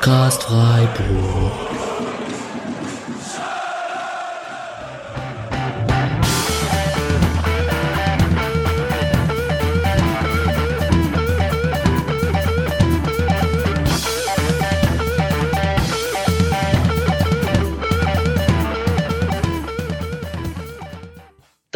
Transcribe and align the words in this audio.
Podcast 0.00 0.44
Freiburg. 0.44 1.67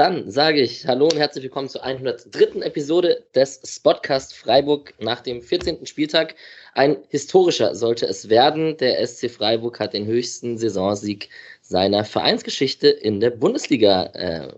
Dann 0.02 0.28
sage 0.28 0.60
ich 0.60 0.84
Hallo 0.84 1.04
und 1.04 1.16
herzlich 1.16 1.44
willkommen 1.44 1.68
zur 1.68 1.84
103. 1.84 2.60
Episode 2.62 3.24
des 3.36 3.60
Spotcast 3.64 4.34
Freiburg 4.34 4.92
nach 4.98 5.20
dem 5.20 5.40
14. 5.40 5.86
Spieltag. 5.86 6.34
Ein 6.74 6.96
historischer 7.10 7.76
sollte 7.76 8.06
es 8.06 8.28
werden. 8.28 8.76
Der 8.78 9.06
SC 9.06 9.30
Freiburg 9.30 9.78
hat 9.78 9.92
den 9.92 10.04
höchsten 10.06 10.58
Saisonsieg 10.58 11.28
seiner 11.60 12.04
Vereinsgeschichte 12.04 12.88
in 12.88 13.20
der 13.20 13.30
Bundesliga 13.30 14.06
äh, 14.14 14.52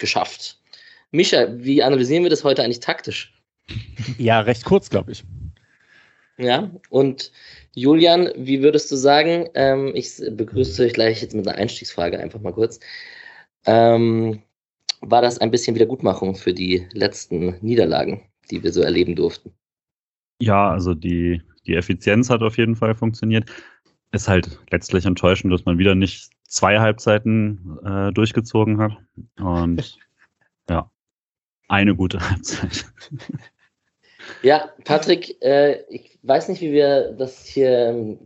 geschafft. 0.00 0.58
Mischa, 1.12 1.46
wie 1.52 1.84
analysieren 1.84 2.24
wir 2.24 2.30
das 2.30 2.42
heute 2.42 2.64
eigentlich 2.64 2.80
taktisch? 2.80 3.32
Ja, 4.18 4.40
recht 4.40 4.64
kurz, 4.64 4.90
glaube 4.90 5.12
ich. 5.12 5.22
Ja, 6.36 6.68
und 6.88 7.30
Julian, 7.76 8.32
wie 8.34 8.60
würdest 8.60 8.90
du 8.90 8.96
sagen, 8.96 9.50
ähm, 9.54 9.92
ich 9.94 10.20
begrüße 10.32 10.82
euch 10.82 10.94
gleich 10.94 11.22
jetzt 11.22 11.36
mit 11.36 11.46
einer 11.46 11.58
Einstiegsfrage 11.58 12.18
einfach 12.18 12.40
mal 12.40 12.52
kurz. 12.52 12.80
Ähm, 13.66 14.42
war 15.00 15.22
das 15.22 15.38
ein 15.38 15.50
bisschen 15.50 15.74
Wiedergutmachung 15.74 16.34
für 16.34 16.52
die 16.52 16.86
letzten 16.92 17.56
Niederlagen, 17.60 18.22
die 18.50 18.62
wir 18.62 18.72
so 18.72 18.82
erleben 18.82 19.16
durften? 19.16 19.52
Ja, 20.40 20.70
also 20.70 20.94
die, 20.94 21.42
die 21.66 21.74
Effizienz 21.74 22.30
hat 22.30 22.42
auf 22.42 22.58
jeden 22.58 22.76
Fall 22.76 22.94
funktioniert. 22.94 23.50
Ist 24.12 24.28
halt 24.28 24.58
letztlich 24.70 25.04
enttäuschend, 25.06 25.52
dass 25.52 25.64
man 25.64 25.78
wieder 25.78 25.94
nicht 25.94 26.30
zwei 26.48 26.80
Halbzeiten 26.80 27.78
äh, 27.84 28.12
durchgezogen 28.12 28.78
hat. 28.78 28.96
Und 29.38 29.98
ja, 30.68 30.90
eine 31.68 31.94
gute 31.94 32.18
Halbzeit. 32.30 32.86
Ja, 34.42 34.70
Patrick, 34.84 35.40
äh, 35.42 35.82
ich 35.88 36.18
weiß 36.22 36.48
nicht, 36.48 36.60
wie 36.60 36.72
wir 36.72 37.12
das 37.12 37.44
hier 37.44 38.18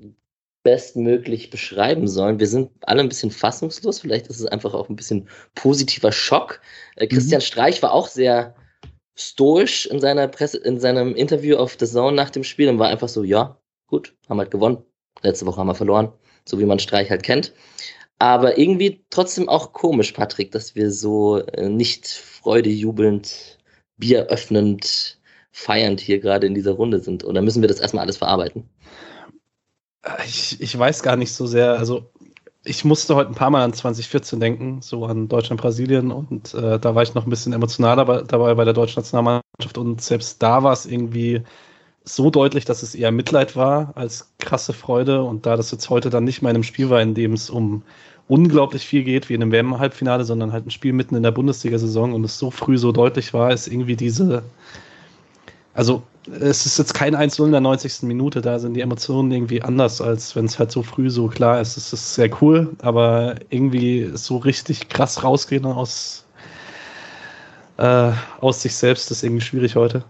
bestmöglich 0.65 1.51
beschreiben 1.51 2.09
sollen. 2.09 2.41
Wir 2.41 2.49
sind 2.49 2.71
alle 2.81 3.03
ein 3.03 3.09
bisschen 3.09 3.31
fassungslos. 3.31 4.01
Vielleicht 4.01 4.27
ist 4.27 4.41
es 4.41 4.47
einfach 4.47 4.75
auch 4.75 4.89
ein 4.89 4.97
bisschen 4.97 5.29
positiver 5.55 6.11
Schock. 6.11 6.61
Äh, 6.97 7.07
Christian 7.07 7.39
mhm. 7.39 7.45
Streich 7.45 7.83
war 7.83 7.93
auch 7.93 8.09
sehr 8.09 8.57
stoisch 9.15 9.87
in 9.87 10.01
seiner 10.01 10.27
Presse, 10.27 10.59
in 10.59 10.81
seinem 10.81 11.15
Interview 11.15 11.57
auf 11.57 11.77
The 11.79 11.87
Zone 11.87 12.17
nach 12.17 12.31
dem 12.31 12.43
Spiel 12.43 12.69
und 12.69 12.81
war 12.81 12.89
einfach 12.89 13.09
so, 13.09 13.23
ja, 13.23 13.61
gut, 13.87 14.17
haben 14.29 14.41
halt 14.41 14.51
gewonnen. 14.51 14.83
Letzte 15.23 15.47
Woche 15.47 15.61
haben 15.61 15.69
wir 15.69 15.75
verloren, 15.75 16.13
so 16.45 16.59
wie 16.59 16.65
man 16.65 16.81
Streich 16.81 17.11
halt 17.11 17.23
kennt. 17.23 17.53
Aber 18.19 18.59
irgendwie 18.59 19.05
trotzdem 19.11 19.49
auch 19.49 19.73
komisch, 19.73 20.13
Patrick, 20.13 20.51
dass 20.51 20.75
wir 20.75 20.91
so 20.91 21.39
äh, 21.39 21.69
nicht 21.69 22.07
freudejubelnd, 22.09 23.59
Bier 23.99 24.27
öffnend, 24.27 25.21
feiernd 25.53 26.01
hier 26.01 26.21
gerade 26.21 26.47
in 26.47 26.55
dieser 26.55 26.73
Runde 26.73 27.01
sind. 27.01 27.23
Oder 27.23 27.43
müssen 27.43 27.63
wir 27.63 27.69
das 27.69 27.81
erstmal 27.81 28.05
alles 28.05 28.17
verarbeiten? 28.17 28.69
Ich, 30.27 30.61
ich 30.61 30.79
weiß 30.79 31.03
gar 31.03 31.17
nicht 31.17 31.33
so 31.33 31.47
sehr. 31.47 31.79
Also, 31.79 32.11
ich 32.65 32.85
musste 32.85 33.15
heute 33.15 33.31
ein 33.31 33.35
paar 33.35 33.51
Mal 33.51 33.63
an 33.63 33.73
2014 33.73 34.41
denken, 34.41 34.81
so 34.81 35.05
an 35.05 35.29
Deutschland, 35.29 35.61
Brasilien. 35.61 36.11
Und 36.11 36.55
äh, 36.55 36.79
da 36.79 36.95
war 36.95 37.03
ich 37.03 37.15
noch 37.15 37.27
ein 37.27 37.31
bisschen 37.31 37.53
emotionaler 37.53 38.23
dabei 38.23 38.55
bei 38.55 38.65
der 38.65 38.75
deutschen 38.75 39.01
Nationalmannschaft. 39.01 39.79
Und 39.79 40.01
selbst 40.01 40.43
da 40.43 40.63
war 40.63 40.73
es 40.73 40.87
irgendwie 40.87 41.43
so 42.05 42.31
deutlich, 42.31 42.65
dass 42.65 42.83
es 42.83 42.95
eher 42.95 43.13
Mitleid 43.13 43.57
war 43.57 43.93
als 43.97 44.33
krasse 44.39 44.73
Freude. 44.73 45.23
Und 45.23 45.47
da 45.47 45.57
das 45.57 45.71
jetzt 45.71 45.91
heute 45.91 46.11
dann 46.11 46.25
nicht 46.25 46.43
mehr 46.43 46.51
in 46.51 46.57
einem 46.57 46.65
Spiel 46.65 46.91
war, 46.91 47.03
in 47.03 47.15
dem 47.15 47.35
es 47.35 47.51
um 47.51 47.83
unglaublich 48.29 48.87
viel 48.87 49.05
geht, 49.05 49.29
wie 49.29 49.35
in 49.35 49.43
einem 49.43 49.53
WM-Halbfinale, 49.53 50.25
sondern 50.25 50.53
halt 50.53 50.67
ein 50.67 50.71
Spiel 50.71 50.93
mitten 50.93 51.15
in 51.15 51.23
der 51.23 51.31
Bundesliga-Saison 51.31 52.15
und 52.15 52.25
es 52.25 52.39
so 52.39 52.51
früh 52.51 52.79
so 52.79 52.93
deutlich 52.93 53.35
war, 53.35 53.53
ist 53.53 53.69
irgendwie 53.69 53.97
diese, 53.97 54.43
also 55.75 56.03
es 56.27 56.67
ist 56.67 56.79
jetzt 56.79 56.95
kein 56.95 57.15
1-0 57.15 57.45
in 57.45 57.53
der 57.53 57.61
90. 57.61 58.03
Minute, 58.03 58.41
da 58.41 58.59
sind 58.59 58.75
die 58.75 58.81
Emotionen 58.81 59.31
irgendwie 59.31 59.63
anders, 59.63 60.01
als 60.01 60.35
wenn 60.35 60.47
es 60.47 60.59
halt 60.59 60.73
so 60.73 60.83
früh 60.83 61.11
so 61.11 61.29
klar 61.29 61.61
ist. 61.61 61.77
Es 61.77 61.93
ist 61.93 62.15
sehr 62.15 62.31
cool, 62.41 62.75
aber 62.83 63.37
irgendwie 63.51 64.11
so 64.15 64.39
richtig 64.39 64.89
krass 64.89 65.23
rausgehen 65.23 65.67
aus, 65.67 66.25
äh, 67.77 68.13
aus 68.41 68.63
sich 68.63 68.75
selbst 68.75 69.11
ist 69.11 69.23
irgendwie 69.23 69.43
schwierig 69.43 69.77
heute. 69.77 70.05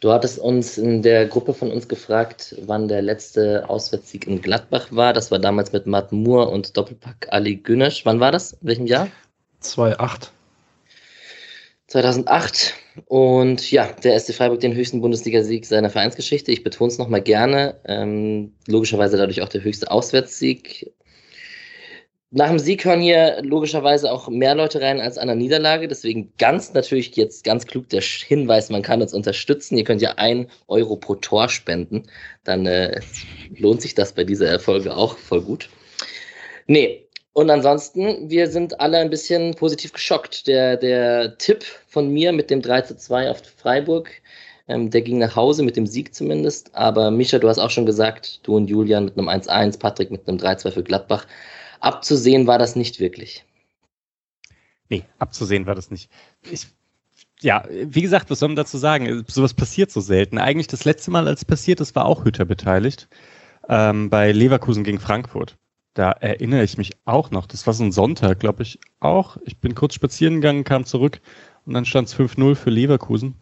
Du 0.00 0.12
hattest 0.12 0.38
uns 0.38 0.78
in 0.78 1.02
der 1.02 1.26
Gruppe 1.26 1.54
von 1.54 1.72
uns 1.72 1.88
gefragt, 1.88 2.54
wann 2.66 2.86
der 2.86 3.02
letzte 3.02 3.68
Auswärtssieg 3.68 4.28
in 4.28 4.40
Gladbach 4.40 4.86
war. 4.90 5.12
Das 5.12 5.32
war 5.32 5.40
damals 5.40 5.72
mit 5.72 5.86
Matt 5.86 6.12
Moore 6.12 6.48
und 6.48 6.76
Doppelpack 6.76 7.26
Ali 7.30 7.56
Günesch. 7.56 8.04
Wann 8.04 8.20
war 8.20 8.30
das? 8.30 8.52
In 8.52 8.68
welchem 8.68 8.86
Jahr? 8.86 9.08
2008. 9.60 10.30
2008 11.88 12.74
und 13.06 13.70
ja, 13.70 13.88
der 14.04 14.18
SC 14.18 14.34
Freiburg 14.34 14.60
den 14.60 14.74
höchsten 14.74 15.00
Bundesligasieg 15.00 15.64
seiner 15.64 15.90
Vereinsgeschichte. 15.90 16.52
Ich 16.52 16.62
betone 16.62 16.88
es 16.88 16.98
nochmal 16.98 17.22
gerne. 17.22 17.80
Ähm, 17.86 18.54
logischerweise 18.66 19.16
dadurch 19.16 19.40
auch 19.42 19.48
der 19.48 19.64
höchste 19.64 19.90
Auswärtssieg. 19.90 20.92
Nach 22.30 22.48
dem 22.48 22.58
Sieg 22.58 22.84
hören 22.84 23.00
hier 23.00 23.40
logischerweise 23.42 24.12
auch 24.12 24.28
mehr 24.28 24.54
Leute 24.54 24.82
rein 24.82 25.00
als 25.00 25.16
an 25.16 25.28
der 25.28 25.36
Niederlage. 25.36 25.88
Deswegen 25.88 26.34
ganz 26.36 26.74
natürlich 26.74 27.16
jetzt 27.16 27.42
ganz 27.42 27.66
klug 27.66 27.88
der 27.88 28.02
Hinweis, 28.02 28.68
man 28.68 28.82
kann 28.82 29.00
uns 29.00 29.14
unterstützen. 29.14 29.78
Ihr 29.78 29.84
könnt 29.84 30.02
ja 30.02 30.12
ein 30.18 30.50
Euro 30.66 30.96
pro 30.96 31.14
Tor 31.14 31.48
spenden. 31.48 32.02
Dann 32.44 32.66
äh, 32.66 33.00
lohnt 33.56 33.80
sich 33.80 33.94
das 33.94 34.12
bei 34.12 34.24
dieser 34.24 34.48
Erfolge 34.48 34.94
auch 34.94 35.16
voll 35.16 35.40
gut. 35.40 35.70
Nee, 36.66 37.07
und 37.32 37.50
ansonsten, 37.50 38.28
wir 38.28 38.50
sind 38.50 38.80
alle 38.80 38.98
ein 38.98 39.10
bisschen 39.10 39.54
positiv 39.54 39.92
geschockt. 39.92 40.46
Der, 40.46 40.76
der 40.76 41.38
Tipp 41.38 41.64
von 41.86 42.08
mir 42.08 42.32
mit 42.32 42.50
dem 42.50 42.62
3 42.62 42.82
zu 42.82 42.96
2 42.96 43.30
auf 43.30 43.42
Freiburg, 43.56 44.10
ähm, 44.66 44.90
der 44.90 45.02
ging 45.02 45.18
nach 45.18 45.36
Hause 45.36 45.62
mit 45.62 45.76
dem 45.76 45.86
Sieg 45.86 46.14
zumindest. 46.14 46.74
Aber 46.74 47.10
Micha, 47.10 47.38
du 47.38 47.48
hast 47.48 47.58
auch 47.58 47.70
schon 47.70 47.86
gesagt, 47.86 48.40
du 48.46 48.56
und 48.56 48.68
Julian 48.68 49.04
mit 49.04 49.16
einem 49.16 49.28
1-1, 49.28 49.78
Patrick 49.78 50.10
mit 50.10 50.28
einem 50.28 50.38
3-2 50.38 50.72
für 50.72 50.82
Gladbach. 50.82 51.26
Abzusehen 51.80 52.46
war 52.46 52.58
das 52.58 52.76
nicht 52.76 52.98
wirklich. 52.98 53.44
Nee, 54.88 55.04
abzusehen 55.18 55.66
war 55.66 55.74
das 55.74 55.90
nicht. 55.90 56.10
Ich, 56.50 56.66
ja, 57.40 57.64
wie 57.68 58.02
gesagt, 58.02 58.30
was 58.30 58.40
soll 58.40 58.48
man 58.48 58.56
dazu 58.56 58.78
sagen? 58.78 59.24
Sowas 59.28 59.54
passiert 59.54 59.92
so 59.92 60.00
selten. 60.00 60.38
Eigentlich 60.38 60.66
das 60.66 60.84
letzte 60.84 61.10
Mal, 61.10 61.28
als 61.28 61.40
es 61.40 61.44
passiert 61.44 61.80
ist, 61.80 61.94
war 61.94 62.06
auch 62.06 62.24
Hütter 62.24 62.44
beteiligt. 62.44 63.08
Ähm, 63.68 64.10
bei 64.10 64.32
Leverkusen 64.32 64.82
gegen 64.82 64.98
Frankfurt. 64.98 65.56
Da 65.98 66.12
erinnere 66.12 66.62
ich 66.62 66.78
mich 66.78 66.92
auch 67.06 67.32
noch. 67.32 67.46
Das 67.46 67.66
war 67.66 67.74
so 67.74 67.82
ein 67.82 67.90
Sonntag, 67.90 68.38
glaube 68.38 68.62
ich, 68.62 68.78
auch. 69.00 69.36
Ich 69.44 69.58
bin 69.58 69.74
kurz 69.74 69.94
spazieren 69.94 70.36
gegangen, 70.36 70.62
kam 70.62 70.84
zurück 70.84 71.20
und 71.66 71.74
dann 71.74 71.84
stand 71.84 72.06
es 72.06 72.14
5-0 72.14 72.54
für 72.54 72.70
Leverkusen. 72.70 73.34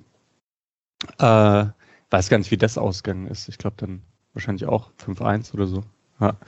Äh, 1.19 1.67
weiß 2.09 2.31
gar 2.31 2.39
nicht, 2.39 2.51
wie 2.51 2.57
das 2.57 2.79
ausgegangen 2.79 3.27
ist. 3.27 3.51
Ich 3.51 3.59
glaube 3.59 3.77
dann 3.77 4.01
wahrscheinlich 4.33 4.65
auch 4.65 4.91
5-1 4.99 5.53
oder 5.53 5.67
so. 5.67 5.85
Ja. 6.19 6.39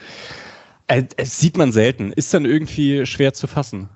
Äh, 0.87 1.03
es 1.19 1.41
sieht 1.41 1.59
man 1.59 1.73
selten. 1.73 2.11
Ist 2.15 2.33
dann 2.33 2.47
irgendwie 2.47 3.05
schwer 3.05 3.35
zu 3.35 3.47
fassen. 3.47 3.91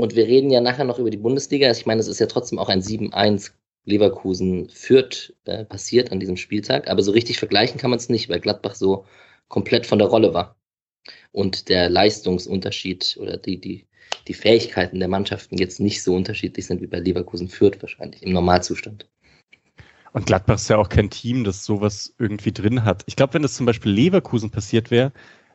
Und 0.00 0.16
wir 0.16 0.26
reden 0.26 0.50
ja 0.50 0.60
nachher 0.60 0.84
noch 0.84 0.98
über 0.98 1.10
die 1.10 1.16
Bundesliga. 1.16 1.70
Ich 1.70 1.86
meine, 1.86 2.00
es 2.00 2.08
ist 2.08 2.18
ja 2.18 2.26
trotzdem 2.26 2.58
auch 2.58 2.68
ein 2.68 2.82
7-1 2.82 3.52
Leverkusen 3.84 4.68
führt 4.68 5.32
äh, 5.44 5.64
passiert 5.64 6.10
an 6.10 6.18
diesem 6.18 6.36
Spieltag. 6.36 6.90
Aber 6.90 7.04
so 7.04 7.12
richtig 7.12 7.38
vergleichen 7.38 7.78
kann 7.78 7.90
man 7.90 8.00
es 8.00 8.08
nicht, 8.08 8.28
weil 8.28 8.40
Gladbach 8.40 8.74
so 8.74 9.06
komplett 9.50 9.84
von 9.84 9.98
der 9.98 10.08
Rolle 10.08 10.32
war. 10.32 10.56
Und 11.32 11.68
der 11.68 11.90
Leistungsunterschied 11.90 13.18
oder 13.20 13.36
die, 13.36 13.60
die, 13.60 13.86
die 14.26 14.34
Fähigkeiten 14.34 14.98
der 14.98 15.08
Mannschaften 15.08 15.58
jetzt 15.58 15.80
nicht 15.80 16.02
so 16.02 16.14
unterschiedlich 16.14 16.66
sind 16.66 16.80
wie 16.80 16.86
bei 16.86 16.98
Leverkusen 16.98 17.48
führt 17.48 17.82
wahrscheinlich 17.82 18.22
im 18.22 18.32
Normalzustand. 18.32 19.06
Und 20.12 20.26
Gladbach 20.26 20.56
ist 20.56 20.70
ja 20.70 20.78
auch 20.78 20.88
kein 20.88 21.10
Team, 21.10 21.44
das 21.44 21.64
sowas 21.64 22.14
irgendwie 22.18 22.52
drin 22.52 22.84
hat. 22.84 23.02
Ich 23.06 23.16
glaube, 23.16 23.34
wenn 23.34 23.42
das 23.42 23.54
zum 23.54 23.66
Beispiel 23.66 23.92
Leverkusen 23.92 24.50
passiert 24.50 24.90
wäre, 24.90 25.12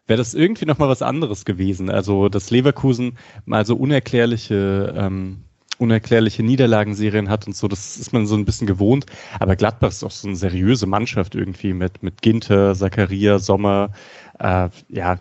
wäre 0.07 0.17
das 0.17 0.33
irgendwie 0.33 0.65
nochmal 0.65 0.89
was 0.89 1.01
anderes 1.01 1.45
gewesen. 1.45 1.89
Also, 1.89 2.29
dass 2.29 2.51
Leverkusen 2.51 3.17
mal 3.45 3.65
so 3.65 3.75
unerklärliche 3.75 4.93
ähm, 4.95 5.44
unerklärliche 5.77 6.43
Niederlagenserien 6.43 7.29
hat 7.29 7.47
und 7.47 7.55
so, 7.55 7.67
das 7.67 7.97
ist 7.97 8.13
man 8.13 8.27
so 8.27 8.35
ein 8.35 8.45
bisschen 8.45 8.67
gewohnt. 8.67 9.05
Aber 9.39 9.55
Gladbach 9.55 9.89
ist 9.89 10.03
auch 10.03 10.11
so 10.11 10.27
eine 10.27 10.37
seriöse 10.37 10.85
Mannschaft 10.87 11.35
irgendwie 11.35 11.73
mit, 11.73 12.03
mit 12.03 12.21
Ginter, 12.21 12.75
Zakaria, 12.75 13.39
Sommer. 13.39 13.91
Äh, 14.39 14.69
ja, 14.89 15.19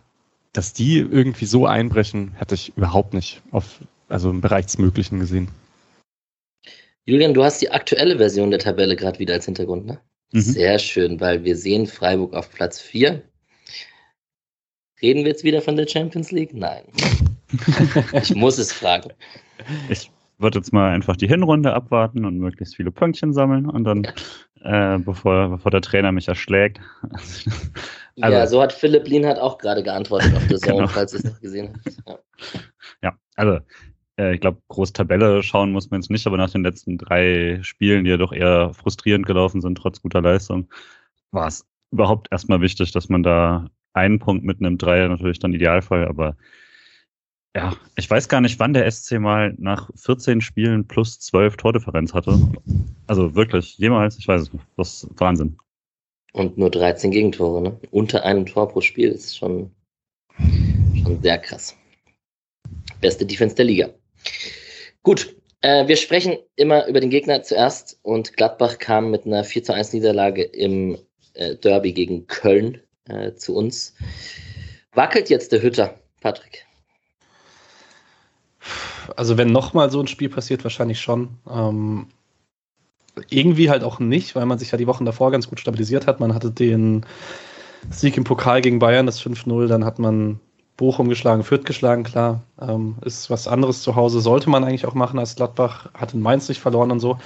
dass 0.52 0.72
die 0.72 0.98
irgendwie 0.98 1.46
so 1.46 1.66
einbrechen, 1.66 2.32
hätte 2.36 2.54
ich 2.54 2.72
überhaupt 2.76 3.12
nicht 3.12 3.42
auf, 3.50 3.80
also 4.08 4.30
im 4.30 4.40
Bereich 4.40 4.66
des 4.66 4.78
Möglichen 4.78 5.20
gesehen. 5.20 5.48
Julian, 7.06 7.34
du 7.34 7.44
hast 7.44 7.60
die 7.60 7.70
aktuelle 7.70 8.16
Version 8.16 8.50
der 8.50 8.60
Tabelle 8.60 8.96
gerade 8.96 9.18
wieder 9.18 9.34
als 9.34 9.44
Hintergrund, 9.44 9.84
ne? 9.86 10.00
Mhm. 10.32 10.40
Sehr 10.40 10.78
schön, 10.78 11.20
weil 11.20 11.44
wir 11.44 11.56
sehen 11.56 11.86
Freiburg 11.86 12.34
auf 12.34 12.50
Platz 12.50 12.80
4. 12.80 13.22
Reden 15.02 15.24
wir 15.24 15.30
jetzt 15.30 15.44
wieder 15.44 15.60
von 15.60 15.76
der 15.76 15.86
Champions 15.86 16.30
League? 16.30 16.54
Nein. 16.54 16.84
ich 18.12 18.34
muss 18.34 18.58
es 18.58 18.72
fragen. 18.72 19.12
Ich 19.88 20.10
würde 20.38 20.58
jetzt 20.58 20.72
mal 20.72 20.90
einfach 20.90 21.16
die 21.16 21.28
Hinrunde 21.28 21.72
abwarten 21.74 22.24
und 22.24 22.38
möglichst 22.38 22.76
viele 22.76 22.90
Pünktchen 22.90 23.32
sammeln 23.32 23.66
und 23.66 23.84
dann 23.84 24.06
äh, 24.62 24.98
bevor, 24.98 25.50
bevor 25.50 25.70
der 25.70 25.82
Trainer 25.82 26.12
mich 26.12 26.28
erschlägt. 26.28 26.80
Also, 28.20 28.36
ja, 28.36 28.46
so 28.46 28.62
hat 28.62 28.72
Philipp 28.72 29.08
Lienhardt 29.08 29.40
auch 29.40 29.58
gerade 29.58 29.82
geantwortet 29.82 30.36
auf 30.36 30.46
der 30.46 30.58
Zone, 30.58 30.76
genau. 30.82 30.86
falls 30.86 31.12
ihr 31.14 31.18
es 31.18 31.24
noch 31.24 31.40
gesehen 31.40 31.74
habt. 31.74 31.96
Ja, 32.06 32.18
ja 33.02 33.18
also 33.34 33.58
äh, 34.16 34.34
ich 34.34 34.40
glaube, 34.40 34.62
groß 34.68 34.92
Tabelle 34.92 35.42
schauen 35.42 35.72
muss 35.72 35.90
man 35.90 36.00
jetzt 36.00 36.10
nicht, 36.10 36.24
aber 36.28 36.36
nach 36.36 36.50
den 36.50 36.62
letzten 36.62 36.96
drei 36.96 37.58
Spielen, 37.62 38.04
die 38.04 38.10
ja 38.10 38.16
doch 38.16 38.32
eher 38.32 38.72
frustrierend 38.72 39.26
gelaufen 39.26 39.60
sind, 39.60 39.76
trotz 39.76 40.00
guter 40.00 40.22
Leistung, 40.22 40.68
war 41.32 41.48
es 41.48 41.66
überhaupt 41.90 42.28
erstmal 42.30 42.60
wichtig, 42.60 42.92
dass 42.92 43.08
man 43.08 43.24
da 43.24 43.68
einen 43.94 44.20
Punkt 44.20 44.44
mitnimmt, 44.44 44.80
drei 44.80 45.08
natürlich 45.08 45.38
dann 45.38 45.52
Idealfall, 45.52 46.06
aber 46.06 46.36
ja, 47.56 47.76
ich 47.96 48.10
weiß 48.10 48.28
gar 48.28 48.40
nicht, 48.40 48.58
wann 48.58 48.74
der 48.74 48.90
SC 48.90 49.20
mal 49.20 49.54
nach 49.58 49.90
14 49.94 50.40
Spielen 50.40 50.88
plus 50.88 51.20
12 51.20 51.56
Tordifferenz 51.56 52.12
hatte. 52.12 52.38
Also 53.06 53.34
wirklich, 53.34 53.78
jemals, 53.78 54.18
ich 54.18 54.26
weiß 54.26 54.42
es 54.42 54.52
nicht. 54.52 54.64
Das 54.76 55.04
ist 55.04 55.20
Wahnsinn. 55.20 55.56
Und 56.32 56.58
nur 56.58 56.70
13 56.70 57.12
Gegentore, 57.12 57.62
ne? 57.62 57.78
Unter 57.92 58.24
einem 58.24 58.44
Tor 58.44 58.68
pro 58.68 58.80
Spiel 58.80 59.10
ist 59.10 59.36
schon, 59.36 59.70
schon 61.00 61.22
sehr 61.22 61.38
krass. 61.38 61.76
Beste 63.00 63.24
Defense 63.24 63.54
der 63.54 63.66
Liga. 63.66 63.90
Gut, 65.04 65.36
äh, 65.60 65.86
wir 65.86 65.96
sprechen 65.96 66.36
immer 66.56 66.88
über 66.88 66.98
den 66.98 67.10
Gegner 67.10 67.42
zuerst 67.44 68.00
und 68.02 68.36
Gladbach 68.36 68.78
kam 68.78 69.12
mit 69.12 69.26
einer 69.26 69.44
4 69.44 69.62
zu 69.62 69.72
1 69.72 69.92
Niederlage 69.92 70.42
im 70.42 70.98
äh, 71.34 71.54
Derby 71.54 71.92
gegen 71.92 72.26
Köln 72.26 72.80
äh, 73.08 73.34
zu 73.34 73.54
uns. 73.54 73.94
Wackelt 74.92 75.30
jetzt 75.30 75.52
der 75.52 75.62
Hütter, 75.62 76.00
Patrick? 76.20 76.63
Also 79.16 79.36
wenn 79.36 79.52
nochmal 79.52 79.90
so 79.90 80.00
ein 80.00 80.06
Spiel 80.06 80.28
passiert, 80.28 80.64
wahrscheinlich 80.64 81.00
schon. 81.00 81.28
Ähm, 81.50 82.06
irgendwie 83.30 83.70
halt 83.70 83.84
auch 83.84 84.00
nicht, 84.00 84.34
weil 84.34 84.46
man 84.46 84.58
sich 84.58 84.72
ja 84.72 84.78
die 84.78 84.86
Wochen 84.86 85.04
davor 85.04 85.30
ganz 85.30 85.48
gut 85.48 85.60
stabilisiert 85.60 86.06
hat. 86.06 86.20
Man 86.20 86.34
hatte 86.34 86.50
den 86.50 87.06
Sieg 87.90 88.16
im 88.16 88.24
Pokal 88.24 88.60
gegen 88.60 88.78
Bayern, 88.78 89.06
das 89.06 89.22
5-0, 89.22 89.66
dann 89.66 89.84
hat 89.84 89.98
man 89.98 90.40
Bochum 90.76 91.08
geschlagen, 91.08 91.44
Fürth 91.44 91.64
geschlagen, 91.64 92.02
klar. 92.02 92.42
Ähm, 92.60 92.96
ist 93.04 93.30
was 93.30 93.46
anderes 93.46 93.82
zu 93.82 93.94
Hause, 93.94 94.20
sollte 94.20 94.50
man 94.50 94.64
eigentlich 94.64 94.86
auch 94.86 94.94
machen 94.94 95.18
als 95.18 95.36
Gladbach, 95.36 95.88
hat 95.94 96.14
in 96.14 96.20
Mainz 96.20 96.48
nicht 96.48 96.60
verloren 96.60 96.90
und 96.90 97.00
so. 97.00 97.18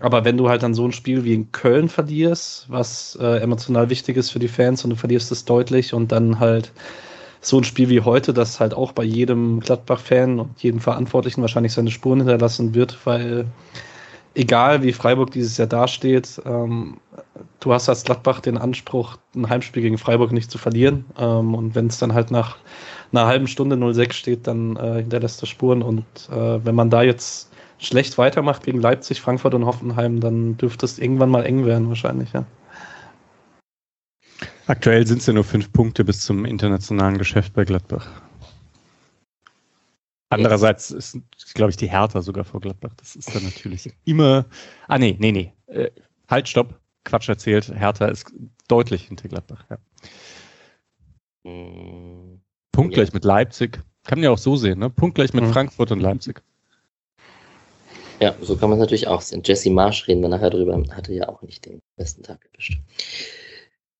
Aber 0.00 0.24
wenn 0.24 0.36
du 0.36 0.48
halt 0.48 0.62
dann 0.62 0.74
so 0.74 0.84
ein 0.84 0.92
Spiel 0.92 1.24
wie 1.24 1.32
in 1.32 1.52
Köln 1.52 1.88
verlierst, 1.88 2.66
was 2.68 3.16
äh, 3.20 3.38
emotional 3.38 3.88
wichtig 3.88 4.16
ist 4.16 4.30
für 4.30 4.40
die 4.40 4.48
Fans 4.48 4.84
und 4.84 4.90
du 4.90 4.96
verlierst 4.96 5.30
es 5.30 5.44
deutlich 5.44 5.94
und 5.94 6.10
dann 6.10 6.40
halt 6.40 6.72
so 7.42 7.58
ein 7.58 7.64
Spiel 7.64 7.88
wie 7.88 8.00
heute, 8.00 8.32
das 8.32 8.60
halt 8.60 8.72
auch 8.72 8.92
bei 8.92 9.02
jedem 9.02 9.60
Gladbach-Fan 9.60 10.38
und 10.38 10.62
jedem 10.62 10.80
Verantwortlichen 10.80 11.42
wahrscheinlich 11.42 11.72
seine 11.72 11.90
Spuren 11.90 12.20
hinterlassen 12.20 12.74
wird, 12.74 12.96
weil 13.04 13.46
egal 14.34 14.82
wie 14.82 14.92
Freiburg 14.92 15.32
dieses 15.32 15.56
Jahr 15.56 15.66
dasteht, 15.68 16.40
ähm, 16.46 16.98
du 17.60 17.72
hast 17.72 17.88
als 17.88 18.04
Gladbach 18.04 18.40
den 18.40 18.56
Anspruch, 18.56 19.18
ein 19.34 19.48
Heimspiel 19.48 19.82
gegen 19.82 19.98
Freiburg 19.98 20.32
nicht 20.32 20.50
zu 20.50 20.58
verlieren. 20.58 21.04
Ähm, 21.18 21.54
und 21.54 21.74
wenn 21.74 21.88
es 21.88 21.98
dann 21.98 22.14
halt 22.14 22.30
nach 22.30 22.56
einer 23.10 23.26
halben 23.26 23.48
Stunde 23.48 23.76
0-6 23.76 24.12
steht, 24.12 24.46
dann 24.46 24.76
äh, 24.76 25.00
hinterlässt 25.00 25.42
das 25.42 25.48
Spuren. 25.48 25.82
Und 25.82 26.04
äh, 26.30 26.64
wenn 26.64 26.76
man 26.76 26.90
da 26.90 27.02
jetzt 27.02 27.50
schlecht 27.78 28.16
weitermacht 28.18 28.62
gegen 28.62 28.80
Leipzig, 28.80 29.20
Frankfurt 29.20 29.54
und 29.54 29.66
Hoffenheim, 29.66 30.20
dann 30.20 30.56
dürfte 30.56 30.86
es 30.86 30.98
irgendwann 30.98 31.30
mal 31.30 31.44
eng 31.44 31.66
werden, 31.66 31.88
wahrscheinlich, 31.88 32.32
ja. 32.32 32.44
Aktuell 34.66 35.06
sind 35.06 35.18
es 35.18 35.26
ja 35.26 35.32
nur 35.32 35.44
fünf 35.44 35.72
Punkte 35.72 36.04
bis 36.04 36.20
zum 36.20 36.44
internationalen 36.44 37.18
Geschäft 37.18 37.54
bei 37.54 37.64
Gladbach. 37.64 38.08
Andererseits 40.30 40.90
ist, 40.90 41.18
glaube 41.54 41.70
ich, 41.70 41.76
die 41.76 41.90
Hertha 41.90 42.22
sogar 42.22 42.44
vor 42.44 42.60
Gladbach. 42.60 42.94
Das 42.96 43.16
ist 43.16 43.34
dann 43.34 43.44
natürlich 43.44 43.90
immer. 44.04 44.46
Ah, 44.88 44.98
nee, 44.98 45.14
nee, 45.18 45.32
nee. 45.32 45.52
Äh, 45.66 45.90
halt, 46.28 46.48
stopp. 46.48 46.80
Quatsch 47.04 47.28
erzählt. 47.28 47.70
Hertha 47.74 48.06
ist 48.06 48.32
deutlich 48.68 49.08
hinter 49.08 49.28
Gladbach. 49.28 49.64
Ja. 49.68 49.78
Mhm. 51.44 52.40
Punktgleich 52.72 53.08
ja. 53.08 53.14
mit 53.14 53.24
Leipzig. 53.24 53.82
Kann 54.04 54.18
man 54.18 54.24
ja 54.24 54.30
auch 54.30 54.38
so 54.38 54.56
sehen, 54.56 54.78
ne? 54.78 54.88
Punktgleich 54.88 55.34
mit 55.34 55.44
mhm. 55.44 55.52
Frankfurt 55.52 55.92
und 55.92 56.00
Leipzig. 56.00 56.42
Ja, 58.20 58.34
so 58.40 58.56
kann 58.56 58.70
man 58.70 58.78
es 58.78 58.82
natürlich 58.82 59.08
auch 59.08 59.20
sehen. 59.20 59.42
Jesse 59.44 59.70
Marsch 59.70 60.06
reden 60.08 60.22
wir 60.22 60.28
nachher 60.28 60.50
drüber. 60.50 60.80
Hatte 60.92 61.12
ja 61.12 61.28
auch 61.28 61.42
nicht 61.42 61.66
den 61.66 61.80
besten 61.96 62.22
Tag 62.22 62.48
erwischt. 62.52 62.80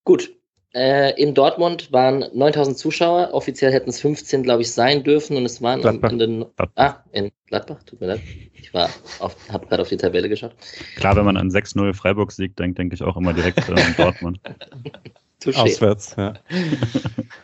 Gut, 0.05 0.33
äh, 0.73 1.21
in 1.21 1.35
Dortmund 1.35 1.91
waren 1.91 2.25
9000 2.33 2.77
Zuschauer, 2.77 3.29
offiziell 3.33 3.71
hätten 3.71 3.89
es 3.89 4.01
15, 4.01 4.43
glaube 4.43 4.63
ich, 4.63 4.71
sein 4.71 5.03
dürfen 5.03 5.37
und 5.37 5.45
es 5.45 5.61
waren 5.61 5.81
Gladbach. 5.81 6.11
am 6.11 6.19
Ende. 6.19 6.51
Ah, 6.75 6.95
in 7.11 7.31
Gladbach, 7.47 7.83
tut 7.83 8.01
mir 8.01 8.07
leid. 8.07 8.21
Ich 8.55 8.73
war 8.73 8.89
habe 9.19 9.67
gerade 9.67 9.81
auf 9.81 9.89
die 9.89 9.97
Tabelle 9.97 10.29
geschaut. 10.29 10.55
Klar, 10.95 11.15
wenn 11.15 11.25
man 11.25 11.37
an 11.37 11.49
6-0 11.49 11.93
Freiburg 11.93 12.31
siegt, 12.31 12.57
denkt, 12.57 12.79
denke 12.79 12.95
ich 12.95 13.03
auch 13.03 13.15
immer 13.17 13.33
direkt 13.33 13.69
äh, 13.69 13.73
an 13.73 13.95
Dortmund. 13.95 14.39
Auswärts, 15.55 16.15
ja. 16.17 16.33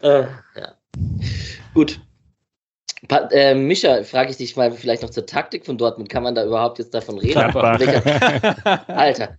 äh, 0.02 0.26
ja. 0.56 0.74
Gut, 1.74 2.00
Pa 3.08 3.30
äh, 3.32 3.56
Micha, 3.56 4.04
frage 4.04 4.32
ich 4.32 4.38
dich 4.38 4.56
mal 4.58 4.72
vielleicht 4.72 5.04
noch 5.04 5.10
zur 5.10 5.26
Taktik 5.26 5.66
von 5.66 5.78
Dortmund. 5.78 6.10
Kann 6.10 6.24
man 6.24 6.36
da 6.36 6.46
überhaupt 6.46 6.80
jetzt 6.80 6.94
davon 6.94 7.18
reden? 7.18 7.38
Alter, 8.88 9.38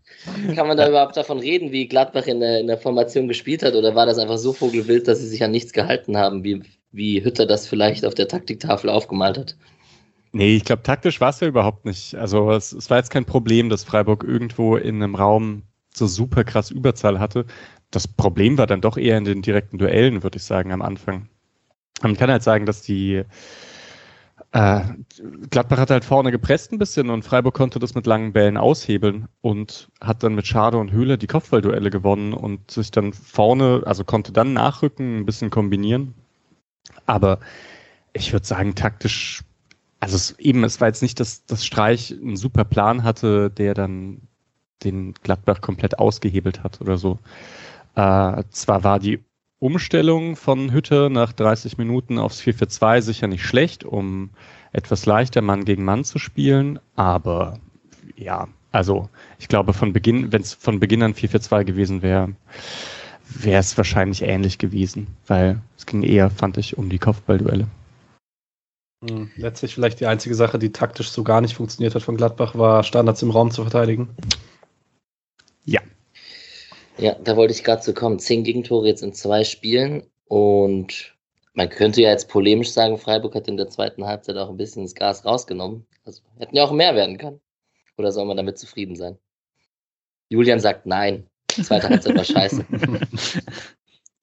kann 0.55 0.67
man 0.67 0.77
da 0.77 0.89
überhaupt 0.89 1.17
davon 1.17 1.39
reden, 1.39 1.71
wie 1.71 1.87
Gladbach 1.87 2.27
in 2.27 2.41
der, 2.41 2.61
in 2.61 2.69
der 2.69 2.79
Formation 2.79 3.29
gespielt 3.29 3.63
hat? 3.63 3.75
Oder 3.75 3.95
war 3.95 4.07
das 4.07 4.19
einfach 4.19 4.39
so 4.39 4.53
vogelwild, 4.53 5.07
dass 5.07 5.19
sie 5.19 5.29
sich 5.29 5.45
an 5.45 5.51
nichts 5.51 5.73
gehalten 5.73 6.17
haben, 6.17 6.43
wie, 6.43 6.63
wie 6.93 7.23
Hütter 7.23 7.45
das 7.45 7.67
vielleicht 7.67 8.07
auf 8.07 8.15
der 8.15 8.29
Taktiktafel 8.29 8.89
aufgemalt 8.89 9.37
hat? 9.37 9.57
Nee, 10.33 10.57
ich 10.57 10.65
glaube, 10.65 10.83
taktisch 10.83 11.21
war 11.21 11.31
es 11.31 11.41
ja 11.41 11.49
überhaupt 11.49 11.85
nicht. 11.85 12.15
Also 12.15 12.53
es, 12.53 12.73
es 12.73 12.89
war 12.89 12.99
jetzt 12.99 13.11
kein 13.11 13.25
Problem, 13.25 13.69
dass 13.69 13.85
Freiburg 13.85 14.25
irgendwo 14.25 14.77
in 14.77 15.03
einem 15.03 15.17
Raum 15.17 15.65
so 15.93 16.07
super 16.07 16.45
krass 16.45 16.71
Überzahl 16.71 17.19
hatte. 17.19 17.45
Das 17.91 18.07
Problem 18.07 18.57
war 18.57 18.67
dann 18.67 18.81
doch 18.81 18.97
eher 18.97 19.19
in 19.19 19.25
den 19.25 19.43
direkten 19.43 19.77
Duellen, 19.77 20.23
würde 20.23 20.39
ich 20.39 20.45
sagen, 20.45 20.73
am 20.73 20.83
Anfang. 20.83 21.29
Man 22.03 22.17
kann 22.17 22.31
halt 22.31 22.43
sagen, 22.43 22.67
dass 22.67 22.83
die 22.83 23.25
äh, 24.53 24.81
Gladbach 25.51 25.79
hat 25.79 25.91
halt 25.91 26.05
vorne 26.05 26.33
gepresst 26.33 26.73
ein 26.73 26.79
bisschen 26.79 27.11
und 27.11 27.25
Freiburg 27.25 27.55
konnte 27.55 27.79
das 27.79 27.95
mit 27.95 28.07
langen 28.07 28.33
Bällen 28.33 28.57
aushebeln 28.57 29.29
und 29.43 29.91
hat 30.01 30.23
dann 30.23 30.35
mit 30.35 30.47
Schade 30.47 30.79
und 30.79 30.91
Höhle 30.91 31.19
die 31.19 31.29
Kopfballduelle 31.29 31.91
gewonnen 31.91 32.33
und 32.33 32.71
sich 32.71 32.91
dann 32.91 33.13
vorne, 33.13 33.83
also 33.87 34.05
konnte 34.05 34.33
dann 34.33 34.53
nachrücken, 34.53 35.19
ein 35.19 35.27
bisschen 35.27 35.51
kombinieren. 35.51 36.15
Aber 37.07 37.39
ich 38.13 38.33
würde 38.33 38.47
sagen, 38.47 38.75
taktisch, 38.75 39.43
also 40.01 40.17
es, 40.17 40.39
eben, 40.39 40.65
es 40.65 40.81
war 40.81 40.89
jetzt 40.89 41.03
nicht, 41.03 41.21
dass 41.21 41.45
das 41.47 41.65
Streich 41.65 42.13
einen 42.13 42.37
super 42.37 42.65
Plan 42.65 43.05
hatte, 43.05 43.51
der 43.51 43.75
dann 43.75 44.23
den 44.83 45.15
Gladbach 45.23 45.61
komplett 45.61 45.99
ausgehebelt 45.99 46.65
hat 46.65 46.81
oder 46.81 46.97
so. 46.97 47.19
Äh, 47.95 48.43
zwar 48.51 48.83
war 48.83 48.99
die 48.99 49.23
Umstellung 49.61 50.37
von 50.37 50.73
Hütte 50.73 51.11
nach 51.11 51.35
30 51.35 51.77
Minuten 51.77 52.19
aufs 52.19 52.41
4-4-2 52.41 53.03
sicher 53.03 53.27
nicht 53.27 53.45
schlecht, 53.45 53.85
um 53.85 54.31
etwas 54.73 55.05
leichter 55.05 55.43
Mann 55.43 55.67
gegen 55.67 55.85
Mann 55.85 56.03
zu 56.03 56.19
spielen, 56.19 56.79
aber 56.97 57.61
ja, 58.17 58.49
also 58.73 59.11
ich 59.39 59.49
glaube 59.49 59.75
von 59.75 59.93
Beginn, 59.93 60.33
wenn 60.33 60.41
es 60.41 60.55
von 60.55 60.81
Beginn 60.81 61.03
an 61.03 61.13
4-4-2 61.13 61.65
gewesen 61.65 62.01
wäre, 62.01 62.35
wäre 63.29 63.61
es 63.61 63.77
wahrscheinlich 63.77 64.23
ähnlich 64.23 64.57
gewesen, 64.57 65.09
weil 65.27 65.61
es 65.77 65.85
ging 65.85 66.03
eher, 66.03 66.31
fand 66.31 66.57
ich, 66.57 66.79
um 66.79 66.89
die 66.89 66.99
Kopfballduelle. 66.99 67.67
Hm, 69.07 69.31
letztlich 69.37 69.75
vielleicht 69.75 70.01
die 70.01 70.07
einzige 70.07 70.35
Sache, 70.35 70.59
die 70.59 70.73
taktisch 70.73 71.11
so 71.11 71.23
gar 71.23 71.43
nicht 71.43 71.55
funktioniert 71.55 71.95
hat 71.95 72.03
von 72.03 72.17
Gladbach, 72.17 72.55
war 72.55 72.83
Standards 72.83 73.23
im 73.23 73.31
Raum 73.31 73.51
zu 73.51 73.63
verteidigen. 73.63 74.09
Ja, 75.67 75.81
ja, 77.01 77.15
da 77.15 77.37
wollte 77.37 77.53
ich 77.53 77.65
gerade 77.65 77.83
zu 77.83 77.95
kommen. 77.95 78.19
Zehn 78.19 78.45
Gegentore 78.45 78.87
jetzt 78.87 79.03
in 79.03 79.13
zwei 79.13 79.45
Spielen 79.45 80.05
und 80.27 81.17
man 81.55 81.69
könnte 81.69 82.03
ja 82.03 82.11
jetzt 82.11 82.29
polemisch 82.29 82.71
sagen, 82.71 82.99
Freiburg 82.99 83.35
hat 83.35 83.49
in 83.49 83.57
der 83.57 83.69
zweiten 83.69 84.05
Halbzeit 84.05 84.37
auch 84.37 84.51
ein 84.51 84.57
bisschen 84.57 84.85
das 84.85 84.95
Gas 84.95 85.25
rausgenommen. 85.25 85.87
Also 86.05 86.23
hätten 86.39 86.57
ja 86.57 86.65
auch 86.65 86.73
mehr 86.73 86.95
werden 86.95 87.19
können. 87.19 87.41
Oder 87.97 88.13
soll 88.13 88.25
man 88.25 88.37
damit 88.37 88.59
zufrieden 88.59 88.97
sein? 88.97 89.19
Julian 90.29 90.61
sagt 90.61 90.87
nein. 90.87 91.27
Zweite 91.49 91.89
Halbzeit 91.89 92.17
war 92.17 92.25
scheiße. 92.25 92.65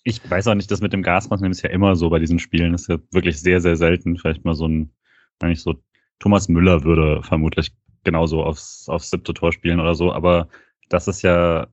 Ich 0.04 0.22
weiß 0.32 0.48
auch 0.48 0.56
nicht, 0.56 0.72
das 0.72 0.80
mit 0.80 0.94
dem 0.94 1.04
Gas 1.04 1.30
rausnehmen 1.30 1.52
ist 1.52 1.64
ja 1.64 1.70
immer 1.70 1.98
so 1.98 2.10
bei 2.10 2.18
diesen 2.18 2.40
Spielen. 2.40 2.72
Das 2.72 2.84
ist 2.84 2.88
ja 2.88 2.98
wirklich 3.12 3.42
sehr, 3.42 3.60
sehr 3.60 3.76
selten. 3.76 4.18
Vielleicht 4.18 4.46
mal 4.46 4.56
so 4.56 4.66
ein, 4.66 4.90
eigentlich 5.40 5.62
so, 5.62 5.76
Thomas 6.20 6.48
Müller 6.48 6.86
würde 6.86 7.22
vermutlich 7.24 7.74
genauso 8.06 8.42
aufs, 8.42 8.88
aufs 8.88 9.10
siebte 9.10 9.34
Tor 9.34 9.52
spielen 9.52 9.82
oder 9.82 9.96
so. 9.96 10.14
Aber 10.14 10.48
das 10.88 11.10
ist 11.10 11.24
ja 11.24 11.68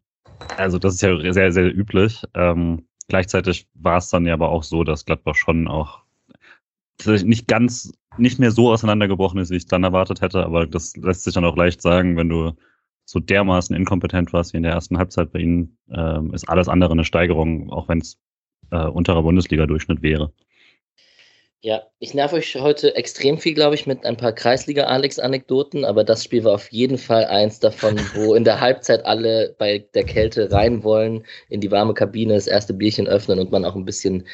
also 0.57 0.79
das 0.79 0.95
ist 0.95 1.03
ja 1.03 1.33
sehr, 1.33 1.53
sehr 1.53 1.75
üblich. 1.75 2.23
Ähm, 2.35 2.87
gleichzeitig 3.09 3.69
war 3.75 3.99
es 3.99 4.09
dann 4.09 4.27
ja 4.27 4.35
aber 4.35 4.51
auch 4.51 4.63
so, 4.63 4.85
dass 4.85 5.05
Gladbach 5.05 5.35
schon 5.35 5.69
auch 5.69 6.03
nicht 7.07 7.49
ganz, 7.49 7.93
nicht 8.19 8.39
mehr 8.39 8.51
so 8.51 8.71
auseinandergebrochen 8.73 9.41
ist, 9.41 9.51
wie 9.51 9.57
ich 9.57 9.65
es 9.65 9.69
dann 9.69 9.85
erwartet 9.85 10.21
hätte, 10.21 10.45
aber 10.45 10.67
das 10.67 10.97
lässt 10.97 11.25
sich 11.25 11.35
dann 11.35 11.45
auch 11.45 11.57
leicht 11.57 11.83
sagen, 11.83 12.17
wenn 12.17 12.29
du 12.29 12.53
so 13.05 13.21
dermaßen 13.21 13.77
inkompetent 13.77 14.33
warst 14.33 14.53
wie 14.53 14.59
in 14.59 14.63
der 14.63 14.73
ersten 14.73 14.97
Halbzeit 14.97 15.33
bei 15.33 15.41
ihnen, 15.41 15.77
ähm, 15.91 16.33
ist 16.33 16.49
alles 16.49 16.69
andere 16.69 16.93
eine 16.93 17.05
Steigerung, 17.05 17.71
auch 17.71 17.89
wenn 17.89 17.99
es 17.99 18.19
äh, 18.71 18.87
unterer 18.87 19.23
Bundesliga-Durchschnitt 19.23 20.03
wäre. 20.03 20.33
Ja, 21.65 21.83
ich 21.99 22.13
nerv 22.13 22.35
euch 22.35 22.57
heute 22.57 22.95
extrem 22.95 23.39
viel, 23.39 23.55
glaube 23.55 23.75
ich, 23.75 23.87
mit 23.87 24.05
ein 24.05 24.19
paar 24.19 24.35
Kreisliga-Alex-Anekdoten, 24.35 25.87
aber 25.87 26.05
das 26.05 26.23
Spiel 26.23 26.45
war 26.45 26.53
auf 26.53 26.71
jeden 26.71 26.99
Fall 26.99 27.25
eins 27.25 27.59
davon, 27.59 27.99
wo 28.15 28.35
in 28.35 28.45
der 28.45 28.61
Halbzeit 28.61 29.07
alle 29.07 29.57
bei 29.59 29.79
der 29.95 30.05
Kälte 30.05 30.53
rein 30.53 30.85
wollen, 30.85 31.25
in 31.49 31.63
die 31.63 31.71
warme 31.71 31.95
Kabine 31.95 32.35
das 32.35 32.49
erste 32.49 32.75
Bierchen 32.75 33.09
öffnen 33.09 33.39
und 33.39 33.51
man 33.51 33.65
auch 33.65 33.77
ein 33.77 33.87
bisschen, 33.87 34.27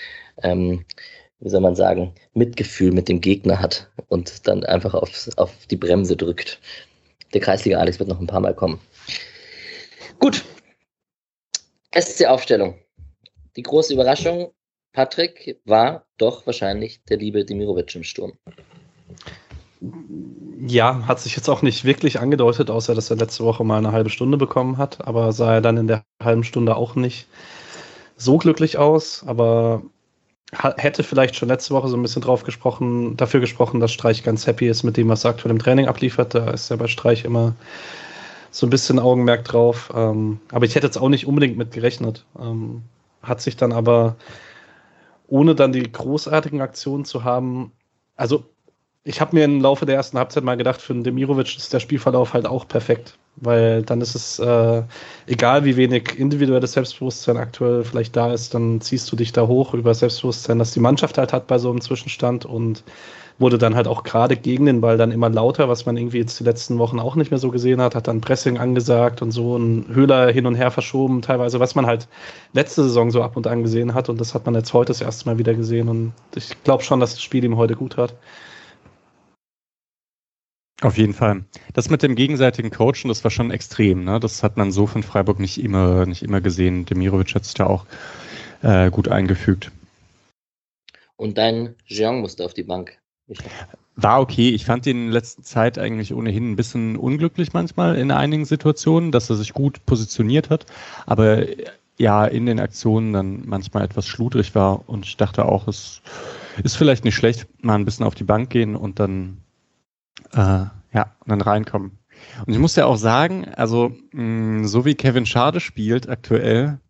ähm, 0.42 0.84
wie 1.38 1.48
soll 1.48 1.60
man 1.60 1.76
sagen, 1.76 2.16
Mitgefühl 2.34 2.90
mit 2.90 3.08
dem 3.08 3.20
Gegner 3.20 3.60
hat 3.60 3.88
und 4.08 4.48
dann 4.48 4.64
einfach 4.64 4.94
auf, 4.94 5.28
auf 5.36 5.52
die 5.70 5.76
Bremse 5.76 6.16
drückt. 6.16 6.58
Der 7.32 7.40
Kreisliga-Alex 7.40 8.00
wird 8.00 8.08
noch 8.08 8.18
ein 8.18 8.26
paar 8.26 8.40
Mal 8.40 8.56
kommen. 8.56 8.80
Gut. 10.18 10.44
SC-Aufstellung. 11.94 12.74
Die 13.54 13.62
große 13.62 13.94
Überraschung, 13.94 14.52
Patrick 14.92 15.60
war 15.64 16.04
doch 16.18 16.46
wahrscheinlich 16.46 17.02
der 17.04 17.16
liebe 17.16 17.44
Demirovic 17.44 17.94
im 17.94 18.02
Sturm. 18.02 18.32
Ja, 20.66 21.06
hat 21.06 21.20
sich 21.20 21.36
jetzt 21.36 21.48
auch 21.48 21.62
nicht 21.62 21.84
wirklich 21.84 22.20
angedeutet, 22.20 22.70
außer 22.70 22.94
dass 22.94 23.10
er 23.10 23.16
letzte 23.16 23.44
Woche 23.44 23.64
mal 23.64 23.78
eine 23.78 23.92
halbe 23.92 24.10
Stunde 24.10 24.36
bekommen 24.36 24.76
hat, 24.76 25.06
aber 25.06 25.32
sah 25.32 25.54
er 25.54 25.60
dann 25.60 25.78
in 25.78 25.86
der 25.86 26.04
halben 26.22 26.44
Stunde 26.44 26.76
auch 26.76 26.96
nicht 26.96 27.26
so 28.16 28.36
glücklich 28.36 28.76
aus, 28.76 29.24
aber 29.26 29.82
hätte 30.52 31.02
vielleicht 31.02 31.36
schon 31.36 31.48
letzte 31.48 31.74
Woche 31.74 31.88
so 31.88 31.96
ein 31.96 32.02
bisschen 32.02 32.22
drauf 32.22 32.42
gesprochen, 32.42 33.16
dafür 33.16 33.40
gesprochen, 33.40 33.80
dass 33.80 33.92
Streich 33.92 34.22
ganz 34.22 34.46
happy 34.46 34.68
ist 34.68 34.82
mit 34.82 34.96
dem, 34.96 35.08
was 35.08 35.24
er 35.24 35.30
aktuell 35.30 35.52
im 35.52 35.60
Training 35.60 35.86
abliefert. 35.86 36.34
Da 36.34 36.50
ist 36.50 36.70
ja 36.70 36.76
bei 36.76 36.88
Streich 36.88 37.24
immer 37.24 37.54
so 38.50 38.66
ein 38.66 38.70
bisschen 38.70 38.98
Augenmerk 38.98 39.44
drauf. 39.44 39.92
Ähm, 39.94 40.40
aber 40.50 40.66
ich 40.66 40.74
hätte 40.74 40.86
jetzt 40.86 40.98
auch 40.98 41.08
nicht 41.08 41.26
unbedingt 41.26 41.56
mit 41.56 41.70
gerechnet. 41.70 42.24
Ähm, 42.38 42.82
hat 43.22 43.40
sich 43.40 43.56
dann 43.56 43.72
aber 43.72 44.16
ohne 45.30 45.54
dann 45.54 45.72
die 45.72 45.90
großartigen 45.90 46.60
Aktionen 46.60 47.04
zu 47.04 47.24
haben. 47.24 47.72
Also, 48.16 48.44
ich 49.04 49.20
habe 49.20 49.34
mir 49.34 49.44
im 49.44 49.62
Laufe 49.62 49.86
der 49.86 49.94
ersten 49.94 50.18
Halbzeit 50.18 50.44
mal 50.44 50.56
gedacht, 50.56 50.82
für 50.82 50.92
den 50.92 51.04
Demirovic 51.04 51.56
ist 51.56 51.72
der 51.72 51.80
Spielverlauf 51.80 52.34
halt 52.34 52.46
auch 52.46 52.68
perfekt. 52.68 53.16
Weil 53.36 53.82
dann 53.82 54.00
ist 54.02 54.14
es, 54.14 54.38
äh, 54.40 54.82
egal 55.26 55.64
wie 55.64 55.76
wenig 55.76 56.18
individuelles 56.18 56.72
Selbstbewusstsein 56.72 57.38
aktuell 57.38 57.84
vielleicht 57.84 58.14
da 58.14 58.32
ist, 58.32 58.52
dann 58.52 58.80
ziehst 58.80 59.10
du 59.10 59.16
dich 59.16 59.32
da 59.32 59.46
hoch 59.46 59.72
über 59.72 59.94
Selbstbewusstsein, 59.94 60.58
das 60.58 60.72
die 60.72 60.80
Mannschaft 60.80 61.16
halt 61.16 61.32
hat 61.32 61.46
bei 61.46 61.56
so 61.58 61.70
einem 61.70 61.80
Zwischenstand 61.80 62.44
und 62.44 62.82
wurde 63.40 63.58
dann 63.58 63.74
halt 63.74 63.88
auch 63.88 64.02
gerade 64.02 64.36
gegen 64.36 64.66
den 64.66 64.80
Ball 64.80 64.98
dann 64.98 65.10
immer 65.10 65.30
lauter, 65.30 65.68
was 65.68 65.86
man 65.86 65.96
irgendwie 65.96 66.18
jetzt 66.18 66.38
die 66.38 66.44
letzten 66.44 66.78
Wochen 66.78 67.00
auch 67.00 67.16
nicht 67.16 67.30
mehr 67.30 67.40
so 67.40 67.50
gesehen 67.50 67.80
hat, 67.80 67.94
hat 67.94 68.06
dann 68.06 68.20
Pressing 68.20 68.58
angesagt 68.58 69.22
und 69.22 69.32
so 69.32 69.56
ein 69.56 69.86
Höhler 69.88 70.30
hin 70.30 70.46
und 70.46 70.54
her 70.54 70.70
verschoben, 70.70 71.22
teilweise, 71.22 71.58
was 71.58 71.74
man 71.74 71.86
halt 71.86 72.06
letzte 72.52 72.82
Saison 72.82 73.10
so 73.10 73.22
ab 73.22 73.36
und 73.36 73.46
an 73.46 73.62
gesehen 73.62 73.94
hat 73.94 74.08
und 74.08 74.20
das 74.20 74.34
hat 74.34 74.44
man 74.44 74.54
jetzt 74.54 74.72
heute 74.74 74.88
das 74.88 75.00
erste 75.00 75.26
Mal 75.26 75.38
wieder 75.38 75.54
gesehen 75.54 75.88
und 75.88 76.12
ich 76.36 76.62
glaube 76.64 76.84
schon, 76.84 77.00
dass 77.00 77.12
das 77.12 77.22
Spiel 77.22 77.42
ihm 77.42 77.56
heute 77.56 77.74
gut 77.74 77.96
hat. 77.96 78.14
Auf 80.82 80.96
jeden 80.96 81.12
Fall. 81.12 81.44
Das 81.74 81.90
mit 81.90 82.02
dem 82.02 82.14
gegenseitigen 82.14 82.70
Coachen, 82.70 83.08
das 83.08 83.22
war 83.22 83.30
schon 83.30 83.50
extrem. 83.50 84.04
Ne? 84.04 84.18
Das 84.18 84.42
hat 84.42 84.56
man 84.56 84.72
so 84.72 84.86
von 84.86 85.02
Freiburg 85.02 85.38
nicht 85.38 85.62
immer, 85.62 86.06
nicht 86.06 86.22
immer 86.22 86.40
gesehen. 86.40 86.86
Demirovic 86.86 87.34
hat 87.34 87.44
sich 87.44 87.52
da 87.52 87.66
auch 87.66 87.84
äh, 88.62 88.90
gut 88.90 89.08
eingefügt. 89.08 89.72
Und 91.16 91.36
dein 91.36 91.74
Jean 91.84 92.20
musste 92.20 92.46
auf 92.46 92.54
die 92.54 92.62
Bank. 92.62 92.98
War 93.96 94.20
okay. 94.20 94.50
Ich 94.50 94.64
fand 94.64 94.86
ihn 94.86 95.06
in 95.06 95.12
letzter 95.12 95.42
Zeit 95.42 95.78
eigentlich 95.78 96.14
ohnehin 96.14 96.52
ein 96.52 96.56
bisschen 96.56 96.96
unglücklich 96.96 97.52
manchmal 97.52 97.96
in 97.96 98.10
einigen 98.10 98.44
Situationen, 98.44 99.12
dass 99.12 99.28
er 99.30 99.36
sich 99.36 99.52
gut 99.52 99.84
positioniert 99.86 100.50
hat, 100.50 100.66
aber 101.06 101.44
ja, 101.98 102.24
in 102.24 102.46
den 102.46 102.60
Aktionen 102.60 103.12
dann 103.12 103.42
manchmal 103.44 103.84
etwas 103.84 104.06
schludrig 104.06 104.54
war 104.54 104.88
und 104.88 105.04
ich 105.04 105.18
dachte 105.18 105.44
auch, 105.44 105.68
es 105.68 106.00
ist 106.64 106.76
vielleicht 106.76 107.04
nicht 107.04 107.14
schlecht, 107.14 107.46
mal 107.62 107.74
ein 107.74 107.84
bisschen 107.84 108.06
auf 108.06 108.14
die 108.14 108.24
Bank 108.24 108.48
gehen 108.48 108.74
und 108.74 108.98
dann, 108.98 109.36
äh, 110.32 110.64
ja, 110.94 111.14
und 111.20 111.28
dann 111.28 111.42
reinkommen. 111.42 111.98
Und 112.46 112.54
ich 112.54 112.58
muss 112.58 112.76
ja 112.76 112.86
auch 112.86 112.96
sagen, 112.96 113.48
also 113.54 113.92
mh, 114.12 114.66
so 114.66 114.86
wie 114.86 114.94
Kevin 114.94 115.26
Schade 115.26 115.60
spielt 115.60 116.08
aktuell, 116.08 116.80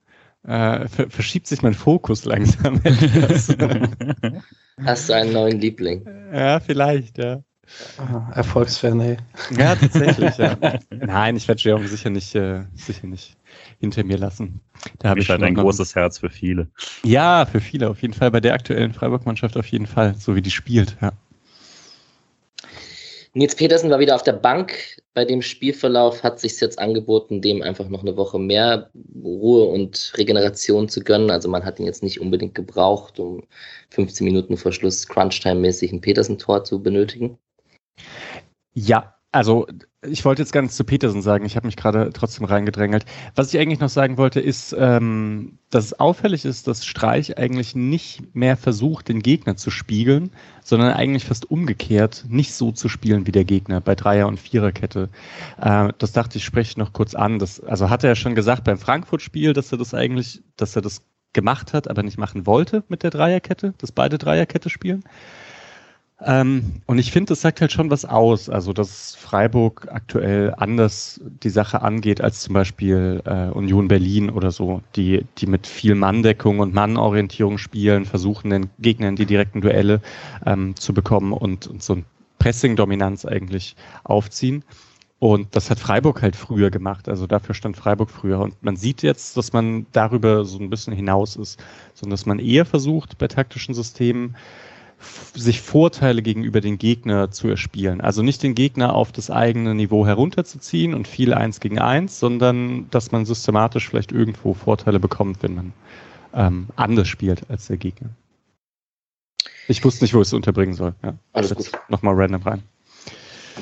äh, 0.47 0.89
verschiebt 0.89 1.47
sich 1.47 1.63
mein 1.63 1.75
Fokus 1.75 2.25
langsam 2.25 2.81
etwas. 2.85 3.57
Hast 4.85 5.09
du 5.09 5.13
einen 5.15 5.33
neuen 5.33 5.61
Liebling? 5.61 6.07
Ja, 6.33 6.61
vielleicht, 6.61 7.19
ja. 7.19 7.43
Ah, 7.99 8.33
Erfolgsfan, 8.35 9.01
ey. 9.01 9.17
Ja, 9.57 9.77
tatsächlich, 9.77 10.37
ja. 10.39 10.57
Nein, 10.91 11.37
ich 11.37 11.47
werde 11.47 11.61
Jerome 11.63 11.87
sicher 11.87 12.11
nicht, 12.11 12.35
äh, 12.35 12.65
sicher 12.75 13.07
nicht 13.07 13.37
hinter 13.79 14.03
mir 14.05 14.19
lassen. 14.19 14.61
Da 14.99 15.11
habe 15.11 15.21
ich 15.21 15.29
halt 15.29 15.43
ein 15.43 15.55
großes 15.55 15.95
Herz 15.95 16.19
für 16.19 16.31
viele. 16.31 16.69
Ja, 17.05 17.47
für 17.47 17.61
viele, 17.61 17.89
auf 17.89 18.03
jeden 18.03 18.15
Fall. 18.15 18.31
Bei 18.31 18.41
der 18.41 18.55
aktuellen 18.55 18.93
Freiburg-Mannschaft 18.93 19.57
auf 19.57 19.67
jeden 19.67 19.87
Fall, 19.87 20.15
so 20.17 20.35
wie 20.35 20.43
die 20.43 20.51
spielt, 20.51 20.97
ja. 21.01 21.13
Nils 23.33 23.55
Petersen 23.55 23.91
war 23.91 24.01
wieder 24.01 24.17
auf 24.17 24.25
der 24.25 24.33
Bank. 24.33 25.01
Bei 25.15 25.25
dem 25.25 25.41
Spielverlauf 25.41 26.23
hat 26.25 26.41
sich 26.41 26.61
jetzt 26.61 26.79
angeboten, 26.81 27.41
dem 27.41 27.63
einfach 27.63 27.89
noch 27.89 28.03
eine 28.03 28.17
Woche 28.17 28.41
mehr 28.41 28.91
Ruhe 29.23 29.67
und 29.67 30.13
Regeneration 30.17 30.89
zu 30.89 31.01
gönnen. 31.01 31.31
Also 31.31 31.49
man 31.49 31.65
hat 31.65 31.79
ihn 31.79 31.87
jetzt 31.87 32.03
nicht 32.03 32.21
unbedingt 32.21 32.57
gebraucht, 32.57 33.21
um 33.21 33.47
15 33.91 34.25
Minuten 34.25 34.57
vor 34.57 34.73
Schluss 34.73 35.07
Crunchtime-mäßig 35.09 35.93
ein 35.93 36.01
Petersen-Tor 36.01 36.65
zu 36.65 36.83
benötigen. 36.83 37.39
Ja, 38.75 39.20
also 39.33 39.67
ich 40.03 40.25
wollte 40.25 40.43
jetzt 40.43 40.53
gar 40.53 40.63
nichts 40.63 40.77
zu 40.77 40.85
Petersen 40.85 41.21
sagen, 41.21 41.45
ich 41.45 41.57
habe 41.57 41.67
mich 41.67 41.77
gerade 41.77 42.11
trotzdem 42.13 42.47
reingedrängelt. 42.47 43.05
Was 43.35 43.53
ich 43.53 43.61
eigentlich 43.61 43.81
noch 43.81 43.91
sagen 43.91 44.17
wollte, 44.17 44.41
ist, 44.41 44.75
ähm, 44.79 45.59
dass 45.69 45.85
es 45.85 46.01
auffällig 46.01 46.45
ist, 46.45 46.67
dass 46.67 46.87
Streich 46.87 47.37
eigentlich 47.37 47.77
nicht 47.77 48.35
mehr 48.35 48.57
versucht, 48.57 49.09
den 49.09 49.21
Gegner 49.21 49.57
zu 49.57 49.71
spiegeln, 49.71 50.31
sondern 50.65 50.95
eigentlich 50.95 51.27
fast 51.27 51.51
umgekehrt 51.51 52.25
nicht 52.29 52.55
so 52.55 52.73
zu 52.73 52.89
spielen 52.89 53.27
wie 53.27 53.33
der 53.33 53.45
Gegner 53.45 53.81
bei 53.81 53.95
Dreier- 53.95 54.27
und 54.27 54.41
Viererkette. 54.41 55.11
Äh, 55.61 55.93
das 55.99 56.13
dachte 56.13 56.39
ich, 56.39 56.45
spreche 56.45 56.71
ich 56.71 56.77
noch 56.77 56.93
kurz 56.93 57.15
an. 57.15 57.39
Das, 57.39 57.61
also 57.61 57.91
hat 57.91 58.03
er 58.03 58.11
ja 58.11 58.17
schon 58.17 58.35
gesagt 58.35 58.65
beim 58.65 58.79
Frankfurt-Spiel, 58.79 59.53
dass 59.53 59.71
er 59.71 59.79
das 59.79 59.93
eigentlich, 59.93 60.43
dass 60.57 60.77
er 60.77 60.83
das 60.83 61.03
gemacht 61.35 61.75
hat, 61.75 61.89
aber 61.89 62.03
nicht 62.03 62.19
machen 62.19 62.47
wollte 62.47 62.85
mit 62.89 63.03
der 63.03 63.11
Dreierkette, 63.11 63.75
dass 63.79 63.93
beide 63.93 64.19
Dreierkette 64.19 64.71
spielen. 64.71 65.05
Ähm, 66.23 66.83
und 66.87 66.99
ich 66.99 67.13
finde, 67.13 67.31
das 67.31 67.41
sagt 67.41 67.61
halt 67.61 67.73
schon 67.73 67.91
was 67.91 68.05
aus. 68.05 68.49
Also, 68.51 68.73
dass 68.73 69.15
Freiburg 69.15 69.89
aktuell 69.91 70.55
anders 70.57 71.21
die 71.43 71.49
Sache 71.49 71.83
angeht 71.83 72.21
als 72.21 72.41
zum 72.41 72.55
Beispiel 72.55 73.23
äh, 73.25 73.49
Union 73.49 73.89
Berlin 73.89 74.31
oder 74.31 74.51
so, 74.51 74.83
die, 74.97 75.25
die 75.39 75.47
mit 75.47 75.67
viel 75.67 75.95
Manndeckung 75.95 76.59
und 76.59 76.75
Mannorientierung 76.75 77.59
spielen, 77.59 78.05
versuchen 78.05 78.51
den 78.51 78.71
Gegnern 78.79 79.17
die 79.17 79.27
direkten 79.27 79.61
Duelle 79.61 80.03
ähm, 80.45 80.77
zu 80.77 80.93
bekommen 80.93 81.33
und, 81.33 81.67
und 81.67 81.83
so 81.83 81.95
ein 81.95 82.05
Pressing-Dominanz 82.39 83.25
eigentlich 83.25 83.77
aufziehen. 84.05 84.65
Und 85.21 85.55
das 85.55 85.69
hat 85.69 85.79
Freiburg 85.79 86.23
halt 86.23 86.35
früher 86.35 86.71
gemacht. 86.71 87.07
Also 87.07 87.27
dafür 87.27 87.55
stand 87.55 87.77
Freiburg 87.77 88.11
früher. 88.11 88.41
Und 88.41 88.63
man 88.63 88.77
sieht 88.77 89.03
jetzt, 89.03 89.37
dass 89.37 89.53
man 89.53 89.87
darüber 89.93 90.47
so 90.47 90.59
ein 90.59 90.71
bisschen 90.71 90.95
hinaus 90.95 91.37
ist, 91.37 91.63
sondern 91.93 92.13
dass 92.13 92.25
man 92.25 92.39
eher 92.39 92.65
versucht, 92.65 93.19
bei 93.19 93.29
taktischen 93.29 93.75
Systemen 93.75 94.35
sich 95.35 95.61
Vorteile 95.61 96.23
gegenüber 96.23 96.61
den 96.61 96.79
Gegner 96.79 97.31
zu 97.31 97.49
erspielen. 97.49 98.01
Also 98.01 98.23
nicht 98.23 98.43
den 98.43 98.55
Gegner 98.55 98.95
auf 98.95 99.13
das 99.13 99.31
eigene 99.31 99.75
Niveau 99.75 100.07
herunterzuziehen 100.07 100.95
und 100.95 101.09
viel 101.09 101.35
eins 101.35 101.61
gegen 101.61 101.79
eins, 101.79 102.19
sondern 102.21 102.89
dass 102.91 103.13
man 103.13 103.25
systematisch 103.25 103.89
vielleicht 103.89 104.13
irgendwo 104.13 104.55
Vorteile 104.55 105.01
bekommt, 105.01 105.43
wenn 105.43 105.55
man 105.55 105.73
ähm, 106.35 106.69
anders 106.77 107.09
spielt 107.09 107.49
als 107.49 107.67
der 107.67 107.77
Gegner. 107.77 108.11
Ich 109.69 109.85
wusste 109.85 110.05
nicht, 110.05 110.15
wo 110.15 110.21
ich 110.21 110.29
es 110.29 110.33
unterbringen 110.33 110.75
soll. 110.75 110.95
Ja. 111.03 111.15
Alles 111.33 111.55
gut. 111.55 111.71
Nochmal 111.89 112.15
random 112.15 112.43
rein. 112.43 112.63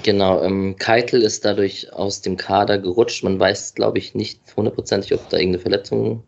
Genau, 0.03 0.43
ähm, 0.43 0.77
Keitel 0.77 1.23
ist 1.23 1.45
dadurch 1.45 1.93
aus 1.93 2.21
dem 2.23 2.37
Kader 2.37 2.79
gerutscht. 2.79 3.25
Man 3.25 3.39
weiß, 3.39 3.75
glaube 3.75 3.99
ich, 3.99 4.15
nicht 4.15 4.41
hundertprozentig, 4.57 5.13
ob 5.15 5.29
da 5.29 5.37
irgendeine 5.37 5.61
Verletzung. 5.63 6.25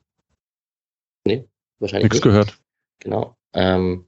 Nee, 1.25 1.45
wahrscheinlich 1.79 2.11
Nichts 2.11 2.17
nicht. 2.17 2.25
gehört. 2.25 2.59
Genau. 3.00 3.37
Ähm, 3.52 4.07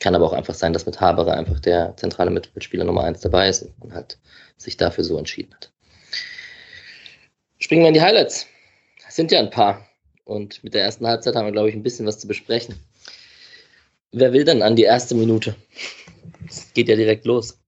kann 0.00 0.14
aber 0.14 0.24
auch 0.24 0.32
einfach 0.32 0.54
sein, 0.54 0.72
dass 0.72 0.86
mit 0.86 1.00
Haberer 1.00 1.34
einfach 1.34 1.60
der 1.60 1.96
zentrale 1.96 2.30
Mitspieler 2.30 2.84
Nummer 2.84 3.04
eins 3.04 3.20
dabei 3.20 3.48
ist 3.48 3.68
und 3.80 3.92
halt 3.92 4.18
sich 4.56 4.76
dafür 4.76 5.04
so 5.04 5.18
entschieden 5.18 5.54
hat. 5.54 5.72
Springen 7.58 7.82
wir 7.82 7.88
in 7.88 7.94
die 7.94 8.02
Highlights. 8.02 8.46
Es 9.06 9.16
sind 9.16 9.32
ja 9.32 9.40
ein 9.40 9.50
paar. 9.50 9.84
Und 10.24 10.62
mit 10.62 10.74
der 10.74 10.82
ersten 10.82 11.06
Halbzeit 11.06 11.34
haben 11.34 11.46
wir, 11.46 11.52
glaube 11.52 11.70
ich, 11.70 11.74
ein 11.74 11.82
bisschen 11.82 12.06
was 12.06 12.18
zu 12.18 12.28
besprechen. 12.28 12.76
Wer 14.12 14.32
will 14.32 14.44
denn 14.44 14.62
an 14.62 14.76
die 14.76 14.84
erste 14.84 15.14
Minute? 15.14 15.56
Es 16.46 16.72
geht 16.72 16.88
ja 16.88 16.96
direkt 16.96 17.26
los. 17.26 17.60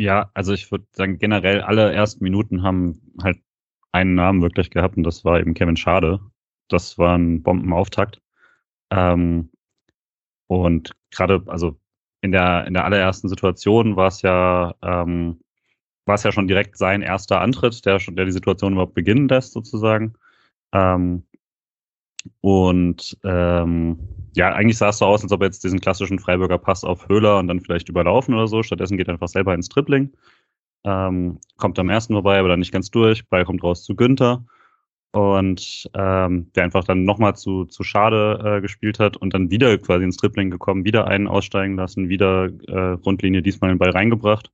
Ja, 0.00 0.30
also 0.34 0.52
ich 0.52 0.70
würde 0.70 0.86
sagen, 0.92 1.18
generell 1.18 1.60
alle 1.60 1.92
ersten 1.92 2.24
Minuten 2.24 2.62
haben 2.62 3.00
halt 3.22 3.38
einen 3.92 4.14
Namen 4.14 4.42
wirklich 4.42 4.70
gehabt 4.70 4.96
und 4.96 5.04
das 5.04 5.24
war 5.24 5.38
eben 5.38 5.54
Kevin 5.54 5.76
Schade. 5.76 6.20
Das 6.68 6.98
war 6.98 7.16
ein 7.16 7.42
Bombenauftakt. 7.42 8.20
Ähm, 8.90 9.51
und 10.56 10.92
gerade, 11.10 11.42
also 11.46 11.76
in 12.20 12.32
der, 12.32 12.66
in 12.66 12.74
der 12.74 12.84
allerersten 12.84 13.28
Situation 13.28 13.96
war 13.96 14.08
es 14.08 14.22
ja, 14.22 14.74
ähm, 14.82 15.40
war 16.06 16.14
es 16.16 16.22
ja 16.22 16.32
schon 16.32 16.48
direkt 16.48 16.76
sein 16.78 17.02
erster 17.02 17.40
Antritt, 17.40 17.84
der 17.84 17.98
schon, 17.98 18.16
der 18.16 18.24
die 18.24 18.32
Situation 18.32 18.72
überhaupt 18.72 18.94
beginnen 18.94 19.28
lässt, 19.28 19.52
sozusagen. 19.52 20.14
Ähm, 20.72 21.24
und 22.40 23.16
ähm, 23.24 23.98
ja, 24.34 24.52
eigentlich 24.52 24.78
sah 24.78 24.90
es 24.90 24.98
so 24.98 25.06
aus, 25.06 25.22
als 25.22 25.32
ob 25.32 25.42
er 25.42 25.46
jetzt 25.46 25.64
diesen 25.64 25.80
klassischen 25.80 26.18
Freiburger 26.18 26.58
Pass 26.58 26.84
auf 26.84 27.08
Höhler 27.08 27.38
und 27.38 27.48
dann 27.48 27.60
vielleicht 27.60 27.88
überlaufen 27.88 28.34
oder 28.34 28.46
so. 28.46 28.62
Stattdessen 28.62 28.96
geht 28.96 29.08
er 29.08 29.14
einfach 29.14 29.28
selber 29.28 29.54
ins 29.54 29.68
Dribbling. 29.68 30.12
Ähm, 30.84 31.38
kommt 31.58 31.78
am 31.78 31.90
ersten 31.90 32.14
vorbei, 32.14 32.38
aber 32.38 32.48
dann 32.48 32.60
nicht 32.60 32.72
ganz 32.72 32.90
durch. 32.90 33.28
Ball 33.28 33.44
kommt 33.44 33.62
raus 33.62 33.84
zu 33.84 33.94
Günther. 33.94 34.44
Und 35.12 35.90
ähm, 35.92 36.50
der 36.54 36.64
einfach 36.64 36.84
dann 36.84 37.04
nochmal 37.04 37.36
zu, 37.36 37.66
zu 37.66 37.82
Schade 37.82 38.40
äh, 38.44 38.60
gespielt 38.62 38.98
hat 38.98 39.18
und 39.18 39.34
dann 39.34 39.50
wieder 39.50 39.76
quasi 39.76 40.04
ins 40.04 40.16
Dribbling 40.16 40.50
gekommen, 40.50 40.86
wieder 40.86 41.06
einen 41.06 41.28
aussteigen 41.28 41.76
lassen, 41.76 42.08
wieder 42.08 42.48
äh, 42.66 42.92
Rundlinie 43.04 43.42
diesmal 43.42 43.70
den 43.70 43.78
Ball 43.78 43.90
reingebracht. 43.90 44.50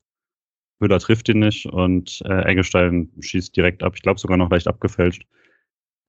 Höhler 0.81 0.99
trifft 0.99 1.29
ihn 1.29 1.41
nicht 1.41 1.67
und 1.67 2.23
äh, 2.25 2.43
Eggestein 2.50 3.11
schießt 3.21 3.57
direkt 3.57 3.83
ab. 3.83 3.95
Ich 3.97 4.03
glaube 4.03 4.19
sogar 4.19 4.37
noch 4.37 4.50
leicht 4.50 4.67
abgefälscht. 4.67 5.25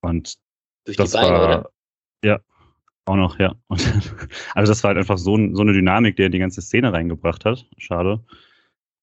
Und 0.00 0.36
Durch 0.84 0.96
das 0.96 1.12
Beine, 1.12 1.30
war, 1.30 1.44
oder? 1.44 1.70
Ja, 2.24 2.40
auch 3.06 3.16
noch, 3.16 3.38
ja. 3.38 3.54
Und, 3.68 4.14
also 4.54 4.70
das 4.70 4.82
war 4.82 4.88
halt 4.88 4.98
einfach 4.98 5.18
so, 5.18 5.36
so 5.52 5.62
eine 5.62 5.72
Dynamik, 5.72 6.16
die 6.16 6.22
er 6.22 6.26
in 6.26 6.32
die 6.32 6.38
ganze 6.38 6.62
Szene 6.62 6.92
reingebracht 6.92 7.44
hat. 7.44 7.66
Schade. 7.78 8.24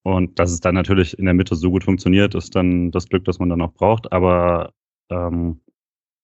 Und 0.04 0.40
dass 0.40 0.52
es 0.52 0.62
dann 0.62 0.76
natürlich 0.76 1.18
in 1.20 1.26
der 1.26 1.34
Mitte 1.34 1.56
so 1.56 1.70
gut 1.70 1.84
funktioniert, 1.84 2.34
ist 2.36 2.56
dann 2.56 2.92
das 2.92 3.10
Glück, 3.10 3.26
das 3.26 3.40
man 3.40 3.50
dann 3.50 3.62
auch 3.62 3.74
braucht. 3.74 4.12
Aber 4.14 4.74
ähm, 5.10 5.62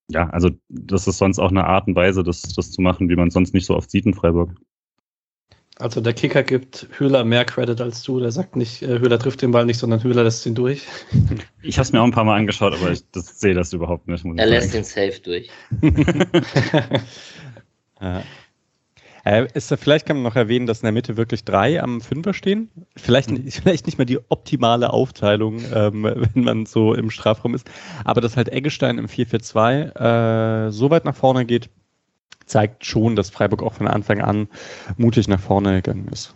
ja, 0.10 0.30
also 0.30 0.50
das 0.70 1.08
ist 1.08 1.18
sonst 1.18 1.40
auch 1.40 1.50
eine 1.50 1.66
Art 1.66 1.88
und 1.88 1.96
Weise, 1.96 2.24
das, 2.24 2.42
das 2.42 2.72
zu 2.72 2.82
machen, 2.82 3.10
wie 3.10 3.16
man 3.16 3.30
es 3.30 3.34
sonst 3.34 3.54
nicht 3.54 3.66
so 3.66 3.76
oft 3.76 3.90
sieht 3.90 4.06
in 4.06 4.14
Freiburg. 4.14 4.54
Also 5.80 6.02
der 6.02 6.14
Kicker 6.14 6.44
gibt 6.44 6.88
Höhler 6.98 7.24
mehr 7.24 7.46
Credit 7.46 7.82
als 7.82 8.04
du. 8.04 8.20
Der 8.20 8.32
sagt 8.32 8.56
nicht, 8.56 8.84
äh, 8.84 9.00
Höhler 9.00 9.18
trifft 9.18 9.42
den 9.42 9.52
Ball 9.52 9.66
nicht, 9.66 9.80
sondern 9.80 10.04
Höhler 10.04 10.24
lässt 10.24 10.46
ihn 10.46 10.56
durch. 10.56 10.86
Ich 11.66 11.78
habe 11.78 11.84
es 11.84 11.94
mir 11.94 12.02
auch 12.02 12.06
ein 12.06 12.12
paar 12.12 12.26
Mal 12.26 12.38
angeschaut, 12.38 12.74
aber 12.74 12.92
ich 12.92 13.10
das, 13.12 13.40
sehe 13.40 13.54
das 13.54 13.72
überhaupt 13.72 14.10
nicht. 14.10 14.26
Er 14.26 14.46
lässt 14.48 14.74
den 14.74 14.84
Safe 14.84 15.18
durch. 15.24 15.50
Ja. 18.02 18.22
Äh, 19.26 19.48
ist, 19.54 19.74
vielleicht 19.80 20.06
kann 20.06 20.18
man 20.18 20.24
noch 20.24 20.36
erwähnen, 20.36 20.66
dass 20.68 20.80
in 20.82 20.86
der 20.86 20.92
Mitte 20.92 21.16
wirklich 21.16 21.46
drei 21.46 21.82
am 21.82 22.02
Fünfer 22.02 22.34
stehen. 22.34 22.70
Vielleicht, 22.98 23.32
nicht- 23.32 23.54
vielleicht 23.64 23.86
nicht 23.86 23.98
mehr 23.98 24.06
die 24.06 24.20
optimale 24.30 24.92
Aufteilung, 24.92 25.62
ähm, 25.74 26.04
wenn 26.34 26.44
man 26.44 26.66
so 26.66 26.94
im 26.94 27.10
Strafraum 27.10 27.56
ist. 27.56 27.70
Aber 28.04 28.20
dass 28.22 28.36
halt 28.36 28.50
Eggestein 28.50 28.98
im 28.98 29.08
4-4-2 29.08 30.68
äh, 30.68 30.72
so 30.72 30.90
weit 30.90 31.06
nach 31.06 31.16
vorne 31.16 31.46
geht, 31.46 31.70
zeigt 32.46 32.86
schon, 32.86 33.16
dass 33.16 33.30
Freiburg 33.30 33.64
auch 33.64 33.74
von 33.74 33.88
Anfang 33.88 34.22
an 34.22 34.50
mutig 34.98 35.30
nach 35.30 35.40
vorne 35.40 35.76
gegangen 35.82 36.10
ist. 36.12 36.36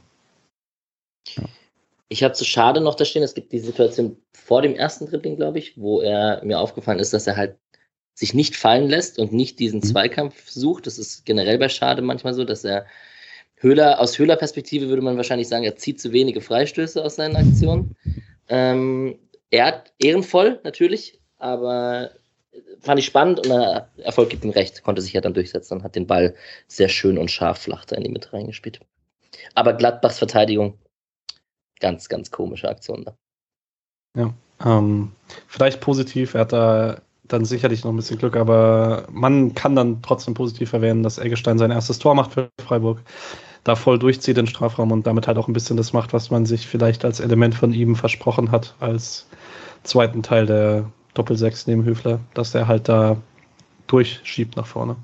Ich 2.10 2.24
habe 2.24 2.34
zu 2.34 2.46
schade 2.46 2.80
noch 2.80 2.96
da 2.96 3.04
stehen. 3.04 3.24
Es 3.24 3.34
gibt 3.34 3.52
die 3.52 3.60
Situation 3.60 4.16
vor 4.34 4.62
dem 4.62 4.76
ersten 4.76 5.08
Dribbling, 5.08 5.36
glaube 5.36 5.60
ich, 5.60 5.78
wo 5.78 6.00
er 6.00 6.42
mir 6.46 6.60
aufgefallen 6.60 7.00
ist, 7.00 7.12
dass 7.12 7.28
er 7.28 7.36
halt 7.36 7.58
sich 8.18 8.34
nicht 8.34 8.56
fallen 8.56 8.90
lässt 8.90 9.20
und 9.20 9.32
nicht 9.32 9.60
diesen 9.60 9.82
Mhm. 9.82 9.84
Zweikampf 9.84 10.50
sucht. 10.50 10.88
Das 10.88 10.98
ist 10.98 11.24
generell 11.24 11.60
bei 11.60 11.70
Schade 11.70 12.02
manchmal 12.02 12.34
so, 12.34 12.46
dass 12.46 12.64
er 12.64 12.88
Höhler, 13.58 14.00
aus 14.00 14.18
Höhler-Perspektive 14.18 14.90
würde 14.90 15.04
man 15.04 15.18
wahrscheinlich 15.18 15.48
sagen, 15.48 15.64
er 15.64 15.76
zieht 15.76 16.02
zu 16.02 16.12
wenige 16.12 16.42
Freistöße 16.42 17.04
aus 17.04 17.18
seinen 17.18 17.36
Aktionen. 17.36 17.96
Ähm, 18.50 19.20
er 19.52 19.68
hat 19.68 19.94
ehrenvoll 20.00 20.60
natürlich, 20.64 21.20
aber 21.38 22.10
fand 22.80 23.00
ich 23.00 23.06
spannend 23.06 23.40
und 23.40 23.50
der 23.50 23.90
Erfolg 23.98 24.30
gibt 24.32 24.44
ihm 24.44 24.50
recht, 24.50 24.82
konnte 24.82 25.04
sich 25.04 25.14
ja 25.14 25.22
dann 25.22 25.36
durchsetzen 25.36 25.76
und 25.76 25.84
hat 25.84 25.96
den 25.96 26.08
Ball 26.08 26.34
sehr 26.68 26.90
schön 26.90 27.20
und 27.20 27.30
scharf 27.30 27.60
flach 27.60 27.86
da 27.86 27.96
in 27.96 28.04
die 28.04 28.10
Mitte 28.10 28.34
reingespielt. 28.34 28.80
Aber 29.54 29.74
Gladbachs 29.74 30.18
Verteidigung, 30.18 30.80
ganz, 31.80 32.10
ganz 32.10 32.32
komische 32.32 32.68
Aktion 32.68 33.06
da. 33.06 34.34
Ähm, 34.66 35.12
vielleicht 35.48 35.82
positiv, 35.82 36.34
er 36.34 36.42
hat 36.42 36.54
da 36.54 37.02
dann 37.28 37.46
sicherlich 37.46 37.84
noch 37.84 37.92
ein 37.92 37.96
bisschen 37.96 38.18
Glück, 38.18 38.36
aber 38.36 39.08
man 39.12 39.54
kann 39.54 39.76
dann 39.76 40.02
trotzdem 40.02 40.34
positiv 40.34 40.74
erwähnen, 40.74 41.04
dass 41.04 41.18
Eggestein 41.18 41.58
sein 41.58 41.72
erstes 41.72 42.00
Tor 42.00 42.16
macht 42.16 42.34
für 42.34 42.50
Freiburg, 42.60 43.00
da 43.64 43.76
voll 43.76 44.00
durchzieht 44.00 44.38
den 44.38 44.48
Strafraum 44.48 44.92
und 44.92 45.06
damit 45.08 45.28
halt 45.28 45.38
auch 45.38 45.48
ein 45.48 45.54
bisschen 45.54 45.78
das 45.78 45.94
macht, 45.94 46.14
was 46.14 46.32
man 46.32 46.46
sich 46.46 46.68
vielleicht 46.68 47.04
als 47.04 47.20
Element 47.20 47.56
von 47.56 47.74
ihm 47.74 47.96
versprochen 47.96 48.52
hat, 48.52 48.76
als 48.80 49.28
zweiten 49.84 50.24
Teil 50.24 50.46
der 50.46 50.92
Doppel-6 51.14 51.64
neben 51.68 51.84
Höfler, 51.84 52.20
dass 52.34 52.56
er 52.56 52.68
halt 52.68 52.88
da 52.88 53.18
durchschiebt 53.88 54.56
nach 54.56 54.68
vorne. 54.68 54.96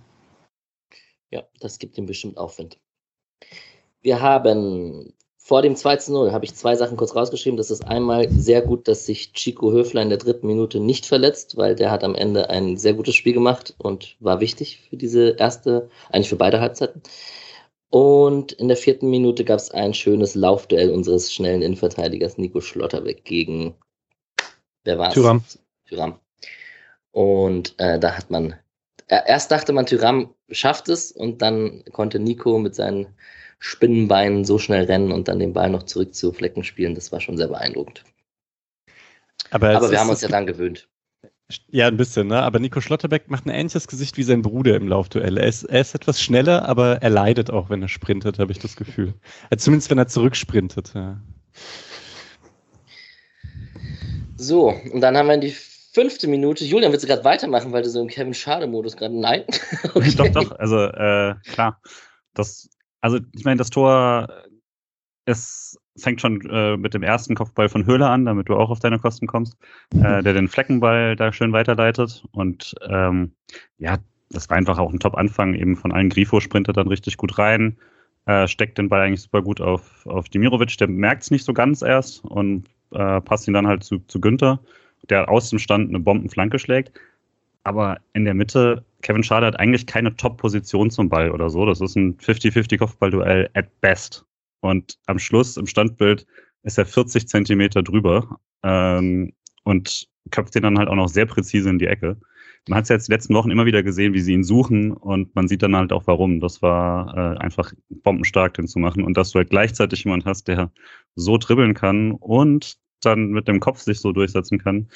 Ja, 1.32 1.44
das 1.60 1.80
gibt 1.80 1.98
ihm 1.98 2.06
bestimmt 2.06 2.38
Aufwind. 2.38 2.78
Wir 4.02 4.22
haben 4.22 5.14
vor 5.46 5.62
dem 5.62 5.76
2 5.76 5.98
zu 5.98 6.14
0 6.14 6.32
habe 6.32 6.46
ich 6.46 6.56
zwei 6.56 6.78
Sachen 6.78 6.96
kurz 6.96 7.18
rausgeschrieben. 7.18 7.58
Das 7.58 7.70
ist 7.70 7.86
einmal 7.86 8.30
sehr 8.32 8.62
gut, 8.62 8.88
dass 8.88 9.06
sich 9.06 9.34
Chico 9.34 9.74
Höfler 9.74 10.02
in 10.02 10.08
der 10.08 10.18
dritten 10.18 10.48
Minute 10.48 10.80
nicht 10.80 11.06
verletzt, 11.06 11.58
weil 11.58 11.76
der 11.76 11.92
hat 11.92 12.06
am 12.06 12.16
Ende 12.16 12.50
ein 12.50 12.78
sehr 12.78 12.94
gutes 12.94 13.16
Spiel 13.16 13.34
gemacht 13.34 13.76
und 13.78 14.16
war 14.22 14.40
wichtig 14.40 14.80
für 14.90 14.96
diese 14.96 15.32
erste, 15.32 15.90
eigentlich 16.10 16.30
für 16.30 16.38
beide 16.38 16.62
Halbzeiten. 16.62 17.02
Und 17.90 18.54
in 18.54 18.70
der 18.70 18.78
vierten 18.78 19.10
Minute 19.10 19.44
gab 19.44 19.60
es 19.60 19.70
ein 19.70 19.94
schönes 19.94 20.34
Laufduell 20.34 20.90
unseres 20.92 21.34
schnellen 21.34 21.62
Innenverteidigers 21.62 22.38
Nico 22.38 22.62
Schlotterbeck 22.62 23.26
gegen, 23.26 23.76
wer 24.86 24.98
war 24.98 25.10
es? 25.10 25.16
Thuram. 25.16 25.44
Tyram. 25.86 26.20
Und 27.12 27.76
äh, 27.80 28.00
da 28.00 28.16
hat 28.18 28.32
man, 28.32 28.56
er- 29.08 29.28
erst 29.28 29.52
dachte 29.52 29.74
man, 29.74 29.88
Tyram 29.88 30.34
schafft 30.50 30.88
es 30.88 31.12
und 31.12 31.42
dann 31.42 31.84
konnte 31.92 32.18
Nico 32.18 32.58
mit 32.60 32.76
seinen 32.76 33.08
Spinnenbeinen 33.66 34.44
so 34.44 34.60
schnell 34.60 34.84
rennen 34.84 35.14
und 35.14 35.30
dann 35.30 35.40
den 35.40 35.54
Ball 35.54 35.70
noch 35.70 35.84
zurück 35.84 36.14
zu 36.14 36.34
Flecken 36.34 36.66
spielen. 36.66 36.96
Das 36.96 37.14
war 37.14 37.22
schon 37.22 37.38
sehr 37.38 37.48
beeindruckend. 37.48 38.04
Aber, 39.52 39.70
Aber 39.70 39.90
wir 39.90 39.98
haben 40.02 40.10
uns 40.10 40.20
ja 40.20 40.28
dran 40.28 40.46
gewöhnt. 40.46 40.90
Ja, 41.70 41.88
ein 41.88 41.96
bisschen, 41.96 42.28
ne? 42.28 42.42
Aber 42.42 42.60
Nico 42.60 42.82
Schlotterbeck 42.82 43.30
macht 43.30 43.46
ein 43.46 43.52
ähnliches 43.52 43.88
Gesicht 43.88 44.18
wie 44.18 44.24
sein 44.24 44.42
Bruder 44.42 44.76
im 44.76 44.90
Laufduell. 44.90 45.38
Er 45.38 45.48
ist, 45.48 45.64
er 45.64 45.80
ist 45.80 45.96
etwas 45.96 46.22
schneller, 46.22 46.68
aber 46.68 47.02
er 47.02 47.10
leidet 47.10 47.52
auch, 47.52 47.70
wenn 47.70 47.82
er 47.82 47.88
sprintet, 47.88 48.38
habe 48.38 48.52
ich 48.52 48.60
das 48.60 48.76
Gefühl. 48.76 49.14
Äh, 49.50 49.56
Zumindest 49.56 49.90
wenn 49.90 49.98
er 49.98 50.08
zurücksprintet. 50.08 50.92
Ja. 50.94 51.22
So, 54.36 54.74
und 54.92 55.00
dann 55.00 55.16
haben 55.16 55.28
wir 55.28 55.36
in 55.36 55.42
die 55.42 55.56
fünfte 55.94 56.28
Minute. 56.28 56.66
Julian, 56.66 56.92
willst 56.92 57.06
du 57.06 57.08
gerade 57.08 57.24
weitermachen, 57.24 57.72
weil 57.72 57.84
du 57.84 57.90
so 57.90 58.02
im 58.02 58.10
Kevin 58.10 58.34
Schade-Modus 58.34 58.98
gerade. 58.98 59.18
Nein? 59.18 59.46
Doch, 60.18 60.28
doch, 60.28 60.52
also 60.60 60.84
äh, 60.84 61.36
klar. 61.46 61.80
Das, 62.34 62.68
also 63.04 63.20
ich 63.36 63.44
meine, 63.44 63.58
das 63.58 63.70
Tor 63.70 64.28
es 65.26 65.78
fängt 65.98 66.22
schon 66.22 66.42
äh, 66.50 66.76
mit 66.78 66.94
dem 66.94 67.04
ersten 67.04 67.36
Kopfball 67.36 67.70
von 67.70 67.86
Höhler 67.86 68.10
an, 68.10 68.26
damit 68.26 68.50
du 68.50 68.56
auch 68.56 68.70
auf 68.70 68.80
deine 68.80 69.00
Kosten 69.00 69.28
kommst, 69.28 69.56
äh, 69.96 70.24
der 70.24 70.34
den 70.34 70.48
Fleckenball 70.48 71.16
da 71.16 71.32
schön 71.32 71.54
weiterleitet. 71.54 72.24
Und 72.32 72.76
ähm, 72.90 73.32
ja, 73.78 73.98
das 74.32 74.50
war 74.50 74.58
einfach 74.58 74.80
auch 74.80 74.92
ein 74.92 75.00
Top-Anfang 75.00 75.54
eben 75.54 75.76
von 75.76 75.92
allen. 75.92 76.10
Grifo 76.10 76.40
sprintet 76.40 76.78
dann 76.78 76.88
richtig 76.88 77.18
gut 77.18 77.38
rein, 77.38 77.78
äh, 78.26 78.48
steckt 78.48 78.78
den 78.78 78.90
Ball 78.90 79.02
eigentlich 79.02 79.22
super 79.22 79.42
gut 79.42 79.62
auf, 79.62 80.06
auf 80.08 80.30
Dimirovic, 80.30 80.78
der 80.78 80.88
merkt 80.88 81.24
es 81.24 81.32
nicht 81.32 81.46
so 81.46 81.54
ganz 81.54 81.82
erst 81.82 82.26
und 82.26 82.66
äh, 82.92 83.22
passt 83.22 83.48
ihn 83.48 83.54
dann 83.54 83.68
halt 83.68 83.84
zu, 83.84 84.00
zu 84.08 84.20
Günther, 84.20 84.60
der 85.10 85.30
aus 85.30 85.50
dem 85.50 85.60
Stand 85.60 85.90
eine 85.90 86.00
Bombenflanke 86.00 86.58
schlägt. 86.58 87.00
Aber 87.64 88.00
in 88.14 88.26
der 88.26 88.34
Mitte, 88.34 88.86
Kevin 89.02 89.24
Schade 89.24 89.46
hat 89.46 89.60
eigentlich 89.60 89.88
keine 89.88 90.16
Top-Position 90.16 90.92
zum 90.92 91.10
Ball 91.10 91.32
oder 91.32 91.50
so. 91.50 91.66
Das 91.66 91.82
ist 91.82 91.96
ein 91.96 92.18
50-50 92.18 92.78
Kopfballduell 92.78 93.50
at 93.54 93.80
best. 93.82 94.26
Und 94.62 94.98
am 95.08 95.20
Schluss 95.20 95.58
im 95.58 95.68
Standbild 95.68 96.26
ist 96.64 96.78
er 96.78 96.86
40 96.86 97.28
Zentimeter 97.28 97.84
drüber 97.84 98.40
ähm, 98.64 99.34
und 99.64 100.08
köpft 100.32 100.56
den 100.56 100.64
dann 100.64 100.78
halt 100.78 100.90
auch 100.90 100.96
noch 100.96 101.10
sehr 101.10 101.26
präzise 101.26 101.70
in 101.70 101.80
die 101.80 101.88
Ecke. 101.88 102.18
Man 102.70 102.78
hat 102.78 102.84
es 102.84 102.90
ja 102.90 102.96
jetzt 102.96 103.10
die 103.10 103.12
letzten 103.12 103.34
Wochen 103.34 103.52
immer 103.52 103.66
wieder 103.66 103.84
gesehen, 103.84 104.14
wie 104.14 104.22
sie 104.22 104.34
ihn 104.34 104.46
suchen 104.46 104.94
und 104.94 105.36
man 105.36 105.50
sieht 105.50 105.64
dann 105.64 105.76
halt 105.76 105.92
auch 105.92 106.08
warum. 106.08 106.40
Das 106.40 106.62
war 106.62 107.14
äh, 107.18 107.38
einfach 107.40 107.74
bombenstark, 107.90 108.54
den 108.54 108.68
zu 108.68 108.80
machen. 108.80 109.04
Und 109.04 109.18
dass 109.18 109.32
du 109.32 109.40
halt 109.40 109.50
gleichzeitig 109.50 110.06
jemand 110.06 110.24
hast, 110.26 110.48
der 110.48 110.72
so 111.16 111.38
dribbeln 111.38 111.74
kann 111.74 112.14
und 112.14 112.78
dann 113.02 113.32
mit 113.32 113.50
dem 113.50 113.60
Kopf 113.60 113.80
sich 113.80 114.00
so 114.00 114.14
durchsetzen 114.14 114.60
kann, 114.60 114.88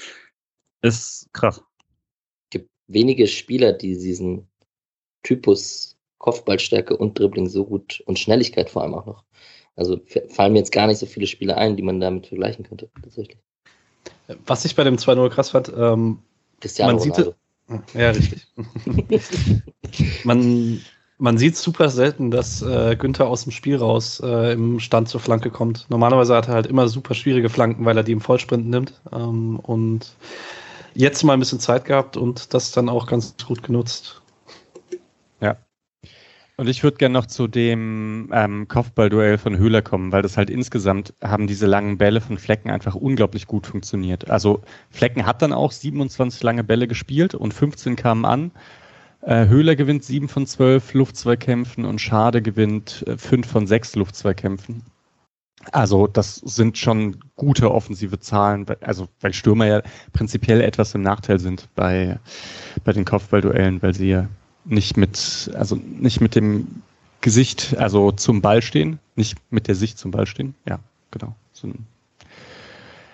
ist 0.82 1.30
krass. 1.34 1.67
Wenige 2.88 3.28
Spieler, 3.28 3.73
die 3.73 3.97
diesen 3.97 4.47
Typus 5.23 5.97
Kopfballstärke 6.17 6.97
und 6.97 7.19
Dribbling 7.19 7.47
so 7.47 7.65
gut 7.65 8.02
und 8.06 8.17
Schnelligkeit 8.17 8.69
vor 8.69 8.82
allem 8.84 8.95
auch 8.95 9.06
noch. 9.06 9.23
Also 9.76 10.00
fallen 10.30 10.54
mir 10.54 10.60
jetzt 10.60 10.71
gar 10.71 10.88
nicht 10.88 10.97
so 10.97 11.06
viele 11.06 11.28
Spieler 11.28 11.58
ein, 11.58 11.78
die 11.78 11.84
man 11.84 12.00
damit 12.00 12.28
vergleichen 12.28 12.65
könnte, 12.65 12.89
tatsächlich. 13.02 13.38
Was 14.45 14.65
ich 14.65 14.76
bei 14.76 14.84
dem 14.84 14.95
2-0 14.95 15.30
krass 15.30 15.52
fand, 15.52 15.71
ähm, 15.78 16.19
Cristiano 16.60 16.93
Man 16.93 17.02
sieht- 17.02 17.13
Ronaldo. 17.13 17.36
ja, 17.93 18.10
richtig. 18.10 18.47
man, 20.23 20.82
man 21.19 21.38
sieht 21.38 21.56
super 21.56 21.89
selten, 21.89 22.32
dass 22.32 22.62
äh, 22.63 22.95
Günther 22.95 23.28
aus 23.28 23.43
dem 23.43 23.52
Spiel 23.52 23.76
raus 23.78 24.19
äh, 24.23 24.54
im 24.54 24.80
Stand 24.80 25.10
zur 25.10 25.19
Flanke 25.19 25.52
kommt. 25.52 25.86
Normalerweise 25.89 26.36
hat 26.36 26.47
er 26.47 26.56
halt 26.56 26.67
immer 26.67 26.88
super 26.88 27.13
schwierige 27.13 27.50
Flanken, 27.50 27.86
weil 27.86 27.97
er 27.97 28.04
die 28.04 28.13
im 28.13 28.21
Vollsprint 28.21 28.67
nimmt. 28.67 29.00
Ähm, 29.12 29.60
und 29.60 30.15
jetzt 30.98 31.24
mal 31.24 31.34
ein 31.34 31.40
bisschen 31.40 31.60
Zeit 31.60 31.86
gehabt 31.86 32.18
und 32.18 32.54
das 32.54 32.72
dann 32.72 32.90
auch 32.90 33.08
ganz 33.08 33.36
gut 33.46 33.64
genutzt. 33.64 34.22
Und 36.60 36.68
ich 36.68 36.84
würde 36.84 36.98
gerne 36.98 37.14
noch 37.14 37.28
zu 37.28 37.48
dem 37.48 38.32
ähm, 38.34 38.68
Kopfballduell 38.68 39.38
von 39.38 39.60
Höhler 39.60 39.84
kommen, 39.84 40.12
weil 40.12 40.24
das 40.24 40.38
halt 40.38 40.50
insgesamt 40.50 41.14
haben 41.24 41.46
diese 41.46 41.68
langen 41.68 42.00
Bälle 42.00 42.20
von 42.20 42.40
Flecken 42.40 42.72
einfach 42.72 42.96
unglaublich 42.96 43.46
gut 43.46 43.68
funktioniert. 43.68 44.32
Also 44.32 44.62
Flecken 44.90 45.28
hat 45.28 45.44
dann 45.44 45.54
auch 45.54 45.72
27 45.72 46.42
lange 46.42 46.64
Bälle 46.64 46.88
gespielt 46.88 47.36
und 47.36 47.54
15 47.54 47.96
kamen 47.96 48.26
an. 48.26 48.52
Äh, 49.22 49.46
Höhler 49.46 49.76
gewinnt 49.76 50.04
7 50.04 50.28
von 50.30 50.48
12 50.48 50.96
Luftzweikämpfen 50.96 51.86
und 51.86 52.02
Schade 52.02 52.42
gewinnt 52.42 53.04
äh, 53.06 53.20
5 53.20 53.46
von 53.46 53.68
6 53.68 53.96
Luftzweikämpfen. 53.96 54.82
Also 55.72 56.08
das 56.08 56.36
sind 56.36 56.78
schon 56.78 57.17
gute 57.36 57.72
offensive 57.72 58.20
Zahlen, 58.20 58.65
also 58.82 59.08
weil 59.22 59.34
Stürmer 59.34 59.65
ja 59.65 59.82
prinzipiell 60.13 60.62
etwas 60.62 60.96
im 60.96 61.02
Nachteil 61.02 61.39
sind 61.39 61.67
bei, 61.76 62.20
bei 62.84 62.93
den 62.93 63.06
Kopfballduellen, 63.06 63.82
weil 63.82 63.93
sie 63.93 64.10
ja 64.10 64.28
nicht 64.65 64.98
mit, 64.98 65.52
also 65.56 65.76
nicht 65.76 66.22
mit 66.22 66.36
dem 66.36 66.84
Gesicht, 67.22 67.76
also 67.78 68.12
zum 68.12 68.41
Ball 68.41 68.62
stehen, 68.62 69.00
nicht 69.15 69.38
mit 69.50 69.67
der 69.67 69.76
Sicht 69.76 69.98
zum 69.98 70.12
Ball 70.12 70.28
stehen. 70.28 70.54
Ja, 70.67 70.80
genau. 71.12 71.36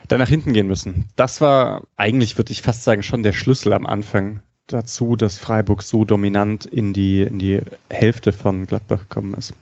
Dann 0.10 0.20
nach 0.20 0.28
hinten 0.28 0.54
gehen 0.54 0.68
müssen. 0.68 1.06
Das 1.16 1.40
war 1.40 1.84
eigentlich, 1.96 2.38
würde 2.38 2.52
ich 2.52 2.62
fast 2.62 2.84
sagen, 2.84 3.04
schon 3.04 3.24
der 3.24 3.34
Schlüssel 3.34 3.74
am 3.74 3.86
Anfang 3.86 4.42
dazu, 4.68 5.16
dass 5.16 5.38
Freiburg 5.38 5.82
so 5.82 6.06
dominant 6.06 6.66
in 6.66 6.94
die, 6.94 7.22
in 7.22 7.40
die 7.40 7.62
Hälfte 7.90 8.34
von 8.34 8.66
Gladbach 8.68 9.00
gekommen 9.00 9.34
ist. 9.36 9.54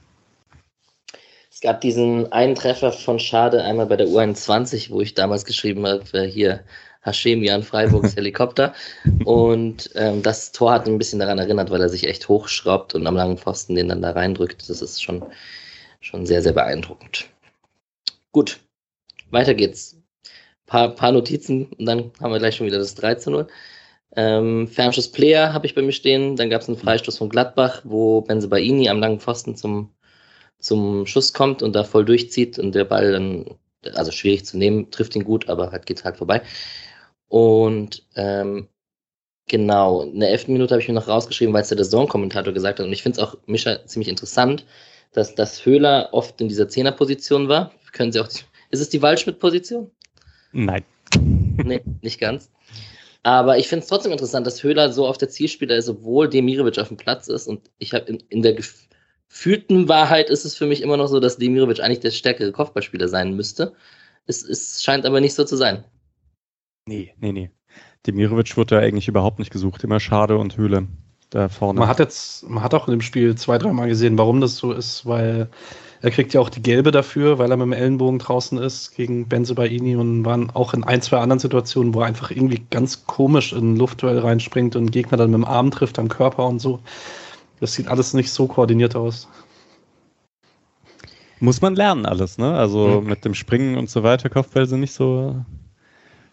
Es 1.62 1.68
gab 1.68 1.82
diesen 1.82 2.32
einen 2.32 2.56
Treffer 2.56 2.92
von 2.92 3.20
Schade 3.20 3.64
einmal 3.64 3.86
bei 3.86 3.96
der 3.96 4.08
U21, 4.08 4.90
wo 4.90 5.00
ich 5.00 5.14
damals 5.14 5.46
geschrieben 5.46 5.86
habe, 5.86 6.24
hier 6.24 6.64
Hashemian 7.04 7.62
Freiburgs 7.62 8.16
Helikopter. 8.18 8.74
Und 9.26 9.92
ähm, 9.94 10.24
das 10.24 10.54
Tor 10.54 10.72
hat 10.72 10.88
ein 10.88 10.98
bisschen 10.98 11.20
daran 11.20 11.38
erinnert, 11.38 11.70
weil 11.70 11.82
er 11.82 11.90
sich 11.90 12.08
echt 12.08 12.28
hochschraubt 12.28 12.96
und 12.96 13.06
am 13.06 13.16
langen 13.16 13.38
Pfosten 13.38 13.76
den 13.76 13.90
dann 13.90 14.02
da 14.02 14.10
reindrückt. 14.10 14.68
Das 14.72 14.82
ist 14.82 15.04
schon, 15.04 15.24
schon 16.00 16.26
sehr, 16.26 16.42
sehr 16.42 16.54
beeindruckend. 16.54 17.28
Gut, 18.32 18.60
weiter 19.30 19.54
geht's. 19.54 19.98
Paar, 20.66 20.96
paar 20.96 21.12
Notizen 21.12 21.68
und 21.78 21.86
dann 21.86 22.12
haben 22.20 22.32
wir 22.32 22.40
gleich 22.40 22.56
schon 22.56 22.66
wieder 22.66 22.80
das 22.80 22.96
3 22.96 23.16
zu 23.16 23.30
0. 23.30 23.48
Ähm, 24.16 24.68
Fernschuss 24.68 25.12
Player 25.12 25.54
habe 25.54 25.68
ich 25.68 25.76
bei 25.76 25.84
mir 25.84 25.92
stehen. 25.92 26.38
Dann 26.38 26.50
gab 26.50 26.64
es 26.64 26.70
einen 26.70 26.80
Freistoß 26.80 27.20
von 27.20 27.30
Gladbach, 27.30 27.82
wo 27.84 28.22
Benzebaini 28.22 28.90
am 28.90 29.00
langen 29.00 29.20
Pfosten 29.20 29.56
zum 29.56 29.92
zum 30.62 31.06
Schuss 31.06 31.34
kommt 31.34 31.62
und 31.62 31.74
da 31.74 31.84
voll 31.84 32.06
durchzieht 32.06 32.58
und 32.60 32.74
der 32.74 32.86
Ball 32.86 33.12
dann, 33.12 33.46
also 33.94 34.12
schwierig 34.12 34.46
zu 34.46 34.58
nehmen, 34.58 34.92
trifft 34.92 35.16
ihn 35.16 35.24
gut, 35.24 35.50
aber 35.50 35.72
halt 35.72 35.86
geht 35.86 36.04
halt 36.04 36.18
vorbei. 36.18 36.42
Und 37.28 38.06
ähm, 38.16 38.68
genau, 39.48 40.04
in 40.04 40.20
der 40.20 40.30
elften 40.30 40.54
Minute 40.54 40.74
habe 40.74 40.82
ich 40.82 40.88
mir 40.88 40.94
noch 40.94 41.08
rausgeschrieben, 41.08 41.54
weil 41.54 41.64
es 41.64 41.70
der 41.70 41.78
Zone-Kommentator 41.78 42.54
gesagt 42.54 42.80
hat. 42.80 42.86
Und 42.86 42.94
ich 42.94 43.04
finde 43.04 43.20
es 43.20 43.28
auch, 43.28 43.38
Mischa, 43.46 43.86
ziemlich 43.86 44.10
interessant, 44.10 44.66
dass 45.14 45.36
das 45.36 45.66
Höhler 45.66 46.10
oft 46.12 46.40
in 46.42 46.48
dieser 46.48 46.70
Zehner-Position 46.70 47.50
war. 47.50 47.72
Können 47.92 48.12
Sie 48.12 48.20
auch, 48.20 48.28
ist 48.28 48.80
es 48.80 48.90
die 48.90 49.02
Waldschmidt-Position? 49.02 49.92
Nein. 50.52 50.84
Nee, 51.64 51.82
nicht 52.02 52.20
ganz. 52.20 52.50
Aber 53.24 53.58
ich 53.58 53.68
finde 53.68 53.84
es 53.84 53.90
trotzdem 53.90 54.12
interessant, 54.12 54.48
dass 54.48 54.64
Höhler 54.64 54.92
so 54.92 55.06
auf 55.06 55.18
der 55.18 55.30
Zielspieler 55.30 55.76
ist, 55.76 55.90
obwohl 55.90 56.28
Demirovic 56.28 56.80
auf 56.80 56.88
dem 56.88 56.98
Platz 56.98 57.28
ist. 57.28 57.48
Und 57.48 57.70
ich 57.78 57.94
habe 57.94 58.06
in, 58.06 58.24
in 58.30 58.42
der 58.42 58.54
gefühlten 59.32 59.88
Wahrheit 59.88 60.30
ist 60.30 60.46
es 60.46 60.56
für 60.56 60.66
mich 60.66 60.82
immer 60.82 60.98
noch 60.98 61.08
so, 61.08 61.20
dass 61.20 61.38
Demirovic 61.38 61.80
eigentlich 61.80 62.02
der 62.02 62.12
stärkere 62.12 62.52
Kopfballspieler 62.52 63.08
sein 63.08 63.36
müsste. 63.36 63.74
Es, 64.28 64.44
es 64.44 64.84
scheint 64.84 65.06
aber 65.06 65.22
nicht 65.22 65.34
so 65.34 65.46
zu 65.46 65.56
sein. 65.56 65.84
Nee, 66.86 67.14
nee, 67.20 67.32
nee. 67.32 67.50
Demirovic 68.06 68.56
wurde 68.58 68.76
da 68.76 68.82
eigentlich 68.82 69.08
überhaupt 69.08 69.40
nicht 69.40 69.52
gesucht. 69.52 69.84
Immer 69.84 70.00
Schade 70.00 70.38
und 70.38 70.58
Höhle 70.58 70.88
da 71.30 71.48
vorne. 71.48 71.80
Man 71.80 71.90
hat 71.90 72.00
jetzt, 72.00 72.48
man 72.50 72.62
hat 72.62 72.74
auch 72.74 72.88
in 72.88 72.92
dem 72.92 73.02
Spiel 73.02 73.36
zwei, 73.36 73.58
dreimal 73.58 73.88
gesehen, 73.88 74.18
warum 74.18 74.42
das 74.42 74.58
so 74.58 74.74
ist, 74.74 75.06
weil 75.06 75.50
er 76.02 76.12
kriegt 76.12 76.34
ja 76.34 76.42
auch 76.42 76.50
die 76.50 76.62
gelbe 76.62 76.92
dafür, 76.92 77.40
weil 77.40 77.50
er 77.52 77.58
mit 77.58 77.66
dem 77.66 77.74
Ellenbogen 77.74 78.20
draußen 78.20 78.58
ist 78.58 78.96
gegen 78.96 79.28
Benze 79.28 79.56
Baini 79.56 79.96
und 79.96 80.26
waren 80.26 80.50
auch 80.50 80.74
in 80.74 80.84
ein, 80.84 81.02
zwei 81.02 81.20
anderen 81.20 81.40
Situationen, 81.40 81.94
wo 81.94 82.02
er 82.02 82.08
einfach 82.08 82.32
irgendwie 82.32 82.64
ganz 82.70 83.06
komisch 83.06 83.54
in 83.54 83.74
ein 83.74 83.78
Luftduell 83.78 84.20
reinspringt 84.20 84.76
und 84.76 84.84
einen 84.84 84.92
Gegner 84.92 85.18
dann 85.18 85.32
mit 85.32 85.38
dem 85.38 85.46
Arm 85.46 85.72
trifft 85.72 86.00
am 86.00 86.10
Körper 86.10 86.46
und 86.48 86.60
so. 86.60 86.80
Das 87.62 87.74
sieht 87.74 87.88
alles 87.88 88.14
nicht 88.14 88.32
so 88.32 88.48
koordiniert 88.48 88.96
aus. 88.96 89.30
Muss 91.40 91.62
man 91.62 91.76
lernen 91.76 92.06
alles, 92.06 92.38
ne? 92.38 92.54
Also 92.54 93.02
mhm. 93.02 93.08
mit 93.08 93.24
dem 93.24 93.36
Springen 93.36 93.78
und 93.78 93.90
so 93.90 94.04
weiter, 94.04 94.30
Kopfball 94.30 94.66
sind 94.66 94.80
nicht 94.80 94.94
so, 94.94 95.46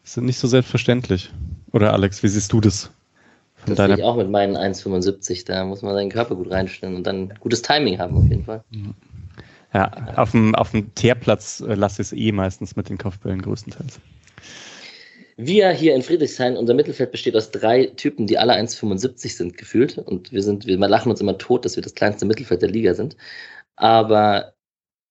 sind 0.04 0.24
nicht 0.24 0.38
so 0.38 0.48
selbstverständlich. 0.48 1.30
Oder 1.72 1.92
Alex, 1.92 2.22
wie 2.22 2.28
siehst 2.28 2.52
du 2.52 2.60
das? 2.60 2.90
Von 3.56 3.74
das 3.74 3.86
sehe 3.86 3.96
ich 3.96 4.02
auch 4.02 4.16
mit 4.16 4.30
meinen 4.30 4.56
1,75. 4.56 5.44
Da 5.46 5.64
muss 5.64 5.82
man 5.82 5.94
seinen 5.94 6.10
Körper 6.10 6.34
gut 6.34 6.50
reinstellen 6.50 6.96
und 6.96 7.06
dann 7.06 7.34
gutes 7.40 7.60
Timing 7.60 7.98
haben 7.98 8.16
auf 8.16 8.24
jeden 8.24 8.44
Fall. 8.44 8.64
Ja, 9.74 9.90
auf 10.16 10.30
dem, 10.30 10.54
auf 10.54 10.70
dem 10.70 10.94
Teerplatz 10.94 11.60
äh, 11.60 11.74
lasse 11.74 12.00
ich 12.00 12.08
es 12.08 12.12
eh 12.14 12.32
meistens 12.32 12.74
mit 12.74 12.88
den 12.88 12.96
Kopfbällen 12.96 13.42
größtenteils. 13.42 14.00
Wir 15.40 15.70
hier 15.70 15.94
in 15.94 16.02
Friedrichshain, 16.02 16.56
unser 16.56 16.74
Mittelfeld 16.74 17.12
besteht 17.12 17.36
aus 17.36 17.52
drei 17.52 17.86
Typen, 17.86 18.26
die 18.26 18.38
alle 18.38 18.54
1,75 18.54 19.36
sind 19.36 19.56
gefühlt. 19.56 19.96
Und 19.96 20.32
wir 20.32 20.42
sind, 20.42 20.66
wir 20.66 20.76
lachen 20.76 21.10
uns 21.10 21.20
immer 21.20 21.38
tot, 21.38 21.64
dass 21.64 21.76
wir 21.76 21.82
das 21.82 21.94
kleinste 21.94 22.26
Mittelfeld 22.26 22.60
der 22.60 22.70
Liga 22.70 22.94
sind. 22.94 23.16
Aber 23.76 24.54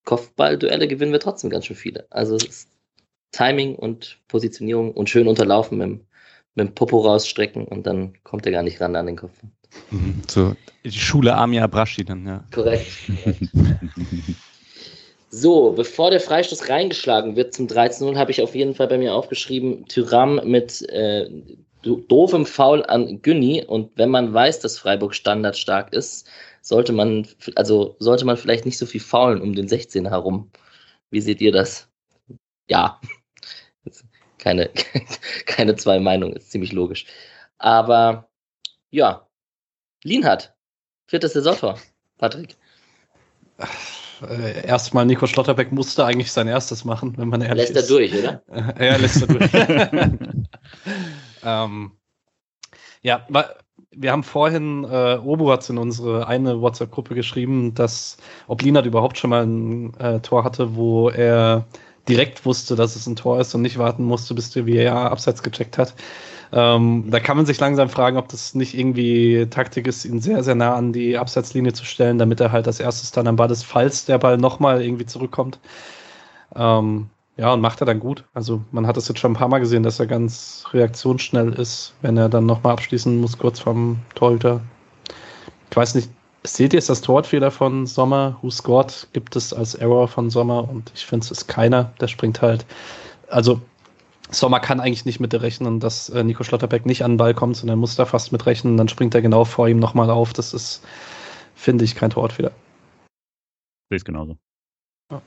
Kopfballduelle 0.04 0.86
gewinnen 0.86 1.12
wir 1.12 1.20
trotzdem 1.20 1.48
ganz 1.48 1.64
schön 1.64 1.76
viele. 1.76 2.06
Also 2.10 2.36
Timing 3.32 3.76
und 3.76 4.20
Positionierung 4.28 4.92
und 4.92 5.08
schön 5.08 5.28
unterlaufen 5.28 5.78
mit, 5.78 5.86
dem, 5.86 6.06
mit 6.54 6.68
dem 6.68 6.74
Popo 6.74 7.00
rausstrecken 7.00 7.64
und 7.64 7.86
dann 7.86 8.12
kommt 8.22 8.44
er 8.44 8.52
gar 8.52 8.62
nicht 8.62 8.82
ran 8.82 8.96
an 8.96 9.06
den 9.06 9.16
Kopf. 9.16 9.32
Mhm, 9.90 10.22
so, 10.28 10.54
die 10.84 10.92
Schule 10.92 11.34
Amia 11.34 11.64
Abrashi 11.64 12.04
dann, 12.04 12.26
ja. 12.26 12.44
Korrekt. 12.52 12.86
So, 15.30 15.72
bevor 15.72 16.10
der 16.10 16.20
Freistoß 16.20 16.70
reingeschlagen 16.70 17.36
wird 17.36 17.52
zum 17.52 17.66
13-0, 17.66 18.16
habe 18.16 18.30
ich 18.30 18.40
auf 18.40 18.54
jeden 18.54 18.74
Fall 18.74 18.88
bei 18.88 18.96
mir 18.96 19.14
aufgeschrieben, 19.14 19.86
Tyram 19.86 20.40
mit 20.44 20.88
äh, 20.88 21.28
doofem 21.82 22.46
Foul 22.46 22.84
an 22.86 23.20
Günni. 23.20 23.62
Und 23.64 23.96
wenn 23.96 24.10
man 24.10 24.32
weiß, 24.32 24.60
dass 24.60 24.78
Freiburg 24.78 25.14
standardstark 25.14 25.92
ist, 25.92 26.28
sollte 26.62 26.92
man, 26.92 27.26
also 27.56 27.96
sollte 27.98 28.24
man 28.24 28.38
vielleicht 28.38 28.64
nicht 28.64 28.78
so 28.78 28.86
viel 28.86 29.00
faulen 29.00 29.42
um 29.42 29.54
den 29.54 29.68
16 29.68 30.08
herum. 30.08 30.50
Wie 31.10 31.20
seht 31.20 31.40
ihr 31.40 31.52
das? 31.52 31.88
Ja. 32.68 33.00
Keine, 34.38 34.70
keine 35.46 35.74
zwei 35.74 35.98
Meinungen, 35.98 36.36
ist 36.36 36.52
ziemlich 36.52 36.70
logisch. 36.70 37.06
Aber 37.58 38.28
ja, 38.90 39.26
Lienhardt, 40.04 40.54
viertes 41.08 41.32
Saisontor, 41.32 41.76
Patrick 42.18 42.56
äh, 44.22 44.66
erstmal 44.66 45.06
Nico 45.06 45.26
Schlotterbeck 45.26 45.72
musste 45.72 46.04
eigentlich 46.04 46.32
sein 46.32 46.48
erstes 46.48 46.84
machen, 46.84 47.14
wenn 47.16 47.28
man 47.28 47.40
ehrlich 47.40 47.70
lässt 47.70 47.90
ist. 47.90 47.90
Lässt 47.90 48.12
er 48.14 48.32
durch, 48.32 48.50
oder? 48.50 48.84
ja, 48.84 48.96
lässt 48.96 49.22
er 49.22 49.26
durch. 49.28 49.50
ähm, 51.44 51.92
ja, 53.02 53.26
wir 53.90 54.12
haben 54.12 54.22
vorhin, 54.22 54.84
äh, 54.84 55.18
Obo 55.22 55.50
hat 55.50 55.68
in 55.70 55.78
unsere 55.78 56.26
eine 56.26 56.60
WhatsApp-Gruppe 56.60 57.14
geschrieben, 57.14 57.74
dass 57.74 58.16
ob 58.46 58.62
Linat 58.62 58.86
überhaupt 58.86 59.18
schon 59.18 59.30
mal 59.30 59.44
ein 59.44 59.94
äh, 59.98 60.20
Tor 60.20 60.44
hatte, 60.44 60.76
wo 60.76 61.10
er 61.10 61.66
direkt 62.08 62.44
wusste, 62.44 62.74
dass 62.76 62.96
es 62.96 63.06
ein 63.06 63.16
Tor 63.16 63.40
ist 63.40 63.54
und 63.54 63.62
nicht 63.62 63.78
warten 63.78 64.04
musste, 64.04 64.34
bis 64.34 64.50
der 64.50 64.66
VAR 64.66 65.10
abseits 65.10 65.42
gecheckt 65.42 65.78
hat. 65.78 65.94
Ähm, 66.52 67.04
da 67.10 67.20
kann 67.20 67.36
man 67.36 67.46
sich 67.46 67.60
langsam 67.60 67.88
fragen, 67.90 68.16
ob 68.16 68.28
das 68.28 68.54
nicht 68.54 68.76
irgendwie 68.76 69.46
Taktik 69.50 69.86
ist, 69.86 70.04
ihn 70.04 70.20
sehr, 70.20 70.42
sehr 70.42 70.54
nah 70.54 70.74
an 70.74 70.92
die 70.92 71.18
Abseitslinie 71.18 71.72
zu 71.74 71.84
stellen, 71.84 72.18
damit 72.18 72.40
er 72.40 72.52
halt 72.52 72.66
als 72.66 72.80
erstes 72.80 73.10
dann 73.10 73.26
am 73.26 73.36
Ball 73.36 73.50
ist, 73.50 73.64
falls 73.64 74.06
der 74.06 74.18
Ball 74.18 74.38
nochmal 74.38 74.82
irgendwie 74.82 75.06
zurückkommt. 75.06 75.58
Ähm, 76.56 77.10
ja, 77.36 77.52
und 77.52 77.60
macht 77.60 77.80
er 77.80 77.86
dann 77.86 78.00
gut. 78.00 78.24
Also 78.34 78.62
man 78.72 78.86
hat 78.86 78.96
es 78.96 79.08
jetzt 79.08 79.20
schon 79.20 79.32
ein 79.32 79.36
paar 79.36 79.48
Mal 79.48 79.60
gesehen, 79.60 79.82
dass 79.82 80.00
er 80.00 80.06
ganz 80.06 80.64
reaktionsschnell 80.72 81.52
ist, 81.52 81.94
wenn 82.02 82.16
er 82.16 82.28
dann 82.28 82.46
nochmal 82.46 82.72
abschließen 82.72 83.20
muss, 83.20 83.38
kurz 83.38 83.60
vom 83.60 83.98
Torhüter. 84.14 84.60
Ich 85.70 85.76
weiß 85.76 85.94
nicht, 85.94 86.10
seht 86.42 86.72
ihr, 86.72 86.78
ist 86.78 86.88
das 86.88 87.00
Torwartfehler 87.00 87.50
von 87.50 87.86
Sommer? 87.86 88.38
Who 88.42 88.50
scored? 88.50 89.06
Gibt 89.12 89.36
es 89.36 89.52
als 89.52 89.74
Error 89.74 90.08
von 90.08 90.30
Sommer 90.30 90.68
und 90.68 90.90
ich 90.94 91.06
finde, 91.06 91.24
es 91.24 91.30
ist 91.30 91.46
keiner. 91.46 91.92
Der 92.00 92.08
springt 92.08 92.42
halt. 92.42 92.66
Also 93.28 93.60
Sommer 94.30 94.60
kann 94.60 94.80
eigentlich 94.80 95.04
nicht 95.04 95.20
mit 95.20 95.34
rechnen, 95.34 95.80
dass 95.80 96.10
äh, 96.10 96.22
Nico 96.22 96.44
Schlotterbeck 96.44 96.84
nicht 96.86 97.02
an 97.02 97.12
den 97.12 97.16
Ball 97.16 97.34
kommt, 97.34 97.56
sondern 97.56 97.78
muss 97.78 97.96
da 97.96 98.04
fast 98.04 98.32
mit 98.32 98.44
rechnen. 98.46 98.76
Dann 98.76 98.88
springt 98.88 99.14
er 99.14 99.22
genau 99.22 99.44
vor 99.44 99.68
ihm 99.68 99.78
nochmal 99.78 100.10
auf. 100.10 100.32
Das 100.32 100.52
ist, 100.52 100.84
finde 101.54 101.84
ich, 101.84 101.94
kein 101.94 102.10
Torwartfehler. 102.10 102.52
Sehe 103.88 103.96
ich 103.96 104.04
genauso. 104.04 104.36
Ja. 105.10 105.22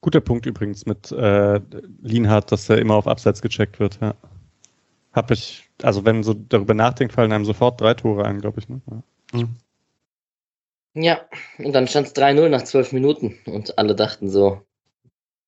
Guter 0.00 0.20
Punkt 0.20 0.46
übrigens 0.46 0.86
mit 0.86 1.10
äh, 1.12 1.60
Lienhardt, 2.02 2.52
dass 2.52 2.68
er 2.68 2.78
immer 2.78 2.94
auf 2.94 3.08
Abseits 3.08 3.42
gecheckt 3.42 3.80
wird. 3.80 3.98
Ja. 4.00 4.14
Hab 5.12 5.30
ich, 5.30 5.68
also 5.82 6.04
wenn 6.04 6.16
man 6.16 6.22
so 6.24 6.34
darüber 6.34 6.74
nachdenkt, 6.74 7.14
fallen 7.14 7.32
einem 7.32 7.44
sofort 7.44 7.80
drei 7.80 7.94
Tore 7.94 8.24
ein, 8.24 8.40
glaube 8.40 8.60
ich. 8.60 8.68
Ne? 8.68 8.80
Ja. 8.90 9.02
Mhm. 9.38 9.56
ja, 10.94 11.20
und 11.58 11.72
dann 11.72 11.88
stand 11.88 12.08
es 12.08 12.14
3-0 12.14 12.48
nach 12.48 12.62
zwölf 12.62 12.92
Minuten 12.92 13.36
und 13.46 13.78
alle 13.78 13.96
dachten 13.96 14.28
so, 14.28 14.62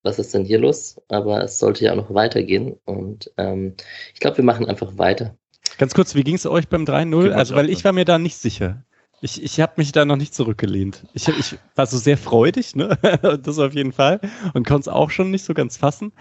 was 0.07 0.19
ist 0.19 0.33
denn 0.33 0.45
hier 0.45 0.59
los? 0.59 1.01
Aber 1.09 1.43
es 1.43 1.59
sollte 1.59 1.85
ja 1.85 1.93
auch 1.93 1.97
noch 1.97 2.15
weitergehen. 2.15 2.77
Und 2.85 3.31
ähm, 3.37 3.75
ich 4.15 4.21
glaube, 4.21 4.39
wir 4.39 4.45
machen 4.45 4.67
einfach 4.67 4.97
weiter. 4.97 5.37
Ganz 5.79 5.93
kurz, 5.93 6.15
wie 6.15 6.25
ging 6.25 6.37
es 6.37 6.47
euch 6.47 6.69
beim 6.69 6.85
3-0? 6.85 7.33
Also, 7.33 7.55
weil 7.55 7.69
ich 7.69 7.85
war 7.85 7.93
mir 7.93 8.05
da 8.05 8.19
nicht 8.19 8.37
sicher. 8.39 8.85
Ich, 9.21 9.43
ich 9.43 9.61
habe 9.61 9.75
mich 9.77 9.93
da 9.93 10.05
noch 10.05 10.17
nicht 10.17 10.35
zurückgelehnt. 10.35 11.05
Ich, 11.13 11.29
ich 11.29 11.59
war 11.75 11.87
so 11.87 11.99
sehr 11.99 12.17
freudig, 12.17 12.77
ne? 12.77 12.99
das 13.43 13.59
auf 13.59 13.75
jeden 13.75 13.93
Fall. 13.93 14.21
Und 14.55 14.67
konnte 14.67 14.83
es 14.83 14.89
auch 14.89 15.11
schon 15.11 15.31
nicht 15.31 15.45
so 15.45 15.55
ganz 15.55 15.77
fassen. 15.77 16.13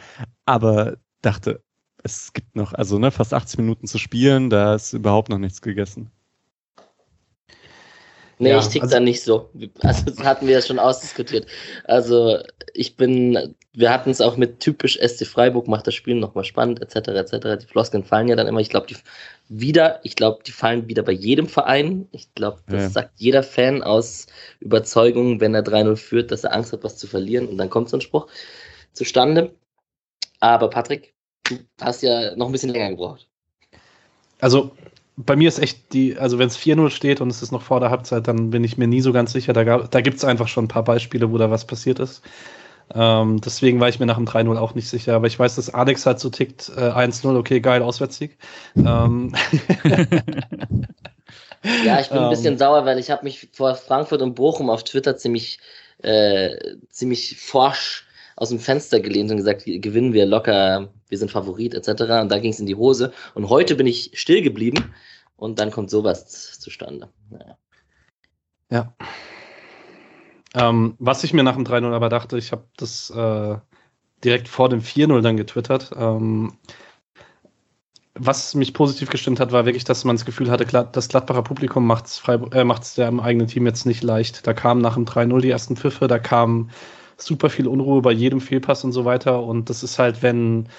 Aber 0.46 0.98
dachte, 1.22 1.62
es 2.04 2.34
gibt 2.34 2.56
noch, 2.56 2.74
also 2.74 3.00
ne, 3.00 3.12
fast 3.12 3.34
80 3.34 3.60
Minuten 3.60 3.88
zu 3.88 3.98
spielen, 3.98 4.50
da 4.50 4.76
ist 4.76 4.94
überhaupt 4.94 5.30
noch 5.30 5.40
nichts 5.40 5.62
gegessen. 5.62 6.12
Nee, 8.38 8.50
Ja, 8.50 8.60
ich 8.60 8.68
tick 8.68 8.82
also- 8.84 8.94
da 8.96 9.00
nicht 9.00 9.24
so. 9.24 9.50
Also 9.82 10.06
das 10.06 10.20
hatten 10.24 10.46
wir 10.48 10.56
ja 10.56 10.62
schon 10.62 10.78
ausdiskutiert. 10.80 11.48
Also 11.86 12.40
ich 12.74 12.98
bin, 12.98 13.56
wir 13.74 13.92
hatten 13.92 14.10
es 14.10 14.20
auch 14.20 14.36
mit 14.36 14.60
typisch 14.60 14.98
SC 15.00 15.26
Freiburg, 15.26 15.68
macht 15.70 15.88
das 15.88 15.94
Spiel 15.96 16.16
nochmal 16.16 16.44
spannend, 16.44 16.82
etc. 16.82 17.08
etc. 17.10 17.62
Die 17.62 17.68
Floskeln 17.68 18.04
fallen 18.04 18.28
ja 18.28 18.36
dann 18.36 18.48
immer. 18.48 18.60
Ich 18.60 18.70
glaube, 18.70 18.88
die 18.88 18.98
wieder, 19.48 20.00
ich 20.04 20.16
glaube, 20.18 20.44
die 20.46 20.52
fallen 20.52 20.88
wieder 20.90 21.04
bei 21.04 21.14
jedem 21.14 21.48
Verein. 21.48 22.08
Ich 22.12 22.34
glaube, 22.36 22.60
das 22.68 22.84
Ja. 22.84 22.90
sagt 22.90 23.12
jeder 23.16 23.44
Fan 23.44 23.84
aus 23.84 24.28
Überzeugung, 24.60 25.40
wenn 25.40 25.56
er 25.56 25.64
3-0 25.64 25.96
führt, 25.96 26.32
dass 26.32 26.44
er 26.44 26.54
Angst 26.54 26.74
hat, 26.74 26.84
was 26.84 26.98
zu 26.98 27.08
verlieren. 27.08 27.48
Und 27.48 27.58
dann 27.58 27.70
kommt 27.70 27.88
so 27.90 27.96
ein 27.98 28.02
Spruch 28.02 28.28
zustande. 28.92 29.54
Aber 30.42 30.70
Patrick, 30.70 31.14
du 31.48 31.60
hast 31.80 32.02
ja 32.04 32.36
noch 32.36 32.48
ein 32.48 32.52
bisschen 32.52 32.72
länger 32.72 32.90
gebraucht. 32.90 33.28
Also 34.42 34.72
bei 35.18 35.36
mir 35.36 35.48
ist 35.48 35.60
echt 35.60 35.94
die, 35.94 36.18
also 36.18 36.40
wenn 36.40 36.48
es 36.48 36.58
4-0 36.58 36.90
steht 36.92 37.22
und 37.22 37.30
es 37.30 37.42
ist 37.42 37.52
noch 37.52 37.62
vor 37.62 37.80
der 37.80 37.90
Halbzeit, 37.90 38.28
dann 38.28 38.50
bin 38.50 38.64
ich 38.64 38.78
mir 38.78 38.88
nie 38.88 39.02
so 39.02 39.14
ganz 39.14 39.32
sicher. 39.32 39.54
Da, 39.54 39.64
gab- 39.64 39.92
da 39.92 40.02
gibt 40.02 40.18
es 40.18 40.26
einfach 40.26 40.48
schon 40.48 40.66
ein 40.66 40.70
paar 40.70 40.84
Beispiele, 40.84 41.32
wo 41.32 41.38
da 41.38 41.50
was 41.52 41.66
passiert 41.68 42.00
ist. 42.00 42.22
Ähm, 42.94 43.42
deswegen 43.42 43.80
war 43.80 43.90
ich 43.90 44.00
mir 44.00 44.06
nach 44.08 44.18
dem 44.18 44.26
3-0 44.26 44.58
auch 44.58 44.76
nicht 44.76 44.90
sicher. 44.90 45.16
Aber 45.16 45.28
ich 45.28 45.40
weiß, 45.40 45.56
dass 45.56 45.74
Alex 45.74 46.06
halt 46.06 46.20
so 46.20 46.30
tickt, 46.30 46.72
äh, 46.78 46.92
1-0, 46.92 47.38
okay, 47.38 47.62
geil, 47.62 47.82
Auswärtssieg. 47.84 48.38
Ähm, 48.84 49.34
Ja, 51.78 52.00
ich 52.00 52.12
bin 52.12 52.24
ein 52.24 52.24
Ähm. 52.26 52.30
bisschen 52.30 52.58
sauer, 52.58 52.86
weil 52.86 53.00
ich 53.00 53.10
habe 53.12 53.24
mich 53.24 53.50
vor 53.54 53.76
Frankfurt 53.76 54.22
und 54.22 54.36
Bochum 54.36 54.70
auf 54.70 54.84
Twitter 54.84 55.18
ziemlich, 55.18 55.60
äh, 56.00 56.56
ziemlich 56.90 57.38
forsch 57.40 58.06
aus 58.36 58.50
dem 58.50 58.60
Fenster 58.60 59.00
gelehnt 59.00 59.32
und 59.32 59.38
gesagt, 59.38 59.64
gewinnen 59.66 60.14
wir 60.14 60.26
locker, 60.26 60.90
wir 61.10 61.18
sind 61.18 61.32
Favorit 61.32 61.74
etc. 61.74 62.02
Und 62.22 62.32
da 62.32 62.40
ging 62.40 62.52
es 62.52 62.60
in 62.60 62.66
die 62.66 62.76
Hose. 62.76 63.14
Und 63.34 63.50
heute 63.50 63.76
bin 63.76 63.88
ich 63.88 64.12
still 64.14 64.42
geblieben 64.42 64.94
und 65.36 65.60
dann 65.60 65.72
kommt 65.72 65.90
sowas 65.90 66.60
zustande. 66.60 67.10
Naja. 67.30 67.58
Ja. 68.72 68.94
Ähm, 70.56 70.96
was 71.00 71.24
ich 71.24 71.34
mir 71.34 71.44
nach 71.44 71.56
dem 71.56 71.66
3-0 71.66 71.94
aber 71.94 72.10
dachte, 72.10 72.38
ich 72.38 72.52
habe 72.52 72.66
das 72.78 73.10
äh, 73.10 73.58
direkt 74.24 74.48
vor 74.48 74.70
dem 74.70 74.82
4-0 74.82 75.22
dann 75.22 75.38
getwittert. 75.38 75.92
Ähm, 75.96 76.54
was 78.18 78.56
mich 78.56 78.74
positiv 78.74 79.10
gestimmt 79.10 79.42
hat, 79.42 79.52
war 79.52 79.66
wirklich, 79.66 79.84
dass 79.84 80.06
man 80.06 80.16
das 80.16 80.26
Gefühl 80.26 80.50
hatte, 80.50 80.66
das 80.66 81.10
Gladbacher 81.10 81.42
Publikum 81.42 81.86
macht 81.86 82.06
es 82.06 82.24
äh, 82.28 82.64
macht's 82.64 82.96
dem 82.96 83.20
eigenen 83.20 83.48
Team 83.48 83.66
jetzt 83.66 83.86
nicht 83.86 84.04
leicht. 84.04 84.48
Da 84.48 84.54
kamen 84.54 84.82
nach 84.82 84.94
dem 84.96 85.06
3-0 85.06 85.42
die 85.42 85.50
ersten 85.50 85.76
Pfiffe, 85.76 86.08
da 86.08 86.18
kam 86.18 86.70
super 87.18 87.50
viel 87.50 87.68
Unruhe 87.68 88.02
bei 88.02 88.12
jedem 88.12 88.40
Fehlpass 88.40 88.86
und 88.86 88.94
so 88.94 89.04
weiter. 89.04 89.44
Und 89.44 89.70
das 89.70 89.84
ist 89.84 90.00
halt, 90.00 90.24
wenn 90.24 90.70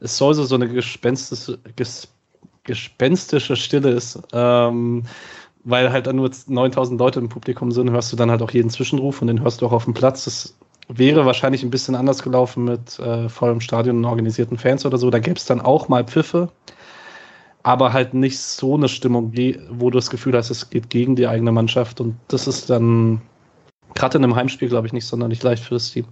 es 0.00 0.16
soll 0.16 0.34
so, 0.34 0.54
eine 0.54 0.68
gespenstische, 0.68 1.58
ges, 1.76 2.08
gespenstische 2.64 3.56
Stille 3.56 3.90
ist, 3.90 4.18
ähm, 4.32 5.04
weil 5.64 5.92
halt 5.92 6.06
dann 6.06 6.16
nur 6.16 6.30
9000 6.46 6.98
Leute 6.98 7.20
im 7.20 7.28
Publikum 7.28 7.70
sind, 7.70 7.90
hörst 7.90 8.12
du 8.12 8.16
dann 8.16 8.30
halt 8.30 8.42
auch 8.42 8.50
jeden 8.50 8.70
Zwischenruf 8.70 9.20
und 9.20 9.28
den 9.28 9.42
hörst 9.42 9.60
du 9.60 9.66
auch 9.66 9.72
auf 9.72 9.84
dem 9.84 9.94
Platz. 9.94 10.24
Das 10.24 10.56
wäre 10.88 11.26
wahrscheinlich 11.26 11.62
ein 11.62 11.70
bisschen 11.70 11.94
anders 11.94 12.22
gelaufen 12.22 12.64
mit 12.64 12.98
äh, 12.98 13.28
vollem 13.28 13.60
Stadion 13.60 13.98
und 13.98 14.04
organisierten 14.06 14.56
Fans 14.56 14.86
oder 14.86 14.98
so. 14.98 15.10
Da 15.10 15.18
gäbe 15.18 15.36
es 15.36 15.44
dann 15.44 15.60
auch 15.60 15.88
mal 15.88 16.04
Pfiffe, 16.04 16.50
aber 17.62 17.92
halt 17.92 18.14
nicht 18.14 18.38
so 18.38 18.74
eine 18.74 18.88
Stimmung, 18.88 19.32
wo 19.70 19.90
du 19.90 19.98
das 19.98 20.10
Gefühl 20.10 20.36
hast, 20.36 20.50
es 20.50 20.70
geht 20.70 20.88
gegen 20.88 21.14
die 21.14 21.26
eigene 21.26 21.52
Mannschaft. 21.52 22.00
Und 22.00 22.16
das 22.28 22.48
ist 22.48 22.70
dann 22.70 23.20
gerade 23.94 24.18
in 24.18 24.24
einem 24.24 24.34
Heimspiel, 24.34 24.68
glaube 24.68 24.86
ich, 24.86 24.92
nicht 24.92 25.06
sonderlich 25.06 25.42
leicht 25.42 25.62
für 25.62 25.74
das 25.74 25.90
Team. 25.90 26.06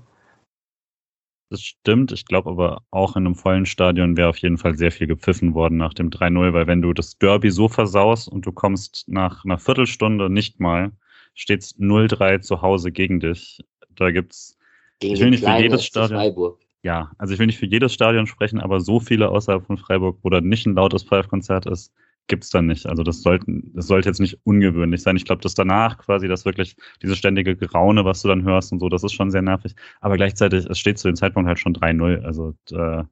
Das 1.50 1.62
stimmt. 1.62 2.12
Ich 2.12 2.26
glaube 2.26 2.50
aber 2.50 2.82
auch 2.90 3.16
in 3.16 3.24
einem 3.24 3.34
vollen 3.34 3.64
Stadion 3.64 4.16
wäre 4.16 4.28
auf 4.28 4.36
jeden 4.38 4.58
Fall 4.58 4.76
sehr 4.76 4.92
viel 4.92 5.06
gepfiffen 5.06 5.54
worden 5.54 5.78
nach 5.78 5.94
dem 5.94 6.10
3-0, 6.10 6.52
weil 6.52 6.66
wenn 6.66 6.82
du 6.82 6.92
das 6.92 7.16
Derby 7.18 7.50
so 7.50 7.68
versaust 7.68 8.28
und 8.28 8.44
du 8.44 8.52
kommst 8.52 9.04
nach 9.08 9.44
einer 9.44 9.58
Viertelstunde 9.58 10.28
nicht 10.28 10.60
mal, 10.60 10.92
steht's 11.34 11.74
0-3 11.78 12.40
zu 12.40 12.60
Hause 12.60 12.92
gegen 12.92 13.20
dich. 13.20 13.64
Da 13.96 14.10
gibt's, 14.10 14.58
Gegen 15.00 15.14
Ich 15.14 15.20
will 15.20 15.30
nicht 15.30 15.44
für 15.44 15.58
jedes 15.58 15.84
Stadion- 15.86 16.18
Freiburg. 16.18 16.60
ja, 16.82 17.12
also 17.18 17.32
ich 17.32 17.38
will 17.38 17.46
nicht 17.46 17.58
für 17.58 17.66
jedes 17.66 17.94
Stadion 17.94 18.26
sprechen, 18.26 18.60
aber 18.60 18.80
so 18.80 19.00
viele 19.00 19.28
außerhalb 19.30 19.64
von 19.64 19.78
Freiburg, 19.78 20.18
wo 20.22 20.28
da 20.30 20.40
nicht 20.40 20.66
ein 20.66 20.74
lautes 20.74 21.04
Pfeifkonzert 21.04 21.66
ist, 21.66 21.94
gibt's 22.28 22.50
dann 22.50 22.66
nicht. 22.66 22.86
Also 22.86 23.02
das 23.02 23.22
sollten, 23.22 23.72
das 23.74 23.86
sollte 23.88 24.08
jetzt 24.08 24.20
nicht 24.20 24.38
ungewöhnlich 24.44 25.02
sein. 25.02 25.16
Ich 25.16 25.24
glaube, 25.24 25.42
dass 25.42 25.54
danach 25.54 25.98
quasi 25.98 26.28
das 26.28 26.44
wirklich, 26.44 26.76
diese 27.02 27.16
ständige 27.16 27.56
Geraune, 27.56 28.04
was 28.04 28.22
du 28.22 28.28
dann 28.28 28.44
hörst 28.44 28.72
und 28.72 28.80
so, 28.80 28.88
das 28.88 29.02
ist 29.04 29.12
schon 29.14 29.30
sehr 29.30 29.42
nervig. 29.42 29.74
Aber 30.00 30.16
gleichzeitig, 30.16 30.66
es 30.66 30.78
steht 30.78 30.98
zu 30.98 31.08
dem 31.08 31.16
Zeitpunkt 31.16 31.48
halt 31.48 31.58
schon 31.58 31.74
3-0. 31.74 32.22
Also 32.24 32.54
äh, 32.72 33.04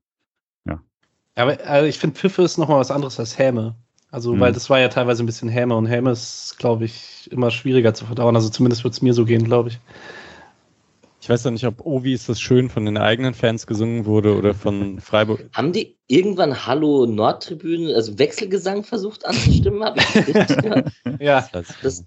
Ja, 0.66 0.82
aber 1.34 1.58
also 1.66 1.86
ich 1.86 1.98
finde, 1.98 2.16
Pfiffe 2.16 2.42
ist 2.42 2.58
nochmal 2.58 2.80
was 2.80 2.90
anderes 2.90 3.18
als 3.20 3.38
Häme. 3.38 3.76
Also, 4.10 4.34
Mhm. 4.34 4.40
weil 4.40 4.52
das 4.52 4.70
war 4.70 4.78
ja 4.80 4.88
teilweise 4.88 5.22
ein 5.22 5.26
bisschen 5.26 5.48
Häme 5.48 5.76
und 5.76 5.86
Häme 5.86 6.10
ist, 6.10 6.56
glaube 6.58 6.84
ich, 6.84 7.30
immer 7.32 7.50
schwieriger 7.50 7.92
zu 7.94 8.06
verdauen. 8.06 8.36
Also 8.36 8.48
zumindest 8.48 8.84
wird 8.84 8.94
es 8.94 9.02
mir 9.02 9.12
so 9.14 9.24
gehen, 9.24 9.44
glaube 9.44 9.70
ich. 9.70 9.80
Ich 11.26 11.30
weiß 11.30 11.42
ja 11.42 11.50
nicht, 11.50 11.66
ob 11.66 11.84
Ovi 11.84 12.12
ist 12.12 12.28
das 12.28 12.40
schön 12.40 12.70
von 12.70 12.84
den 12.84 12.96
eigenen 12.96 13.34
Fans 13.34 13.66
gesungen 13.66 14.06
wurde 14.06 14.36
oder 14.36 14.54
von 14.54 15.00
Freiburg. 15.00 15.40
Haben 15.54 15.72
die 15.72 15.98
irgendwann 16.06 16.66
Hallo 16.66 17.04
Nordtribüne, 17.04 17.96
also 17.96 18.16
Wechselgesang 18.16 18.84
versucht 18.84 19.26
anzustimmen? 19.26 19.82
Hab 19.82 19.96
ich 19.96 20.04
das 20.04 20.28
richtig 20.28 20.62
gehört? 20.62 20.88
Ja, 21.18 21.50
Das, 21.82 22.04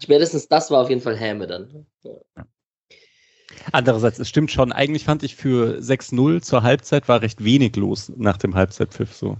spätestens 0.00 0.46
das 0.46 0.70
war 0.70 0.82
auf 0.82 0.90
jeden 0.90 1.00
Fall 1.00 1.16
Häme 1.16 1.48
dann. 1.48 1.86
Andererseits, 3.72 4.20
es 4.20 4.28
stimmt 4.28 4.52
schon. 4.52 4.70
Eigentlich 4.70 5.02
fand 5.02 5.24
ich 5.24 5.34
für 5.34 5.80
6-0 5.80 6.40
zur 6.40 6.62
Halbzeit 6.62 7.08
war 7.08 7.22
recht 7.22 7.42
wenig 7.42 7.74
los 7.74 8.12
nach 8.16 8.36
dem 8.36 8.54
Halbzeitpfiff 8.54 9.12
so. 9.12 9.38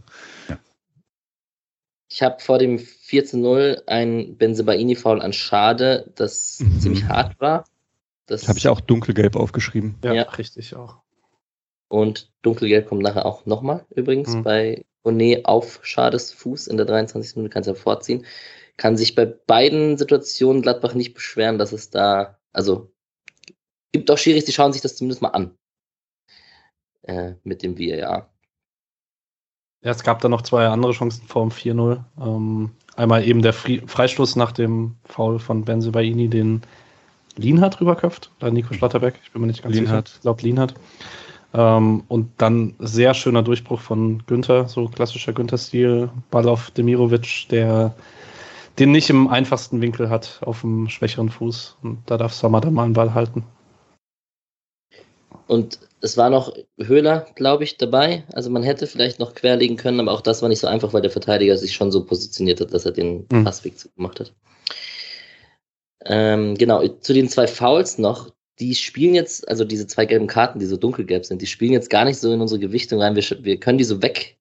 Ich 2.10 2.24
habe 2.24 2.40
vor 2.40 2.58
dem 2.58 2.80
4-0 2.80 3.84
ein 3.86 4.36
Benzebaini-Foul 4.36 5.22
an 5.22 5.32
Schade, 5.32 6.10
das 6.16 6.58
Mhm. 6.58 6.80
ziemlich 6.80 7.04
hart 7.04 7.40
war. 7.40 7.66
Das 8.26 8.48
Habe 8.48 8.58
ich 8.58 8.68
auch 8.68 8.80
dunkelgelb 8.80 9.36
aufgeschrieben. 9.36 9.96
ja, 10.04 10.12
Ja. 10.14 10.22
richtig 10.22 10.74
auch. 10.74 10.98
Und 11.88 12.32
dunkelgelb 12.42 12.88
kommt 12.88 13.02
nachher 13.02 13.24
auch 13.26 13.46
nochmal 13.46 13.86
übrigens 13.94 14.34
Mhm. 14.34 14.42
bei 14.42 14.84
Bonet 15.04 15.44
auf 15.46 15.78
Schades 15.82 16.32
Fuß 16.32 16.66
in 16.66 16.76
der 16.76 16.86
23. 16.86 17.36
Minute, 17.36 17.52
kannst 17.54 17.68
ja 17.68 17.74
vorziehen. 17.74 18.26
Kann 18.76 18.96
sich 18.96 19.14
bei 19.14 19.24
beiden 19.24 19.96
Situationen 19.96 20.62
Gladbach 20.62 20.94
nicht 20.94 21.14
beschweren, 21.14 21.58
dass 21.58 21.72
es 21.72 21.90
da, 21.90 22.38
also 22.52 22.92
gibt 23.92 24.10
auch 24.10 24.18
Schiris, 24.18 24.44
die 24.44 24.52
schauen 24.52 24.72
sich 24.72 24.82
das 24.82 24.96
zumindest 24.96 25.22
mal 25.22 25.28
an. 25.28 25.56
Äh, 27.02 27.34
mit 27.44 27.62
dem 27.62 27.78
VAR. 27.78 28.32
Ja, 29.84 29.90
es 29.92 30.02
gab 30.02 30.20
da 30.20 30.28
noch 30.28 30.42
zwei 30.42 30.66
andere 30.66 30.92
Chancen 30.92 31.28
vor 31.28 31.42
dem 31.42 31.52
4-0. 31.52 32.04
Ähm, 32.20 32.72
einmal 32.96 33.24
eben 33.24 33.42
der 33.42 33.52
Freistoß 33.52 34.34
nach 34.34 34.50
dem 34.50 34.96
Foul 35.04 35.38
von 35.38 35.64
Benzebaini, 35.64 36.28
den 36.28 36.62
Lienhardt 37.36 37.80
rüberköpft. 37.80 38.30
Oder 38.40 38.50
Nico 38.50 38.74
Schlotterbeck, 38.74 39.14
ich 39.22 39.30
bin 39.32 39.40
mir 39.42 39.48
nicht 39.48 39.62
ganz 39.62 39.74
Lienhardt. 39.74 40.08
sicher. 40.08 40.16
Ich 40.18 40.22
glaube 40.22 40.42
Lienhardt. 40.42 40.74
Ähm, 41.54 42.04
und 42.08 42.30
dann 42.38 42.74
sehr 42.78 43.14
schöner 43.14 43.42
Durchbruch 43.42 43.80
von 43.80 44.22
Günther, 44.26 44.68
so 44.68 44.88
klassischer 44.88 45.32
Günther-Stil. 45.32 46.10
Ball 46.30 46.48
auf 46.48 46.70
Demirovic, 46.72 47.46
der 47.50 47.94
den 48.78 48.92
nicht 48.92 49.08
im 49.08 49.28
einfachsten 49.28 49.80
Winkel 49.80 50.10
hat, 50.10 50.40
auf 50.44 50.60
dem 50.60 50.88
schwächeren 50.88 51.30
Fuß. 51.30 51.76
Und 51.82 51.98
da 52.06 52.18
darf 52.18 52.34
Sommer 52.34 52.60
dann 52.60 52.74
mal 52.74 52.84
einen 52.84 52.92
Ball 52.92 53.14
halten. 53.14 53.44
Und 55.46 55.78
es 56.00 56.16
war 56.16 56.28
noch 56.28 56.52
Höhler, 56.78 57.26
glaube 57.36 57.64
ich, 57.64 57.76
dabei. 57.78 58.24
Also 58.32 58.50
man 58.50 58.62
hätte 58.62 58.86
vielleicht 58.86 59.18
noch 59.18 59.34
querlegen 59.34 59.76
können, 59.76 60.00
aber 60.00 60.12
auch 60.12 60.20
das 60.20 60.42
war 60.42 60.48
nicht 60.48 60.58
so 60.60 60.66
einfach, 60.66 60.92
weil 60.92 61.02
der 61.02 61.10
Verteidiger 61.10 61.56
sich 61.56 61.72
schon 61.74 61.90
so 61.92 62.04
positioniert 62.04 62.60
hat, 62.60 62.74
dass 62.74 62.84
er 62.84 62.92
den 62.92 63.26
Mhm. 63.30 63.44
Passweg 63.44 63.78
zugemacht 63.78 64.20
hat. 64.20 64.32
Ähm, 66.08 66.56
genau, 66.56 66.86
zu 66.86 67.12
den 67.12 67.28
zwei 67.28 67.46
Fouls 67.46 67.98
noch. 67.98 68.32
Die 68.58 68.74
spielen 68.74 69.14
jetzt, 69.14 69.46
also 69.48 69.64
diese 69.64 69.86
zwei 69.86 70.06
gelben 70.06 70.26
Karten, 70.26 70.58
die 70.58 70.66
so 70.66 70.76
dunkelgelb 70.76 71.26
sind, 71.26 71.42
die 71.42 71.46
spielen 71.46 71.72
jetzt 71.72 71.90
gar 71.90 72.04
nicht 72.04 72.18
so 72.18 72.32
in 72.32 72.40
unsere 72.40 72.60
Gewichtung 72.60 73.02
rein. 73.02 73.14
Wir, 73.14 73.24
wir 73.42 73.60
können 73.60 73.78
die 73.78 73.84
so 73.84 74.00
weg 74.02 74.38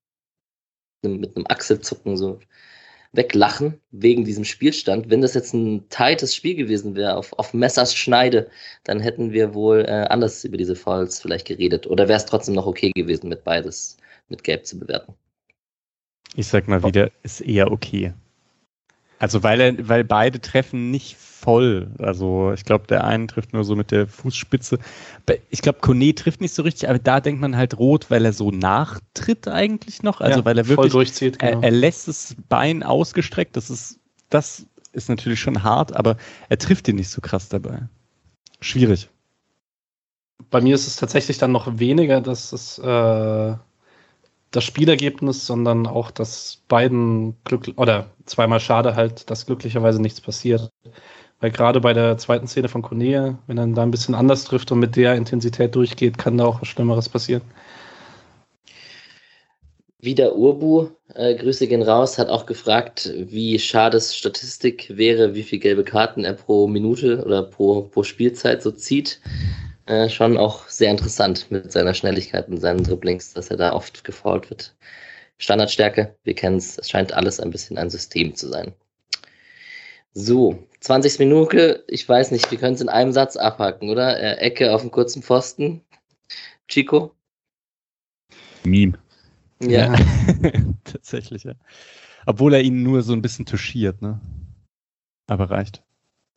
mit 1.01 1.36
einem 1.36 1.45
Achselzucken 1.49 2.17
so 2.17 2.39
weglachen 3.12 3.80
wegen 3.91 4.25
diesem 4.25 4.43
Spielstand. 4.43 5.10
Wenn 5.10 5.21
das 5.21 5.34
jetzt 5.34 5.54
ein 5.54 5.88
tightes 5.89 6.36
Spiel 6.36 6.56
gewesen 6.56 6.95
wäre, 6.95 7.15
auf, 7.15 7.34
auf 7.34 7.54
Messers 7.54 7.95
Schneide, 7.95 8.49
dann 8.84 8.99
hätten 8.99 9.32
wir 9.32 9.54
wohl 9.54 9.86
äh, 9.88 10.08
anders 10.10 10.43
über 10.43 10.58
diese 10.58 10.75
Fouls 10.75 11.21
vielleicht 11.21 11.47
geredet. 11.47 11.88
Oder 11.88 12.08
wäre 12.08 12.17
es 12.17 12.25
trotzdem 12.25 12.56
noch 12.56 12.65
okay 12.65 12.91
gewesen, 12.95 13.30
mit 13.30 13.43
beides 13.43 13.97
mit 14.30 14.43
Gelb 14.43 14.65
zu 14.65 14.80
bewerten? 14.80 15.13
Ich 16.36 16.47
sag 16.47 16.67
mal 16.67 16.84
wieder, 16.84 17.12
ist 17.23 17.41
eher 17.41 17.71
okay. 17.71 18.13
Also 19.19 19.43
weil 19.43 19.62
er, 19.62 19.88
weil 19.88 20.04
beide 20.04 20.41
treffen 20.41 20.91
nicht 20.91 21.15
voll. 21.17 21.91
Also 21.99 22.51
ich 22.54 22.65
glaube, 22.65 22.88
der 22.88 23.04
eine 23.04 23.28
trifft 23.28 23.54
nur 23.54 23.63
so 23.63 23.75
mit 23.75 23.91
der 23.91 24.08
Fußspitze. 24.08 24.80
Ich 25.49 25.62
glaube, 25.62 25.80
Kone 25.80 26.13
trifft 26.15 26.41
nicht 26.41 26.54
so 26.54 26.63
richtig, 26.63 26.89
aber 26.89 26.99
da 26.99 27.21
denkt 27.21 27.39
man 27.39 27.56
halt 27.56 27.78
rot, 27.78 28.10
weil 28.10 28.25
er 28.25 28.34
so 28.34 28.51
nachtritt 28.51 29.47
eigentlich 29.47 30.04
noch. 30.04 30.21
Also 30.21 30.39
Ja, 30.39 30.45
weil 30.45 30.58
er 30.58 30.65
voll 30.65 30.78
wirklich, 30.78 30.93
durchzieht. 30.93 31.39
Genau. 31.39 31.60
er, 31.60 31.63
er 31.63 31.71
lässt 31.71 32.08
das 32.08 32.36
Bein 32.49 32.84
ausgestreckt. 32.84 33.56
Das 33.56 33.69
ist, 33.69 33.99
das 34.30 34.65
ist 34.91 35.08
natürlich 35.08 35.39
schon 35.39 35.63
hart, 35.63 35.95
aber 35.95 36.17
er 36.49 36.58
trifft 36.58 36.88
ihn 36.88 36.95
nicht 36.95 37.10
so 37.10 37.21
krass 37.21 37.47
dabei. 37.49 37.88
Schwierig. 38.62 39.10
bei 40.49 40.62
mir 40.62 40.75
ist 40.75 40.88
es 40.88 40.95
tatsächlich 40.95 41.38
dann 41.38 41.51
noch 41.51 41.80
weniger, 41.80 42.21
dass 42.21 42.51
es, 42.54 42.80
äh, 42.80 43.56
das 44.56 44.63
Spielergebnis, 44.63 45.46
sondern 45.46 45.86
auch, 45.86 46.12
dass 46.12 46.62
beiden 46.68 47.36
Glück 47.44 47.74
oder 47.76 48.08
zweimal 48.26 48.60
schade 48.60 48.96
halt, 48.96 49.30
dass 49.30 49.46
glücklicherweise 49.46 50.02
nichts 50.02 50.22
passiert. 50.22 50.70
Weil 51.41 51.52
gerade 51.52 51.82
bei 51.82 51.94
der 51.94 52.18
zweiten 52.18 52.48
Szene 52.48 52.70
von 52.70 52.82
Cornelia, 52.82 53.38
wenn 53.48 53.58
er 53.58 53.68
da 53.68 53.84
ein 53.84 53.91
bisschen 53.91 54.15
anders 54.15 54.46
trifft 54.46 54.72
und 54.72 54.80
mit 54.80 54.96
der 54.96 55.15
Intensität 55.15 55.76
durchgeht, 55.76 56.18
kann 56.18 56.38
da 56.38 56.46
auch 56.46 56.62
was 56.62 56.70
Schlimmeres 56.70 57.10
passieren. 57.10 57.41
Wieder 60.00 60.36
Urbu, 60.36 60.89
äh, 61.15 61.36
Grüße 61.36 61.68
gehen 61.68 61.82
raus, 61.82 62.18
hat 62.18 62.30
auch 62.30 62.46
gefragt, 62.46 63.12
wie 63.18 63.60
Schades 63.60 64.15
Statistik 64.15 64.96
wäre, 64.96 65.36
wie 65.36 65.44
viele 65.44 65.60
gelbe 65.60 65.84
Karten 65.84 66.24
er 66.24 66.34
pro 66.34 66.68
Minute 66.68 67.24
oder 67.26 67.44
pro, 67.44 67.82
pro 67.82 68.04
Spielzeit 68.04 68.62
so 68.62 68.72
zieht. 68.72 69.20
Äh, 69.86 70.10
schon 70.10 70.38
auch 70.38 70.67
sehr 70.67 70.89
interessant 70.89 71.52
mit 71.52 71.71
seiner 71.71 71.93
Schnelligkeit 71.93 72.48
und 72.48 72.60
seinen 72.60 72.84
Dribblings, 72.84 73.34
dass 73.34 73.52
er 73.52 73.58
da 73.58 73.74
oft 73.74 74.04
gefault 74.04 74.50
wird. 74.50 74.76
Standardstärke, 75.38 76.15
wir 76.24 76.34
kennen 76.34 76.58
es, 76.58 76.78
es 76.78 76.89
scheint 76.89 77.13
alles 77.13 77.39
ein 77.39 77.52
bisschen 77.52 77.78
ein 77.78 77.89
System 77.89 78.36
zu 78.36 78.50
sein. 78.50 78.74
So, 80.13 80.67
20 80.80 81.19
Minuten, 81.19 81.76
ich 81.88 82.08
weiß 82.08 82.32
nicht, 82.32 82.50
wir 82.50 82.58
können 82.58 82.76
es 82.76 82.82
in 82.82 82.89
einem 82.89 83.12
Satz 83.12 83.36
abhaken, 83.36 83.89
oder? 83.89 84.17
Äh, 84.17 84.38
Ecke 84.38 84.74
auf 84.74 84.82
dem 84.82 84.91
kurzen 84.91 85.21
Pfosten. 85.21 85.82
Chico? 86.67 87.13
Meme. 88.63 88.98
Ja. 89.62 89.93
ja. 89.93 89.95
Tatsächlich, 90.84 91.43
ja. 91.43 91.54
Obwohl 92.26 92.54
er 92.54 92.62
ihn 92.62 92.82
nur 92.82 93.04
so 93.04 93.13
ein 93.13 93.21
bisschen 93.21 93.45
touchiert, 93.45 94.02
ne? 94.02 94.19
Aber 95.28 95.52
reicht. 95.52 95.84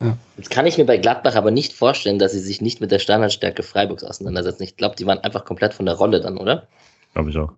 Ja. 0.01 0.17
Jetzt 0.37 0.51
kann 0.51 0.67
ich 0.67 0.79
mir 0.79 0.87
bei 0.87 0.97
Gladbach 0.97 1.35
aber 1.35 1.51
nicht 1.51 1.73
vorstellen, 1.73 2.19
dass 2.19 2.33
sie 2.33 2.41
sich 2.41 2.61
nicht 2.61 2.81
mit 2.81 2.93
der 2.93 3.01
Standardstärke 3.01 3.63
Freiburgs 3.63 4.05
auseinandersetzen. 4.05 4.63
Ich 4.63 4.77
glaube, 4.77 4.95
die 4.97 5.07
waren 5.07 5.19
einfach 5.19 5.45
komplett 5.45 5.75
von 5.75 5.87
der 5.87 5.97
Rolle 5.97 6.21
dann, 6.21 6.39
oder? 6.39 6.69
Glaube 7.15 7.31
ich 7.31 7.39
auch. 7.39 7.53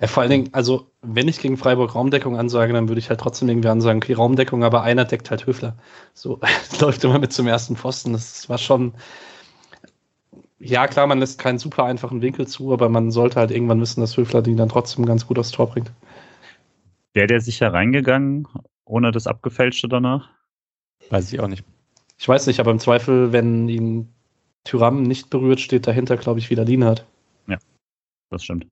Ja, 0.00 0.08
vor 0.08 0.22
allen 0.22 0.30
Dingen, 0.30 0.48
also 0.52 0.90
wenn 1.02 1.28
ich 1.28 1.38
gegen 1.38 1.56
Freiburg 1.56 1.94
Raumdeckung 1.94 2.36
ansage, 2.36 2.72
dann 2.72 2.88
würde 2.88 2.98
ich 2.98 3.10
halt 3.10 3.20
trotzdem 3.20 3.48
irgendwie 3.48 3.68
ansagen, 3.68 4.02
okay, 4.02 4.14
Raumdeckung, 4.14 4.64
aber 4.64 4.82
einer 4.82 5.04
deckt 5.04 5.30
halt 5.30 5.46
Höfler. 5.46 5.76
So 6.14 6.40
läuft 6.80 7.04
immer 7.04 7.20
mit 7.20 7.32
zum 7.32 7.46
ersten 7.46 7.76
Pfosten. 7.76 8.12
Das 8.12 8.48
war 8.48 8.58
schon. 8.58 8.92
Ja, 10.58 10.88
klar, 10.88 11.06
man 11.06 11.20
lässt 11.20 11.38
keinen 11.38 11.58
super 11.58 11.84
einfachen 11.84 12.22
Winkel 12.22 12.48
zu, 12.48 12.72
aber 12.72 12.88
man 12.88 13.12
sollte 13.12 13.38
halt 13.38 13.52
irgendwann 13.52 13.80
wissen, 13.80 14.00
dass 14.00 14.16
Höfler 14.16 14.42
die 14.42 14.56
dann 14.56 14.68
trotzdem 14.68 15.06
ganz 15.06 15.26
gut 15.26 15.38
aufs 15.38 15.52
Tor 15.52 15.68
bringt. 15.68 15.92
Wäre 17.12 17.28
der 17.28 17.40
sicher 17.40 17.72
reingegangen, 17.72 18.48
ohne 18.84 19.12
das 19.12 19.28
Abgefälschte 19.28 19.88
danach? 19.88 20.33
Weiß 21.10 21.32
ich 21.32 21.40
auch 21.40 21.48
nicht. 21.48 21.64
Ich 22.18 22.28
weiß 22.28 22.46
nicht, 22.46 22.60
aber 22.60 22.70
im 22.70 22.78
Zweifel, 22.78 23.32
wenn 23.32 23.68
ihn 23.68 24.08
Tyram 24.64 25.02
nicht 25.02 25.30
berührt, 25.30 25.60
steht 25.60 25.86
dahinter, 25.86 26.16
glaube 26.16 26.38
ich, 26.38 26.50
wieder 26.50 26.64
Lienhardt. 26.64 27.06
Ja, 27.46 27.58
das 28.30 28.44
stimmt. 28.44 28.66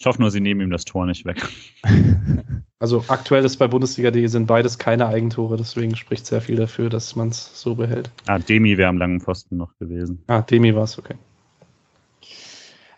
Ich 0.00 0.06
hoffe 0.06 0.20
nur, 0.20 0.30
sie 0.30 0.40
nehmen 0.40 0.60
ihm 0.60 0.70
das 0.70 0.84
Tor 0.84 1.06
nicht 1.06 1.24
weg. 1.24 1.46
Also 2.80 3.02
aktuell 3.08 3.46
ist 3.46 3.56
bei 3.56 3.66
Bundesliga.de 3.66 4.26
sind 4.26 4.46
beides 4.46 4.78
keine 4.78 5.06
Eigentore, 5.06 5.56
deswegen 5.56 5.96
spricht 5.96 6.26
sehr 6.26 6.42
viel 6.42 6.56
dafür, 6.56 6.90
dass 6.90 7.16
man 7.16 7.28
es 7.28 7.58
so 7.58 7.76
behält. 7.76 8.10
Ah, 8.26 8.38
Demi 8.38 8.76
wäre 8.76 8.90
am 8.90 8.98
langen 8.98 9.22
Pfosten 9.22 9.56
noch 9.56 9.74
gewesen. 9.78 10.22
Ah, 10.26 10.42
Demi 10.42 10.74
war 10.74 10.84
es, 10.84 10.98
okay. 10.98 11.14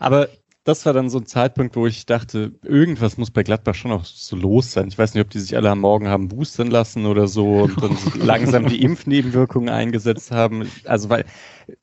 Aber 0.00 0.28
das 0.66 0.84
war 0.84 0.92
dann 0.92 1.10
so 1.10 1.18
ein 1.18 1.26
Zeitpunkt, 1.26 1.76
wo 1.76 1.86
ich 1.86 2.06
dachte, 2.06 2.50
irgendwas 2.64 3.16
muss 3.18 3.30
bei 3.30 3.44
Gladbach 3.44 3.76
schon 3.76 3.92
auch 3.92 4.04
so 4.04 4.34
los 4.34 4.72
sein. 4.72 4.88
Ich 4.88 4.98
weiß 4.98 5.14
nicht, 5.14 5.22
ob 5.22 5.30
die 5.30 5.38
sich 5.38 5.56
alle 5.56 5.70
am 5.70 5.78
Morgen 5.78 6.08
haben 6.08 6.26
boostern 6.26 6.72
lassen 6.72 7.06
oder 7.06 7.28
so 7.28 7.62
und 7.62 7.80
dann 7.80 7.96
langsam 8.18 8.66
die 8.66 8.82
Impfnebenwirkungen 8.82 9.68
eingesetzt 9.68 10.32
haben. 10.32 10.68
Also 10.84 11.08
weil 11.08 11.24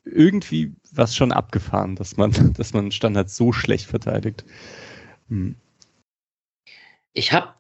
irgendwie 0.03 0.73
war 0.91 1.05
es 1.05 1.15
schon 1.15 1.31
abgefahren, 1.31 1.95
dass 1.95 2.17
man, 2.17 2.53
dass 2.57 2.73
man 2.73 2.91
Standard 2.91 3.29
so 3.29 3.53
schlecht 3.53 3.85
verteidigt. 3.85 4.43
Hm. 5.29 5.55
Ich 7.13 7.31
habe, 7.31 7.53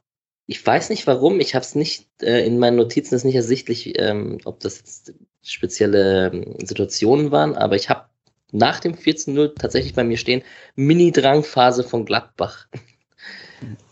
ich 0.45 0.65
weiß 0.65 0.89
nicht 0.89 1.07
warum, 1.07 1.39
ich 1.39 1.55
habe 1.55 1.63
es 1.63 1.73
nicht, 1.73 2.05
äh, 2.21 2.45
in 2.45 2.59
meinen 2.59 2.75
Notizen 2.75 3.15
ist 3.15 3.23
nicht 3.23 3.35
ersichtlich, 3.35 3.97
ähm, 3.97 4.39
ob 4.43 4.59
das 4.59 4.79
jetzt 4.79 5.13
spezielle 5.41 6.31
ähm, 6.33 6.57
Situationen 6.59 7.31
waren, 7.31 7.55
aber 7.55 7.77
ich 7.77 7.89
habe 7.89 8.09
nach 8.53 8.79
dem 8.79 8.93
14-0 8.93 9.55
tatsächlich 9.55 9.93
bei 9.93 10.03
mir 10.03 10.17
stehen, 10.17 10.43
Mini-Drangphase 10.75 11.83
von 11.83 12.05
Gladbach. 12.05 12.67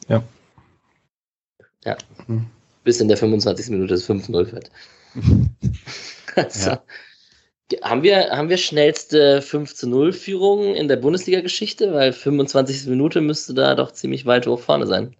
Ja. 0.08 0.24
Ja. 1.84 1.98
Mhm. 2.28 2.46
Bis 2.84 3.02
in 3.02 3.08
der 3.08 3.18
25. 3.18 3.70
Minute 3.70 3.94
das 3.94 4.08
5-0 4.08 4.52
wird. 4.52 4.72
also, 6.36 6.70
ja. 6.70 6.84
Haben 7.82 8.04
wir, 8.04 8.30
haben 8.32 8.50
wir 8.50 8.58
schnellste 8.58 9.42
5 9.42 9.84
0 9.84 10.12
Führung 10.14 10.76
in 10.76 10.88
der 10.88 10.98
Bundesliga-Geschichte? 10.98 11.94
Weil 11.94 12.12
25. 12.12 12.88
Minute 12.88 13.22
müsste 13.22 13.54
da 13.54 13.76
doch 13.76 13.92
ziemlich 13.92 14.26
weit 14.26 14.46
hoch 14.46 14.60
vorne 14.60 14.88
sein. 14.88 15.16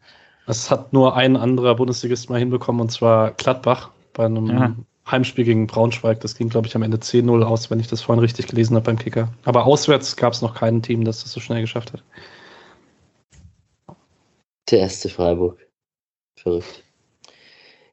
Das 0.48 0.70
hat 0.70 0.92
nur 0.92 1.16
ein 1.16 1.38
anderer 1.38 1.76
Bundesligist 1.76 2.30
mal 2.30 2.40
hinbekommen, 2.40 2.82
und 2.82 2.90
zwar 2.92 3.32
Gladbach 3.32 3.92
bei 4.14 4.26
einem 4.26 4.48
ja. 4.48 4.76
Heimspiel 5.10 5.46
gegen 5.46 5.68
Braunschweig. 5.68 6.20
Das 6.20 6.36
ging, 6.36 6.50
glaube 6.50 6.68
ich, 6.68 6.76
am 6.76 6.84
Ende 6.84 6.98
10-0 6.98 7.44
aus, 7.44 7.70
wenn 7.72 7.80
ich 7.80 7.88
das 7.88 8.02
vorhin 8.02 8.24
richtig 8.24 8.48
gelesen 8.48 8.76
habe 8.76 8.86
beim 8.86 9.00
Kicker. 9.00 9.34
Aber 9.46 9.66
auswärts 9.66 10.16
gab 10.16 10.34
es 10.34 10.42
noch 10.42 10.56
kein 10.56 10.82
Team, 10.82 11.04
das 11.04 11.24
das 11.24 11.32
so 11.32 11.40
schnell 11.40 11.62
geschafft 11.62 11.94
hat. 11.94 12.04
Der 14.70 14.80
erste 14.80 15.10
Freiburg. 15.10 15.58
Verrückt. 16.36 16.84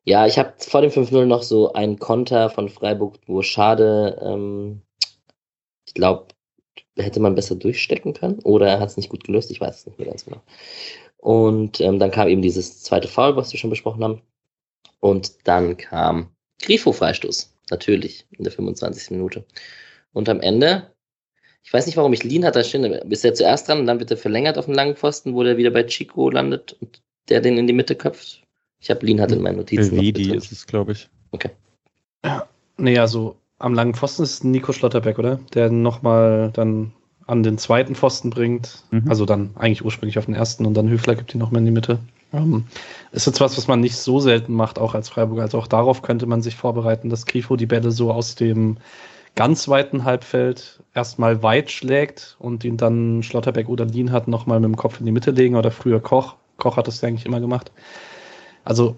Ja, 0.04 0.26
ich 0.26 0.38
habe 0.38 0.54
vor 0.58 0.80
dem 0.80 0.90
5-0 0.90 1.26
noch 1.26 1.42
so 1.42 1.72
einen 1.74 1.98
Konter 1.98 2.48
von 2.48 2.68
Freiburg, 2.68 3.18
wo 3.26 3.42
schade, 3.42 4.18
ähm, 4.22 4.80
ich 5.86 5.92
glaube, 5.92 6.28
hätte 6.96 7.20
man 7.20 7.34
besser 7.34 7.56
durchstecken 7.56 8.14
können 8.14 8.38
oder 8.40 8.68
er 8.68 8.80
hat 8.80 8.88
es 8.88 8.96
nicht 8.96 9.10
gut 9.10 9.24
gelöst, 9.24 9.50
ich 9.50 9.60
weiß 9.60 9.80
es 9.80 9.86
nicht 9.86 9.98
mehr 9.98 10.08
ganz 10.08 10.24
genau. 10.24 10.40
Und 11.18 11.80
ähm, 11.80 11.98
dann 11.98 12.10
kam 12.10 12.28
eben 12.28 12.42
dieses 12.42 12.82
zweite 12.82 13.08
Foul, 13.08 13.36
was 13.36 13.52
wir 13.52 13.58
schon 13.58 13.70
besprochen 13.70 14.02
haben. 14.02 14.22
Und 15.00 15.46
dann 15.46 15.76
kam 15.76 16.30
Grifo-Freistoß, 16.62 17.52
natürlich, 17.70 18.26
in 18.32 18.44
der 18.44 18.52
25. 18.52 19.10
Minute. 19.10 19.44
Und 20.12 20.28
am 20.28 20.40
Ende, 20.40 20.90
ich 21.62 21.72
weiß 21.72 21.86
nicht, 21.86 21.96
warum 21.96 22.12
ich 22.12 22.24
Lin 22.24 22.44
hatte, 22.44 22.64
stehen, 22.64 23.00
bist 23.08 23.24
er 23.24 23.34
zuerst 23.34 23.68
dran 23.68 23.80
und 23.80 23.86
dann 23.86 24.00
wird 24.00 24.10
er 24.10 24.16
verlängert 24.16 24.58
auf 24.58 24.66
den 24.66 24.74
langen 24.74 24.96
Pfosten, 24.96 25.34
wo 25.34 25.42
der 25.42 25.56
wieder 25.56 25.70
bei 25.70 25.84
Chico 25.84 26.30
landet 26.30 26.76
und 26.80 27.00
der 27.28 27.40
den 27.40 27.58
in 27.58 27.66
die 27.66 27.72
Mitte 27.72 27.94
köpft. 27.94 28.42
Ich 28.80 28.90
habe 28.90 29.04
Lin 29.04 29.20
hat 29.20 29.32
in 29.32 29.42
meinen 29.42 29.56
Notizen. 29.56 30.00
Vedi 30.00 30.34
ist 30.34 30.52
es, 30.52 30.66
glaube 30.66 30.92
ich. 30.92 31.08
Okay. 31.32 31.50
Ja, 32.24 32.48
nee, 32.76 32.98
also 32.98 33.36
am 33.58 33.74
langen 33.74 33.94
Pfosten 33.94 34.22
ist 34.22 34.44
Nico 34.44 34.72
Schlotterbeck, 34.72 35.18
oder? 35.18 35.40
Der 35.54 35.70
nochmal 35.70 36.50
dann 36.52 36.92
an 37.26 37.42
den 37.42 37.58
zweiten 37.58 37.94
Pfosten 37.94 38.30
bringt. 38.30 38.84
Mhm. 38.90 39.08
Also 39.08 39.26
dann 39.26 39.50
eigentlich 39.56 39.84
ursprünglich 39.84 40.18
auf 40.18 40.26
den 40.26 40.34
ersten 40.34 40.64
und 40.64 40.74
dann 40.74 40.88
Höfler 40.88 41.14
gibt 41.14 41.34
ihn 41.34 41.38
nochmal 41.38 41.60
in 41.60 41.66
die 41.66 41.72
Mitte. 41.72 41.98
Ähm, 42.32 42.66
ist 43.12 43.26
jetzt 43.26 43.40
was, 43.40 43.56
was 43.56 43.68
man 43.68 43.80
nicht 43.80 43.96
so 43.96 44.20
selten 44.20 44.52
macht, 44.52 44.78
auch 44.78 44.94
als 44.94 45.08
Freiburger. 45.08 45.42
Also 45.42 45.58
auch 45.58 45.66
darauf 45.66 46.02
könnte 46.02 46.26
man 46.26 46.42
sich 46.42 46.56
vorbereiten, 46.56 47.08
dass 47.08 47.26
Grifo 47.26 47.56
die 47.56 47.66
Bälle 47.66 47.90
so 47.90 48.12
aus 48.12 48.34
dem 48.34 48.76
ganz 49.34 49.68
weiten 49.68 50.04
Halbfeld 50.04 50.80
erstmal 50.94 51.42
weit 51.42 51.70
schlägt 51.70 52.36
und 52.38 52.64
ihn 52.64 52.76
dann 52.76 53.22
Schlotterbeck 53.22 53.68
oder 53.68 53.84
Lien 53.86 54.12
hat 54.12 54.28
nochmal 54.28 54.60
mit 54.60 54.68
dem 54.68 54.76
Kopf 54.76 55.00
in 55.00 55.06
die 55.06 55.12
Mitte 55.12 55.30
legen 55.30 55.56
oder 55.56 55.70
früher 55.70 56.00
Koch. 56.00 56.36
Koch 56.58 56.76
hat 56.76 56.88
das 56.88 57.02
eigentlich 57.04 57.24
immer 57.24 57.40
gemacht. 57.40 57.72
Also 58.64 58.96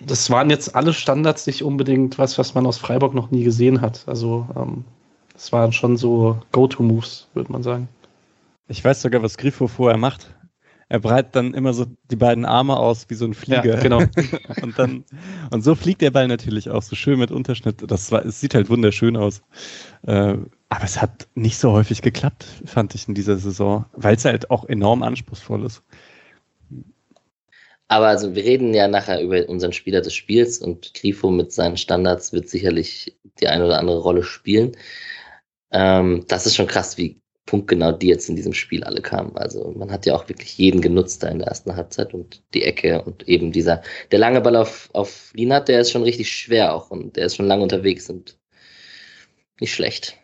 das 0.00 0.30
waren 0.30 0.50
jetzt 0.50 0.74
alle 0.74 0.92
Standards 0.92 1.46
nicht 1.46 1.62
unbedingt 1.62 2.18
was, 2.18 2.38
was 2.38 2.54
man 2.54 2.66
aus 2.66 2.78
Freiburg 2.78 3.14
noch 3.14 3.30
nie 3.30 3.44
gesehen 3.44 3.80
hat. 3.80 4.04
Also 4.06 4.46
ähm, 4.56 4.84
das 5.34 5.52
waren 5.52 5.72
schon 5.72 5.96
so 5.96 6.38
Go-To-Moves, 6.52 7.28
würde 7.34 7.52
man 7.52 7.62
sagen. 7.62 7.88
Ich 8.68 8.84
weiß 8.84 9.02
sogar, 9.02 9.22
was 9.22 9.36
Grifo 9.36 9.68
vorher 9.68 9.98
macht 9.98 10.34
er 10.90 11.00
breitet 11.00 11.36
dann 11.36 11.52
immer 11.52 11.74
so 11.74 11.86
die 12.10 12.16
beiden 12.16 12.46
Arme 12.46 12.76
aus 12.78 13.10
wie 13.10 13.14
so 13.14 13.26
ein 13.26 13.34
Flieger. 13.34 13.76
Ja, 13.76 13.80
genau. 13.80 13.98
und 14.62 14.78
dann, 14.78 15.04
und 15.50 15.62
so 15.62 15.74
fliegt 15.74 16.00
der 16.00 16.10
Ball 16.10 16.28
natürlich 16.28 16.70
auch 16.70 16.82
so 16.82 16.96
schön 16.96 17.18
mit 17.18 17.30
Unterschnitt. 17.30 17.82
Das 17.86 18.10
war, 18.10 18.24
es 18.24 18.40
sieht 18.40 18.54
halt 18.54 18.70
wunderschön 18.70 19.16
aus. 19.16 19.42
Äh, 20.06 20.38
aber 20.70 20.84
es 20.84 21.00
hat 21.00 21.28
nicht 21.34 21.58
so 21.58 21.72
häufig 21.72 22.00
geklappt, 22.00 22.46
fand 22.64 22.94
ich 22.94 23.06
in 23.06 23.14
dieser 23.14 23.36
Saison, 23.36 23.84
weil 23.92 24.16
es 24.16 24.24
halt 24.24 24.50
auch 24.50 24.64
enorm 24.64 25.02
anspruchsvoll 25.02 25.64
ist. 25.66 25.82
Aber 27.88 28.06
also 28.06 28.34
wir 28.34 28.44
reden 28.44 28.74
ja 28.74 28.86
nachher 28.86 29.22
über 29.22 29.48
unseren 29.48 29.72
Spieler 29.72 30.02
des 30.02 30.14
Spiels 30.14 30.58
und 30.58 30.92
Grifo 30.94 31.30
mit 31.30 31.52
seinen 31.52 31.78
Standards 31.78 32.32
wird 32.32 32.48
sicherlich 32.48 33.18
die 33.40 33.48
eine 33.48 33.64
oder 33.64 33.78
andere 33.78 33.98
Rolle 33.98 34.22
spielen. 34.22 34.72
Ähm, 35.70 36.24
das 36.28 36.46
ist 36.46 36.56
schon 36.56 36.66
krass, 36.66 36.98
wie 36.98 37.20
punktgenau 37.48 37.92
die 37.92 38.08
jetzt 38.08 38.28
in 38.28 38.36
diesem 38.36 38.52
Spiel 38.52 38.84
alle 38.84 39.00
kamen. 39.00 39.34
Also 39.36 39.74
man 39.76 39.90
hat 39.90 40.04
ja 40.04 40.14
auch 40.14 40.28
wirklich 40.28 40.58
jeden 40.58 40.82
genutzt 40.82 41.22
da 41.22 41.28
in 41.28 41.38
der 41.38 41.48
ersten 41.48 41.74
Halbzeit 41.74 42.12
und 42.12 42.42
die 42.52 42.62
Ecke 42.62 43.02
und 43.02 43.26
eben 43.26 43.52
dieser, 43.52 43.82
der 44.10 44.18
lange 44.18 44.42
Ball 44.42 44.54
auf, 44.54 44.90
auf 44.92 45.32
Linat, 45.34 45.68
der 45.68 45.80
ist 45.80 45.90
schon 45.90 46.02
richtig 46.02 46.30
schwer 46.30 46.74
auch 46.74 46.90
und 46.90 47.16
der 47.16 47.24
ist 47.24 47.36
schon 47.36 47.46
lange 47.46 47.62
unterwegs 47.62 48.10
und 48.10 48.38
nicht 49.60 49.72
schlecht. 49.72 50.18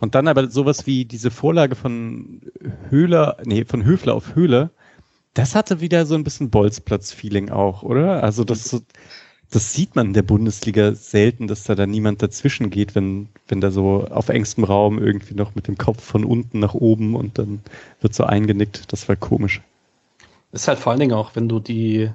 Und 0.00 0.14
dann 0.14 0.28
aber 0.28 0.50
sowas 0.50 0.86
wie 0.86 1.04
diese 1.04 1.30
Vorlage 1.30 1.76
von 1.76 2.50
Höhler, 2.88 3.36
nee, 3.44 3.64
von 3.66 3.84
Höfler 3.84 4.14
auf 4.14 4.34
Höhle, 4.34 4.70
das 5.34 5.54
hatte 5.54 5.80
wieder 5.80 6.06
so 6.06 6.14
ein 6.14 6.24
bisschen 6.24 6.50
Bolzplatz-Feeling 6.50 7.50
auch, 7.50 7.82
oder? 7.82 8.22
Also 8.22 8.44
das 8.44 8.64
so, 8.64 8.80
das 9.52 9.74
sieht 9.74 9.94
man 9.96 10.08
in 10.08 10.12
der 10.14 10.22
Bundesliga 10.22 10.94
selten, 10.94 11.46
dass 11.46 11.64
da 11.64 11.74
dann 11.74 11.90
niemand 11.90 12.22
dazwischen 12.22 12.70
geht, 12.70 12.94
wenn, 12.94 13.28
wenn 13.48 13.60
da 13.60 13.70
so 13.70 14.06
auf 14.10 14.30
engstem 14.30 14.64
Raum 14.64 14.98
irgendwie 14.98 15.34
noch 15.34 15.54
mit 15.54 15.68
dem 15.68 15.76
Kopf 15.76 16.02
von 16.02 16.24
unten 16.24 16.58
nach 16.58 16.72
oben 16.72 17.14
und 17.14 17.38
dann 17.38 17.60
wird 18.00 18.14
so 18.14 18.24
eingenickt. 18.24 18.90
Das 18.92 19.08
war 19.10 19.16
komisch. 19.16 19.60
Ist 20.52 20.68
halt 20.68 20.78
vor 20.78 20.92
allen 20.92 21.00
Dingen 21.00 21.12
auch, 21.12 21.36
wenn 21.36 21.50
du 21.50 21.60
die, 21.60 22.10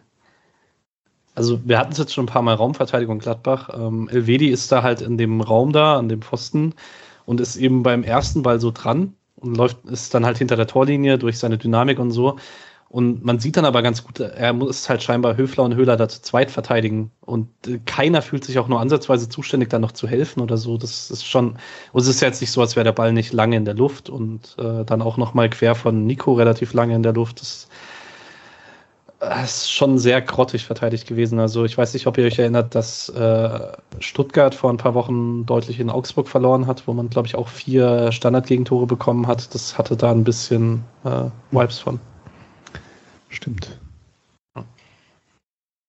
also 1.35 1.59
wir 1.63 1.77
hatten 1.77 1.91
es 1.91 1.99
jetzt 1.99 2.13
schon 2.13 2.23
ein 2.23 2.29
paar 2.29 2.41
Mal 2.41 2.55
Raumverteidigung 2.55 3.19
Gladbach. 3.19 3.69
Ähm, 3.71 4.09
Elvedi 4.09 4.47
ist 4.47 4.71
da 4.71 4.81
halt 4.81 5.01
in 5.01 5.19
dem 5.19 5.39
Raum 5.41 5.73
da, 5.73 5.97
an 5.97 6.09
dem 6.09 6.23
Pfosten 6.23 6.73
und 7.27 7.39
ist 7.39 7.55
eben 7.55 7.83
beim 7.83 8.03
ersten 8.03 8.41
Ball 8.41 8.59
so 8.59 8.71
dran 8.71 9.13
und 9.35 9.55
läuft, 9.55 9.85
ist 9.85 10.11
dann 10.15 10.25
halt 10.25 10.39
hinter 10.39 10.55
der 10.55 10.65
Torlinie 10.67 11.19
durch 11.19 11.37
seine 11.37 11.59
Dynamik 11.59 11.99
und 11.99 12.09
so. 12.09 12.37
Und 12.89 13.25
man 13.25 13.39
sieht 13.39 13.57
dann 13.57 13.65
aber 13.65 13.81
ganz 13.81 14.03
gut, 14.05 14.19
er 14.19 14.53
muss 14.53 14.87
halt 14.87 15.03
scheinbar 15.03 15.35
Höfler 15.35 15.65
und 15.65 15.75
Höhler 15.75 15.97
da 15.97 16.07
zu 16.07 16.21
zweit 16.21 16.49
verteidigen. 16.49 17.11
Und 17.21 17.49
äh, 17.67 17.79
keiner 17.85 18.21
fühlt 18.21 18.45
sich 18.45 18.59
auch 18.59 18.69
nur 18.69 18.79
ansatzweise 18.79 19.27
zuständig, 19.27 19.69
da 19.69 19.79
noch 19.79 19.91
zu 19.91 20.07
helfen 20.07 20.41
oder 20.41 20.57
so. 20.57 20.77
Das 20.77 21.11
ist 21.11 21.25
schon, 21.25 21.57
und 21.91 22.01
es 22.01 22.07
ist 22.07 22.21
jetzt 22.21 22.39
nicht 22.39 22.51
so, 22.51 22.61
als 22.61 22.75
wäre 22.75 22.85
der 22.85 22.93
Ball 22.93 23.11
nicht 23.11 23.33
lange 23.33 23.57
in 23.57 23.65
der 23.65 23.73
Luft 23.73 24.09
und 24.09 24.55
äh, 24.57 24.85
dann 24.85 25.01
auch 25.01 25.17
nochmal 25.17 25.49
quer 25.49 25.75
von 25.75 26.05
Nico 26.05 26.33
relativ 26.33 26.73
lange 26.73 26.95
in 26.95 27.03
der 27.03 27.13
Luft. 27.13 27.41
Das, 27.41 27.67
das 29.19 29.57
ist 29.57 29.71
schon 29.71 29.97
sehr 29.97 30.21
grottig 30.21 30.63
verteidigt 30.63 31.07
gewesen. 31.07 31.39
Also 31.39 31.65
ich 31.65 31.77
weiß 31.77 31.93
nicht, 31.93 32.07
ob 32.07 32.17
ihr 32.17 32.25
euch 32.25 32.39
erinnert, 32.39 32.73
dass 32.73 33.09
äh, 33.09 33.59
Stuttgart 33.99 34.55
vor 34.55 34.69
ein 34.69 34.77
paar 34.77 34.93
Wochen 34.93 35.45
deutlich 35.45 35.81
in 35.81 35.89
Augsburg 35.89 36.29
verloren 36.29 36.67
hat, 36.67 36.87
wo 36.87 36.93
man, 36.93 37.09
glaube 37.09 37.27
ich, 37.27 37.35
auch 37.35 37.49
vier 37.49 38.13
Standardgegentore 38.13 38.87
bekommen 38.87 39.27
hat. 39.27 39.53
Das 39.53 39.77
hatte 39.77 39.97
da 39.97 40.11
ein 40.11 40.23
bisschen 40.23 40.85
äh, 41.03 41.25
Vibes 41.51 41.79
von. 41.79 41.99
Stimmt. 43.29 43.79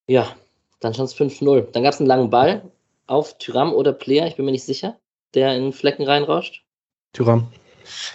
Ja, 0.09 0.34
dann 0.80 0.95
stand 0.95 1.09
es 1.11 1.14
5-0. 1.14 1.70
Dann 1.72 1.82
gab 1.82 1.93
es 1.93 2.01
einen 2.01 2.09
langen 2.09 2.30
Ball 2.30 2.62
auf 3.07 3.36
Tyram 3.39 3.72
oder 3.72 3.93
Player, 3.93 4.26
ich 4.26 4.36
bin 4.36 4.45
mir 4.45 4.53
nicht 4.53 4.64
sicher, 4.64 4.99
der 5.34 5.57
in 5.57 5.72
Flecken 5.72 6.05
reinrauscht. 6.05 6.64
Tyram. 7.12 7.49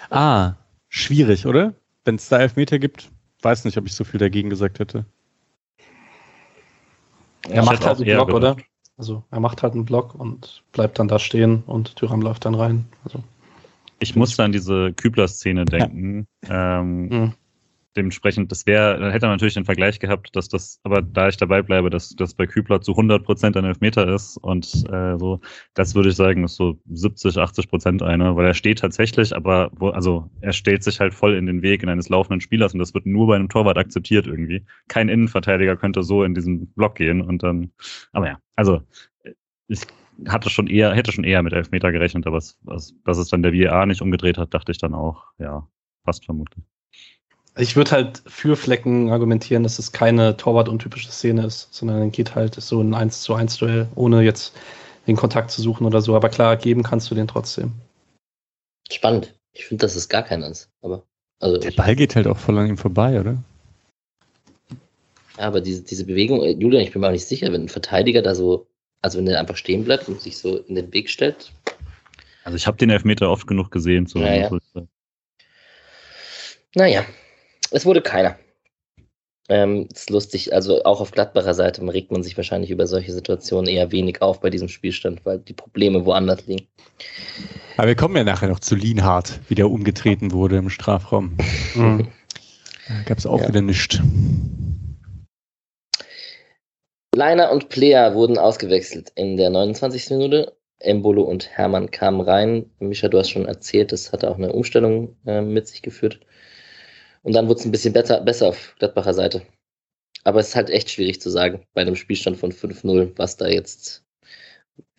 Ah, 0.09 0.53
schwierig, 0.89 1.45
oder? 1.45 1.73
Wenn 2.05 2.15
es 2.15 2.29
da 2.29 2.39
Elfmeter 2.39 2.79
gibt, 2.79 3.09
weiß 3.41 3.65
nicht, 3.65 3.77
ob 3.77 3.85
ich 3.85 3.95
so 3.95 4.03
viel 4.03 4.19
dagegen 4.19 4.49
gesagt 4.49 4.79
hätte. 4.79 5.05
Er 7.49 7.61
Ich 7.61 7.65
macht 7.65 7.85
halt 7.85 7.97
einen 7.97 8.05
Block, 8.05 8.29
oder? 8.33 8.57
Also 8.97 9.23
er 9.31 9.39
macht 9.39 9.63
halt 9.63 9.73
einen 9.73 9.85
Block 9.85 10.15
und 10.15 10.63
bleibt 10.71 10.99
dann 10.99 11.07
da 11.07 11.19
stehen 11.19 11.63
und 11.65 11.95
Tyram 11.95 12.21
läuft 12.21 12.45
dann 12.45 12.55
rein. 12.55 12.85
Also, 13.03 13.23
Ich 13.99 14.15
musste 14.15 14.43
an 14.43 14.51
diese 14.51 14.93
Kübler-Szene 14.93 15.65
denken. 15.65 16.27
Ähm, 16.47 17.07
Mhm. 17.07 17.33
Dementsprechend, 17.95 18.51
das 18.51 18.65
wäre, 18.65 18.99
dann 18.99 19.11
hätte 19.11 19.27
man 19.27 19.35
natürlich 19.35 19.53
den 19.53 19.65
Vergleich 19.65 19.99
gehabt, 19.99 20.35
dass 20.35 20.49
das, 20.49 20.79
aber 20.83 21.01
da 21.01 21.27
ich 21.27 21.37
dabei 21.37 21.61
bleibe, 21.61 21.91
dass 21.91 22.09
das 22.09 22.33
bei 22.33 22.47
Kübler 22.47 22.81
zu 22.81 22.91
100 22.93 23.23
Prozent 23.23 23.55
ein 23.55 23.65
Elfmeter 23.65 24.07
ist 24.07 24.37
und 24.37 24.65
äh, 24.91 25.17
so, 25.19 25.39
das 25.75 25.93
würde 25.93 26.09
ich 26.09 26.15
sagen, 26.15 26.43
ist 26.43 26.55
so 26.55 26.79
70, 26.89 27.37
80 27.37 27.69
Prozent 27.69 28.01
eine, 28.01 28.35
weil 28.35 28.47
er 28.47 28.55
steht 28.55 28.79
tatsächlich, 28.79 29.35
aber 29.35 29.69
wo, 29.75 29.89
also 29.89 30.29
er 30.41 30.53
stellt 30.53 30.83
sich 30.83 30.99
halt 30.99 31.13
voll 31.13 31.35
in 31.35 31.45
den 31.45 31.61
Weg 31.61 31.83
in 31.83 31.89
eines 31.89 32.09
laufenden 32.09 32.41
Spielers 32.41 32.73
und 32.73 32.79
das 32.79 32.93
wird 32.95 33.05
nur 33.05 33.27
bei 33.27 33.35
einem 33.35 33.49
Torwart 33.49 33.77
akzeptiert 33.77 34.25
irgendwie. 34.25 34.65
Kein 34.87 35.07
Innenverteidiger 35.09 35.75
könnte 35.77 36.01
so 36.03 36.23
in 36.23 36.33
diesen 36.33 36.67
Block 36.73 36.95
gehen 36.95 37.21
und 37.21 37.43
dann, 37.43 37.71
aber 38.11 38.27
ja, 38.27 38.39
also 38.55 38.81
ich 39.67 39.81
hatte 40.27 40.49
schon 40.49 40.67
eher, 40.67 40.93
hätte 40.93 41.11
schon 41.11 41.23
eher 41.23 41.43
mit 41.43 41.53
Elfmeter 41.53 41.91
gerechnet, 41.91 42.27
aber 42.27 42.37
es, 42.37 42.57
was, 42.63 42.95
dass 43.05 43.17
es 43.17 43.29
dann 43.29 43.43
der 43.43 43.53
VAR 43.53 43.85
nicht 43.85 44.01
umgedreht 44.01 44.37
hat, 44.37 44.53
dachte 44.53 44.71
ich 44.71 44.77
dann 44.77 44.93
auch, 44.93 45.25
ja, 45.37 45.67
passt 46.03 46.25
vermutlich. 46.25 46.65
Ich 47.57 47.75
würde 47.75 47.91
halt 47.91 48.21
für 48.25 48.55
Flecken 48.55 49.11
argumentieren, 49.11 49.63
dass 49.63 49.79
es 49.79 49.91
keine 49.91 50.37
Torwart-untypische 50.37 51.11
Szene 51.11 51.45
ist, 51.45 51.73
sondern 51.73 51.99
dann 51.99 52.11
geht 52.11 52.35
halt 52.35 52.55
so 52.55 52.81
ein 52.81 52.93
1 52.93 53.21
zu 53.21 53.35
1 53.35 53.57
Duell, 53.57 53.87
ohne 53.95 54.21
jetzt 54.23 54.53
den 55.07 55.15
Kontakt 55.15 55.51
zu 55.51 55.61
suchen 55.61 55.85
oder 55.85 56.01
so. 56.01 56.15
Aber 56.15 56.29
klar, 56.29 56.57
geben 56.57 56.81
kannst 56.83 57.11
du 57.11 57.15
den 57.15 57.27
trotzdem. 57.27 57.71
Spannend. 58.91 59.33
Ich 59.51 59.65
finde, 59.65 59.85
dass 59.85 59.95
es 59.95 60.09
gar 60.09 60.23
keiner 60.23 60.47
ist. 60.47 60.69
Aber, 60.81 61.03
also 61.39 61.57
Der 61.57 61.71
Ball 61.71 61.95
geht 61.95 62.15
halt 62.15 62.27
auch 62.27 62.37
voll 62.37 62.57
an 62.57 62.67
ihm 62.67 62.77
vorbei, 62.77 63.19
oder? 63.19 63.37
ja, 65.37 65.43
aber 65.45 65.61
diese, 65.61 65.81
diese 65.83 66.05
Bewegung, 66.05 66.41
Julian, 66.59 66.83
ich 66.83 66.91
bin 66.91 67.01
mir 67.01 67.07
auch 67.07 67.11
nicht 67.11 67.25
sicher, 67.27 67.51
wenn 67.51 67.63
ein 67.63 67.69
Verteidiger 67.69 68.21
da 68.21 68.33
so, 68.33 68.67
also 69.01 69.17
wenn 69.19 69.25
der 69.25 69.39
einfach 69.39 69.57
stehen 69.57 69.83
bleibt 69.83 70.07
und 70.07 70.21
sich 70.21 70.37
so 70.37 70.57
in 70.57 70.75
den 70.75 70.91
Weg 70.93 71.09
stellt. 71.09 71.51
Also 72.43 72.55
ich 72.55 72.65
habe 72.67 72.77
den 72.77 72.89
Elfmeter 72.89 73.29
oft 73.29 73.45
genug 73.47 73.69
gesehen. 73.71 74.05
So 74.07 74.19
Ja, 74.19 74.33
ja. 74.33 74.49
so- 74.49 74.87
Naja, 76.75 77.05
es 77.73 77.85
wurde 77.85 78.01
keiner. 78.01 78.37
Ähm, 79.49 79.89
ist 79.93 80.09
lustig, 80.09 80.53
also 80.53 80.83
auch 80.85 81.01
auf 81.01 81.11
Gladbacher 81.11 81.53
Seite 81.53 81.81
regt 81.81 82.11
man 82.11 82.23
sich 82.23 82.37
wahrscheinlich 82.37 82.71
über 82.71 82.87
solche 82.87 83.11
Situationen 83.11 83.67
eher 83.67 83.91
wenig 83.91 84.21
auf 84.21 84.39
bei 84.39 84.49
diesem 84.49 84.69
Spielstand, 84.69 85.25
weil 85.25 85.39
die 85.39 85.53
Probleme 85.53 86.05
woanders 86.05 86.45
liegen. 86.47 86.67
Aber 87.75 87.87
wir 87.87 87.95
kommen 87.95 88.15
ja 88.15 88.23
nachher 88.23 88.47
noch 88.47 88.61
zu 88.61 88.75
Lienhardt, 88.75 89.41
wie 89.49 89.55
der 89.55 89.69
umgetreten 89.69 90.31
wurde 90.31 90.57
im 90.57 90.69
Strafraum. 90.69 91.37
Mhm. 91.75 92.07
Da 92.87 93.01
gab 93.05 93.17
es 93.17 93.25
auch 93.25 93.41
Ja. 93.41 93.47
wieder 93.47 93.61
nichts. 93.61 93.99
Leiner 97.15 97.51
und 97.51 97.69
Plea 97.69 98.13
wurden 98.13 98.37
ausgewechselt 98.37 99.11
in 99.15 99.37
der 99.37 99.49
29. 99.49 100.11
Minute. 100.11 100.53
Embolo 100.79 101.23
und 101.23 101.49
Hermann 101.49 101.89
kamen 101.91 102.21
rein. 102.21 102.69
Mischa, 102.79 103.07
du 103.07 103.17
hast 103.17 103.29
schon 103.29 103.45
erzählt, 103.45 103.91
das 103.91 104.11
hatte 104.11 104.29
auch 104.29 104.37
eine 104.37 104.51
Umstellung 104.51 105.15
äh, 105.25 105.41
mit 105.41 105.67
sich 105.67 105.81
geführt. 105.81 106.19
Und 107.23 107.33
dann 107.33 107.47
wurde 107.47 107.61
es 107.61 107.65
ein 107.65 107.71
bisschen 107.71 107.93
besser, 107.93 108.21
besser 108.21 108.49
auf 108.49 108.75
Gladbacher 108.79 109.13
Seite. 109.13 109.41
Aber 110.23 110.39
es 110.39 110.49
ist 110.49 110.55
halt 110.55 110.69
echt 110.69 110.89
schwierig 110.89 111.19
zu 111.19 111.29
sagen, 111.29 111.65
bei 111.73 111.81
einem 111.81 111.95
Spielstand 111.95 112.37
von 112.37 112.51
5-0, 112.51 113.13
was 113.17 113.37
da 113.37 113.47
jetzt, 113.47 114.03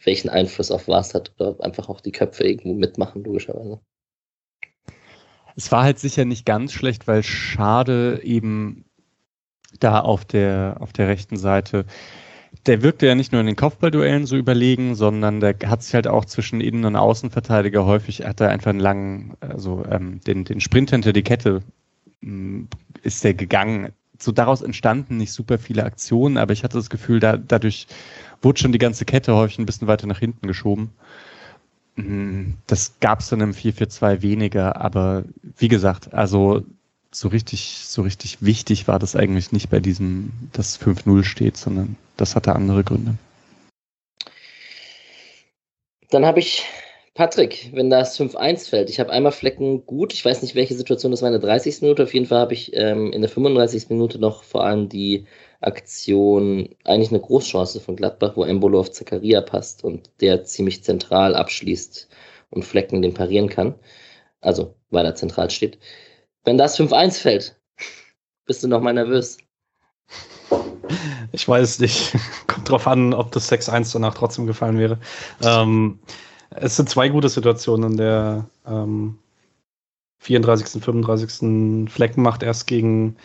welchen 0.03 0.29
Einfluss 0.29 0.71
auf 0.71 0.89
was 0.89 1.15
hat 1.15 1.33
oder 1.37 1.51
ob 1.51 1.61
einfach 1.61 1.89
auch 1.89 2.01
die 2.01 2.13
Köpfe 2.13 2.45
irgendwo 2.45 2.75
mitmachen, 2.75 3.25
logischerweise. 3.25 3.81
Es 5.57 5.71
war 5.71 5.85
halt 5.85 5.99
sicher 5.99 6.25
nicht 6.25 6.45
ganz 6.45 6.73
schlecht, 6.73 7.07
weil 7.07 7.23
Schade 7.23 8.21
eben 8.23 8.85
da 9.81 10.01
auf 10.01 10.25
der, 10.25 10.77
auf 10.81 10.93
der 10.93 11.09
rechten 11.09 11.37
Seite, 11.37 11.85
der 12.67 12.83
wirkte 12.83 13.07
ja 13.07 13.15
nicht 13.15 13.33
nur 13.33 13.41
in 13.41 13.47
den 13.47 13.57
Kopfballduellen 13.57 14.27
so 14.27 14.37
überlegen, 14.37 14.95
sondern 14.95 15.41
der 15.41 15.57
hat 15.67 15.83
sich 15.83 15.95
halt 15.95 16.07
auch 16.07 16.25
zwischen 16.25 16.61
Innen- 16.61 16.85
und 16.85 16.97
Außenverteidiger 16.97 17.85
häufig, 17.85 18.25
hat 18.25 18.41
er 18.41 18.51
einfach 18.51 18.71
einen 18.71 18.81
langen, 18.81 19.37
also 19.41 19.85
ähm, 19.91 20.21
den, 20.21 20.45
den 20.45 20.61
Sprint 20.61 20.91
hinter 20.91 21.13
die 21.13 21.23
Kette 21.23 21.63
ist 23.03 23.25
der 23.25 23.35
gegangen. 23.35 23.93
So 24.19 24.33
daraus 24.33 24.63
entstanden 24.63 25.17
nicht 25.17 25.33
super 25.33 25.59
viele 25.59 25.85
Aktionen, 25.85 26.39
aber 26.39 26.53
ich 26.53 26.65
hatte 26.65 26.79
das 26.79 26.89
Gefühl, 26.89 27.21
da, 27.21 27.37
dadurch 27.37 27.87
wurde 28.43 28.61
schon 28.61 28.73
die 28.73 28.79
ganze 28.79 29.05
Kette 29.05 29.35
häufig 29.35 29.59
ein 29.59 29.67
bisschen 29.67 29.89
weiter 29.89 30.07
nach 30.07 30.21
hinten 30.21 30.47
geschoben. 30.47 30.91
Das 32.67 32.95
gab 33.01 33.21
es 33.21 33.29
dann 33.29 33.41
im 33.41 33.53
4-4-2 33.53 34.23
weniger, 34.23 34.81
aber 34.81 35.25
wie 35.59 35.69
gesagt, 35.69 36.13
also 36.15 36.65
so 37.13 37.29
richtig, 37.29 37.83
so 37.85 38.03
richtig 38.03 38.39
wichtig 38.41 38.89
war 38.89 38.99
das 38.99 39.15
eigentlich 39.15 39.53
nicht 39.53 39.71
bei 39.71 39.79
diesem, 39.79 40.33
dass 40.53 40.81
5-0 40.81 41.23
steht, 41.25 41.57
sondern 41.57 41.97
das 42.17 42.35
hatte 42.35 42.57
andere 42.57 42.83
Gründe. 42.83 43.15
Dann 46.11 46.27
habe 46.27 46.41
ich 46.41 46.65
Patrick, 47.15 47.71
wenn 47.73 47.91
das 47.91 48.19
5-1 48.19 48.69
fällt. 48.69 48.91
Ich 48.91 48.99
habe 48.99 49.11
einmal 49.11 49.31
Flecken 49.31 49.87
gut. 49.87 50.13
Ich 50.13 50.25
weiß 50.25 50.43
nicht, 50.43 50.57
welche 50.57 50.75
Situation 50.75 51.13
das 51.13 51.23
war 51.23 51.29
in 51.29 51.41
der 51.41 51.49
30. 51.49 51.81
Minute. 51.83 52.03
Auf 52.03 52.13
jeden 52.13 52.27
Fall 52.27 52.41
habe 52.41 52.55
ich 52.55 52.75
ähm, 52.75 53.13
in 53.13 53.23
der 53.23 53.31
35. 53.31 53.89
Minute 53.89 54.19
noch 54.19 54.43
vor 54.43 54.65
allem 54.65 54.89
die 54.89 55.25
Aktion, 55.61 56.69
eigentlich 56.83 57.11
eine 57.11 57.21
Großchance 57.21 57.79
von 57.81 57.95
Gladbach, 57.95 58.33
wo 58.35 58.43
Embolo 58.43 58.81
auf 58.81 58.91
Zakaria 58.91 59.41
passt 59.43 59.85
und 59.85 60.11
der 60.21 60.43
ziemlich 60.43 60.83
zentral 60.83 61.37
abschließt 61.37 62.09
und 62.51 62.65
Flecken 62.65 63.01
den 63.01 63.15
parieren 63.15 63.49
kann. 63.49 63.77
Also, 64.41 64.75
weil 64.91 65.07
er 65.07 65.15
zentral 65.15 65.51
steht. 65.51 65.79
Wenn 66.43 66.59
das 66.59 66.79
5-1 66.79 67.21
fällt, 67.21 67.57
bist 68.45 68.65
du 68.65 68.69
noch 68.69 68.81
mal 68.81 68.93
nervös. 68.93 69.39
Ich 71.31 71.47
weiß 71.47 71.79
nicht. 71.79 72.13
Kommt 72.49 72.69
drauf 72.69 72.89
an, 72.89 73.15
ob 73.15 73.31
das 73.31 73.51
6-1 73.53 73.93
danach 73.93 74.15
trotzdem 74.15 74.47
gefallen 74.47 74.79
wäre. 74.81 74.99
Ähm, 75.43 76.01
es 76.55 76.77
sind 76.77 76.89
zwei 76.89 77.09
gute 77.09 77.29
Situationen 77.29 77.93
in 77.93 77.97
der 77.97 78.47
ähm, 78.67 79.19
34., 80.21 80.83
35. 80.83 81.91
Flecken 81.91 82.23
macht 82.23 82.43
erst 82.43 82.67
gegen 82.67 83.17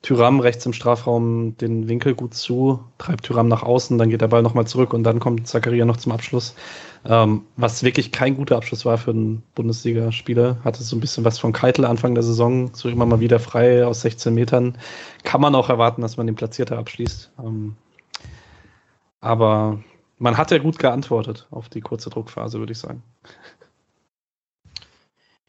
Tyram 0.00 0.38
rechts 0.38 0.64
im 0.64 0.72
Strafraum 0.72 1.56
den 1.56 1.88
Winkel 1.88 2.14
gut 2.14 2.32
zu, 2.32 2.84
treibt 2.98 3.24
Tyram 3.24 3.48
nach 3.48 3.64
außen, 3.64 3.98
dann 3.98 4.10
geht 4.10 4.20
der 4.20 4.28
Ball 4.28 4.42
nochmal 4.42 4.66
zurück 4.66 4.94
und 4.94 5.02
dann 5.02 5.18
kommt 5.18 5.48
Zakaria 5.48 5.84
noch 5.84 5.96
zum 5.96 6.12
Abschluss. 6.12 6.54
Ähm, 7.04 7.42
was 7.56 7.82
wirklich 7.82 8.12
kein 8.12 8.36
guter 8.36 8.56
Abschluss 8.56 8.84
war 8.84 8.96
für 8.96 9.10
einen 9.10 9.42
Bundesligaspieler. 9.56 10.58
Hatte 10.64 10.82
so 10.84 10.96
ein 10.96 11.00
bisschen 11.00 11.24
was 11.24 11.38
von 11.38 11.52
Keitel 11.52 11.84
Anfang 11.84 12.14
der 12.14 12.22
Saison, 12.22 12.70
so 12.74 12.88
immer 12.88 13.06
mal 13.06 13.20
wieder 13.20 13.40
frei 13.40 13.84
aus 13.84 14.02
16 14.02 14.32
Metern. 14.32 14.78
Kann 15.24 15.40
man 15.40 15.54
auch 15.56 15.68
erwarten, 15.68 16.02
dass 16.02 16.16
man 16.16 16.26
den 16.26 16.36
Platzierter 16.36 16.78
abschließt. 16.78 17.32
Ähm, 17.40 17.74
aber 19.20 19.80
man 20.18 20.36
hat 20.36 20.50
ja 20.50 20.58
gut 20.58 20.78
geantwortet 20.78 21.46
auf 21.50 21.68
die 21.68 21.80
kurze 21.80 22.10
Druckphase, 22.10 22.58
würde 22.58 22.72
ich 22.72 22.78
sagen. 22.78 23.02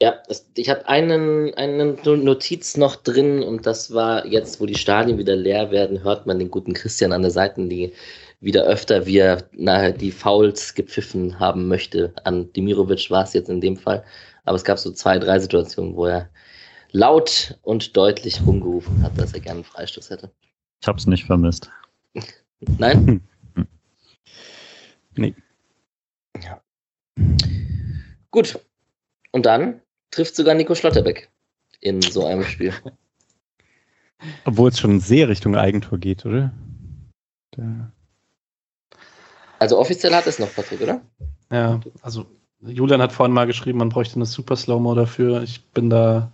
Ja, 0.02 0.16
es, 0.30 0.50
ich 0.56 0.70
habe 0.70 0.88
einen, 0.88 1.54
eine 1.56 1.98
Notiz 2.06 2.78
noch 2.78 2.96
drin 2.96 3.44
und 3.44 3.66
das 3.66 3.94
war 3.94 4.26
jetzt, 4.26 4.62
wo 4.62 4.66
die 4.66 4.78
Stadien 4.78 5.18
wieder 5.18 5.36
leer 5.36 5.72
werden, 5.72 6.04
hört 6.04 6.26
man 6.26 6.40
den 6.40 6.50
guten 6.50 6.74
Christian 6.74 7.12
an 7.12 7.22
der 7.22 7.32
Seitenlinie 7.32 7.92
wieder 8.40 8.64
öfter, 8.64 9.06
wie 9.06 9.18
er 9.18 9.44
nachher 9.52 9.92
die 9.92 10.12
Fouls 10.12 10.74
gepfiffen 10.74 11.38
haben 11.40 11.68
möchte. 11.68 12.14
An 12.24 12.52
Dimirovic 12.54 13.12
war 13.12 13.24
es 13.24 13.34
jetzt 13.34 13.50
in 13.50 13.60
dem 13.60 13.76
Fall. 13.76 14.06
Aber 14.46 14.56
es 14.56 14.64
gab 14.64 14.80
so 14.80 14.92
zwei, 14.92 15.20
drei 15.20 15.40
Situationen, 15.40 15.96
wo 15.96 16.06
er 16.06 16.30
laut 16.92 17.60
und 17.64 17.98
deutlich 17.98 18.40
rumgerufen 18.46 19.04
hat, 19.04 19.18
dass 19.20 19.34
er 19.34 19.42
gerne 19.42 19.58
einen 19.58 19.64
Freistoß 19.66 20.10
hätte. 20.10 20.32
Ich 20.82 20.88
habe 20.88 20.98
es 20.98 21.08
nicht 21.08 21.26
vermisst. 21.26 21.70
Nein? 22.78 23.22
Nee. 25.16 25.36
Ja. 26.42 26.62
Gut. 28.32 28.60
Und 29.32 29.46
dann 29.46 29.82
trifft 30.12 30.36
sogar 30.36 30.56
Nico 30.56 30.76
Schlotterbeck 30.76 31.30
in 31.82 32.02
so 32.02 32.26
einem 32.26 32.44
Spiel. 32.44 32.74
Obwohl 34.46 34.70
es 34.70 34.80
schon 34.80 35.00
sehr 35.00 35.30
Richtung 35.30 35.56
Eigentor 35.56 35.98
geht, 35.98 36.26
oder? 36.26 36.52
Da. 37.52 37.92
Also 39.60 39.78
offiziell 39.78 40.14
hat 40.14 40.28
es 40.28 40.40
noch 40.40 40.54
Patrick, 40.54 40.82
oder? 40.82 41.02
Ja, 41.52 41.80
also 42.02 42.26
Julian 42.62 43.02
hat 43.02 43.14
vorhin 43.14 43.34
mal 43.34 43.48
geschrieben, 43.48 43.80
man 43.80 43.90
bräuchte 43.90 44.16
eine 44.16 44.26
Super 44.26 44.56
Slow-Mo 44.56 44.96
dafür. 44.96 45.44
Ich 45.44 45.66
bin 45.68 45.90
da 45.90 46.32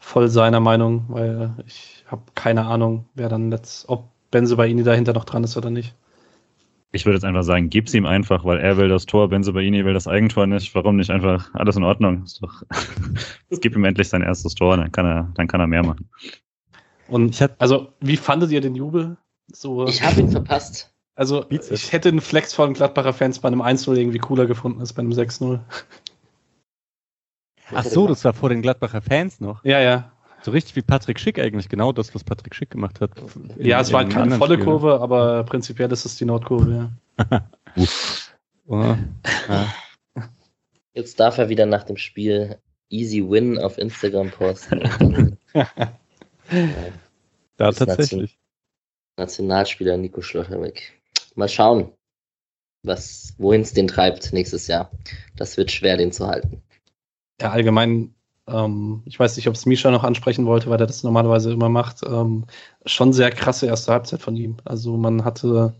voll 0.00 0.28
seiner 0.28 0.60
Meinung, 0.60 1.04
weil 1.08 1.54
ich 1.66 2.04
habe 2.06 2.22
keine 2.34 2.66
Ahnung, 2.66 3.06
wer 3.14 3.28
dann 3.28 3.50
letzt, 3.50 3.88
ob 3.88 4.08
Benzebaini 4.30 4.82
dahinter 4.82 5.12
noch 5.12 5.24
dran 5.24 5.44
ist 5.44 5.56
oder 5.56 5.70
nicht. 5.70 5.94
Ich 6.94 7.06
würde 7.06 7.16
jetzt 7.16 7.24
einfach 7.24 7.42
sagen, 7.42 7.70
gib's 7.70 7.94
ihm 7.94 8.04
einfach, 8.04 8.44
weil 8.44 8.58
er 8.58 8.76
will 8.76 8.88
das 8.88 9.06
Tor, 9.06 9.28
Benzobaini 9.30 9.84
will 9.84 9.94
das 9.94 10.06
Eigentor 10.06 10.46
nicht. 10.46 10.74
Warum 10.74 10.96
nicht 10.96 11.10
einfach 11.10 11.48
alles 11.54 11.76
in 11.76 11.84
Ordnung? 11.84 12.22
Ist 12.24 12.42
doch, 12.42 12.62
es 13.48 13.60
gibt 13.60 13.74
ihm 13.76 13.84
endlich 13.84 14.10
sein 14.10 14.22
erstes 14.22 14.54
Tor, 14.54 14.76
dann 14.76 14.92
kann 14.92 15.06
er, 15.06 15.32
dann 15.34 15.48
kann 15.48 15.60
er 15.60 15.66
mehr 15.66 15.82
machen. 15.82 16.08
Und 17.08 17.30
ich 17.30 17.42
hatte, 17.42 17.56
also, 17.58 17.92
wie 18.00 18.18
fandet 18.18 18.50
ihr 18.50 18.60
den 18.60 18.74
Jubel? 18.74 19.16
So, 19.50 19.86
Ich 19.86 20.02
habe 20.02 20.20
ihn 20.20 20.30
verpasst. 20.30 20.94
also, 21.14 21.46
ich 21.48 21.92
hätte 21.92 22.10
einen 22.10 22.20
Flex 22.20 22.52
von 22.52 22.74
Gladbacher 22.74 23.12
Fans 23.14 23.38
bei 23.38 23.48
einem 23.48 23.62
1-0 23.62 23.94
irgendwie 23.96 24.18
cooler 24.18 24.46
gefunden 24.46 24.80
als 24.80 24.92
bei 24.92 25.00
einem 25.00 25.12
6-0. 25.12 25.60
Ach 27.74 27.84
so, 27.84 28.06
das 28.06 28.24
war 28.24 28.34
vor 28.34 28.50
den 28.50 28.60
Gladbacher 28.60 29.00
Fans 29.00 29.40
noch. 29.40 29.64
Ja, 29.64 29.80
ja. 29.80 30.12
So 30.42 30.50
richtig 30.50 30.74
wie 30.76 30.82
Patrick 30.82 31.20
Schick 31.20 31.38
eigentlich, 31.38 31.68
genau 31.68 31.92
das, 31.92 32.14
was 32.14 32.24
Patrick 32.24 32.54
Schick 32.54 32.70
gemacht 32.70 33.00
hat. 33.00 33.10
In- 33.56 33.66
Ja, 33.66 33.80
es 33.80 33.92
war 33.92 34.02
halt 34.02 34.12
keine 34.12 34.36
volle 34.36 34.54
Spielen. 34.54 34.68
Kurve, 34.68 35.00
aber 35.00 35.44
prinzipiell 35.44 35.90
ist 35.92 36.04
es 36.04 36.16
die 36.16 36.24
Nordkurve, 36.24 36.90
ja. 37.18 37.48
Oh, 38.66 38.96
ja. 39.48 39.74
Jetzt 40.94 41.18
darf 41.18 41.38
er 41.38 41.48
wieder 41.48 41.66
nach 41.66 41.82
dem 41.84 41.96
Spiel 41.96 42.58
Easy 42.90 43.22
Win 43.28 43.58
auf 43.58 43.76
Instagram 43.78 44.30
posten. 44.30 45.36
Äh, 45.52 45.64
Da 47.56 47.70
tatsächlich. 47.72 48.38
Nationalspieler 49.16 49.96
Nico 49.96 50.22
Schlotterbeck. 50.22 51.00
Mal 51.34 51.48
schauen, 51.48 51.92
was, 52.82 53.34
wohin 53.38 53.60
es 53.62 53.72
den 53.72 53.88
treibt 53.88 54.32
nächstes 54.32 54.66
Jahr. 54.66 54.90
Das 55.36 55.56
wird 55.56 55.70
schwer, 55.70 55.96
den 55.96 56.12
zu 56.12 56.26
halten. 56.26 56.62
Ja, 57.40 57.50
allgemein, 57.50 58.14
ähm, 58.48 59.02
ich 59.06 59.18
weiß 59.18 59.36
nicht, 59.36 59.48
ob 59.48 59.54
es 59.54 59.66
Misha 59.66 59.90
noch 59.90 60.04
ansprechen 60.04 60.46
wollte, 60.46 60.68
weil 60.70 60.80
er 60.80 60.86
das 60.86 61.02
normalerweise 61.04 61.52
immer 61.52 61.68
macht. 61.68 62.00
Ähm, 62.06 62.44
schon 62.86 63.12
sehr 63.12 63.30
krasse 63.30 63.66
erste 63.66 63.92
Halbzeit 63.92 64.22
von 64.22 64.36
ihm. 64.36 64.56
Also 64.64 64.96
man 64.96 65.24
hatte, 65.24 65.74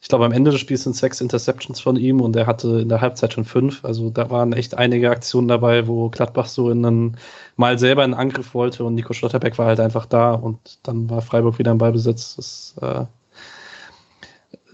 ich 0.00 0.08
glaube, 0.08 0.24
am 0.24 0.32
Ende 0.32 0.50
des 0.52 0.60
Spiels 0.60 0.84
sind 0.84 0.96
sechs 0.96 1.20
Interceptions 1.20 1.80
von 1.80 1.96
ihm 1.96 2.20
und 2.20 2.36
er 2.36 2.46
hatte 2.46 2.80
in 2.80 2.88
der 2.88 3.00
Halbzeit 3.00 3.32
schon 3.32 3.44
fünf. 3.44 3.84
Also 3.84 4.10
da 4.10 4.30
waren 4.30 4.52
echt 4.52 4.76
einige 4.76 5.10
Aktionen 5.10 5.48
dabei, 5.48 5.86
wo 5.88 6.08
Gladbach 6.10 6.46
so 6.46 6.70
in 6.70 6.84
einen, 6.84 7.16
mal 7.56 7.78
selber 7.78 8.04
in 8.04 8.14
Angriff 8.14 8.54
wollte 8.54 8.84
und 8.84 8.94
Nico 8.94 9.12
Schlotterbeck 9.12 9.58
war 9.58 9.66
halt 9.66 9.80
einfach 9.80 10.06
da 10.06 10.32
und 10.34 10.78
dann 10.84 11.10
war 11.10 11.22
Freiburg 11.22 11.58
wieder 11.58 11.72
im 11.72 11.78
Ballbesitz. 11.78 12.36
Das 12.36 12.74
äh, 12.82 13.04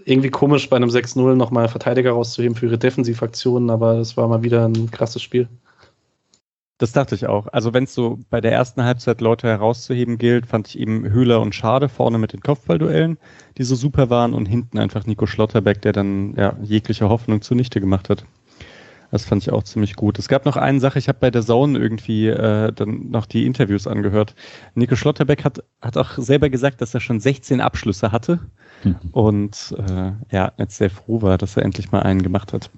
irgendwie 0.05 0.29
komisch, 0.29 0.69
bei 0.69 0.75
einem 0.75 0.89
6-0 0.89 1.35
nochmal 1.35 1.69
Verteidiger 1.69 2.11
rauszuheben 2.11 2.55
für 2.55 2.67
ihre 2.67 2.77
Defensivaktionen, 2.77 3.69
aber 3.69 3.97
es 3.97 4.17
war 4.17 4.27
mal 4.27 4.43
wieder 4.43 4.65
ein 4.67 4.91
krasses 4.91 5.21
Spiel. 5.21 5.47
Das 6.79 6.91
dachte 6.91 7.15
ich 7.15 7.27
auch. 7.27 7.47
Also 7.47 7.73
wenn 7.73 7.83
es 7.83 7.93
so 7.93 8.19
bei 8.29 8.41
der 8.41 8.51
ersten 8.51 8.83
Halbzeit 8.83 9.21
Leute 9.21 9.47
herauszuheben 9.47 10.17
gilt, 10.17 10.47
fand 10.47 10.67
ich 10.67 10.79
eben 10.79 11.07
Höhler 11.09 11.39
und 11.39 11.53
Schade 11.53 11.87
vorne 11.87 12.17
mit 12.17 12.33
den 12.33 12.41
Kopfballduellen, 12.41 13.17
die 13.57 13.63
so 13.63 13.75
super 13.75 14.09
waren 14.09 14.33
und 14.33 14.47
hinten 14.47 14.79
einfach 14.79 15.05
Nico 15.05 15.25
Schlotterbeck, 15.27 15.81
der 15.81 15.93
dann 15.93 16.35
ja, 16.35 16.57
jegliche 16.61 17.09
Hoffnung 17.09 17.41
zunichte 17.41 17.79
gemacht 17.79 18.09
hat. 18.09 18.25
Das 19.11 19.25
fand 19.25 19.43
ich 19.43 19.51
auch 19.51 19.61
ziemlich 19.61 19.95
gut. 19.95 20.17
Es 20.17 20.27
gab 20.27 20.43
noch 20.43 20.57
eine 20.57 20.79
Sache, 20.79 20.97
ich 20.97 21.07
habe 21.07 21.19
bei 21.21 21.29
der 21.29 21.43
Zone 21.43 21.77
irgendwie 21.77 22.29
äh, 22.29 22.71
dann 22.73 23.11
noch 23.11 23.27
die 23.27 23.45
Interviews 23.45 23.85
angehört. 23.85 24.33
Nico 24.73 24.95
Schlotterbeck 24.95 25.45
hat, 25.45 25.63
hat 25.83 25.97
auch 25.97 26.17
selber 26.17 26.49
gesagt, 26.49 26.81
dass 26.81 26.95
er 26.95 26.99
schon 26.99 27.19
16 27.19 27.61
Abschlüsse 27.61 28.11
hatte 28.11 28.39
und 29.11 29.75
äh, 29.77 30.11
ja, 30.31 30.51
jetzt 30.57 30.77
sehr 30.77 30.89
froh 30.89 31.21
war, 31.21 31.37
dass 31.37 31.55
er 31.55 31.63
endlich 31.63 31.91
mal 31.91 32.01
einen 32.01 32.23
gemacht 32.23 32.53
hat. 32.53 32.71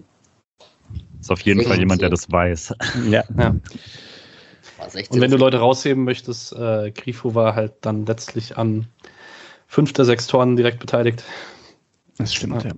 Ist 1.26 1.32
auf 1.32 1.42
jeden 1.42 1.64
Fall 1.64 1.80
jemand, 1.80 2.04
der 2.04 2.12
das 2.12 2.32
weiß. 2.32 2.76
Ja, 3.10 3.24
Ja. 3.36 3.56
War 4.78 4.90
16. 4.92 5.16
Und 5.16 5.22
wenn 5.22 5.32
du 5.32 5.38
Leute 5.38 5.58
rausheben 5.58 6.04
möchtest, 6.04 6.54
äh, 6.54 6.92
Grifo 6.92 7.34
war 7.34 7.56
halt 7.56 7.74
dann 7.82 8.06
letztlich 8.06 8.58
an 8.58 8.86
fünf 9.66 9.92
der 9.94 10.06
sechs 10.06 10.28
Toren 10.28 10.56
direkt 10.56 10.78
beteiligt. 10.80 11.24
das 12.20 12.32
stimmt, 12.36 12.64
ja. 12.64 12.74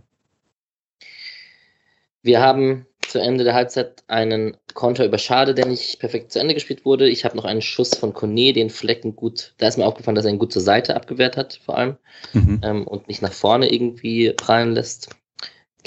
Wir 2.21 2.39
haben 2.39 2.85
zu 3.05 3.19
Ende 3.19 3.43
der 3.43 3.53
Halbzeit 3.53 4.03
einen 4.07 4.55
Konter 4.73 5.03
über 5.05 5.17
Schade, 5.17 5.53
der 5.53 5.65
nicht 5.65 5.99
perfekt 5.99 6.31
zu 6.31 6.39
Ende 6.39 6.53
gespielt 6.53 6.85
wurde. 6.85 7.09
Ich 7.09 7.25
habe 7.25 7.35
noch 7.35 7.45
einen 7.45 7.61
Schuss 7.61 7.97
von 7.97 8.13
Kone, 8.13 8.53
den 8.53 8.69
Flecken 8.69 9.17
gut, 9.17 9.55
da 9.57 9.67
ist 9.67 9.77
mir 9.77 9.85
aufgefallen, 9.85 10.15
dass 10.15 10.23
er 10.25 10.31
ihn 10.31 10.39
gut 10.39 10.53
zur 10.53 10.61
Seite 10.61 10.95
abgewehrt 10.95 11.35
hat, 11.35 11.59
vor 11.65 11.77
allem, 11.77 11.97
Mhm. 12.31 12.61
ähm, 12.63 12.87
und 12.87 13.09
nicht 13.09 13.21
nach 13.21 13.33
vorne 13.33 13.69
irgendwie 13.73 14.31
prallen 14.31 14.71
lässt. 14.71 15.09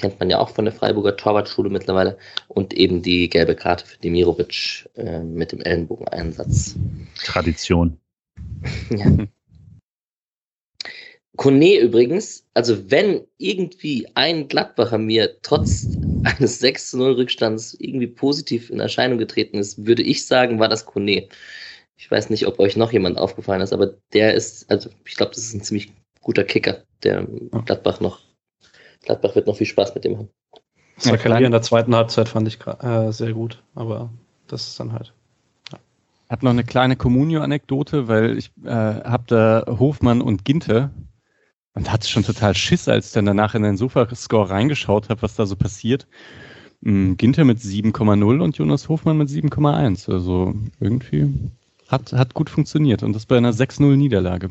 Kennt 0.01 0.19
man 0.19 0.31
ja 0.31 0.39
auch 0.39 0.49
von 0.49 0.65
der 0.65 0.73
Freiburger 0.73 1.15
Torwartschule 1.15 1.69
mittlerweile. 1.69 2.17
Und 2.49 2.73
eben 2.73 3.03
die 3.03 3.29
gelbe 3.29 3.55
Karte 3.55 3.85
für 3.85 3.99
Demirovic 3.99 4.89
äh, 4.97 5.21
mit 5.21 5.53
dem 5.53 5.61
Ellenbogeneinsatz. 5.61 6.77
Tradition. 7.23 7.99
Ja. 8.91 9.07
Kone 11.37 11.79
übrigens, 11.79 12.47
also 12.55 12.91
wenn 12.91 13.27
irgendwie 13.39 14.07
ein 14.15 14.49
Gladbacher 14.49 14.99
mir 14.99 15.41
trotz 15.43 15.87
eines 16.25 16.63
6-0 16.63 17.17
Rückstands 17.17 17.77
irgendwie 17.79 18.09
positiv 18.09 18.71
in 18.71 18.81
Erscheinung 18.81 19.19
getreten 19.19 19.59
ist, 19.59 19.87
würde 19.87 20.03
ich 20.03 20.27
sagen, 20.27 20.59
war 20.59 20.69
das 20.69 20.87
Kone. 20.87 21.29
Ich 21.97 22.11
weiß 22.11 22.31
nicht, 22.31 22.47
ob 22.47 22.59
euch 22.59 22.77
noch 22.77 22.93
jemand 22.93 23.19
aufgefallen 23.19 23.61
ist, 23.61 23.73
aber 23.73 23.95
der 24.13 24.35
ist, 24.35 24.71
also 24.71 24.91
ich 25.05 25.15
glaube, 25.15 25.33
das 25.35 25.45
ist 25.45 25.55
ein 25.55 25.63
ziemlich 25.63 25.93
guter 26.21 26.45
Kicker, 26.45 26.83
der 27.03 27.27
Gladbach 27.65 28.01
noch, 28.01 28.21
Gladbach 29.05 29.35
wird 29.35 29.47
noch 29.47 29.57
viel 29.57 29.67
Spaß 29.67 29.95
mit 29.95 30.05
dem 30.05 30.19
haben. 30.19 30.29
Zakaria 30.99 31.37
klein- 31.37 31.45
in 31.45 31.53
der 31.53 31.63
zweiten 31.63 31.95
Halbzeit 31.95 32.29
fand 32.29 32.47
ich 32.49 32.59
äh, 32.67 33.11
sehr 33.13 33.33
gut, 33.33 33.63
aber 33.75 34.11
das 34.47 34.69
ist 34.69 34.81
dann 34.81 34.93
halt. 34.93 35.15
Ich 35.71 36.33
habe 36.33 36.45
noch 36.45 36.53
eine 36.53 36.65
kleine 36.65 36.95
Communio-Anekdote, 36.97 38.07
weil 38.07 38.39
ich 38.39 38.53
äh, 38.65 38.71
habe 38.71 39.25
da 39.27 39.65
Hofmann 39.67 40.21
und 40.23 40.45
Ginter 40.45 40.91
und 41.75 41.91
hatte 41.91 42.09
schon 42.09 42.23
total 42.23 42.55
Schiss, 42.55 42.89
als 42.89 43.09
ich 43.09 43.13
dann 43.13 43.27
danach 43.27 43.55
in 43.55 43.63
den 43.63 43.77
Sofa-Score 43.77 44.51
reingeschaut 44.51 45.09
habe, 45.09 45.23
was 45.23 45.35
da 45.35 45.47
so 45.47 45.57
passiert. 45.57 46.07
Mm, 46.83 47.15
Ginter 47.15 47.45
mit 47.45 47.59
7,0 47.59 48.41
und 48.41 48.57
Jonas 48.57 48.89
Hofmann 48.89 49.19
mit 49.19 49.29
7,1. 49.29 50.13
Also 50.13 50.55
irgendwie 50.79 51.51
hat, 51.91 52.13
hat 52.13 52.35
gut 52.35 52.51
funktioniert 52.51 53.03
und 53.03 53.15
das 53.15 53.27
bei 53.27 53.37
einer 53.37 53.53
6-0-Niederlage. 53.53 54.49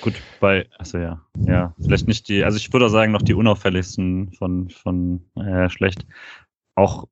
Gut, 0.00 0.14
bei, 0.40 0.66
also 0.78 0.98
ja, 0.98 1.20
ja, 1.46 1.74
vielleicht 1.80 2.08
nicht 2.08 2.28
die, 2.28 2.44
also 2.44 2.56
ich 2.56 2.72
würde 2.72 2.88
sagen, 2.88 3.12
noch 3.12 3.22
die 3.22 3.34
unauffälligsten 3.34 4.32
von, 4.32 4.70
von 4.70 5.24
äh, 5.36 5.68
schlecht. 5.68 6.06
Auch, 6.74 7.06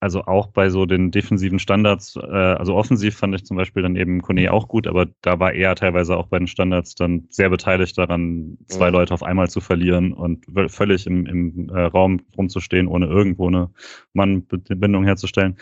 also 0.00 0.24
auch 0.24 0.48
bei 0.48 0.68
so 0.68 0.86
den 0.86 1.10
defensiven 1.10 1.58
Standards, 1.58 2.16
äh, 2.16 2.20
also 2.20 2.74
offensiv 2.74 3.16
fand 3.16 3.34
ich 3.34 3.44
zum 3.44 3.56
Beispiel 3.56 3.82
dann 3.82 3.96
eben 3.96 4.22
Kone 4.22 4.52
auch 4.52 4.68
gut, 4.68 4.86
aber 4.86 5.06
da 5.20 5.38
war 5.38 5.52
er 5.52 5.74
teilweise 5.74 6.16
auch 6.16 6.26
bei 6.26 6.38
den 6.38 6.48
Standards 6.48 6.94
dann 6.94 7.26
sehr 7.30 7.50
beteiligt 7.50 7.96
daran, 7.98 8.58
zwei 8.66 8.88
Mhm. 8.88 8.94
Leute 8.94 9.14
auf 9.14 9.22
einmal 9.22 9.48
zu 9.48 9.60
verlieren 9.60 10.12
und 10.12 10.46
völlig 10.68 11.06
im, 11.06 11.26
im 11.26 11.68
äh, 11.68 11.82
Raum 11.82 12.20
rumzustehen, 12.36 12.88
ohne 12.88 13.06
irgendwo 13.06 13.48
eine 13.48 13.70
Mannbindung 14.12 15.04
herzustellen. 15.04 15.56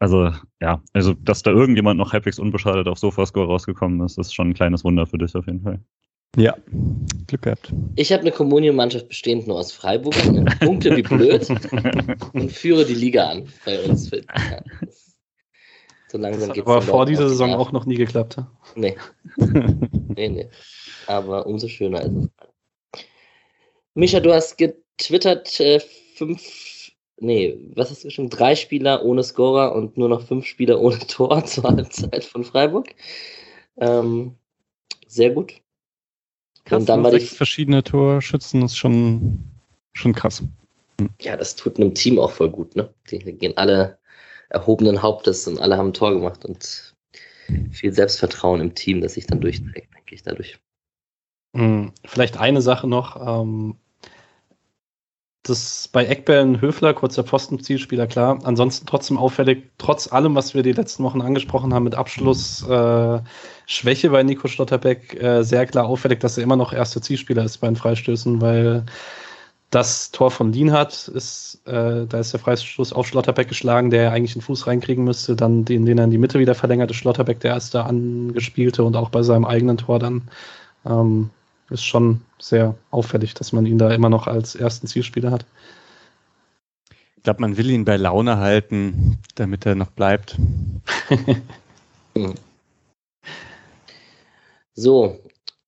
Also 0.00 0.32
ja, 0.60 0.82
also 0.92 1.14
dass 1.14 1.42
da 1.42 1.50
irgendjemand 1.50 1.98
noch 1.98 2.12
halbwegs 2.12 2.38
unbeschadet 2.38 2.86
auf 2.86 2.98
Sofascore 2.98 3.46
rausgekommen 3.46 4.00
ist, 4.04 4.18
ist 4.18 4.34
schon 4.34 4.50
ein 4.50 4.54
kleines 4.54 4.84
Wunder 4.84 5.06
für 5.06 5.18
dich 5.18 5.34
auf 5.34 5.46
jeden 5.46 5.62
Fall. 5.62 5.80
Ja, 6.36 6.56
Glück 7.26 7.42
gehabt. 7.42 7.72
Ich 7.96 8.12
habe 8.12 8.20
eine 8.20 8.30
Communio-Mannschaft 8.30 9.08
bestehend 9.08 9.48
nur 9.48 9.58
aus 9.58 9.72
Freiburgern, 9.72 10.44
punkte 10.60 10.96
wie 10.96 11.02
blöd 11.02 11.48
und 12.32 12.52
führe 12.52 12.84
die 12.84 12.94
Liga 12.94 13.28
an 13.28 13.48
bei 13.64 13.82
uns. 13.82 14.10
Ja, 14.10 14.62
so 16.08 16.18
langsam 16.18 16.48
hat 16.48 16.54
geht's 16.54 16.66
aber 16.66 16.82
vor 16.82 17.06
dieser 17.06 17.28
Saison 17.28 17.54
auch 17.54 17.72
noch 17.72 17.86
nie 17.86 17.96
geklappt. 17.96 18.36
Nee, 18.76 18.96
nee, 19.36 20.28
nee. 20.28 20.48
Aber 21.06 21.46
umso 21.46 21.66
schöner 21.68 22.02
ist 22.02 22.12
es. 22.14 22.28
Micha, 23.94 24.20
du 24.20 24.32
hast 24.32 24.56
getwittert, 24.58 25.58
äh, 25.60 25.80
fünf, 26.14 26.40
nee, 27.20 27.58
was 27.74 27.90
hast 27.90 28.04
du 28.04 28.08
geschrieben? 28.08 28.30
Drei 28.30 28.54
Spieler 28.54 29.04
ohne 29.04 29.22
Scorer 29.22 29.74
und 29.74 29.96
nur 29.96 30.08
noch 30.08 30.22
fünf 30.22 30.46
Spieler 30.46 30.80
ohne 30.80 30.98
Tor 31.06 31.44
zur 31.44 31.64
Halbzeit 31.64 32.24
von 32.24 32.44
Freiburg. 32.44 32.94
Ähm, 33.76 34.34
sehr 35.06 35.30
gut. 35.30 35.54
Krass, 36.64 36.80
und 36.80 36.88
dann 36.88 37.00
ne? 37.00 37.04
war 37.04 37.10
die 37.12 37.20
sechs 37.20 37.36
verschiedene 37.36 37.82
Torschützen 37.82 38.62
ist 38.62 38.76
schon 38.76 39.44
schon 39.92 40.14
krass. 40.14 40.42
Ja, 41.20 41.36
das 41.36 41.56
tut 41.56 41.78
einem 41.78 41.94
Team 41.94 42.18
auch 42.18 42.30
voll 42.30 42.50
gut, 42.50 42.76
ne? 42.76 42.92
Die 43.10 43.18
gehen 43.18 43.56
alle 43.56 43.98
erhobenen 44.50 45.02
Hauptes 45.02 45.46
und 45.46 45.60
alle 45.60 45.76
haben 45.76 45.88
ein 45.88 45.94
Tor 45.94 46.12
gemacht 46.12 46.44
und 46.44 46.94
viel 47.70 47.92
Selbstvertrauen 47.92 48.60
im 48.60 48.74
Team, 48.74 49.00
das 49.00 49.14
sich 49.14 49.26
dann 49.26 49.40
durchträgt, 49.40 49.94
denke 49.94 50.14
ich, 50.14 50.22
dadurch. 50.22 50.58
Hm, 51.56 51.92
vielleicht 52.04 52.38
eine 52.38 52.60
Sache 52.62 52.86
noch. 52.86 53.16
Ähm, 53.42 53.76
das 55.48 55.88
bei 55.88 56.06
Eckbällen 56.06 56.60
Höfler, 56.60 56.94
kurzer 56.94 57.24
Pfostenzielspieler, 57.24 58.06
klar. 58.06 58.38
Ansonsten 58.44 58.86
trotzdem 58.86 59.18
auffällig, 59.18 59.64
trotz 59.78 60.12
allem, 60.12 60.34
was 60.34 60.54
wir 60.54 60.62
die 60.62 60.72
letzten 60.72 61.04
Wochen 61.04 61.20
angesprochen 61.20 61.74
haben 61.74 61.84
mit 61.84 61.94
Abschluss, 61.94 62.66
äh, 62.68 63.20
Schwäche 63.66 64.10
bei 64.10 64.22
Nico 64.22 64.48
Schlotterbeck, 64.48 65.20
äh, 65.22 65.42
sehr 65.42 65.66
klar 65.66 65.86
auffällig, 65.86 66.20
dass 66.20 66.38
er 66.38 66.44
immer 66.44 66.56
noch 66.56 66.72
erster 66.72 67.02
Zielspieler 67.02 67.44
ist 67.44 67.58
bei 67.58 67.66
den 67.68 67.76
Freistößen, 67.76 68.40
weil 68.40 68.84
das 69.70 70.10
Tor 70.10 70.30
von 70.30 70.52
Lienhardt 70.52 71.08
ist, 71.08 71.60
äh, 71.66 72.06
da 72.06 72.18
ist 72.18 72.32
der 72.32 72.40
Freistoß 72.40 72.92
auf 72.92 73.06
Schlotterbeck 73.06 73.48
geschlagen, 73.48 73.90
der 73.90 74.12
eigentlich 74.12 74.34
einen 74.34 74.42
Fuß 74.42 74.66
reinkriegen 74.66 75.04
müsste, 75.04 75.36
dann 75.36 75.64
den, 75.64 75.84
den 75.84 75.98
er 75.98 76.04
in 76.04 76.10
die 76.10 76.18
Mitte 76.18 76.38
wieder 76.38 76.54
verlängert, 76.54 76.90
ist 76.90 76.96
Schlotterbeck 76.96 77.40
der 77.40 77.52
erste 77.52 77.84
angespielte 77.84 78.82
und 78.82 78.96
auch 78.96 79.10
bei 79.10 79.22
seinem 79.22 79.44
eigenen 79.44 79.76
Tor 79.76 79.98
dann. 79.98 80.22
Ähm, 80.86 81.30
ist 81.70 81.84
schon 81.84 82.22
sehr 82.38 82.74
auffällig, 82.90 83.34
dass 83.34 83.52
man 83.52 83.66
ihn 83.66 83.78
da 83.78 83.92
immer 83.92 84.08
noch 84.08 84.26
als 84.26 84.54
ersten 84.54 84.86
Zielspieler 84.86 85.30
hat. 85.30 85.44
Ich 87.16 87.22
glaube, 87.24 87.40
man 87.40 87.56
will 87.56 87.70
ihn 87.70 87.84
bei 87.84 87.96
Laune 87.96 88.38
halten, 88.38 89.18
damit 89.34 89.66
er 89.66 89.74
noch 89.74 89.90
bleibt. 89.90 90.36
so, 94.74 95.18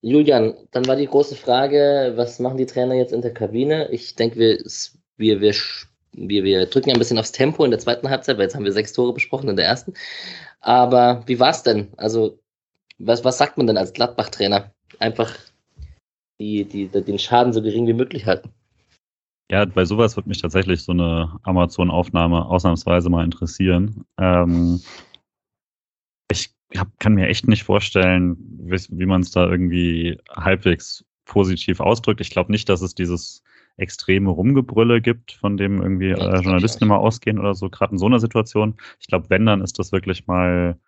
Julian, 0.00 0.54
dann 0.70 0.86
war 0.86 0.96
die 0.96 1.06
große 1.06 1.36
Frage, 1.36 2.12
was 2.16 2.38
machen 2.38 2.56
die 2.56 2.66
Trainer 2.66 2.94
jetzt 2.94 3.12
in 3.12 3.20
der 3.20 3.34
Kabine? 3.34 3.90
Ich 3.90 4.14
denke, 4.14 4.38
wir, 4.38 4.58
wir, 5.16 5.40
wir, 5.40 5.54
wir, 6.12 6.44
wir 6.44 6.66
drücken 6.66 6.88
ja 6.88 6.94
ein 6.94 6.98
bisschen 6.98 7.18
aufs 7.18 7.32
Tempo 7.32 7.64
in 7.64 7.70
der 7.70 7.80
zweiten 7.80 8.08
Halbzeit, 8.08 8.38
weil 8.38 8.44
jetzt 8.44 8.54
haben 8.54 8.64
wir 8.64 8.72
sechs 8.72 8.92
Tore 8.92 9.12
besprochen 9.12 9.48
in 9.48 9.56
der 9.56 9.66
ersten. 9.66 9.92
Aber 10.60 11.22
wie 11.26 11.38
war 11.38 11.50
es 11.50 11.62
denn? 11.62 11.88
Also, 11.96 12.38
was, 12.98 13.24
was 13.24 13.38
sagt 13.38 13.58
man 13.58 13.66
denn 13.66 13.76
als 13.76 13.92
Gladbach-Trainer? 13.92 14.72
Einfach 14.98 15.36
die, 16.40 16.64
die, 16.64 16.88
den 16.88 17.18
Schaden 17.18 17.52
so 17.52 17.62
gering 17.62 17.86
wie 17.86 17.92
möglich 17.92 18.26
halten. 18.26 18.50
Ja, 19.50 19.64
bei 19.64 19.84
sowas 19.84 20.16
würde 20.16 20.28
mich 20.28 20.40
tatsächlich 20.40 20.82
so 20.82 20.92
eine 20.92 21.38
Amazon-Aufnahme 21.42 22.46
ausnahmsweise 22.46 23.10
mal 23.10 23.24
interessieren. 23.24 24.04
Ähm, 24.16 24.80
ich 26.30 26.50
hab, 26.76 26.98
kann 27.00 27.14
mir 27.14 27.26
echt 27.26 27.48
nicht 27.48 27.64
vorstellen, 27.64 28.36
wie, 28.62 28.78
wie 28.90 29.06
man 29.06 29.22
es 29.22 29.32
da 29.32 29.48
irgendwie 29.48 30.18
halbwegs 30.30 31.04
positiv 31.24 31.80
ausdrückt. 31.80 32.20
Ich 32.20 32.30
glaube 32.30 32.52
nicht, 32.52 32.68
dass 32.68 32.80
es 32.80 32.94
dieses 32.94 33.42
extreme 33.76 34.30
Rumgebrülle 34.30 35.00
gibt, 35.00 35.32
von 35.32 35.56
dem 35.56 35.82
irgendwie 35.82 36.10
äh, 36.10 36.40
Journalisten 36.40 36.84
immer 36.84 36.98
ausgehen 36.98 37.38
oder 37.38 37.54
so, 37.54 37.70
gerade 37.70 37.92
in 37.92 37.98
so 37.98 38.06
einer 38.06 38.20
Situation. 38.20 38.74
Ich 39.00 39.06
glaube, 39.08 39.30
wenn, 39.30 39.46
dann 39.46 39.62
ist 39.62 39.78
das 39.78 39.90
wirklich 39.90 40.26
mal, 40.26 40.78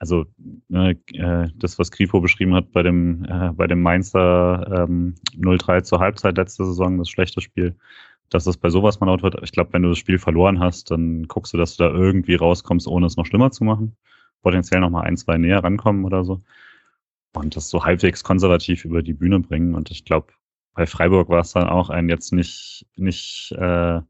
also 0.00 0.26
ne, 0.68 0.98
äh, 1.12 1.48
das, 1.54 1.78
was 1.78 1.92
Grifo 1.92 2.20
beschrieben 2.20 2.54
hat 2.54 2.72
bei 2.72 2.82
dem, 2.82 3.24
äh, 3.24 3.52
bei 3.52 3.68
dem 3.68 3.82
Mainzer 3.82 4.86
ähm, 4.88 5.14
0-3 5.36 5.84
zur 5.84 6.00
Halbzeit 6.00 6.36
letzte 6.36 6.64
Saison, 6.64 6.98
das 6.98 7.08
schlechte 7.08 7.40
Spiel, 7.40 7.76
dass 8.30 8.44
das 8.44 8.56
bei 8.56 8.70
sowas 8.70 8.98
mal 8.98 9.06
laut 9.06 9.22
wird. 9.22 9.40
Ich 9.42 9.52
glaube, 9.52 9.72
wenn 9.72 9.82
du 9.82 9.90
das 9.90 9.98
Spiel 9.98 10.18
verloren 10.18 10.58
hast, 10.58 10.90
dann 10.90 11.28
guckst 11.28 11.52
du, 11.52 11.58
dass 11.58 11.76
du 11.76 11.84
da 11.84 11.90
irgendwie 11.90 12.34
rauskommst, 12.34 12.88
ohne 12.88 13.06
es 13.06 13.16
noch 13.16 13.26
schlimmer 13.26 13.52
zu 13.52 13.62
machen 13.62 13.96
potenziell 14.42 14.80
noch 14.80 14.90
mal 14.90 15.02
ein, 15.02 15.16
zwei 15.16 15.38
näher 15.38 15.62
rankommen 15.62 16.04
oder 16.04 16.24
so. 16.24 16.42
Und 17.32 17.56
das 17.56 17.70
so 17.70 17.84
halbwegs 17.84 18.24
konservativ 18.24 18.84
über 18.84 19.02
die 19.02 19.12
Bühne 19.12 19.40
bringen. 19.40 19.74
Und 19.74 19.90
ich 19.90 20.04
glaube, 20.04 20.32
bei 20.74 20.86
Freiburg 20.86 21.28
war 21.28 21.40
es 21.40 21.52
dann 21.52 21.68
auch 21.68 21.90
ein 21.90 22.08
jetzt 22.08 22.32
nicht, 22.32 22.86
nicht, 22.96 23.52
äh, 23.56 24.00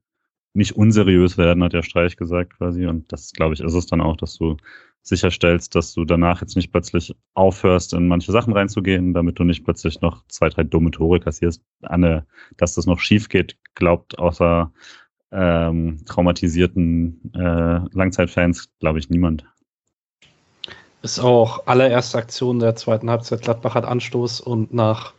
nicht 0.55 0.77
unseriös 0.77 1.37
werden, 1.37 1.63
hat 1.63 1.73
der 1.73 1.83
Streich 1.83 2.17
gesagt 2.17 2.57
quasi. 2.57 2.87
Und 2.87 3.13
das, 3.13 3.33
glaube 3.33 3.55
ich, 3.55 3.61
ist 3.61 3.75
es 3.75 3.87
dann 3.87 4.01
auch, 4.01 4.17
dass 4.17 4.37
du 4.37 4.57
sicherstellst, 5.03 5.75
dass 5.75 5.95
du 5.95 6.05
danach 6.05 6.41
jetzt 6.41 6.57
nicht 6.57 6.73
plötzlich 6.73 7.15
aufhörst, 7.35 7.95
in 7.95 8.09
manche 8.09 8.33
Sachen 8.33 8.53
reinzugehen, 8.53 9.15
damit 9.15 9.39
du 9.39 9.45
nicht 9.45 9.65
plötzlich 9.65 10.01
noch 10.01 10.25
zwei, 10.29 10.49
drei 10.49 10.65
dumme 10.65 10.91
Tore 10.91 11.21
kassierst. 11.21 11.63
Anne, 11.83 12.27
dass 12.57 12.75
das 12.75 12.87
noch 12.87 13.01
schief 13.01 13.29
geht, 13.29 13.57
glaubt 13.75 14.19
außer 14.19 14.73
ähm, 15.33 16.05
traumatisierten 16.07 17.33
äh, 17.35 17.81
Langzeitfans, 17.93 18.69
glaube 18.81 18.99
ich, 18.99 19.11
niemand. 19.11 19.45
Ist 21.03 21.19
auch 21.19 21.67
allererste 21.67 22.19
Aktion 22.19 22.59
der 22.59 22.77
zweiten 22.77 23.09
Halbzeit. 23.09 23.43
Gladbach 23.43 23.75
hat 23.75 23.87
Anstoß 23.87 24.41
und 24.41 24.75
nach 24.75 25.15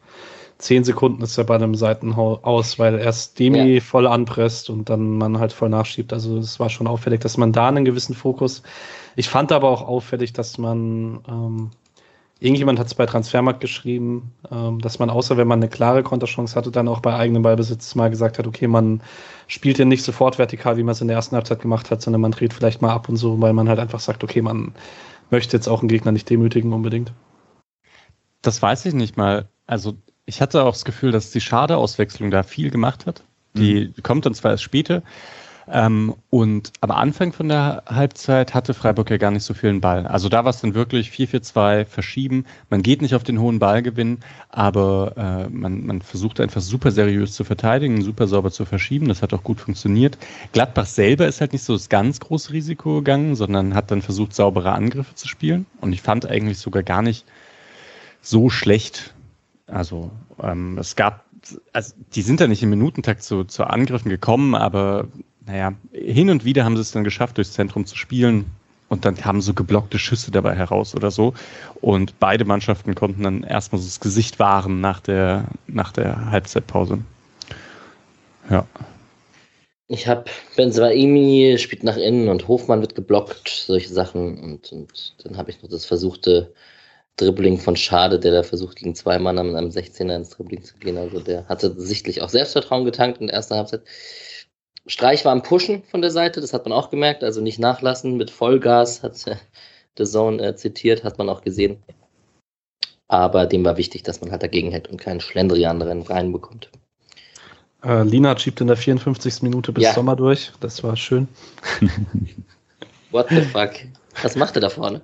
zehn 0.62 0.84
Sekunden 0.84 1.22
ist 1.24 1.38
er 1.38 1.44
bei 1.44 1.56
einem 1.56 1.76
Seitenhau 1.76 2.40
aus, 2.44 2.80
weil 2.80 3.00
erst 3.00 3.40
Demi 3.40 3.76
ja. 3.76 3.82
voll 3.82 4.08
anpresst 4.08 4.70
und 4.70 4.90
dann 4.90 5.18
man 5.18 5.40
halt 5.40 5.54
voll 5.54 5.70
nachschiebt. 5.70 6.14
Also 6.14 6.38
es 6.38 6.60
war 6.60 6.70
schon 6.70 6.88
auffällig, 6.88 7.20
dass 7.20 7.38
man 7.38 7.52
da 7.52 7.68
einen 7.68 7.86
gewissen 7.86 8.16
Fokus. 8.16 8.62
Ich 9.16 9.28
fand 9.28 9.52
aber 9.52 9.70
auch 9.70 9.82
auffällig, 9.82 10.34
dass 10.34 10.58
man 10.58 11.20
ähm, 11.28 11.72
irgendjemand 12.40 12.80
hat 12.80 12.88
es 12.88 12.96
bei 12.96 13.06
Transfermarkt 13.06 13.60
geschrieben, 13.60 14.32
ähm, 14.52 14.80
dass 14.80 15.00
man 15.00 15.10
außer 15.10 15.38
wenn 15.38 15.48
man 15.48 15.60
eine 15.60 15.70
klare 15.70 16.04
Konterchance 16.04 16.56
hatte, 16.56 16.72
dann 16.72 16.88
auch 16.88 17.00
bei 17.00 17.16
eigenem 17.16 17.42
Ballbesitz 17.44 17.96
mal 17.96 18.10
gesagt 18.10 18.38
hat, 18.38 18.48
okay, 18.48 18.68
man 18.68 19.02
spielt 19.48 19.80
ja 19.80 19.86
nicht 19.86 20.04
sofort 20.04 20.38
vertikal, 20.38 20.78
wie 20.78 20.84
man 20.84 20.94
es 20.94 21.02
in 21.02 21.08
der 21.08 21.18
ersten 21.18 21.36
Halbzeit 21.36 21.62
gemacht 21.62 21.92
hat, 21.92 22.02
sondern 22.02 22.22
man 22.22 22.32
dreht 22.32 22.54
vielleicht 22.54 22.82
mal 22.82 22.94
ab 22.94 23.10
und 23.10 23.18
so, 23.18 23.42
weil 23.42 23.54
man 23.54 23.68
halt 23.68 23.80
einfach 23.80 24.00
sagt, 24.00 24.24
okay, 24.24 24.42
man 24.42 24.74
möchte 25.32 25.58
jetzt 25.58 25.68
auch 25.68 25.80
einen 25.80 25.90
Gegner 25.90 26.12
nicht 26.12 26.30
demütigen 26.30 26.74
unbedingt. 26.74 27.12
Das 28.42 28.62
weiß 28.62 28.86
ich 28.86 28.94
nicht 28.94 29.18
mal. 29.18 29.48
Also 29.68 29.96
ich 30.26 30.42
hatte 30.42 30.64
auch 30.64 30.74
das 30.74 30.86
Gefühl, 30.86 31.12
dass 31.12 31.32
die 31.32 31.42
Schade-Auswechslung 31.42 32.32
da 32.32 32.44
viel 32.44 32.70
gemacht 32.72 33.06
hat. 33.06 33.24
Die 33.54 33.92
mhm. 33.96 34.04
kommt 34.04 34.26
dann 34.26 34.34
zwar 34.34 34.52
erst 34.52 34.64
später, 34.64 35.04
ähm, 35.68 36.16
und 36.30 36.74
am 36.82 36.92
Anfang 36.92 37.32
von 37.32 37.48
der 37.48 37.84
Halbzeit 37.88 38.54
hatte 38.54 38.74
Freiburg 38.74 39.10
ja 39.10 39.18
gar 39.18 39.32
nicht 39.32 39.44
so 39.44 39.54
viel 39.54 39.80
Ball. 39.80 40.06
Also 40.06 40.28
da 40.28 40.44
war 40.44 40.50
es 40.50 40.60
dann 40.60 40.74
wirklich 40.74 41.10
4-4-2 41.12 41.86
verschieben. 41.86 42.46
Man 42.70 42.82
geht 42.82 43.02
nicht 43.02 43.16
auf 43.16 43.24
den 43.24 43.40
hohen 43.40 43.60
Ballgewinn, 43.60 44.20
aber 44.50 45.14
äh, 45.16 45.50
man, 45.50 45.86
man 45.86 46.02
versucht 46.02 46.42
einfach 46.42 46.62
super 46.62 46.92
seriös 46.92 47.34
zu 47.34 47.44
verteidigen, 47.44 48.02
super 48.02 48.28
sauber 48.28 48.52
zu 48.52 48.66
verschieben. 48.66 49.08
Das 49.08 49.22
hat 49.22 49.34
auch 49.34 49.44
gut 49.44 49.62
funktioniert. 49.62 50.18
Gladbach 50.52 50.88
selber 50.88 51.28
ist 51.28 51.40
halt 51.40 51.54
nicht 51.54 51.64
so 51.64 51.74
das 51.74 51.90
ganz 51.90 52.20
große 52.20 52.52
Risiko 52.52 52.96
gegangen, 52.96 53.36
sondern 53.36 53.76
hat 53.76 53.92
dann 53.92 54.02
versucht, 54.02 54.36
saubere 54.36 54.74
Angriffe 54.74 55.16
zu 55.16 55.28
spielen. 55.28 55.66
Und 55.80 55.94
ich 55.94 56.02
fand 56.02 56.26
eigentlich 56.26 56.58
sogar 56.58 56.84
gar 56.84 57.02
nicht 57.02 57.26
so 58.22 58.50
schlecht. 58.50 59.14
Also 59.72 60.12
ähm, 60.42 60.78
es 60.78 60.96
gab 60.96 61.26
also 61.74 61.94
die 62.16 62.22
sind 62.22 62.40
da 62.40 62.48
nicht 62.48 62.64
im 62.64 62.70
Minutentakt 62.70 63.24
zu, 63.24 63.44
zu 63.44 63.64
Angriffen 63.64 64.10
gekommen, 64.10 64.56
aber 64.56 65.08
naja, 65.46 65.74
hin 65.92 66.30
und 66.30 66.46
wieder 66.46 66.64
haben 66.64 66.76
sie 66.76 66.82
es 66.82 66.92
dann 66.92 67.04
geschafft, 67.04 67.38
durchs 67.38 67.54
Zentrum 67.54 67.86
zu 67.86 67.96
spielen. 67.96 68.46
Und 68.90 69.06
dann 69.06 69.16
kamen 69.16 69.40
so 69.40 69.54
geblockte 69.54 69.98
Schüsse 69.98 70.32
dabei 70.32 70.54
heraus 70.54 70.96
oder 70.96 71.12
so. 71.12 71.34
Und 71.80 72.20
beide 72.20 72.44
Mannschaften 72.44 72.94
konnten 72.94 73.24
dann 73.24 73.44
erstmal 73.44 73.80
so 73.80 73.88
das 73.88 74.02
Gesicht 74.02 74.38
wahren 74.38 74.82
nach 74.82 75.00
der, 75.00 75.46
nach 75.66 75.94
der 75.94 76.30
Halbzeitpause. 76.30 77.00
Ja. 78.50 78.68
Ich 79.88 80.08
habe 80.08 80.26
Benzemaimi 80.58 81.56
spielt 81.58 81.84
nach 81.84 81.96
innen 81.96 82.28
und 82.28 82.50
Hofmann 82.50 82.82
wird 82.82 82.96
geblockt, 82.96 83.48
solche 83.48 83.94
Sachen. 83.94 84.38
Und, 84.38 84.74
und 84.74 85.16
dann 85.24 85.38
habe 85.38 85.52
ich 85.52 85.62
noch 85.64 85.70
das 85.70 85.86
versuchte 85.86 86.54
Dribbling 87.18 87.60
von 87.60 87.76
Schade, 87.76 88.20
der 88.20 88.32
da 88.32 88.44
versucht, 88.44 88.78
gegen 88.78 88.96
zwei 88.96 89.20
Mann 89.20 89.38
am, 89.38 89.56
am 89.56 89.68
16er 89.68 90.16
ins 90.16 90.30
Dribbling 90.30 90.64
zu 90.64 90.76
gehen. 90.78 90.98
Also 90.98 91.20
der 91.20 91.48
hatte 91.48 91.74
sichtlich 91.80 92.22
auch 92.22 92.30
Selbstvertrauen 92.30 92.86
getankt 92.86 93.22
in 93.22 93.28
der 93.28 93.36
ersten 93.36 93.56
Halbzeit. 93.56 93.84
Streich 94.88 95.24
war 95.26 95.32
am 95.32 95.44
Pushen 95.44 95.84
von 95.84 96.02
der 96.02 96.12
Seite, 96.12 96.42
das 96.42 96.54
hat 96.54 96.66
man 96.66 96.74
auch 96.74 96.90
gemerkt, 96.90 97.24
also 97.24 97.42
nicht 97.42 97.60
nachlassen 97.60 98.18
mit 98.18 98.32
Vollgas, 98.32 99.04
hat 99.04 99.24
The 99.98 100.06
Zone 100.06 100.42
äh, 100.42 100.56
zitiert, 100.56 101.04
hat 101.04 101.18
man 101.18 101.30
auch 101.30 101.42
gesehen. 101.42 101.84
Aber 103.08 103.46
dem 103.46 103.66
war 103.66 103.78
wichtig, 103.78 104.04
dass 104.04 104.22
man 104.22 104.32
halt 104.32 104.42
dagegen 104.42 104.72
hält 104.72 104.88
und 104.88 104.98
keinen 104.98 105.20
Schlendrian 105.20 105.82
reinbekommt. 105.82 106.72
Äh, 107.84 108.04
Lina 108.04 108.38
schiebt 108.38 108.62
in 108.62 108.68
der 108.68 108.78
54. 108.78 109.42
Minute 109.42 109.74
bis 109.74 109.84
ja. 109.84 109.94
Sommer 109.94 110.16
durch, 110.16 110.52
das 110.60 110.84
war 110.84 110.96
schön. 110.96 111.28
What 113.12 113.28
the 113.30 113.42
fuck? 113.42 113.72
Was 114.22 114.36
macht 114.36 114.56
er 114.56 114.62
da 114.62 114.70
vorne? 114.70 115.02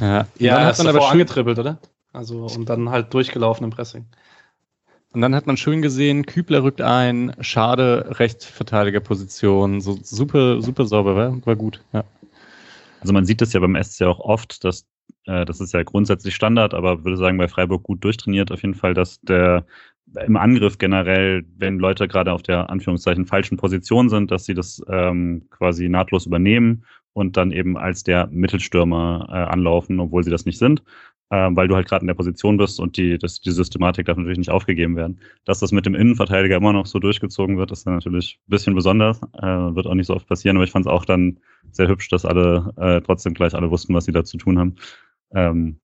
Ja, 0.00 0.26
ja 0.38 0.56
dann 0.56 0.66
hat 0.66 0.78
man 0.78 0.86
aber 0.88 1.00
schön 1.02 1.10
angetribbelt, 1.12 1.58
oder? 1.58 1.78
Also 2.12 2.46
und 2.46 2.68
dann 2.68 2.90
halt 2.90 3.12
durchgelaufen 3.14 3.64
im 3.64 3.70
Pressing. 3.70 4.06
Und 5.12 5.20
dann 5.20 5.34
hat 5.34 5.46
man 5.46 5.56
schön 5.56 5.82
gesehen, 5.82 6.24
Kübler 6.24 6.62
rückt 6.62 6.80
ein, 6.80 7.34
schade 7.40 8.18
Rechtsverteidigerposition, 8.18 9.80
so 9.80 9.98
super, 10.02 10.62
super 10.62 10.86
sauber, 10.86 11.14
war, 11.14 11.46
war 11.46 11.56
gut, 11.56 11.82
ja. 11.92 12.04
Also 13.00 13.12
man 13.12 13.26
sieht 13.26 13.40
das 13.40 13.52
ja 13.52 13.60
beim 13.60 13.76
SC 13.82 14.02
auch 14.02 14.20
oft, 14.20 14.64
dass 14.64 14.86
äh, 15.26 15.44
das 15.44 15.60
ist 15.60 15.74
ja 15.74 15.82
grundsätzlich 15.82 16.34
Standard, 16.34 16.72
aber 16.72 17.04
würde 17.04 17.16
sagen 17.16 17.36
bei 17.36 17.48
Freiburg 17.48 17.82
gut 17.82 18.02
durchtrainiert 18.04 18.52
auf 18.52 18.62
jeden 18.62 18.74
Fall, 18.74 18.94
dass 18.94 19.20
der 19.20 19.66
im 20.26 20.36
Angriff 20.36 20.78
generell, 20.78 21.44
wenn 21.56 21.78
Leute 21.78 22.06
gerade 22.06 22.32
auf 22.32 22.42
der 22.42 22.70
Anführungszeichen 22.70 23.26
falschen 23.26 23.56
Position 23.56 24.08
sind, 24.08 24.30
dass 24.30 24.44
sie 24.44 24.54
das 24.54 24.82
ähm, 24.88 25.46
quasi 25.50 25.88
nahtlos 25.88 26.26
übernehmen 26.26 26.84
und 27.14 27.36
dann 27.36 27.52
eben 27.52 27.76
als 27.76 28.02
der 28.04 28.28
Mittelstürmer 28.28 29.26
äh, 29.30 29.34
anlaufen, 29.34 30.00
obwohl 30.00 30.24
sie 30.24 30.30
das 30.30 30.46
nicht 30.46 30.58
sind. 30.58 30.82
äh, 31.32 31.48
weil 31.52 31.66
du 31.68 31.74
halt 31.74 31.88
gerade 31.88 32.02
in 32.02 32.08
der 32.08 32.14
Position 32.14 32.58
bist 32.58 32.78
und 32.78 32.96
die, 32.96 33.18
das, 33.18 33.40
die 33.40 33.50
Systematik 33.50 34.06
darf 34.06 34.18
natürlich 34.18 34.38
nicht 34.38 34.50
aufgegeben 34.50 34.96
werden. 34.96 35.18
Dass 35.44 35.60
das 35.60 35.72
mit 35.72 35.86
dem 35.86 35.94
Innenverteidiger 35.94 36.56
immer 36.56 36.72
noch 36.74 36.86
so 36.86 36.98
durchgezogen 36.98 37.56
wird, 37.58 37.72
ist 37.72 37.86
dann 37.86 37.94
natürlich 37.94 38.38
ein 38.46 38.50
bisschen 38.50 38.74
besonders, 38.74 39.20
äh, 39.40 39.46
wird 39.46 39.86
auch 39.86 39.94
nicht 39.94 40.06
so 40.06 40.14
oft 40.14 40.28
passieren, 40.28 40.56
aber 40.56 40.64
ich 40.64 40.70
fand 40.72 40.86
es 40.86 40.92
auch 40.92 41.04
dann 41.06 41.38
sehr 41.70 41.88
hübsch, 41.88 42.08
dass 42.08 42.26
alle 42.26 42.72
äh, 42.76 43.00
trotzdem 43.00 43.34
gleich 43.34 43.54
alle 43.54 43.70
wussten, 43.70 43.94
was 43.94 44.04
sie 44.04 44.12
da 44.12 44.24
zu 44.24 44.36
tun 44.36 44.58
haben. 44.58 44.76
Ähm, 45.34 45.80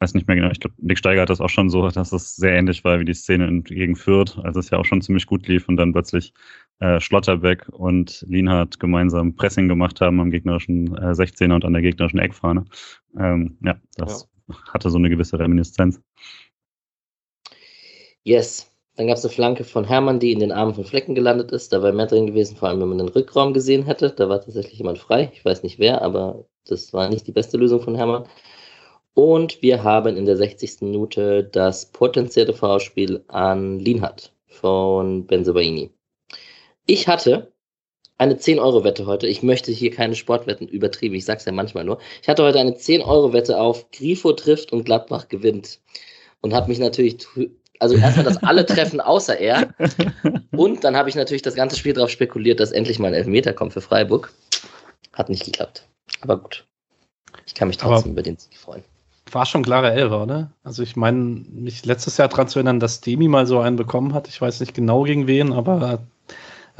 weiß 0.00 0.14
nicht 0.14 0.26
mehr 0.28 0.36
genau, 0.36 0.50
ich 0.50 0.60
glaube, 0.60 0.76
Nick 0.78 0.98
Steiger 0.98 1.22
hat 1.22 1.30
das 1.30 1.40
auch 1.40 1.48
schon 1.50 1.70
so, 1.70 1.88
dass 1.88 2.12
es 2.12 2.36
sehr 2.36 2.52
ähnlich 2.54 2.84
war 2.84 3.00
wie 3.00 3.04
die 3.04 3.14
Szene 3.14 3.62
gegen 3.62 3.96
Fürth, 3.96 4.38
als 4.42 4.56
es 4.56 4.70
ja 4.70 4.78
auch 4.78 4.84
schon 4.84 5.02
ziemlich 5.02 5.26
gut 5.26 5.46
lief 5.48 5.68
und 5.68 5.76
dann 5.76 5.92
plötzlich 5.92 6.34
äh, 6.80 7.00
Schlotterbeck 7.00 7.68
und 7.68 8.24
Lienhardt 8.28 8.80
gemeinsam 8.80 9.36
Pressing 9.36 9.68
gemacht 9.68 10.00
haben 10.00 10.20
am 10.20 10.30
gegnerischen 10.30 10.96
äh, 10.96 11.12
16er 11.12 11.54
und 11.54 11.64
an 11.64 11.74
der 11.74 11.82
gegnerischen 11.82 12.18
Eckfahne. 12.18 12.64
Ähm, 13.18 13.58
ja, 13.62 13.76
das 13.96 14.28
ja. 14.48 14.54
hatte 14.72 14.90
so 14.90 14.98
eine 14.98 15.10
gewisse 15.10 15.38
Reminiszenz. 15.38 16.00
Yes. 18.24 18.66
Dann 18.96 19.06
gab 19.06 19.16
es 19.16 19.24
eine 19.24 19.32
Flanke 19.32 19.64
von 19.64 19.84
Hermann, 19.84 20.18
die 20.20 20.32
in 20.32 20.40
den 20.40 20.52
Armen 20.52 20.74
von 20.74 20.84
Flecken 20.84 21.14
gelandet 21.14 21.52
ist. 21.52 21.72
Da 21.72 21.82
wäre 21.82 21.92
mehr 21.92 22.06
drin 22.06 22.26
gewesen, 22.26 22.56
vor 22.56 22.68
allem 22.68 22.80
wenn 22.80 22.88
man 22.88 22.98
den 22.98 23.08
Rückraum 23.08 23.54
gesehen 23.54 23.84
hätte. 23.84 24.10
Da 24.10 24.28
war 24.28 24.42
tatsächlich 24.42 24.78
jemand 24.78 24.98
frei. 24.98 25.30
Ich 25.32 25.44
weiß 25.44 25.62
nicht 25.62 25.78
wer, 25.78 26.02
aber 26.02 26.44
das 26.66 26.92
war 26.92 27.08
nicht 27.08 27.26
die 27.26 27.32
beste 27.32 27.56
Lösung 27.56 27.80
von 27.80 27.94
Hermann. 27.94 28.24
Und 29.14 29.62
wir 29.62 29.82
haben 29.84 30.16
in 30.16 30.26
der 30.26 30.36
60. 30.36 30.82
Minute 30.82 31.44
das 31.44 31.92
potenzielle 31.92 32.52
Foulspiel 32.52 33.24
an 33.28 33.78
Lienhardt 33.78 34.34
von 34.46 35.26
Benzobaini. 35.26 35.90
Ich 36.90 37.06
hatte 37.06 37.52
eine 38.18 38.34
10-Euro-Wette 38.34 39.06
heute. 39.06 39.28
Ich 39.28 39.44
möchte 39.44 39.70
hier 39.70 39.92
keine 39.92 40.16
Sportwetten 40.16 40.66
übertrieben. 40.66 41.14
Ich 41.14 41.24
sag's 41.24 41.44
ja 41.44 41.52
manchmal 41.52 41.84
nur. 41.84 42.00
Ich 42.20 42.28
hatte 42.28 42.42
heute 42.42 42.58
eine 42.58 42.72
10-Euro-Wette 42.72 43.60
auf 43.60 43.92
Grifo 43.92 44.32
trifft 44.32 44.72
und 44.72 44.82
Gladbach 44.86 45.28
gewinnt. 45.28 45.78
Und 46.40 46.52
habe 46.52 46.66
mich 46.66 46.80
natürlich, 46.80 47.24
also 47.78 47.94
erstmal, 47.94 48.24
dass 48.24 48.42
alle 48.42 48.66
treffen 48.66 49.00
außer 49.00 49.38
er. 49.38 49.72
Und 50.50 50.82
dann 50.82 50.96
habe 50.96 51.08
ich 51.08 51.14
natürlich 51.14 51.42
das 51.42 51.54
ganze 51.54 51.76
Spiel 51.76 51.92
darauf 51.92 52.10
spekuliert, 52.10 52.58
dass 52.58 52.72
endlich 52.72 52.98
mal 52.98 53.06
ein 53.06 53.14
Elfmeter 53.14 53.52
kommt 53.52 53.72
für 53.72 53.82
Freiburg. 53.82 54.32
Hat 55.12 55.28
nicht 55.28 55.44
geklappt. 55.44 55.86
Aber 56.22 56.38
gut. 56.38 56.66
Ich 57.46 57.54
kann 57.54 57.68
mich 57.68 57.76
trotzdem 57.76 58.10
Aber 58.10 58.10
über 58.10 58.22
den 58.22 58.36
Sieg 58.36 58.58
freuen 58.58 58.82
war 59.32 59.46
schon 59.46 59.62
klare 59.62 59.92
Elfer, 59.92 60.24
oder? 60.24 60.50
Also 60.64 60.82
ich 60.82 60.96
meine, 60.96 61.44
mich 61.52 61.84
letztes 61.84 62.16
Jahr 62.16 62.26
daran 62.26 62.48
zu 62.48 62.58
erinnern, 62.58 62.80
dass 62.80 63.00
Demi 63.00 63.28
mal 63.28 63.46
so 63.46 63.60
einen 63.60 63.76
bekommen 63.76 64.12
hat. 64.12 64.26
Ich 64.26 64.40
weiß 64.40 64.58
nicht 64.58 64.74
genau 64.74 65.04
gegen 65.04 65.28
wen, 65.28 65.52
aber 65.52 66.00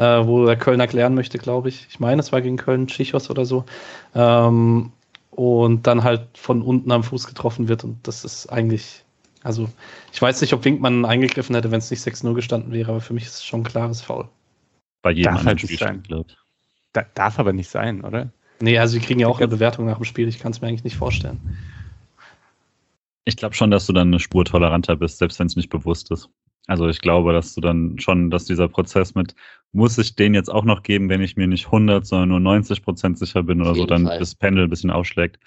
äh, 0.01 0.26
wo 0.26 0.46
der 0.46 0.57
Köln 0.57 0.80
erklären 0.80 1.14
möchte, 1.14 1.36
glaube 1.36 1.68
ich. 1.68 1.86
Ich 1.90 2.01
meine, 2.01 2.20
es 2.20 2.32
war 2.32 2.40
gegen 2.40 2.57
Köln, 2.57 2.88
Schichos 2.88 3.28
oder 3.28 3.44
so. 3.44 3.66
Ähm, 4.14 4.92
und 5.30 5.86
dann 5.86 6.03
halt 6.03 6.26
von 6.38 6.62
unten 6.62 6.90
am 6.90 7.03
Fuß 7.03 7.26
getroffen 7.26 7.68
wird. 7.68 7.84
Und 7.84 7.98
das 8.09 8.24
ist 8.24 8.46
eigentlich, 8.46 9.05
also 9.42 9.68
ich 10.11 10.20
weiß 10.20 10.40
nicht, 10.40 10.55
ob 10.55 10.64
Winkmann 10.64 11.05
eingegriffen 11.05 11.55
hätte, 11.55 11.70
wenn 11.70 11.80
es 11.80 11.90
nicht 11.90 12.03
6-0 12.03 12.32
gestanden 12.32 12.72
wäre, 12.72 12.90
aber 12.90 13.03
für 13.03 13.12
mich 13.12 13.24
ist 13.24 13.34
es 13.34 13.44
schon 13.44 13.61
ein 13.61 13.64
klares 13.64 14.01
Foul. 14.01 14.26
Bei 15.03 15.11
jedem 15.11 15.34
darf 15.34 15.44
halt 15.44 15.61
sein. 15.61 16.03
Da, 16.94 17.05
darf 17.14 17.38
aber 17.38 17.53
nicht 17.53 17.68
sein, 17.68 18.03
oder? 18.03 18.32
Nee, 18.61 18.78
also 18.78 18.94
sie 18.94 19.01
kriegen 19.01 19.20
ja 19.20 19.28
auch 19.28 19.38
eine 19.38 19.48
Bewertung 19.48 19.84
nach 19.84 19.96
dem 19.98 20.05
Spiel. 20.05 20.28
Ich 20.28 20.38
kann 20.38 20.53
es 20.53 20.62
mir 20.62 20.68
eigentlich 20.68 20.84
nicht 20.84 20.96
vorstellen. 20.96 21.59
Ich 23.26 23.36
glaube 23.36 23.55
schon, 23.55 23.70
dass 23.70 23.86
du 23.86 23.92
dann 23.92 24.09
eine 24.09 24.18
Spur 24.18 24.46
toleranter 24.46 24.96
bist, 24.96 25.18
selbst 25.18 25.38
wenn 25.38 25.46
es 25.46 25.57
nicht 25.57 25.68
bewusst 25.68 26.11
ist. 26.11 26.30
Also 26.70 26.86
ich 26.88 27.00
glaube, 27.00 27.32
dass 27.32 27.52
du 27.56 27.60
dann 27.60 27.98
schon, 27.98 28.30
dass 28.30 28.44
dieser 28.44 28.68
Prozess 28.68 29.16
mit, 29.16 29.34
muss 29.72 29.98
ich 29.98 30.14
den 30.14 30.34
jetzt 30.34 30.48
auch 30.48 30.62
noch 30.62 30.84
geben, 30.84 31.08
wenn 31.08 31.20
ich 31.20 31.36
mir 31.36 31.48
nicht 31.48 31.66
100, 31.66 32.06
sondern 32.06 32.28
nur 32.28 32.38
90 32.38 32.84
Prozent 32.84 33.18
sicher 33.18 33.42
bin 33.42 33.60
oder 33.60 33.74
so, 33.74 33.86
dann 33.86 34.06
Fall. 34.06 34.20
das 34.20 34.36
Pendel 34.36 34.64
ein 34.64 34.70
bisschen 34.70 34.92
ausschlägt. 34.92 35.40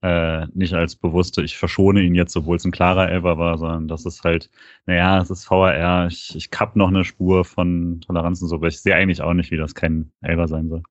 Äh, 0.00 0.46
nicht 0.54 0.72
als 0.72 0.96
bewusste, 0.96 1.42
ich 1.42 1.58
verschone 1.58 2.00
ihn 2.00 2.14
jetzt, 2.14 2.34
obwohl 2.34 2.56
es 2.56 2.64
ein 2.64 2.72
klarer 2.72 3.10
Elber 3.10 3.36
war, 3.36 3.58
sondern 3.58 3.88
das 3.88 4.06
ist 4.06 4.24
halt, 4.24 4.48
naja, 4.86 5.20
es 5.20 5.28
ist 5.28 5.44
VRR, 5.44 6.06
ich, 6.06 6.34
ich 6.34 6.50
kapp 6.50 6.76
noch 6.76 6.88
eine 6.88 7.04
Spur 7.04 7.44
von 7.44 8.00
Toleranzen 8.00 8.48
so, 8.48 8.54
aber 8.54 8.68
ich 8.68 8.80
sehe 8.80 8.94
eigentlich 8.94 9.20
auch 9.20 9.34
nicht, 9.34 9.50
wie 9.50 9.58
das 9.58 9.74
kein 9.74 10.12
Elber 10.22 10.48
sein 10.48 10.70
soll. 10.70 10.82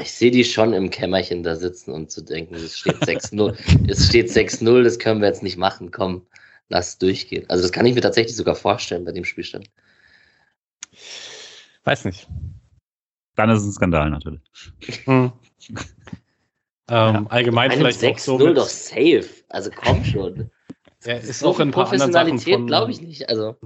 Ich 0.00 0.12
sehe 0.12 0.30
die 0.30 0.44
schon 0.44 0.72
im 0.72 0.88
Kämmerchen 0.88 1.42
da 1.42 1.56
sitzen 1.56 1.92
und 1.92 2.10
zu 2.10 2.24
denken, 2.24 2.54
es 2.54 2.78
steht 2.78 3.02
6-0, 3.02 3.54
es 3.90 4.06
steht 4.06 4.30
6-0, 4.30 4.82
das 4.82 4.98
können 4.98 5.20
wir 5.20 5.28
jetzt 5.28 5.42
nicht 5.42 5.58
machen, 5.58 5.90
komm, 5.90 6.22
lass 6.70 6.88
es 6.88 6.98
durchgehen. 6.98 7.44
Also 7.50 7.62
das 7.62 7.72
kann 7.72 7.84
ich 7.84 7.94
mir 7.94 8.00
tatsächlich 8.00 8.36
sogar 8.36 8.54
vorstellen 8.54 9.04
bei 9.04 9.12
dem 9.12 9.24
Spielstand. 9.24 9.68
Weiß 11.84 12.04
nicht. 12.06 12.26
Dann 13.36 13.50
ist 13.50 13.60
es 13.60 13.66
ein 13.66 13.72
Skandal 13.72 14.10
natürlich. 14.10 14.40
Hm. 15.04 15.32
ähm, 15.68 15.76
ja. 16.88 17.26
Allgemein 17.28 17.72
vielleicht 17.72 18.00
6 18.00 18.28
auch 18.28 18.38
so. 18.38 18.54
doch 18.54 18.68
safe. 18.68 19.28
Also 19.48 19.70
komm 19.74 20.04
schon. 20.04 20.50
Ja, 21.02 21.14
ist 21.14 21.38
so 21.38 21.48
auch 21.48 21.60
in 21.60 21.70
Professionalität, 21.70 22.66
glaube 22.66 22.90
ich 22.90 23.00
nicht. 23.00 23.30
Also. 23.30 23.56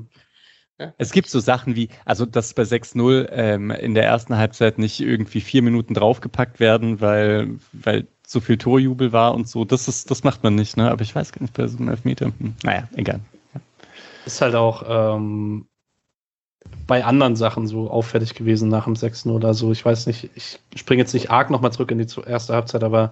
Es 0.98 1.10
gibt 1.10 1.28
so 1.28 1.40
Sachen 1.40 1.74
wie, 1.74 1.88
also 2.04 2.26
dass 2.26 2.54
bei 2.54 2.62
6-0 2.62 3.28
ähm, 3.32 3.72
in 3.72 3.94
der 3.94 4.04
ersten 4.04 4.36
Halbzeit 4.36 4.78
nicht 4.78 5.00
irgendwie 5.00 5.40
vier 5.40 5.62
Minuten 5.62 5.94
draufgepackt 5.94 6.60
werden, 6.60 7.00
weil, 7.00 7.58
weil 7.72 8.06
so 8.26 8.40
viel 8.40 8.58
Torjubel 8.58 9.12
war 9.12 9.34
und 9.34 9.48
so. 9.48 9.64
Das 9.64 9.88
ist, 9.88 10.10
das 10.10 10.24
macht 10.24 10.42
man 10.42 10.54
nicht, 10.54 10.76
ne? 10.76 10.90
Aber 10.90 11.02
ich 11.02 11.14
weiß 11.14 11.32
gar 11.32 11.42
nicht, 11.42 11.54
bei 11.54 11.66
so 11.66 11.78
einem 11.78 11.88
Elfmeter. 11.88 12.26
Hm. 12.26 12.54
Naja, 12.62 12.88
egal. 12.94 13.20
Ist 14.24 14.40
halt 14.40 14.54
auch 14.54 14.84
ähm, 14.88 15.66
bei 16.86 17.04
anderen 17.04 17.36
Sachen 17.36 17.66
so 17.66 17.90
auffällig 17.90 18.34
gewesen 18.34 18.68
nach 18.68 18.84
dem 18.84 18.96
6 18.96 19.26
oder 19.26 19.54
so. 19.54 19.72
Ich 19.72 19.84
weiß 19.84 20.06
nicht, 20.06 20.30
ich 20.34 20.58
springe 20.74 21.02
jetzt 21.02 21.14
nicht 21.14 21.30
arg 21.30 21.50
nochmal 21.50 21.72
zurück 21.72 21.90
in 21.90 21.98
die 21.98 22.06
erste 22.26 22.54
Halbzeit, 22.54 22.82
aber 22.82 23.10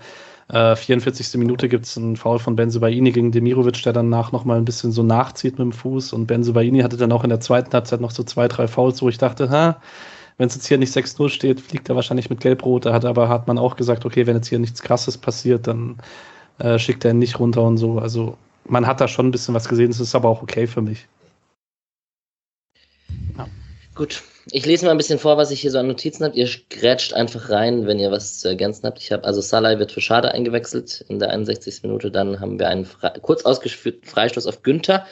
äh, 0.48 0.76
44. 0.76 1.34
Minute 1.38 1.68
gibt 1.68 1.86
es 1.86 1.96
einen 1.96 2.16
Foul 2.16 2.38
von 2.38 2.56
Benzebaini 2.56 3.12
gegen 3.12 3.32
Demirovic, 3.32 3.82
der 3.82 3.92
danach 3.92 4.32
nochmal 4.32 4.58
ein 4.58 4.64
bisschen 4.64 4.92
so 4.92 5.02
nachzieht 5.02 5.58
mit 5.58 5.66
dem 5.66 5.72
Fuß. 5.72 6.12
Und 6.12 6.26
Benzebaini 6.26 6.80
hatte 6.80 6.96
dann 6.96 7.12
auch 7.12 7.24
in 7.24 7.30
der 7.30 7.40
zweiten 7.40 7.72
Halbzeit 7.72 8.00
noch 8.00 8.10
so 8.10 8.22
zwei, 8.24 8.48
drei 8.48 8.68
Fouls, 8.68 9.00
wo 9.02 9.08
ich 9.08 9.18
dachte, 9.18 9.50
ha, 9.50 9.80
wenn 10.38 10.48
es 10.48 10.54
jetzt 10.54 10.66
hier 10.66 10.78
nicht 10.78 10.94
6-0 10.94 11.28
steht, 11.28 11.60
fliegt 11.60 11.88
er 11.88 11.96
wahrscheinlich 11.96 12.30
mit 12.30 12.40
Gelb-Rot. 12.40 12.86
Da 12.86 12.92
hat 12.92 13.04
aber 13.04 13.28
hat 13.28 13.46
man 13.46 13.58
auch 13.58 13.76
gesagt, 13.76 14.04
okay, 14.04 14.26
wenn 14.26 14.36
jetzt 14.36 14.48
hier 14.48 14.58
nichts 14.58 14.82
krasses 14.82 15.18
passiert, 15.18 15.66
dann 15.66 15.98
äh, 16.58 16.78
schickt 16.78 17.04
er 17.04 17.12
ihn 17.12 17.18
nicht 17.18 17.38
runter 17.38 17.62
und 17.62 17.76
so. 17.76 17.98
Also 17.98 18.36
man 18.64 18.86
hat 18.86 19.00
da 19.00 19.08
schon 19.08 19.28
ein 19.28 19.30
bisschen 19.30 19.54
was 19.54 19.68
gesehen, 19.68 19.90
es 19.90 20.00
ist 20.00 20.14
aber 20.14 20.28
auch 20.28 20.42
okay 20.42 20.66
für 20.66 20.82
mich. 20.82 21.06
Ja. 23.36 23.48
Gut, 23.94 24.22
ich 24.50 24.66
lese 24.66 24.84
mal 24.84 24.90
ein 24.90 24.96
bisschen 24.96 25.18
vor, 25.18 25.36
was 25.36 25.50
ich 25.50 25.60
hier 25.60 25.70
so 25.70 25.78
an 25.78 25.86
Notizen 25.86 26.24
habe. 26.24 26.34
Ihr 26.34 26.48
grätscht 26.70 27.12
einfach 27.12 27.50
rein, 27.50 27.86
wenn 27.86 27.98
ihr 27.98 28.10
was 28.10 28.38
zu 28.38 28.48
ergänzen 28.48 28.84
habt. 28.84 28.98
Ich 28.98 29.12
habe 29.12 29.24
also 29.24 29.40
Salai 29.40 29.78
wird 29.78 29.92
für 29.92 30.00
Schade 30.00 30.32
eingewechselt 30.32 31.04
in 31.08 31.18
der 31.18 31.30
61. 31.30 31.82
Minute. 31.82 32.10
Dann 32.10 32.40
haben 32.40 32.58
wir 32.58 32.68
einen 32.68 32.84
Fre 32.84 33.12
kurz 33.20 33.44
ausgeführten 33.44 34.08
Freistoß 34.08 34.46
auf 34.46 34.62
Günther, 34.62 35.06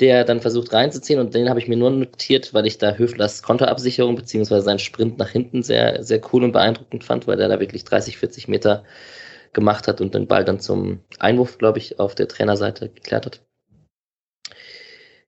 der 0.00 0.24
dann 0.24 0.40
versucht 0.40 0.72
reinzuziehen. 0.72 1.20
Und 1.20 1.34
den 1.34 1.48
habe 1.48 1.60
ich 1.60 1.68
mir 1.68 1.76
nur 1.76 1.90
notiert, 1.90 2.52
weil 2.54 2.66
ich 2.66 2.78
da 2.78 2.94
Höflers 2.94 3.42
Konterabsicherung 3.42 4.16
bzw. 4.16 4.60
seinen 4.60 4.78
Sprint 4.78 5.18
nach 5.18 5.28
hinten 5.28 5.62
sehr, 5.62 6.02
sehr 6.02 6.20
cool 6.32 6.44
und 6.44 6.52
beeindruckend 6.52 7.04
fand, 7.04 7.26
weil 7.26 7.36
der 7.36 7.48
da 7.48 7.60
wirklich 7.60 7.84
30, 7.84 8.18
40 8.18 8.48
Meter 8.48 8.84
gemacht 9.52 9.86
hat 9.88 10.00
und 10.00 10.14
den 10.14 10.26
Ball 10.26 10.44
dann 10.44 10.60
zum 10.60 11.00
Einwurf, 11.18 11.58
glaube 11.58 11.78
ich, 11.78 12.00
auf 12.00 12.14
der 12.14 12.28
Trainerseite 12.28 12.88
geklärt 12.88 13.26
hat. 13.26 13.40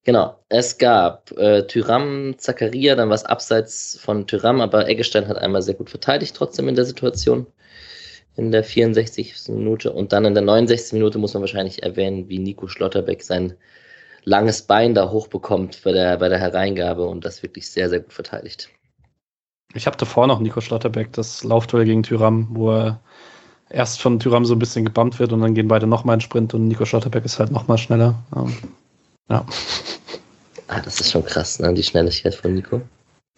Genau, 0.05 0.39
es 0.49 0.79
gab 0.79 1.33
äh, 1.33 1.67
Tyram, 1.67 2.35
Zakaria, 2.39 2.95
dann 2.95 3.11
was 3.11 3.25
abseits 3.25 3.99
von 4.01 4.27
Tyram, 4.29 4.61
aber 4.61 4.89
Eggestein 4.89 5.27
hat 5.27 5.37
einmal 5.37 5.63
sehr 5.63 5.75
gut 5.75 5.91
verteidigt 5.91 6.37
trotzdem 6.37 6.69
in 6.69 6.77
der 6.77 6.85
Situation. 6.85 7.47
In 8.37 8.53
der 8.53 8.63
64. 8.63 9.49
Minute 9.49 9.93
und 9.93 10.13
dann 10.13 10.25
in 10.25 10.35
der 10.35 10.45
69. 10.45 10.93
Minute 10.93 11.19
muss 11.19 11.35
man 11.35 11.41
wahrscheinlich 11.41 11.83
erwähnen, 11.83 12.29
wie 12.29 12.39
Nico 12.39 12.69
Schlotterbeck 12.69 13.23
sein 13.23 13.55
langes 14.27 14.63
Bein 14.63 14.93
da 14.93 15.09
hochbekommt 15.11 15.81
bei 15.85 15.93
der, 15.93 16.19
bei 16.19 16.29
der 16.29 16.39
Hereingabe 16.39 17.07
und 17.07 17.25
das 17.25 17.43
wirklich 17.43 17.71
sehr, 17.71 17.89
sehr 17.89 18.01
gut 18.01 18.13
verteidigt. 18.13 18.69
Ich 19.73 19.87
habe 19.87 19.97
davor 19.97 20.27
noch 20.27 20.41
Nico 20.41 20.61
Schlotterbeck, 20.61 21.13
das 21.13 21.45
Laufduell 21.45 21.85
gegen 21.85 22.03
Tyram, 22.03 22.49
wo 22.51 22.73
er 22.73 23.01
erst 23.71 24.01
von 24.01 24.19
Tyram 24.19 24.45
so 24.45 24.55
ein 24.55 24.59
bisschen 24.59 24.85
gebammt 24.85 25.19
wird 25.19 25.33
und 25.33 25.41
dann 25.41 25.55
gehen 25.55 25.69
beide 25.69 25.87
nochmal 25.87 26.15
in 26.15 26.21
Sprint 26.21 26.55
und 26.55 26.69
Nico 26.69 26.85
Schlotterbeck 26.85 27.25
ist 27.25 27.39
halt 27.39 27.51
nochmal 27.51 27.79
schneller. 27.79 28.15
Ähm, 28.35 28.57
ja. 29.31 29.47
Ah, 30.69 30.81
das 30.81 31.01
ist 31.01 31.13
schon 31.13 31.25
krass, 31.25 31.61
ne? 31.61 31.73
Die 31.75 31.83
Schnelligkeit 31.83 32.35
von 32.35 32.55
Nico. 32.55 32.83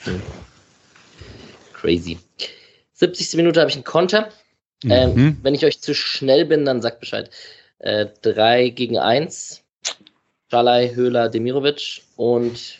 Hm. 0.00 0.22
Crazy. 1.74 2.18
70. 2.94 3.34
Minute 3.34 3.60
habe 3.60 3.70
ich 3.70 3.76
einen 3.76 3.84
Konter. 3.84 4.30
Ähm, 4.84 5.12
mhm. 5.12 5.18
Ähm, 5.18 5.38
wenn 5.42 5.54
ich 5.54 5.64
euch 5.66 5.82
zu 5.82 5.94
schnell 5.94 6.46
bin, 6.46 6.64
dann 6.64 6.80
sagt 6.80 7.00
Bescheid. 7.00 7.30
Äh, 7.78 8.06
3 8.22 8.70
gegen 8.70 8.98
1. 8.98 9.62
Schalai, 10.50 10.94
Höhler, 10.94 11.28
Demirovic. 11.28 12.02
Und 12.16 12.78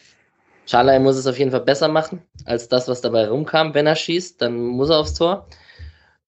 Schalai 0.67 0.99
muss 0.99 1.17
es 1.17 1.27
auf 1.27 1.39
jeden 1.39 1.51
Fall 1.51 1.61
besser 1.61 1.89
machen 1.89 2.23
als 2.45 2.69
das, 2.69 2.89
was 2.89 3.01
dabei 3.01 3.29
rumkam. 3.29 3.75
Wenn 3.75 3.87
er 3.87 3.97
schießt, 3.97 4.41
dann 4.41 4.59
muss 4.59 4.91
er 4.91 4.99
aufs 4.99 5.15
Tor. 5.15 5.47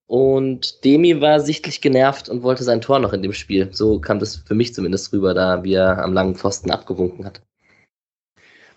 Und 0.07 0.85
Demi 0.85 1.21
war 1.21 1.39
sichtlich 1.39 1.81
genervt 1.81 2.29
und 2.29 2.43
wollte 2.43 2.65
sein 2.65 2.81
Tor 2.81 2.99
noch 2.99 3.13
in 3.13 3.23
dem 3.23 3.33
Spiel. 3.33 3.69
So 3.73 4.01
kam 4.01 4.19
das 4.19 4.37
für 4.37 4.55
mich 4.55 4.75
zumindest 4.75 5.13
rüber, 5.13 5.35
da 5.35 5.63
wie 5.63 5.75
er 5.75 6.03
am 6.03 6.13
langen 6.13 6.35
Pfosten 6.35 6.73
abgewunken 6.73 7.25
hat. 7.25 7.41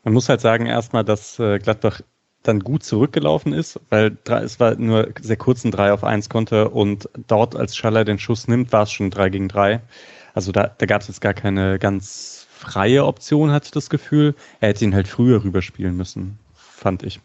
Man 0.03 0.13
muss 0.13 0.29
halt 0.29 0.41
sagen 0.41 0.67
erstmal, 0.67 1.03
dass 1.03 1.39
äh, 1.39 1.57
Gladbach 1.57 2.01
dann 2.43 2.59
gut 2.59 2.83
zurückgelaufen 2.83 3.53
ist, 3.53 3.79
weil 3.89 4.17
es 4.43 4.59
war 4.59 4.75
nur 4.75 5.09
sehr 5.21 5.37
kurz 5.37 5.63
ein 5.63 5.71
3 5.71 5.93
auf 5.93 6.03
1 6.03 6.29
konnte 6.29 6.69
und 6.69 7.09
dort, 7.27 7.55
als 7.55 7.75
Schaller 7.75 8.03
den 8.03 8.19
Schuss 8.19 8.47
nimmt, 8.47 8.71
war 8.71 8.83
es 8.83 8.91
schon 8.91 9.09
3 9.09 9.29
gegen 9.29 9.47
3. 9.47 9.81
Also 10.33 10.51
da, 10.51 10.75
da 10.77 10.85
gab 10.85 11.01
es 11.01 11.07
jetzt 11.07 11.21
gar 11.21 11.33
keine 11.33 11.79
ganz 11.79 12.42
freie 12.63 13.05
Option, 13.05 13.51
hatte 13.51 13.65
ich 13.65 13.71
das 13.71 13.89
Gefühl. 13.89 14.35
Er 14.61 14.69
hätte 14.69 14.85
ihn 14.85 14.95
halt 14.95 15.07
früher 15.07 15.43
rüberspielen 15.43 15.95
müssen, 15.95 16.39
fand 16.55 17.03
ich. 17.03 17.19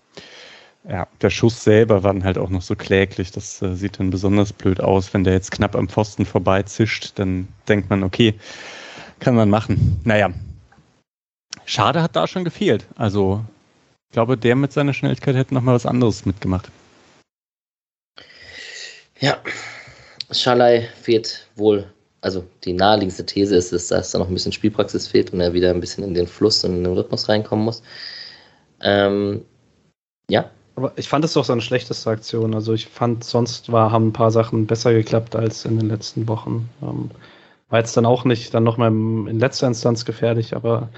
Ja, 0.89 1.07
der 1.21 1.31
Schuss 1.31 1.63
selber 1.65 2.03
war 2.03 2.13
dann 2.13 2.25
halt 2.25 2.39
auch 2.39 2.51
noch 2.51 2.63
so 2.63 2.75
kläglich. 2.75 3.31
Das 3.31 3.61
äh, 3.63 3.75
sieht 3.75 3.99
dann 3.99 4.11
besonders 4.11 4.53
blöd 4.53 4.81
aus. 4.81 5.13
Wenn 5.13 5.25
der 5.25 5.35
jetzt 5.35 5.51
knapp 5.51 5.77
am 5.77 5.89
Pfosten 5.89 6.25
vorbei 6.25 6.63
zischt, 6.63 7.13
dann 7.17 7.49
denkt 7.69 7.91
man, 7.91 8.03
okay, 8.03 8.35
kann 9.21 9.35
man 9.35 9.51
machen. 9.51 10.01
Naja. 10.05 10.31
Schade 11.67 12.03
hat 12.03 12.17
da 12.17 12.27
schon 12.27 12.45
gefehlt. 12.45 12.87
Also, 12.97 13.45
ich 14.09 14.15
glaube, 14.15 14.39
der 14.39 14.57
mit 14.57 14.73
seiner 14.73 14.95
Schnelligkeit 14.95 15.37
hätte 15.37 15.53
noch 15.55 15.63
mal 15.63 15.75
was 15.75 15.85
anderes 15.85 16.25
mitgemacht. 16.25 16.71
Ja, 19.21 19.39
Schalai 20.31 20.89
fehlt 21.03 21.49
wohl, 21.57 21.93
also 22.21 22.45
die 22.65 22.73
naheliegendste 22.73 23.25
These 23.27 23.57
ist, 23.57 23.73
ist, 23.73 23.91
dass 23.91 24.11
da 24.11 24.19
noch 24.19 24.29
ein 24.29 24.35
bisschen 24.35 24.53
Spielpraxis 24.53 25.07
fehlt 25.07 25.33
und 25.33 25.41
er 25.41 25.53
wieder 25.53 25.71
ein 25.71 25.81
bisschen 25.81 26.05
in 26.05 26.15
den 26.15 26.27
Fluss 26.27 26.65
und 26.65 26.77
in 26.77 26.85
den 26.85 26.93
Rhythmus 26.95 27.29
reinkommen 27.29 27.65
muss. 27.65 27.83
Ähm, 28.81 29.45
ja. 30.31 30.51
Aber 30.77 30.93
ich 30.97 31.09
fand 31.09 31.25
es 31.25 31.33
doch 31.33 31.45
seine 31.45 31.61
schlechteste 31.61 32.09
Aktion. 32.11 32.55
Also 32.55 32.73
ich 32.73 32.87
fand, 32.87 33.25
sonst 33.25 33.73
war, 33.73 33.91
haben 33.91 34.09
ein 34.09 34.13
paar 34.13 34.31
Sachen 34.31 34.67
besser 34.67 34.93
geklappt 34.93 35.35
als 35.35 35.65
in 35.65 35.79
den 35.79 35.89
letzten 35.89 36.29
Wochen. 36.29 36.69
Ähm, 36.83 37.11
war 37.69 37.81
jetzt 37.81 37.97
dann 37.97 38.07
auch 38.07 38.25
nicht 38.25 38.55
dann 38.55 38.65
nochmal 38.65 38.91
in 38.91 39.39
letzter 39.39 39.67
Instanz 39.67 40.05
gefährlich, 40.05 40.55
aber 40.55 40.89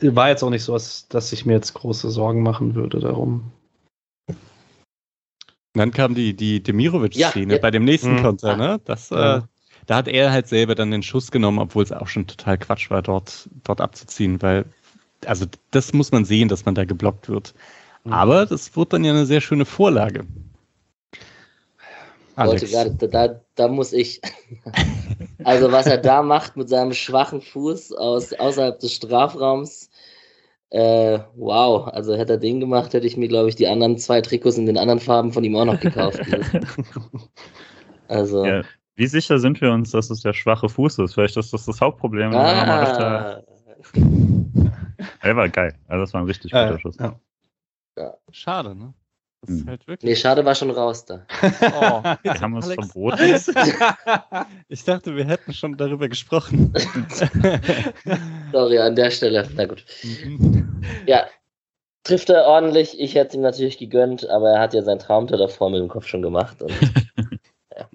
war 0.00 0.28
jetzt 0.28 0.42
auch 0.42 0.50
nicht 0.50 0.64
so, 0.64 0.72
dass, 0.72 1.08
dass 1.08 1.32
ich 1.32 1.46
mir 1.46 1.54
jetzt 1.54 1.74
große 1.74 2.10
Sorgen 2.10 2.42
machen 2.42 2.74
würde 2.74 2.98
darum. 2.98 3.52
Dann 5.74 5.92
kam 5.92 6.14
die, 6.14 6.34
die 6.34 6.62
Demirovic-Szene 6.62 7.54
Ja, 7.54 7.56
ja. 7.56 7.62
bei 7.62 7.70
dem 7.70 7.84
nächsten 7.84 8.16
Mhm. 8.16 8.22
Konter, 8.22 8.56
ne? 8.56 8.80
Das, 8.84 9.10
Ja. 9.10 9.38
äh, 9.38 9.42
da 9.86 9.96
hat 9.96 10.08
er 10.08 10.32
halt 10.32 10.48
selber 10.48 10.74
dann 10.74 10.90
den 10.90 11.02
Schuss 11.02 11.30
genommen, 11.30 11.58
obwohl 11.58 11.82
es 11.82 11.92
auch 11.92 12.06
schon 12.06 12.26
total 12.26 12.58
Quatsch 12.58 12.90
war, 12.90 13.02
dort, 13.02 13.48
dort 13.64 13.80
abzuziehen, 13.80 14.40
weil, 14.42 14.64
also 15.26 15.46
das 15.70 15.92
muss 15.92 16.12
man 16.12 16.24
sehen, 16.24 16.48
dass 16.48 16.64
man 16.64 16.74
da 16.74 16.84
geblockt 16.84 17.28
wird. 17.28 17.54
Mhm. 18.04 18.12
Aber 18.12 18.46
das 18.46 18.76
wird 18.76 18.92
dann 18.92 19.04
ja 19.04 19.12
eine 19.12 19.26
sehr 19.26 19.40
schöne 19.40 19.64
Vorlage. 19.64 20.24
Leute, 22.36 22.66
gerade, 22.66 22.94
da, 22.94 23.06
da, 23.06 23.40
da 23.54 23.68
muss 23.68 23.92
ich. 23.92 24.20
also, 25.44 25.70
was 25.70 25.86
er 25.86 25.98
da 25.98 26.22
macht 26.22 26.56
mit 26.56 26.68
seinem 26.68 26.94
schwachen 26.94 27.42
Fuß 27.42 27.92
aus, 27.92 28.32
außerhalb 28.32 28.78
des 28.80 28.94
Strafraums, 28.94 29.90
äh, 30.70 31.18
wow. 31.36 31.88
Also, 31.88 32.16
hätte 32.16 32.34
er 32.34 32.38
den 32.38 32.58
gemacht, 32.58 32.94
hätte 32.94 33.06
ich 33.06 33.18
mir, 33.18 33.28
glaube 33.28 33.50
ich, 33.50 33.56
die 33.56 33.68
anderen 33.68 33.98
zwei 33.98 34.22
Trikots 34.22 34.56
in 34.56 34.66
den 34.66 34.78
anderen 34.78 35.00
Farben 35.00 35.32
von 35.32 35.44
ihm 35.44 35.56
auch 35.56 35.66
noch 35.66 35.78
gekauft. 35.78 36.20
also, 38.08 38.46
Ja, 38.46 38.62
wie 38.96 39.06
sicher 39.06 39.38
sind 39.38 39.60
wir 39.60 39.72
uns, 39.72 39.90
dass 39.90 40.10
es 40.10 40.20
der 40.20 40.32
schwache 40.32 40.68
Fuß 40.68 40.98
ist? 40.98 41.14
Vielleicht 41.14 41.36
ist 41.36 41.52
das 41.52 41.64
das 41.66 41.80
Hauptproblem. 41.80 42.32
ah, 42.34 43.40
Er 45.20 45.36
war 45.36 45.48
geil. 45.48 45.74
Also 45.88 46.00
das 46.02 46.14
war 46.14 46.20
ein 46.20 46.26
richtig 46.26 46.52
guter 46.52 46.74
Äh, 46.74 46.78
Schuss. 46.78 46.96
ja. 46.98 47.18
Schade, 48.30 48.74
ne? 48.74 48.94
Das 49.40 49.50
ist 49.50 49.60
Hm. 49.62 49.68
halt 49.70 49.80
nee, 49.80 49.86
wirklich. 49.92 50.20
schade, 50.20 50.44
war 50.44 50.54
schon 50.54 50.70
raus 50.70 51.04
da. 51.04 51.26
Oh, 51.74 52.02
Haben 52.04 52.52
wir 52.52 52.58
es 52.60 52.66
Alex. 52.66 52.86
verboten? 52.92 54.46
ich 54.68 54.84
dachte, 54.84 55.16
wir 55.16 55.24
hätten 55.26 55.52
schon 55.52 55.76
darüber 55.76 56.08
gesprochen. 56.08 56.72
Sorry, 58.52 58.78
an 58.78 58.94
der 58.94 59.10
Stelle. 59.10 59.48
Na 59.56 59.66
gut. 59.66 59.84
Ja, 61.06 61.26
trifft 62.04 62.30
er 62.30 62.44
ordentlich. 62.44 63.00
Ich 63.00 63.16
hätte 63.16 63.28
es 63.30 63.34
ihm 63.34 63.40
natürlich 63.42 63.78
gegönnt, 63.78 64.28
aber 64.28 64.50
er 64.50 64.60
hat 64.60 64.74
ja 64.74 64.82
sein 64.82 65.00
Traumtor 65.00 65.38
davor 65.38 65.70
mit 65.70 65.80
dem 65.80 65.88
Kopf 65.88 66.06
schon 66.06 66.22
gemacht. 66.22 66.62
Und 66.62 66.72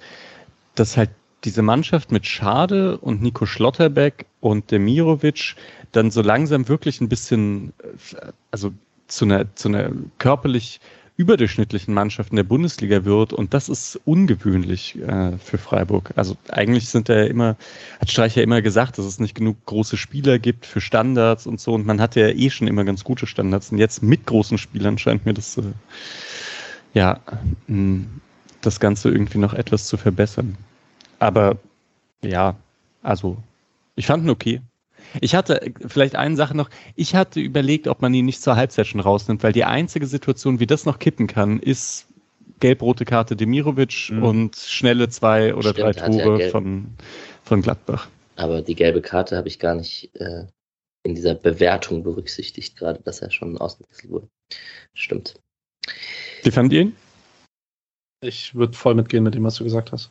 dass 0.73 0.97
halt 0.97 1.11
diese 1.43 1.61
Mannschaft 1.61 2.11
mit 2.11 2.25
Schade 2.25 2.97
und 2.97 3.21
Nico 3.21 3.45
Schlotterbeck 3.45 4.25
und 4.39 4.71
Demirovic 4.71 5.55
dann 5.91 6.09
so 6.09 6.21
langsam 6.21 6.67
wirklich 6.67 7.01
ein 7.01 7.09
bisschen, 7.09 7.73
äh, 8.13 8.31
also 8.49 8.73
zu 9.07 9.25
einer, 9.25 9.53
zu 9.55 9.69
einer 9.69 9.91
körperlich 10.17 10.79
überdurchschnittlichen 11.17 11.93
Mannschaft 11.93 12.31
in 12.31 12.35
der 12.35 12.43
Bundesliga 12.43 13.05
wird 13.05 13.31
und 13.31 13.53
das 13.53 13.69
ist 13.69 13.99
ungewöhnlich 14.03 14.99
äh, 15.01 15.37
für 15.37 15.57
Freiburg. 15.57 16.11
Also 16.17 16.35
eigentlich 16.49 16.89
sind 16.89 17.07
da 17.07 17.15
ja 17.15 17.25
immer, 17.25 17.55
hat 18.01 18.11
Streich 18.11 18.35
ja 18.35 18.43
immer 18.43 18.61
gesagt, 18.61 18.97
dass 18.97 19.05
es 19.05 19.19
nicht 19.19 19.33
genug 19.33 19.63
große 19.65 19.95
Spieler 19.95 20.39
gibt 20.39 20.65
für 20.65 20.81
Standards 20.81 21.47
und 21.47 21.61
so 21.61 21.73
und 21.73 21.85
man 21.85 22.01
hatte 22.01 22.19
ja 22.19 22.27
eh 22.27 22.49
schon 22.49 22.67
immer 22.67 22.83
ganz 22.83 23.05
gute 23.05 23.27
Standards 23.27 23.71
und 23.71 23.77
jetzt 23.77 24.03
mit 24.03 24.25
großen 24.25 24.57
Spielern 24.57 24.97
scheint 24.97 25.25
mir 25.25 25.33
das 25.33 25.57
äh, 25.57 25.63
ja 26.93 27.21
mh, 27.67 28.07
das 28.59 28.81
Ganze 28.81 29.09
irgendwie 29.09 29.37
noch 29.37 29.53
etwas 29.53 29.87
zu 29.87 29.95
verbessern. 29.95 30.57
Aber 31.19 31.57
ja, 32.21 32.57
also 33.03 33.37
ich 33.95 34.07
fand 34.07 34.25
ihn 34.25 34.29
okay. 34.29 34.61
Ich 35.21 35.35
hatte 35.35 35.61
äh, 35.61 35.71
vielleicht 35.87 36.15
eine 36.15 36.35
Sache 36.35 36.55
noch. 36.55 36.69
Ich 36.95 37.15
hatte 37.15 37.39
überlegt, 37.39 37.87
ob 37.87 38.01
man 38.01 38.13
ihn 38.13 38.25
nicht 38.25 38.41
zur 38.41 38.55
Halbzeit 38.55 38.87
schon 38.87 38.99
rausnimmt, 39.01 39.43
weil 39.43 39.53
die 39.53 39.63
einzige 39.65 40.07
Situation, 40.07 40.59
wie 40.59 40.67
das 40.67 40.85
noch 40.85 40.99
kippen 40.99 41.27
kann, 41.27 41.59
ist 41.59 42.07
gelb-rote 42.59 43.05
Karte 43.05 43.35
Demirovic 43.35 44.09
Mhm. 44.11 44.23
und 44.23 44.55
schnelle 44.55 45.09
zwei 45.09 45.53
oder 45.53 45.71
Stimmt, 45.71 45.97
drei 45.99 46.07
Tore 46.09 46.49
von, 46.49 46.87
von 47.43 47.61
Gladbach. 47.61 48.07
aber 48.37 48.61
die 48.61 48.75
gelbe 48.75 49.01
Karte 49.01 49.35
habe 49.35 49.47
ich 49.49 49.59
gar 49.59 49.75
nicht 49.75 50.09
äh, 50.15 50.45
in 51.03 51.15
dieser 51.15 51.35
Bewertung 51.35 52.01
berücksichtigt, 52.03 52.77
gerade 52.77 53.01
dass 53.03 53.21
er 53.21 53.29
schon 53.29 53.57
ausgewechselt 53.57 54.09
wurde. 54.11 54.27
Stimmt. 54.93 55.35
Wie 56.43 56.51
fand 56.51 56.71
ihr 56.73 56.81
ihn? 56.81 56.95
Ich 58.21 58.55
würde 58.55 58.73
voll 58.73 58.95
mitgehen 58.95 59.23
mit 59.23 59.35
dem, 59.35 59.43
was 59.43 59.55
du 59.55 59.63
gesagt 59.65 59.91
hast. 59.91 60.09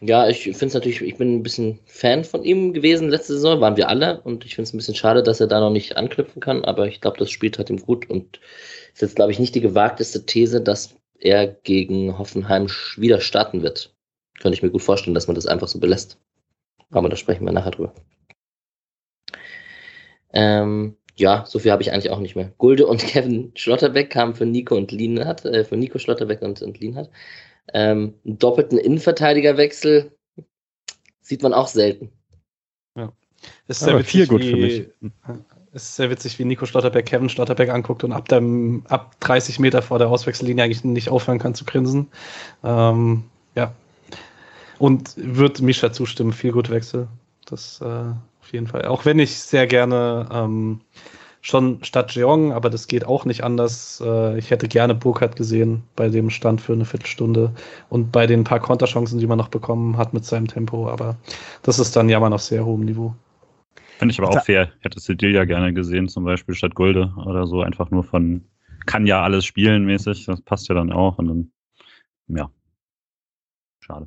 Ja, 0.00 0.28
ich 0.28 0.42
finde 0.42 0.66
es 0.66 0.74
natürlich, 0.74 1.00
ich 1.02 1.16
bin 1.16 1.36
ein 1.36 1.42
bisschen 1.42 1.78
Fan 1.86 2.24
von 2.24 2.42
ihm 2.42 2.72
gewesen 2.72 3.10
letzte 3.10 3.34
Saison, 3.34 3.60
waren 3.60 3.76
wir 3.76 3.88
alle 3.88 4.20
und 4.22 4.44
ich 4.44 4.56
finde 4.56 4.68
es 4.68 4.74
ein 4.74 4.78
bisschen 4.78 4.96
schade, 4.96 5.22
dass 5.22 5.40
er 5.40 5.46
da 5.46 5.60
noch 5.60 5.70
nicht 5.70 5.96
anknüpfen 5.96 6.40
kann, 6.40 6.64
aber 6.64 6.88
ich 6.88 7.00
glaube, 7.00 7.18
das 7.18 7.30
Spiel 7.30 7.52
tat 7.52 7.70
ihm 7.70 7.78
gut 7.78 8.10
und 8.10 8.40
ist 8.92 9.02
jetzt, 9.02 9.16
glaube 9.16 9.30
ich, 9.30 9.38
nicht 9.38 9.54
die 9.54 9.60
gewagteste 9.60 10.26
These, 10.26 10.60
dass 10.60 10.96
er 11.20 11.46
gegen 11.46 12.18
Hoffenheim 12.18 12.68
wieder 12.96 13.20
starten 13.20 13.62
wird. 13.62 13.94
Könnte 14.40 14.56
ich 14.56 14.62
mir 14.62 14.70
gut 14.70 14.82
vorstellen, 14.82 15.14
dass 15.14 15.28
man 15.28 15.36
das 15.36 15.46
einfach 15.46 15.68
so 15.68 15.78
belässt. 15.78 16.18
Aber 16.90 17.08
da 17.08 17.16
sprechen 17.16 17.44
wir 17.44 17.52
nachher 17.52 17.70
drüber. 17.70 17.94
Ähm, 20.32 20.96
ja, 21.16 21.44
so 21.46 21.60
viel 21.60 21.70
habe 21.70 21.82
ich 21.82 21.92
eigentlich 21.92 22.10
auch 22.10 22.18
nicht 22.18 22.34
mehr. 22.34 22.52
Gulde 22.58 22.86
und 22.86 23.00
Kevin 23.06 23.52
Schlotterbeck 23.54 24.10
kamen 24.10 24.34
für 24.34 24.46
Nico 24.46 24.76
und 24.76 24.90
Lienhardt, 24.90 25.44
äh, 25.44 25.64
für 25.64 25.76
Nico 25.76 25.98
Schlotterbeck 25.98 26.42
und, 26.42 26.62
und 26.62 26.80
Lienhardt. 26.80 27.10
Ähm, 27.72 28.14
einen 28.24 28.38
doppelten 28.38 28.78
Innenverteidigerwechsel 28.78 30.12
sieht 31.20 31.42
man 31.42 31.54
auch 31.54 31.68
selten. 31.68 32.12
Ist 33.66 33.82
Aber 33.82 34.00
witzig, 34.00 34.10
viel 34.10 34.26
gut 34.26 34.42
wie, 34.42 34.50
für 34.50 34.56
mich. 34.56 34.88
Es 35.72 35.84
ist 35.84 35.96
sehr 35.96 36.10
witzig, 36.10 36.38
wie 36.38 36.44
Nico 36.44 36.66
Schlotterbeck 36.66 37.06
Kevin 37.06 37.28
Schlotterbeck 37.28 37.70
anguckt 37.70 38.04
und 38.04 38.12
ab, 38.12 38.28
dem, 38.28 38.84
ab 38.88 39.18
30 39.20 39.58
Meter 39.58 39.82
vor 39.82 39.98
der 39.98 40.08
Auswechsellinie 40.08 40.64
eigentlich 40.64 40.84
nicht 40.84 41.08
aufhören 41.08 41.38
kann 41.38 41.54
zu 41.54 41.64
grinsen. 41.64 42.08
Ähm, 42.62 43.24
ja. 43.54 43.74
Und 44.78 45.14
wird 45.16 45.60
Mischa 45.60 45.92
zustimmen, 45.92 46.32
viel 46.32 46.52
gut 46.52 46.70
Wechsel. 46.70 47.08
Das 47.46 47.80
äh, 47.80 47.84
auf 47.84 48.52
jeden 48.52 48.66
Fall. 48.66 48.84
Auch 48.86 49.04
wenn 49.04 49.18
ich 49.18 49.38
sehr 49.38 49.66
gerne 49.66 50.28
ähm, 50.32 50.80
schon 51.44 51.84
Stadt 51.84 52.14
Jeong, 52.14 52.52
aber 52.52 52.70
das 52.70 52.88
geht 52.88 53.04
auch 53.04 53.26
nicht 53.26 53.44
anders. 53.44 54.02
Äh, 54.04 54.38
ich 54.38 54.50
hätte 54.50 54.66
gerne 54.66 54.94
Burkhardt 54.94 55.36
gesehen 55.36 55.82
bei 55.94 56.08
dem 56.08 56.30
Stand 56.30 56.62
für 56.62 56.72
eine 56.72 56.86
Viertelstunde 56.86 57.52
und 57.90 58.10
bei 58.12 58.26
den 58.26 58.44
paar 58.44 58.60
Konterchancen, 58.60 59.18
die 59.18 59.26
man 59.26 59.36
noch 59.36 59.48
bekommen 59.48 59.98
hat 59.98 60.14
mit 60.14 60.24
seinem 60.24 60.48
Tempo. 60.48 60.88
Aber 60.88 61.16
das 61.62 61.78
ist 61.78 61.94
dann 61.96 62.08
ja 62.08 62.18
mal 62.18 62.32
auf 62.32 62.40
sehr 62.40 62.64
hohem 62.64 62.86
Niveau. 62.86 63.14
Finde 63.98 64.12
ich 64.12 64.18
aber 64.18 64.30
auch 64.30 64.44
fair. 64.44 64.72
Hätte 64.80 64.98
Sedilia 64.98 65.44
gerne 65.44 65.74
gesehen, 65.74 66.08
zum 66.08 66.24
Beispiel 66.24 66.54
statt 66.54 66.74
Gulde 66.74 67.12
oder 67.26 67.46
so, 67.46 67.60
einfach 67.60 67.90
nur 67.90 68.04
von 68.04 68.44
kann 68.86 69.06
ja 69.06 69.22
alles 69.22 69.44
spielen 69.44 69.84
mäßig. 69.84 70.24
Das 70.24 70.40
passt 70.40 70.68
ja 70.68 70.74
dann 70.74 70.92
auch 70.92 71.18
und 71.18 71.28
dann, 71.28 71.52
ja. 72.28 72.50
Schade. 73.80 74.06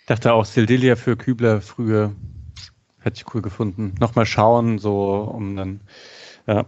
Ich 0.00 0.06
dachte 0.06 0.32
auch, 0.32 0.46
Sildilia 0.46 0.96
für 0.96 1.16
Kübler 1.16 1.60
früher 1.60 2.14
hätte 3.00 3.18
ich 3.18 3.34
cool 3.34 3.42
gefunden. 3.42 3.94
Nochmal 4.00 4.24
schauen, 4.24 4.78
so 4.78 5.14
um 5.20 5.56
dann, 5.56 5.80
ja. 6.46 6.66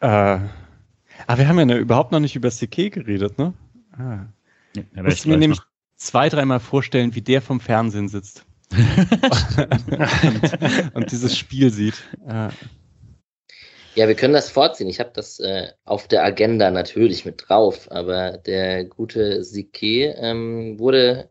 Äh, 0.00 0.40
aber 1.26 1.38
wir 1.38 1.48
haben 1.48 1.58
ja 1.58 1.64
ne, 1.64 1.76
überhaupt 1.76 2.12
noch 2.12 2.20
nicht 2.20 2.36
über 2.36 2.50
CK 2.50 2.90
geredet, 2.90 3.38
ne? 3.38 3.54
Ah. 3.92 4.26
Ja, 4.74 5.02
Musst 5.02 5.24
du 5.24 5.28
mir 5.28 5.36
nämlich 5.36 5.60
noch. 5.60 5.66
zwei, 5.96 6.28
dreimal 6.28 6.60
vorstellen, 6.60 7.14
wie 7.14 7.20
der 7.20 7.42
vom 7.42 7.60
Fernsehen 7.60 8.08
sitzt. 8.08 8.44
und, 8.72 10.94
und, 10.94 11.12
dieses 11.12 11.36
Spiel 11.36 11.70
sieht. 11.70 12.02
Ja. 12.26 12.50
ja, 13.94 14.08
wir 14.08 14.14
können 14.14 14.32
das 14.32 14.50
vorziehen. 14.50 14.88
Ich 14.88 14.98
habe 14.98 15.10
das 15.12 15.40
äh, 15.40 15.68
auf 15.84 16.08
der 16.08 16.24
Agenda 16.24 16.70
natürlich 16.70 17.26
mit 17.26 17.44
drauf, 17.46 17.92
aber 17.92 18.38
der 18.38 18.86
gute 18.86 19.44
Sike 19.44 20.14
ähm, 20.16 20.78
wurde 20.78 21.28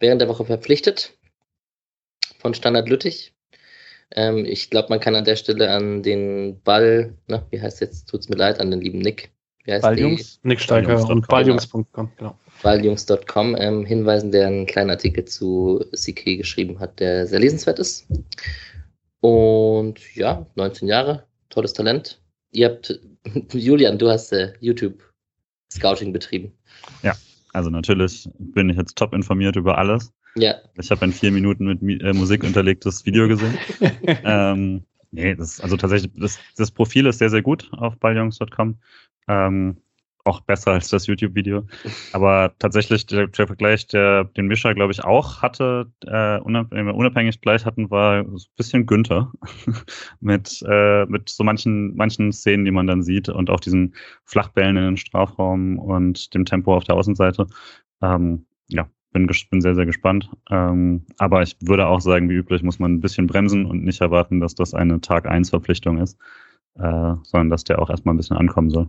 während 0.00 0.20
der 0.20 0.28
Woche 0.28 0.44
verpflichtet 0.44 1.14
von 2.40 2.52
Standard 2.52 2.90
Lüttich. 2.90 3.31
Ähm, 4.14 4.44
ich 4.44 4.70
glaube, 4.70 4.88
man 4.90 5.00
kann 5.00 5.14
an 5.14 5.24
der 5.24 5.36
Stelle 5.36 5.70
an 5.70 6.02
den 6.02 6.60
Ball, 6.62 7.14
na, 7.28 7.46
wie 7.50 7.60
heißt 7.60 7.80
jetzt, 7.80 8.08
tut's 8.08 8.28
mir 8.28 8.36
leid, 8.36 8.60
an 8.60 8.70
den 8.70 8.80
lieben 8.80 8.98
Nick. 8.98 9.30
Wie 9.64 9.72
heißt 9.72 9.82
Balljungs? 9.82 10.40
Nick 10.42 10.60
Steiger 10.60 11.08
und 11.08 11.26
balljungs.com, 11.28 12.10
genau 12.16 12.36
balljungs.com 12.62 13.56
ähm, 13.58 13.84
hinweisen, 13.84 14.30
der 14.30 14.46
einen 14.46 14.66
kleinen 14.66 14.90
Artikel 14.90 15.24
zu 15.24 15.84
CK 15.94 16.38
geschrieben 16.38 16.78
hat, 16.78 17.00
der 17.00 17.26
sehr 17.26 17.40
lesenswert 17.40 17.78
ist. 17.78 18.06
Und 19.20 20.14
ja, 20.14 20.46
19 20.54 20.88
Jahre, 20.88 21.26
tolles 21.50 21.72
Talent. 21.72 22.20
Ihr 22.52 22.68
habt, 22.68 23.00
Julian, 23.52 23.98
du 23.98 24.08
hast 24.08 24.32
äh, 24.32 24.52
YouTube 24.60 25.02
Scouting 25.72 26.12
betrieben. 26.12 26.52
Ja, 27.02 27.14
also 27.52 27.70
natürlich 27.70 28.28
bin 28.38 28.68
ich 28.68 28.76
jetzt 28.76 28.96
top 28.96 29.12
informiert 29.12 29.56
über 29.56 29.78
alles. 29.78 30.12
Ja. 30.34 30.54
Ich 30.78 30.90
habe 30.90 31.04
in 31.04 31.12
vier 31.12 31.30
Minuten 31.30 31.66
mit 31.66 32.02
äh, 32.02 32.12
Musik 32.12 32.42
unterlegtes 32.44 33.04
Video 33.04 33.28
gesehen. 33.28 33.56
ähm, 34.06 34.82
nee, 35.10 35.34
das, 35.34 35.60
also 35.60 35.76
tatsächlich, 35.76 36.12
das, 36.16 36.38
das 36.56 36.70
Profil 36.70 37.06
ist 37.06 37.18
sehr, 37.18 37.30
sehr 37.30 37.42
gut 37.42 37.68
auf 37.72 37.96
balljungs.com. 37.98 38.78
Ähm, 39.28 39.76
auch 40.24 40.40
besser 40.40 40.72
als 40.72 40.88
das 40.88 41.06
YouTube-Video. 41.06 41.66
Aber 42.12 42.54
tatsächlich 42.58 43.06
der, 43.06 43.26
der 43.26 43.46
Vergleich, 43.46 43.86
der 43.88 44.24
den 44.24 44.46
Mischer, 44.46 44.74
glaube 44.74 44.92
ich, 44.92 45.02
auch 45.02 45.42
hatte, 45.42 45.90
äh, 46.06 46.38
unabhängig, 46.38 46.94
unabhängig 46.94 47.40
gleich 47.40 47.64
hatten, 47.64 47.90
war 47.90 48.24
so 48.24 48.46
ein 48.46 48.56
bisschen 48.56 48.86
Günther 48.86 49.32
mit, 50.20 50.62
äh, 50.68 51.06
mit 51.06 51.28
so 51.28 51.44
manchen, 51.44 51.96
manchen 51.96 52.32
Szenen, 52.32 52.64
die 52.64 52.70
man 52.70 52.86
dann 52.86 53.02
sieht 53.02 53.28
und 53.28 53.50
auch 53.50 53.60
diesen 53.60 53.94
Flachbällen 54.24 54.76
in 54.76 54.84
den 54.84 54.96
Strafraum 54.96 55.78
und 55.78 56.32
dem 56.34 56.44
Tempo 56.44 56.76
auf 56.76 56.84
der 56.84 56.94
Außenseite. 56.94 57.46
Ähm, 58.00 58.46
ja, 58.68 58.88
bin, 59.12 59.30
bin 59.50 59.60
sehr, 59.60 59.74
sehr 59.74 59.86
gespannt. 59.86 60.30
Ähm, 60.50 61.04
aber 61.18 61.42
ich 61.42 61.56
würde 61.60 61.86
auch 61.86 62.00
sagen, 62.00 62.28
wie 62.28 62.34
üblich 62.34 62.62
muss 62.62 62.78
man 62.78 62.94
ein 62.94 63.00
bisschen 63.00 63.26
bremsen 63.26 63.66
und 63.66 63.84
nicht 63.84 64.00
erwarten, 64.00 64.40
dass 64.40 64.54
das 64.54 64.74
eine 64.74 65.00
Tag-1-Verpflichtung 65.00 65.98
ist, 65.98 66.18
äh, 66.76 67.14
sondern 67.22 67.50
dass 67.50 67.64
der 67.64 67.80
auch 67.80 67.90
erstmal 67.90 68.14
ein 68.14 68.18
bisschen 68.18 68.36
ankommen 68.36 68.70
soll 68.70 68.88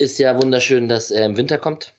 ist 0.00 0.18
ja 0.18 0.40
wunderschön, 0.40 0.88
dass 0.88 1.10
er 1.10 1.26
im 1.26 1.36
Winter 1.36 1.58
kommt. 1.58 1.92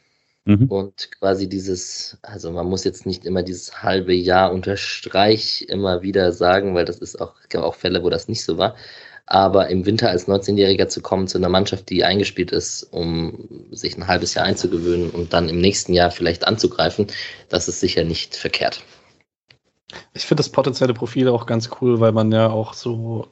Mhm. 0.46 0.66
Und 0.66 1.12
quasi 1.12 1.48
dieses, 1.48 2.18
also 2.24 2.52
man 2.52 2.66
muss 2.66 2.84
jetzt 2.84 3.06
nicht 3.06 3.26
immer 3.26 3.44
dieses 3.44 3.84
halbe 3.84 4.14
Jahr 4.14 4.52
unter 4.52 4.76
Streich 4.76 5.68
immer 5.70 6.02
wieder 6.02 6.32
sagen, 6.32 6.74
weil 6.74 6.86
das 6.86 6.98
ist 6.98 7.22
auch, 7.22 7.36
es 7.40 7.50
gab 7.50 7.64
auch 7.64 7.76
Fälle, 7.76 8.02
wo 8.02 8.10
das 8.10 8.28
nicht 8.28 8.44
so 8.44 8.58
war. 8.58 8.76
Aber 9.32 9.70
im 9.70 9.86
Winter 9.86 10.10
als 10.10 10.28
19-Jähriger 10.28 10.90
zu 10.90 11.02
kommen 11.02 11.26
zu 11.26 11.38
einer 11.38 11.48
Mannschaft, 11.48 11.90
die 11.90 12.04
eingespielt 12.04 12.52
ist, 12.52 12.84
um 12.92 13.48
sich 13.72 13.96
ein 13.96 14.08
halbes 14.08 14.34
Jahr 14.34 14.44
einzugewöhnen 14.44 15.10
und 15.10 15.32
dann 15.32 15.48
im 15.48 15.62
nächsten 15.62 15.94
Jahr 15.94 16.12
vielleicht 16.12 16.46
anzugreifen, 16.46 17.08
das 17.48 17.70
ist 17.70 17.80
sicher 17.80 18.04
nicht 18.04 18.36
verkehrt. 18.36 18.84
Ich 20.14 20.26
finde 20.26 20.42
das 20.42 20.50
potenzielle 20.50 20.94
Profil 20.94 21.30
auch 21.30 21.46
ganz 21.46 21.70
cool, 21.80 22.02
weil 22.02 22.12
man 22.12 22.30
ja 22.34 22.50
auch 22.50 22.74
so 22.74 23.30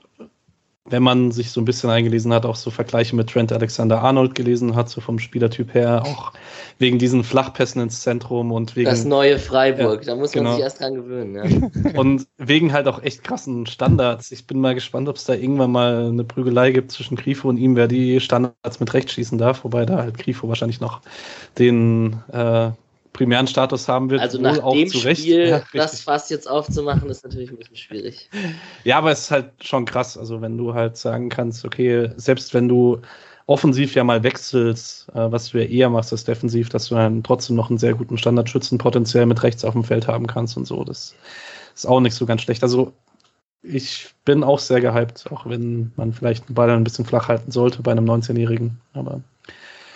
wenn 0.90 1.04
man 1.04 1.32
sich 1.32 1.52
so 1.52 1.62
ein 1.62 1.66
bisschen 1.66 1.90
eingelesen 1.90 2.34
hat, 2.34 2.46
auch 2.46 2.56
so 2.56 2.72
Vergleiche 2.72 3.16
mit 3.16 3.30
Trent 3.30 3.52
Alexander 3.52 4.02
Arnold 4.02 4.36
gelesen 4.36 4.76
hat, 4.76 4.90
so 4.90 5.02
vom 5.02 5.20
Spielertyp 5.20 5.74
her, 5.74 6.04
auch 6.06 6.34
wegen 6.80 6.98
diesen 6.98 7.24
Flachpässen 7.24 7.82
ins 7.82 8.02
Zentrum 8.02 8.52
und 8.52 8.76
wegen. 8.76 8.90
Das 8.90 9.06
neue 9.06 9.38
Freiburg, 9.38 10.06
ja, 10.06 10.14
da 10.14 10.16
muss 10.16 10.34
man 10.34 10.44
genau. 10.44 10.56
sich 10.56 10.64
erst 10.64 10.80
dran 10.80 10.96
gewöhnen. 10.96 11.36
Ja. 11.36 11.92
Und 12.00 12.28
wegen 12.38 12.72
halt 12.72 12.88
auch 12.88 13.04
echt 13.04 13.24
krassen 13.24 13.66
Standards. 13.66 14.32
Ich 14.32 14.48
bin 14.48 14.62
mal 14.62 14.76
gespannt, 14.76 15.10
ob 15.10 15.18
es 15.18 15.26
da 15.26 15.34
irgendwann 15.34 15.72
mal 15.72 16.08
eine 16.08 16.24
Prügelei 16.24 16.72
gibt 16.72 16.92
zwischen 16.92 17.18
Grifo 17.18 17.50
und 17.50 17.58
ihm, 17.58 17.76
wer 17.76 17.88
die 17.88 18.20
Standards 18.20 18.80
mit 18.80 18.94
Recht 18.94 19.12
schießen 19.12 19.38
darf, 19.38 19.64
wobei 19.64 19.86
da 19.86 19.98
halt 19.98 20.18
Grifo 20.18 20.48
wahrscheinlich 20.48 20.80
noch 20.80 21.02
den 21.58 22.22
äh, 22.32 22.72
primären 23.14 23.48
Status 23.48 23.88
haben 23.88 24.10
wird. 24.10 24.22
Also 24.22 24.40
nach 24.40 24.58
dem 24.72 24.90
Spiel 24.90 25.48
ja, 25.48 25.62
das 25.74 26.02
Fass 26.02 26.30
jetzt 26.30 26.50
aufzumachen, 26.50 27.10
ist 27.10 27.24
natürlich 27.24 27.50
ein 27.50 27.58
bisschen 27.58 27.76
schwierig. 27.76 28.30
Ja, 28.84 28.98
aber 28.98 29.12
es 29.12 29.22
ist 29.22 29.32
halt 29.32 29.52
schon 29.62 29.86
krass. 29.86 30.18
Also 30.18 30.42
wenn 30.42 30.58
du 30.58 30.74
halt 30.74 30.98
sagen 30.98 31.30
kannst, 31.30 31.66
okay, 31.66 32.12
selbst 32.18 32.54
wenn 32.54 32.68
du 32.68 33.02
offensiv 33.50 33.96
ja 33.96 34.04
mal 34.04 34.22
wechselst, 34.22 35.10
äh, 35.10 35.32
was 35.32 35.50
du 35.50 35.58
ja 35.58 35.66
eher 35.66 35.90
machst 35.90 36.12
als 36.12 36.24
defensiv, 36.24 36.70
dass 36.70 36.88
du 36.88 36.96
dann 36.96 37.24
trotzdem 37.24 37.56
noch 37.56 37.70
einen 37.70 37.80
sehr 37.80 37.96
guten 37.96 38.18
Standardschützen 38.18 38.78
potenziell 38.78 39.26
mit 39.26 39.42
rechts 39.42 39.66
auf 39.66 39.74
dem 39.74 39.84
Feld 39.84 40.08
haben 40.08 40.28
kannst 40.28 40.56
und 40.56 40.66
so. 40.66 40.84
Das 40.84 41.16
ist 41.74 41.88
auch 41.88 42.00
nicht 42.00 42.14
so 42.14 42.28
ganz 42.28 42.44
schlecht. 42.44 42.62
Also 42.62 42.94
ich 43.64 44.14
bin 44.24 44.44
auch 44.44 44.60
sehr 44.60 44.82
gehypt, 44.82 45.26
auch 45.32 45.48
wenn 45.48 45.92
man 45.96 46.14
vielleicht 46.14 46.48
den 46.48 46.54
Ball 46.54 46.70
ein 46.70 46.84
bisschen 46.84 47.06
flach 47.06 47.28
halten 47.28 47.52
sollte 47.52 47.82
bei 47.82 47.92
einem 47.92 48.06
19-Jährigen. 48.06 48.80
Aber 48.94 49.22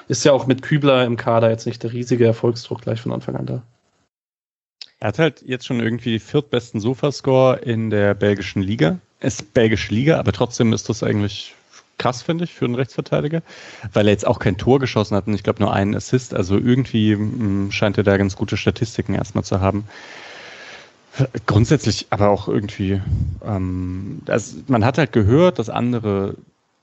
ist 0.07 0.23
ja 0.25 0.31
auch 0.31 0.47
mit 0.47 0.61
Kübler 0.61 1.05
im 1.05 1.17
Kader 1.17 1.49
jetzt 1.49 1.65
nicht 1.65 1.83
der 1.83 1.93
riesige 1.93 2.25
Erfolgsdruck 2.25 2.81
gleich 2.81 3.01
von 3.01 3.11
Anfang 3.11 3.35
an 3.35 3.45
da. 3.45 3.63
Er 4.99 5.09
hat 5.09 5.19
halt 5.19 5.41
jetzt 5.45 5.65
schon 5.65 5.81
irgendwie 5.81 6.17
viertbesten 6.19 6.79
Sofascore 6.79 7.57
in 7.57 7.89
der 7.89 8.13
belgischen 8.13 8.61
Liga. 8.61 8.99
Ist 9.19 9.53
belgische 9.53 9.93
Liga, 9.93 10.17
aber 10.17 10.31
trotzdem 10.31 10.71
ist 10.71 10.87
das 10.87 11.03
eigentlich 11.03 11.55
krass, 11.97 12.21
finde 12.21 12.45
ich, 12.45 12.53
für 12.53 12.65
einen 12.65 12.75
Rechtsverteidiger, 12.75 13.41
weil 13.93 14.07
er 14.07 14.11
jetzt 14.11 14.25
auch 14.25 14.39
kein 14.39 14.57
Tor 14.57 14.79
geschossen 14.79 15.15
hat 15.15 15.27
und 15.27 15.33
ich 15.33 15.43
glaube 15.43 15.61
nur 15.61 15.73
einen 15.73 15.95
Assist. 15.95 16.33
Also 16.33 16.57
irgendwie 16.57 17.13
hm, 17.13 17.71
scheint 17.71 17.97
er 17.97 18.03
da 18.03 18.17
ganz 18.17 18.35
gute 18.35 18.57
Statistiken 18.57 19.13
erstmal 19.13 19.43
zu 19.43 19.59
haben. 19.59 19.85
Grundsätzlich 21.45 22.07
aber 22.09 22.29
auch 22.29 22.47
irgendwie, 22.47 23.01
ähm, 23.45 24.21
also 24.27 24.57
man 24.67 24.83
hat 24.83 24.97
halt 24.97 25.11
gehört, 25.11 25.59
dass 25.59 25.69
andere 25.69 26.35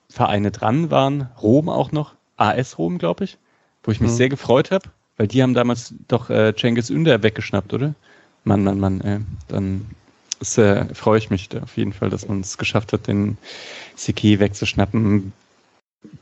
Vereine 0.09 0.51
dran 0.51 0.89
waren, 0.89 1.29
Rom 1.41 1.69
auch 1.69 1.91
noch, 1.91 2.13
AS 2.41 2.77
Rom, 2.77 2.97
glaube 2.97 3.25
ich, 3.25 3.37
wo 3.83 3.91
ich 3.91 4.01
mich 4.01 4.11
mhm. 4.11 4.15
sehr 4.15 4.29
gefreut 4.29 4.71
habe, 4.71 4.89
weil 5.17 5.27
die 5.27 5.43
haben 5.43 5.53
damals 5.53 5.93
doch 6.07 6.29
äh, 6.29 6.53
Cengiz 6.55 6.89
Ünder 6.89 7.23
weggeschnappt, 7.23 7.73
oder? 7.73 7.93
Mann, 8.43 8.63
Mann, 8.63 8.79
Mann, 8.79 9.01
äh, 9.01 9.19
dann 9.47 9.85
äh, 10.57 10.93
freue 10.93 11.19
ich 11.19 11.29
mich 11.29 11.49
auf 11.61 11.77
jeden 11.77 11.93
Fall, 11.93 12.09
dass 12.09 12.27
man 12.27 12.41
es 12.41 12.57
geschafft 12.57 12.93
hat, 12.93 13.07
den 13.07 13.37
Siki 13.95 14.39
wegzuschnappen. 14.39 15.33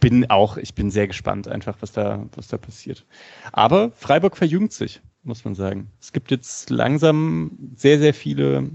Bin 0.01 0.29
auch, 0.29 0.57
ich 0.57 0.73
bin 0.73 0.91
sehr 0.91 1.07
gespannt 1.07 1.47
einfach, 1.47 1.77
was 1.79 1.93
da, 1.93 2.25
was 2.35 2.49
da 2.49 2.57
passiert. 2.57 3.05
Aber 3.53 3.91
Freiburg 3.95 4.35
verjüngt 4.35 4.73
sich, 4.73 4.99
muss 5.23 5.45
man 5.45 5.55
sagen. 5.55 5.87
Es 6.01 6.11
gibt 6.11 6.31
jetzt 6.31 6.69
langsam 6.69 7.51
sehr, 7.77 7.99
sehr 7.99 8.13
viele, 8.13 8.69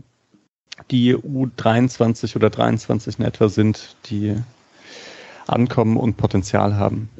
die 0.90 1.14
U23 1.14 2.34
oder 2.36 2.48
23 2.48 3.18
in 3.18 3.24
etwa 3.26 3.50
sind, 3.50 3.96
die 4.06 4.34
ankommen 5.46 5.98
und 5.98 6.16
Potenzial 6.16 6.76
haben. 6.76 7.10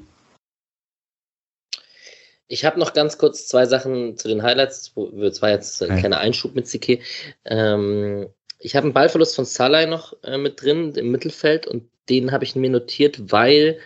Ich 2.47 2.65
habe 2.65 2.79
noch 2.79 2.93
ganz 2.93 3.19
kurz 3.19 3.47
zwei 3.47 3.67
Sachen 3.67 4.17
zu 4.17 4.29
den 4.29 4.43
Highlights. 4.43 4.93
Es 5.23 5.43
war 5.43 5.51
jetzt 5.51 5.83
ein 5.83 5.99
kleiner 5.99 6.19
Einschub 6.19 6.55
mit 6.55 6.67
CK. 6.67 7.01
Ähm, 7.45 8.29
ich 8.59 8.77
habe 8.77 8.85
einen 8.85 8.95
Ballverlust 8.95 9.37
von 9.37 9.45
Salah 9.45 9.87
noch 9.87 10.15
äh, 10.23 10.39
mit 10.39 10.63
drin 10.63 10.93
im 10.95 11.11
Mittelfeld 11.11 11.67
und 11.67 11.89
den 12.09 12.33
habe 12.33 12.45
ich 12.45 12.55
mir 12.55 12.71
notiert, 12.71 13.33
weil 13.33 13.79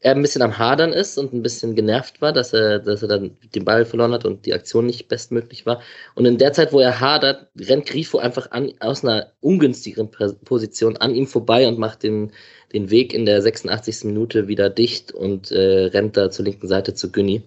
er 0.00 0.14
ein 0.14 0.22
bisschen 0.22 0.40
am 0.40 0.56
Hadern 0.56 0.94
ist 0.94 1.18
und 1.18 1.34
ein 1.34 1.42
bisschen 1.42 1.74
genervt 1.74 2.22
war, 2.22 2.32
dass 2.32 2.54
er, 2.54 2.78
dass 2.78 3.02
er 3.02 3.08
dann 3.08 3.36
den 3.54 3.66
Ball 3.66 3.84
verloren 3.84 4.12
hat 4.12 4.24
und 4.24 4.46
die 4.46 4.54
Aktion 4.54 4.86
nicht 4.86 5.08
bestmöglich 5.08 5.66
war. 5.66 5.82
Und 6.14 6.24
in 6.24 6.38
der 6.38 6.54
Zeit, 6.54 6.72
wo 6.72 6.80
er 6.80 7.00
hadert, 7.00 7.48
rennt 7.58 7.84
Grifo 7.84 8.18
einfach 8.18 8.50
an, 8.50 8.72
aus 8.80 9.04
einer 9.04 9.32
ungünstigeren 9.40 10.10
Position 10.10 10.96
an 10.96 11.14
ihm 11.14 11.26
vorbei 11.26 11.68
und 11.68 11.78
macht 11.78 12.02
den, 12.02 12.32
den 12.72 12.90
Weg 12.90 13.12
in 13.12 13.26
der 13.26 13.42
86. 13.42 14.04
Minute 14.04 14.48
wieder 14.48 14.70
dicht 14.70 15.12
und 15.12 15.50
äh, 15.52 15.86
rennt 15.86 16.16
da 16.16 16.30
zur 16.30 16.46
linken 16.46 16.66
Seite 16.66 16.94
zu 16.94 17.12
Günni. 17.12 17.42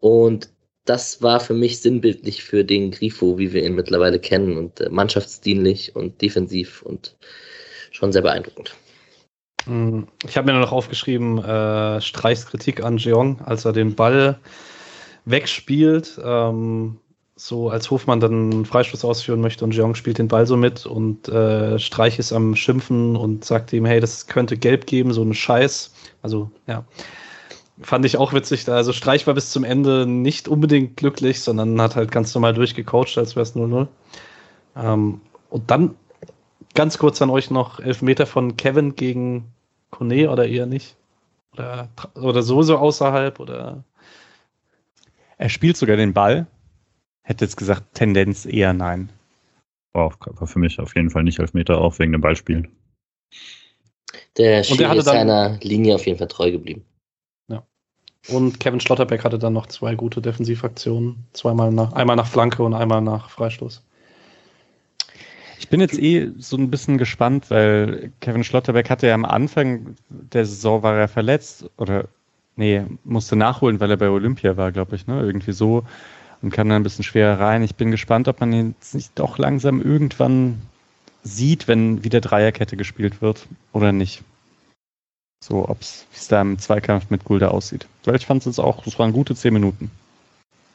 Und 0.00 0.50
das 0.84 1.22
war 1.22 1.40
für 1.40 1.54
mich 1.54 1.80
sinnbildlich 1.80 2.42
für 2.44 2.64
den 2.64 2.90
Grifo, 2.90 3.38
wie 3.38 3.54
wir 3.54 3.64
ihn 3.64 3.74
mittlerweile 3.74 4.18
kennen 4.18 4.58
und 4.58 4.80
äh, 4.80 4.90
mannschaftsdienlich 4.90 5.96
und 5.96 6.20
defensiv 6.20 6.82
und 6.82 7.16
schon 7.90 8.12
sehr 8.12 8.22
beeindruckend. 8.22 8.74
Mm, 9.66 10.02
ich 10.26 10.36
habe 10.36 10.52
mir 10.52 10.58
noch 10.58 10.72
aufgeschrieben, 10.72 11.38
äh, 11.38 12.00
Streichs 12.00 12.46
Kritik 12.46 12.82
an 12.82 12.98
Jeong, 12.98 13.40
als 13.42 13.64
er 13.64 13.72
den 13.72 13.94
Ball 13.94 14.38
wegspielt, 15.24 16.20
ähm, 16.24 16.98
so 17.36 17.70
als 17.70 17.90
Hofmann 17.90 18.20
dann 18.20 18.52
einen 18.52 18.64
Freistoß 18.66 19.04
ausführen 19.04 19.40
möchte 19.40 19.64
und 19.64 19.74
Jeong 19.74 19.94
spielt 19.94 20.18
den 20.18 20.28
Ball 20.28 20.46
so 20.46 20.56
mit 20.56 20.84
und 20.84 21.28
äh, 21.28 21.78
Streich 21.78 22.18
ist 22.18 22.32
am 22.32 22.54
Schimpfen 22.54 23.16
und 23.16 23.44
sagt 23.44 23.72
ihm, 23.72 23.86
hey, 23.86 24.00
das 24.00 24.26
könnte 24.26 24.58
gelb 24.58 24.86
geben, 24.86 25.12
so 25.12 25.22
ein 25.22 25.32
Scheiß. 25.32 25.92
Also, 26.22 26.50
ja. 26.66 26.84
Fand 27.82 28.04
ich 28.04 28.18
auch 28.18 28.34
witzig. 28.34 28.68
Also 28.68 28.92
Streich 28.92 29.26
war 29.26 29.32
bis 29.32 29.50
zum 29.50 29.64
Ende 29.64 30.04
nicht 30.04 30.48
unbedingt 30.48 30.98
glücklich, 30.98 31.40
sondern 31.40 31.80
hat 31.80 31.96
halt 31.96 32.12
ganz 32.12 32.34
normal 32.34 32.52
durchgecoacht, 32.52 33.16
als 33.16 33.36
wäre 33.36 33.44
es 33.44 33.56
0-0. 33.56 33.86
Ähm, 34.76 35.22
und 35.48 35.70
dann 35.70 35.94
ganz 36.74 36.98
kurz 36.98 37.20
an 37.22 37.30
euch 37.30 37.50
noch 37.50 37.80
Elfmeter 37.80 38.26
von 38.26 38.56
Kevin 38.56 38.94
gegen 38.94 39.52
Kone 39.90 40.30
oder 40.30 40.46
eher 40.46 40.66
nicht? 40.66 40.96
Oder, 41.52 41.88
oder 42.14 42.42
sowieso 42.42 42.76
außerhalb 42.78 43.40
oder? 43.40 43.84
Er 45.36 45.48
spielt 45.48 45.76
sogar 45.76 45.96
den 45.96 46.12
Ball. 46.12 46.46
Hätte 47.22 47.44
jetzt 47.44 47.56
gesagt, 47.56 47.94
Tendenz 47.94 48.46
eher 48.46 48.72
nein. 48.72 49.10
War, 49.92 50.14
war 50.24 50.46
für 50.46 50.58
mich 50.58 50.78
auf 50.78 50.94
jeden 50.94 51.10
Fall 51.10 51.24
nicht 51.24 51.38
Elfmeter, 51.38 51.78
auch 51.78 51.98
wegen 51.98 52.12
dem 52.12 52.20
Ballspielen. 52.20 52.68
Der 54.36 54.62
Schiri 54.62 54.98
ist 54.98 55.04
seiner 55.04 55.58
Linie 55.60 55.94
auf 55.96 56.06
jeden 56.06 56.18
Fall 56.18 56.28
treu 56.28 56.50
geblieben. 56.50 56.84
Ja. 57.48 57.64
Und 58.28 58.60
Kevin 58.60 58.80
Schlotterbeck 58.80 59.24
hatte 59.24 59.38
dann 59.38 59.52
noch 59.52 59.66
zwei 59.66 59.94
gute 59.94 60.20
Defensivaktionen. 60.20 61.26
Zweimal 61.32 61.72
nach, 61.72 61.92
einmal 61.92 62.16
nach 62.16 62.26
Flanke 62.26 62.62
und 62.62 62.74
einmal 62.74 63.00
nach 63.00 63.30
Freistoß. 63.30 63.84
Ich 65.60 65.68
bin 65.68 65.80
jetzt 65.80 65.98
eh 65.98 66.30
so 66.38 66.56
ein 66.56 66.70
bisschen 66.70 66.96
gespannt, 66.96 67.50
weil 67.50 68.12
Kevin 68.20 68.44
Schlotterbeck 68.44 68.88
hatte 68.88 69.08
ja 69.08 69.14
am 69.14 69.26
Anfang 69.26 69.94
der 70.08 70.46
Saison 70.46 70.82
war 70.82 70.96
er 70.96 71.06
verletzt 71.06 71.68
oder 71.76 72.08
nee, 72.56 72.82
musste 73.04 73.36
nachholen, 73.36 73.78
weil 73.78 73.90
er 73.90 73.98
bei 73.98 74.08
Olympia 74.08 74.56
war, 74.56 74.72
glaube 74.72 74.96
ich, 74.96 75.06
ne? 75.06 75.20
Irgendwie 75.20 75.52
so 75.52 75.84
und 76.40 76.50
kam 76.50 76.70
dann 76.70 76.80
ein 76.80 76.82
bisschen 76.82 77.04
schwer 77.04 77.38
rein. 77.38 77.62
Ich 77.62 77.74
bin 77.74 77.90
gespannt, 77.90 78.26
ob 78.26 78.40
man 78.40 78.54
ihn 78.54 78.74
jetzt 78.78 78.94
nicht 78.94 79.18
doch 79.18 79.36
langsam 79.36 79.82
irgendwann 79.82 80.62
sieht, 81.24 81.68
wenn 81.68 82.02
wieder 82.04 82.22
Dreierkette 82.22 82.78
gespielt 82.78 83.20
wird 83.20 83.46
oder 83.74 83.92
nicht. 83.92 84.22
So, 85.44 85.68
ob 85.68 85.82
es 85.82 86.06
da 86.28 86.40
im 86.40 86.58
Zweikampf 86.58 87.10
mit 87.10 87.24
Gulda 87.24 87.48
aussieht. 87.48 87.86
Weil 88.04 88.16
ich 88.16 88.24
fand 88.24 88.46
es 88.46 88.58
auch, 88.58 88.86
es 88.86 88.98
waren 88.98 89.12
gute 89.12 89.34
zehn 89.34 89.52
Minuten. 89.52 89.90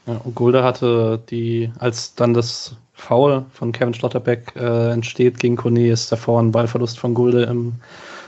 Ja, 0.08 0.22
und 0.24 0.36
Gulda 0.36 0.64
hatte 0.64 1.20
die, 1.30 1.72
als 1.80 2.16
dann 2.16 2.34
das 2.34 2.76
Foul 2.94 3.46
von 3.52 3.72
Kevin 3.72 3.94
Schlotterbeck 3.94 4.54
äh, 4.56 4.92
entsteht 4.92 5.40
gegen 5.40 5.56
Kone, 5.56 5.90
ist 5.90 6.12
davor 6.12 6.42
ein 6.42 6.52
Ballverlust 6.52 7.00
von 7.00 7.14
Gulde 7.14 7.44
im, 7.44 7.74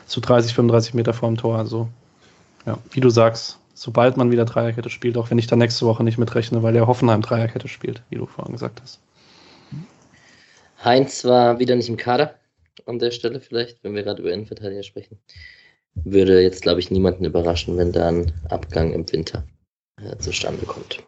zu 0.08 0.20
30, 0.20 0.54
35 0.54 0.94
Meter 0.94 1.14
vorm 1.14 1.38
Tor. 1.38 1.58
Also, 1.58 1.88
ja, 2.66 2.78
wie 2.92 3.00
du 3.00 3.10
sagst, 3.10 3.60
sobald 3.74 4.18
man 4.18 4.32
wieder 4.32 4.46
Dreierkette 4.46 4.90
spielt, 4.90 5.18
auch 5.18 5.30
wenn 5.30 5.38
ich 5.38 5.48
da 5.48 5.56
nächste 5.56 5.86
Woche 5.86 6.04
nicht 6.04 6.18
mitrechne, 6.18 6.64
weil 6.64 6.74
der 6.74 6.88
Hoffenheim 6.88 7.22
Dreierkette 7.22 7.68
spielt, 7.68 8.02
wie 8.10 8.16
du 8.16 8.26
vorhin 8.26 8.54
gesagt 8.54 8.82
hast. 8.82 9.00
Heinz 10.84 11.24
war 11.26 11.60
wieder 11.60 11.76
nicht 11.76 11.90
im 11.90 11.98
Kader 11.98 12.36
an 12.86 13.00
der 13.00 13.12
Stelle 13.12 13.40
vielleicht, 13.40 13.84
wenn 13.84 13.96
wir 13.96 14.04
gerade 14.04 14.22
über 14.22 14.32
Innenverteidiger 14.32 14.84
sprechen. 14.84 15.20
Würde 15.96 16.42
jetzt, 16.42 16.62
glaube 16.62 16.80
ich, 16.80 16.92
niemanden 16.92 17.26
überraschen, 17.26 17.78
wenn 17.78 17.92
da 17.92 18.08
ein 18.08 18.32
Abgang 18.50 18.94
im 18.94 19.12
Winter 19.12 19.44
äh, 20.02 20.16
zustande 20.18 20.66
kommt. 20.66 21.04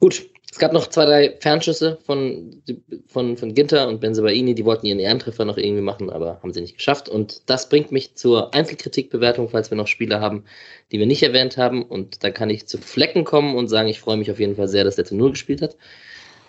Gut, 0.00 0.28
es 0.54 0.60
gab 0.60 0.72
noch 0.72 0.86
zwei, 0.86 1.04
drei 1.04 1.36
Fernschüsse 1.40 1.98
von, 2.06 2.62
von, 3.08 3.36
von 3.36 3.54
Ginter 3.54 3.88
und 3.88 4.00
Benzebaini, 4.00 4.54
die 4.54 4.64
wollten 4.64 4.86
ihren 4.86 5.00
Ehrentreffer 5.00 5.44
noch 5.44 5.56
irgendwie 5.56 5.82
machen, 5.82 6.10
aber 6.10 6.38
haben 6.40 6.52
sie 6.52 6.60
nicht 6.60 6.76
geschafft. 6.76 7.08
Und 7.08 7.50
das 7.50 7.68
bringt 7.68 7.90
mich 7.90 8.14
zur 8.14 8.54
Einzelkritikbewertung, 8.54 9.48
falls 9.48 9.70
wir 9.72 9.76
noch 9.76 9.88
Spieler 9.88 10.20
haben, 10.20 10.44
die 10.92 11.00
wir 11.00 11.06
nicht 11.06 11.24
erwähnt 11.24 11.56
haben. 11.56 11.82
Und 11.82 12.22
da 12.22 12.30
kann 12.30 12.50
ich 12.50 12.66
zu 12.68 12.78
Flecken 12.78 13.24
kommen 13.24 13.56
und 13.56 13.66
sagen, 13.66 13.88
ich 13.88 13.98
freue 13.98 14.16
mich 14.16 14.30
auf 14.30 14.38
jeden 14.38 14.54
Fall 14.54 14.68
sehr, 14.68 14.84
dass 14.84 14.94
der 14.94 15.04
zu 15.04 15.16
Null 15.16 15.32
gespielt 15.32 15.60
hat. 15.60 15.76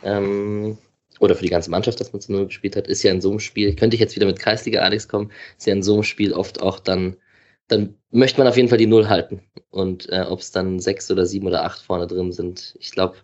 Ähm, 0.03 0.78
oder 1.20 1.34
für 1.34 1.43
die 1.43 1.49
ganze 1.49 1.72
Mannschaft, 1.72 1.99
dass 1.99 2.13
man 2.13 2.22
zu 2.22 2.32
Null 2.32 2.45
gespielt 2.45 2.76
hat, 2.76 2.88
ist 2.88 3.01
ja 3.01 3.11
in 3.11 3.22
so 3.22 3.32
einem 3.32 3.39
Spiel, 3.39 3.76
könnte 3.76 3.95
ich 3.95 4.01
jetzt 4.01 4.16
wieder 4.16 4.28
mit 4.28 4.38
Kreisliga 4.38 4.82
Alex 4.82 5.07
kommen, 5.07 5.32
ist 5.57 5.66
ja 5.66 5.74
in 5.74 5.82
so 5.82 5.93
einem 5.93 6.03
Spiel 6.03 6.32
oft 6.32 6.61
auch 6.61 6.80
dann 6.80 7.18
dann 7.68 7.95
möchte 8.11 8.39
man 8.39 8.47
auf 8.47 8.57
jeden 8.57 8.70
Fall 8.70 8.78
die 8.78 8.86
Null 8.86 9.09
halten. 9.09 9.41
Und 9.70 10.09
äh, 10.09 10.22
ob 10.22 10.39
es 10.39 10.51
dann 10.51 10.80
sechs 10.80 11.09
oder 11.09 11.26
sieben 11.26 11.47
oder 11.47 11.63
acht 11.63 11.82
vorne 11.82 12.07
drin 12.07 12.32
sind, 12.32 12.76
ich 12.80 12.91
glaube, 12.91 13.16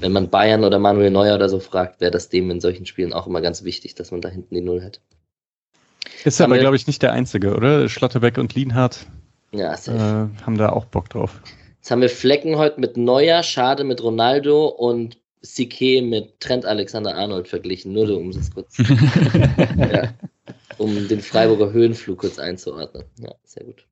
wenn 0.00 0.12
man 0.12 0.30
Bayern 0.30 0.64
oder 0.64 0.78
Manuel 0.78 1.10
Neuer 1.10 1.34
oder 1.34 1.48
so 1.48 1.58
fragt, 1.58 2.00
wäre 2.00 2.10
das 2.10 2.28
dem 2.28 2.50
in 2.50 2.60
solchen 2.60 2.86
Spielen 2.86 3.12
auch 3.12 3.26
immer 3.26 3.40
ganz 3.40 3.64
wichtig, 3.64 3.94
dass 3.94 4.10
man 4.10 4.20
da 4.20 4.28
hinten 4.28 4.54
die 4.54 4.60
Null 4.60 4.82
hat. 4.82 5.00
Ist 6.24 6.40
aber, 6.40 6.58
glaube 6.58 6.76
ich, 6.76 6.86
nicht 6.86 7.02
der 7.02 7.12
Einzige, 7.12 7.54
oder? 7.54 7.88
Schlotterbeck 7.88 8.38
und 8.38 8.54
Lienhardt 8.54 9.06
ja, 9.52 9.74
äh, 9.74 10.28
haben 10.44 10.58
da 10.58 10.70
auch 10.70 10.84
Bock 10.84 11.08
drauf. 11.08 11.40
Jetzt 11.78 11.90
haben 11.90 12.02
wir 12.02 12.10
Flecken 12.10 12.56
heute 12.56 12.80
mit 12.80 12.96
Neuer, 12.96 13.42
Schade 13.42 13.84
mit 13.84 14.02
Ronaldo 14.02 14.66
und 14.66 15.18
Sique 15.40 16.02
mit 16.02 16.40
Trent 16.40 16.66
Alexander 16.66 17.14
Arnold 17.14 17.48
verglichen. 17.48 17.92
Nur 17.92 18.10
um 18.16 18.30
es 18.30 18.50
kurz. 18.52 18.76
ja 18.78 20.12
um 20.78 21.08
den 21.08 21.20
Freiburger 21.20 21.72
Höhenflug 21.72 22.18
kurz 22.18 22.38
einzuordnen. 22.38 23.04
Ja, 23.18 23.34
sehr 23.44 23.64
gut. 23.64 23.86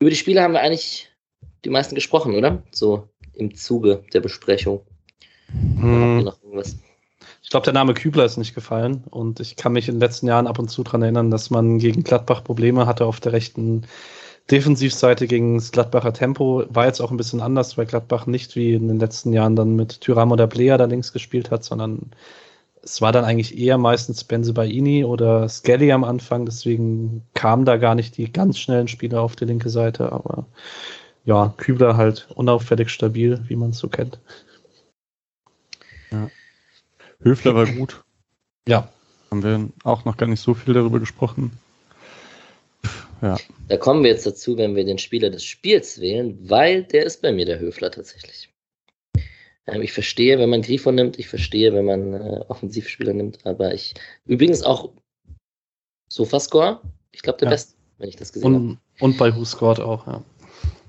Über 0.00 0.10
die 0.10 0.16
Spiele 0.16 0.42
haben 0.42 0.52
wir 0.52 0.60
eigentlich 0.60 1.10
die 1.64 1.70
meisten 1.70 1.94
gesprochen, 1.94 2.34
oder? 2.34 2.62
So 2.70 3.08
im 3.34 3.54
Zuge 3.54 4.02
der 4.12 4.20
Besprechung. 4.20 4.82
Hm. 5.48 6.24
Noch 6.24 6.42
irgendwas? 6.42 6.76
Ich 7.42 7.50
glaube, 7.50 7.64
der 7.64 7.74
Name 7.74 7.94
Kübler 7.94 8.24
ist 8.24 8.36
nicht 8.36 8.54
gefallen 8.54 9.04
und 9.10 9.40
ich 9.40 9.56
kann 9.56 9.72
mich 9.72 9.88
in 9.88 9.94
den 9.94 10.00
letzten 10.00 10.26
Jahren 10.26 10.46
ab 10.46 10.58
und 10.58 10.68
zu 10.68 10.82
daran 10.82 11.02
erinnern, 11.02 11.30
dass 11.30 11.50
man 11.50 11.78
gegen 11.78 12.02
Gladbach 12.02 12.42
Probleme 12.42 12.86
hatte 12.86 13.06
auf 13.06 13.20
der 13.20 13.32
rechten 13.32 13.86
Defensivseite 14.50 15.26
gegen 15.26 15.56
das 15.56 15.72
Gladbacher 15.72 16.12
Tempo. 16.12 16.64
War 16.68 16.86
jetzt 16.86 17.00
auch 17.00 17.10
ein 17.10 17.16
bisschen 17.16 17.40
anders, 17.40 17.78
weil 17.78 17.86
Gladbach 17.86 18.26
nicht 18.26 18.56
wie 18.56 18.74
in 18.74 18.88
den 18.88 18.98
letzten 18.98 19.32
Jahren 19.32 19.56
dann 19.56 19.76
mit 19.76 20.00
Tyram 20.00 20.32
oder 20.32 20.46
Blea 20.46 20.76
da 20.76 20.84
links 20.84 21.12
gespielt 21.12 21.50
hat, 21.50 21.64
sondern 21.64 22.10
es 22.86 23.02
war 23.02 23.10
dann 23.10 23.24
eigentlich 23.24 23.58
eher 23.58 23.78
meistens 23.78 24.22
Benzebaini 24.22 25.04
oder 25.04 25.48
Skelly 25.48 25.90
am 25.90 26.04
Anfang, 26.04 26.46
deswegen 26.46 27.22
kamen 27.34 27.64
da 27.64 27.78
gar 27.78 27.96
nicht 27.96 28.16
die 28.16 28.32
ganz 28.32 28.58
schnellen 28.58 28.86
Spieler 28.86 29.22
auf 29.22 29.34
die 29.34 29.44
linke 29.44 29.70
Seite, 29.70 30.12
aber 30.12 30.46
ja, 31.24 31.52
Kübler 31.56 31.96
halt 31.96 32.28
unauffällig 32.36 32.90
stabil, 32.90 33.42
wie 33.48 33.56
man 33.56 33.70
es 33.70 33.78
so 33.78 33.88
kennt. 33.88 34.20
Ja. 36.12 36.30
Höfler 37.20 37.54
war 37.54 37.66
gut. 37.66 38.02
Ja. 38.68 38.90
Haben 39.30 39.44
wir 39.44 39.68
auch 39.84 40.04
noch 40.04 40.16
gar 40.16 40.26
nicht 40.26 40.40
so 40.40 40.52
viel 40.52 40.74
darüber 40.74 40.98
gesprochen. 40.98 41.56
Ja. 43.22 43.36
Da 43.68 43.76
kommen 43.76 44.02
wir 44.02 44.10
jetzt 44.10 44.26
dazu, 44.26 44.58
wenn 44.58 44.74
wir 44.74 44.84
den 44.84 44.98
Spieler 44.98 45.30
des 45.30 45.44
Spiels 45.44 46.00
wählen, 46.00 46.36
weil 46.50 46.82
der 46.82 47.06
ist 47.06 47.22
bei 47.22 47.30
mir 47.30 47.46
der 47.46 47.60
Höfler 47.60 47.92
tatsächlich. 47.92 48.48
Ähm, 49.66 49.82
ich 49.82 49.92
verstehe, 49.92 50.38
wenn 50.38 50.50
man 50.50 50.62
Grifo 50.62 50.92
nimmt, 50.92 51.18
ich 51.18 51.28
verstehe, 51.28 51.74
wenn 51.74 51.84
man 51.84 52.14
äh, 52.14 52.44
Offensivspieler 52.48 53.12
nimmt, 53.12 53.44
aber 53.44 53.74
ich 53.74 53.94
übrigens 54.26 54.62
auch 54.62 54.90
Sofascore, 56.08 56.80
ich 57.12 57.22
glaube 57.22 57.38
der 57.38 57.46
ja. 57.46 57.50
Beste, 57.50 57.74
wenn 57.98 58.08
ich 58.08 58.16
das 58.16 58.32
gesehen 58.32 58.54
habe. 58.54 58.78
Und 59.00 59.18
bei 59.18 59.34
Who 59.34 59.44
Scored 59.44 59.80
auch, 59.80 60.06
ja. 60.06 60.22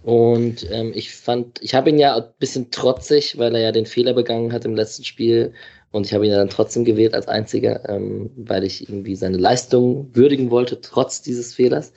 Und 0.03 0.69
ähm, 0.71 0.93
ich 0.95 1.11
fand, 1.11 1.61
ich 1.61 1.75
habe 1.75 1.89
ihn 1.89 1.99
ja 1.99 2.15
ein 2.15 2.23
bisschen 2.39 2.71
trotzig, 2.71 3.37
weil 3.37 3.53
er 3.55 3.61
ja 3.61 3.71
den 3.73 3.85
Fehler 3.85 4.13
begangen 4.13 4.53
hat 4.53 4.63
im 4.63 4.75
letzten 4.75 5.03
Spiel. 5.03 5.53
Und 5.91 6.05
ich 6.05 6.13
habe 6.13 6.25
ihn 6.25 6.31
ja 6.31 6.37
dann 6.37 6.49
trotzdem 6.49 6.85
gewählt 6.85 7.13
als 7.13 7.27
einziger, 7.27 7.89
ähm, 7.89 8.29
weil 8.37 8.63
ich 8.63 8.87
irgendwie 8.87 9.15
seine 9.15 9.37
Leistung 9.37 10.09
würdigen 10.13 10.49
wollte, 10.49 10.79
trotz 10.79 11.21
dieses 11.21 11.53
Fehlers. 11.53 11.91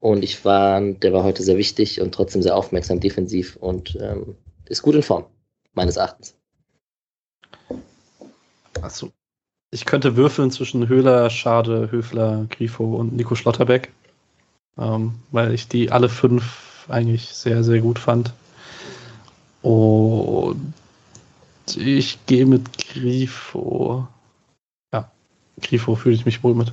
Und 0.00 0.24
ich 0.24 0.44
war, 0.46 0.80
der 0.80 1.12
war 1.12 1.24
heute 1.24 1.42
sehr 1.42 1.58
wichtig 1.58 2.00
und 2.00 2.14
trotzdem 2.14 2.42
sehr 2.42 2.56
aufmerksam 2.56 3.00
defensiv 3.00 3.56
und 3.56 3.98
ähm, 4.00 4.36
ist 4.66 4.82
gut 4.82 4.94
in 4.94 5.02
Form 5.02 5.26
meines 5.74 5.96
Erachtens. 5.96 6.36
Achso. 8.80 9.12
Ich 9.70 9.86
könnte 9.86 10.16
würfeln 10.16 10.50
zwischen 10.50 10.88
Höhler, 10.88 11.30
Schade, 11.30 11.90
Höfler, 11.90 12.46
Grifo 12.50 12.96
und 12.96 13.14
Nico 13.14 13.34
Schlotterbeck, 13.34 13.90
ähm, 14.76 15.14
weil 15.30 15.54
ich 15.54 15.68
die 15.68 15.90
alle 15.90 16.08
fünf 16.08 16.86
eigentlich 16.88 17.28
sehr, 17.28 17.64
sehr 17.64 17.80
gut 17.80 17.98
fand. 17.98 18.34
Und 19.62 20.74
ich 21.76 22.18
gehe 22.26 22.44
mit 22.44 22.76
Grifo. 22.76 24.06
Ja, 24.92 25.10
Grifo 25.62 25.94
fühle 25.94 26.16
ich 26.16 26.26
mich 26.26 26.42
wohl 26.42 26.54
mit. 26.54 26.72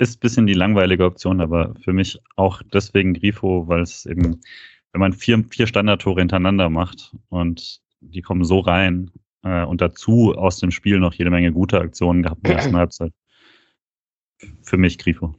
ist 0.00 0.16
ein 0.16 0.20
bisschen 0.20 0.46
die 0.46 0.54
langweilige 0.54 1.04
Option, 1.04 1.40
aber 1.40 1.74
für 1.82 1.92
mich 1.92 2.18
auch 2.36 2.62
deswegen 2.72 3.12
Grifo, 3.14 3.68
weil 3.68 3.82
es 3.82 4.06
eben, 4.06 4.40
wenn 4.92 5.00
man 5.00 5.12
vier, 5.12 5.44
vier 5.50 5.66
Standardtore 5.66 6.20
hintereinander 6.20 6.68
macht 6.68 7.14
und 7.28 7.80
die 8.00 8.22
kommen 8.22 8.44
so 8.44 8.60
rein 8.60 9.10
äh, 9.42 9.64
und 9.64 9.80
dazu 9.80 10.34
aus 10.36 10.58
dem 10.58 10.70
Spiel 10.70 10.98
noch 10.98 11.14
jede 11.14 11.30
Menge 11.30 11.52
gute 11.52 11.80
Aktionen 11.80 12.22
gehabt 12.22 12.40
in 12.44 12.48
der 12.50 12.56
ersten 12.56 12.76
Halbzeit. 12.76 13.12
Für 14.62 14.76
mich 14.76 14.98
Grifo. 14.98 15.34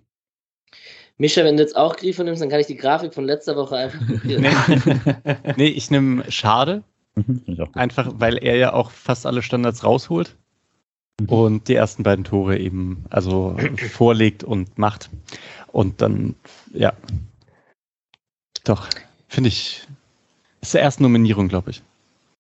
Mischa, 1.17 1.43
wenn 1.43 1.57
du 1.57 1.63
jetzt 1.63 1.75
auch 1.75 1.95
Grifo 1.97 2.23
nimmst, 2.23 2.41
dann 2.41 2.49
kann 2.49 2.59
ich 2.59 2.67
die 2.67 2.77
Grafik 2.77 3.13
von 3.13 3.25
letzter 3.25 3.55
Woche 3.55 3.75
einfach 3.77 4.07
kopieren. 4.07 4.43
nee, 4.43 5.53
nee, 5.57 5.67
ich 5.67 5.91
nehme 5.91 6.29
Schade. 6.31 6.83
Mhm, 7.15 7.41
ich 7.45 7.61
auch. 7.61 7.73
Einfach, 7.73 8.11
weil 8.15 8.37
er 8.37 8.55
ja 8.55 8.73
auch 8.73 8.91
fast 8.91 9.25
alle 9.25 9.41
Standards 9.41 9.83
rausholt 9.83 10.35
Mhm. 11.21 11.29
und 11.29 11.67
die 11.67 11.75
ersten 11.75 12.03
beiden 12.03 12.23
Tore 12.23 12.57
eben 12.57 13.05
also 13.09 13.55
vorlegt 13.91 14.43
und 14.43 14.77
macht. 14.77 15.09
Und 15.71 16.01
dann, 16.01 16.35
ja. 16.73 16.93
Doch, 18.63 18.87
finde 19.31 19.47
ich. 19.47 19.81
Ist 20.61 20.73
der 20.73 20.81
erste 20.81 21.01
Nominierung, 21.01 21.47
glaube 21.47 21.71
ich. 21.71 21.81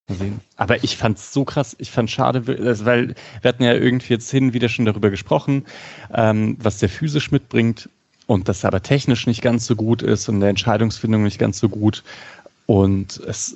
Mal 0.07 0.17
sehen. 0.17 0.41
Aber 0.57 0.83
ich 0.83 0.97
fand 0.97 1.17
es 1.17 1.33
so 1.33 1.45
krass, 1.45 1.75
ich 1.79 1.89
fand 1.89 2.11
schade, 2.11 2.45
weil 2.45 3.15
wir 3.41 3.49
hatten 3.49 3.63
ja 3.63 3.73
irgendwie 3.73 4.13
jetzt 4.13 4.29
hin 4.29 4.53
wieder 4.53 4.69
schon 4.69 4.85
darüber 4.85 5.09
gesprochen, 5.09 5.65
ähm, 6.13 6.57
was 6.59 6.79
der 6.79 6.89
physisch 6.89 7.31
mitbringt 7.31 7.89
und 8.27 8.47
das 8.47 8.65
aber 8.65 8.83
technisch 8.83 9.25
nicht 9.25 9.41
ganz 9.41 9.65
so 9.65 9.75
gut 9.75 10.01
ist 10.01 10.29
und 10.29 10.41
der 10.41 10.49
Entscheidungsfindung 10.49 11.23
nicht 11.23 11.39
ganz 11.39 11.59
so 11.59 11.69
gut. 11.69 12.03
Und 12.67 13.17
es, 13.25 13.55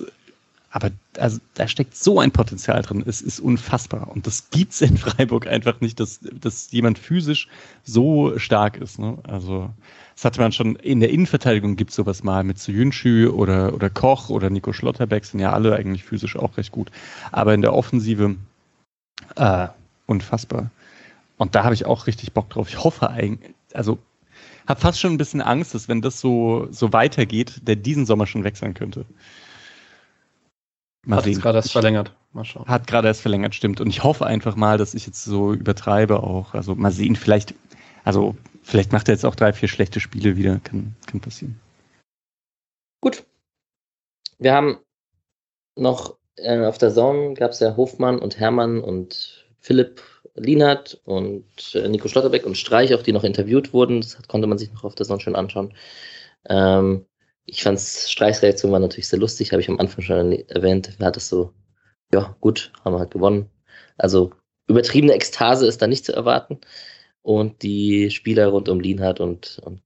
aber 0.75 0.91
also, 1.17 1.39
da 1.53 1.69
steckt 1.69 1.95
so 1.95 2.19
ein 2.19 2.31
Potenzial 2.31 2.81
drin. 2.81 3.01
Es 3.07 3.21
ist 3.21 3.39
unfassbar. 3.39 4.09
Und 4.11 4.27
das 4.27 4.49
gibt's 4.49 4.81
in 4.81 4.97
Freiburg 4.97 5.47
einfach 5.47 5.79
nicht, 5.79 6.01
dass, 6.01 6.19
dass 6.21 6.69
jemand 6.73 6.99
physisch 6.99 7.47
so 7.85 8.37
stark 8.37 8.75
ist. 8.75 8.99
Ne? 8.99 9.17
Also, 9.23 9.69
das 10.15 10.25
hatte 10.25 10.41
man 10.41 10.51
schon 10.51 10.75
in 10.75 10.99
der 10.99 11.11
Innenverteidigung 11.11 11.77
gibt's 11.77 11.95
sowas 11.95 12.23
mal 12.23 12.43
mit 12.43 12.59
Suyunchu 12.59 13.29
oder, 13.29 13.73
oder 13.73 13.89
Koch 13.89 14.29
oder 14.29 14.49
Nico 14.49 14.73
Schlotterbeck 14.73 15.23
sind 15.23 15.39
ja 15.39 15.53
alle 15.53 15.77
eigentlich 15.77 16.03
physisch 16.03 16.35
auch 16.35 16.57
recht 16.57 16.73
gut. 16.73 16.91
Aber 17.31 17.53
in 17.53 17.61
der 17.61 17.73
Offensive 17.73 18.35
äh, 19.37 19.67
unfassbar. 20.07 20.71
Und 21.37 21.55
da 21.55 21.63
habe 21.63 21.73
ich 21.73 21.85
auch 21.85 22.05
richtig 22.05 22.33
Bock 22.33 22.49
drauf. 22.49 22.67
Ich 22.67 22.83
hoffe 22.83 23.09
eigentlich, 23.09 23.55
also 23.73 23.97
habe 24.67 24.81
fast 24.81 24.99
schon 24.99 25.13
ein 25.13 25.17
bisschen 25.17 25.41
Angst, 25.41 25.73
dass 25.73 25.87
wenn 25.87 26.01
das 26.01 26.19
so, 26.19 26.67
so 26.69 26.91
weitergeht, 26.91 27.61
der 27.65 27.77
diesen 27.77 28.05
Sommer 28.05 28.27
schon 28.27 28.43
wechseln 28.43 28.73
könnte. 28.73 29.05
Mal 31.05 31.17
Hat 31.17 31.25
gerade 31.25 31.59
erst 31.59 31.71
verlängert. 31.71 32.11
Mal 32.33 32.45
schauen. 32.45 32.67
Hat 32.67 32.87
gerade 32.87 33.07
erst 33.07 33.21
verlängert, 33.21 33.55
stimmt. 33.55 33.79
Und 33.79 33.89
ich 33.89 34.03
hoffe 34.03 34.25
einfach 34.25 34.55
mal, 34.55 34.77
dass 34.77 34.93
ich 34.93 35.05
jetzt 35.05 35.23
so 35.23 35.53
übertreibe 35.53 36.23
auch. 36.23 36.53
Also 36.53 36.75
mal 36.75 36.91
sehen, 36.91 37.15
vielleicht, 37.15 37.53
also 38.03 38.35
vielleicht 38.63 38.91
macht 38.91 39.07
er 39.07 39.13
jetzt 39.13 39.25
auch 39.25 39.35
drei, 39.35 39.53
vier 39.53 39.69
schlechte 39.69 39.99
Spiele 39.99 40.35
wieder. 40.35 40.59
Kann, 40.63 40.95
kann 41.05 41.21
passieren. 41.21 41.59
Gut. 43.01 43.23
Wir 44.39 44.53
haben 44.53 44.79
noch 45.75 46.17
äh, 46.37 46.65
auf 46.65 46.77
der 46.77 46.93
Zone 46.93 47.33
gab 47.33 47.51
es 47.51 47.59
ja 47.59 47.77
Hofmann 47.77 48.19
und 48.19 48.39
Hermann 48.39 48.81
und 48.81 49.45
Philipp 49.59 50.01
Lienert 50.35 50.99
und 51.05 51.45
äh, 51.75 51.87
Nico 51.87 52.07
Schlotterbeck 52.07 52.45
und 52.45 52.57
Streich, 52.57 52.93
auch 52.93 53.03
die 53.03 53.13
noch 53.13 53.23
interviewt 53.23 53.73
wurden. 53.73 54.01
Das 54.01 54.17
konnte 54.27 54.47
man 54.47 54.57
sich 54.57 54.71
noch 54.73 54.83
auf 54.83 54.95
der 54.95 55.05
Zone 55.05 55.21
schön 55.21 55.35
anschauen. 55.35 55.73
Ähm, 56.49 57.05
ich 57.45 57.63
fand 57.63 57.79
Streichs 57.79 58.41
Reaktion 58.41 58.71
war 58.71 58.79
natürlich 58.79 59.07
sehr 59.07 59.19
lustig, 59.19 59.51
habe 59.51 59.61
ich 59.61 59.69
am 59.69 59.79
Anfang 59.79 60.03
schon 60.03 60.31
erwähnt. 60.49 60.95
Er 60.99 61.05
hat 61.07 61.17
es 61.17 61.29
so, 61.29 61.53
ja, 62.13 62.35
gut, 62.41 62.71
haben 62.83 62.95
wir 62.95 62.99
halt 62.99 63.11
gewonnen. 63.11 63.49
Also 63.97 64.31
übertriebene 64.67 65.13
Ekstase 65.13 65.67
ist 65.67 65.81
da 65.81 65.87
nicht 65.87 66.05
zu 66.05 66.13
erwarten. 66.13 66.59
Und 67.21 67.63
die 67.63 68.11
Spieler 68.11 68.47
rund 68.47 68.69
um 68.69 68.79
Lienhardt 68.79 69.19
und, 69.19 69.59
und 69.63 69.81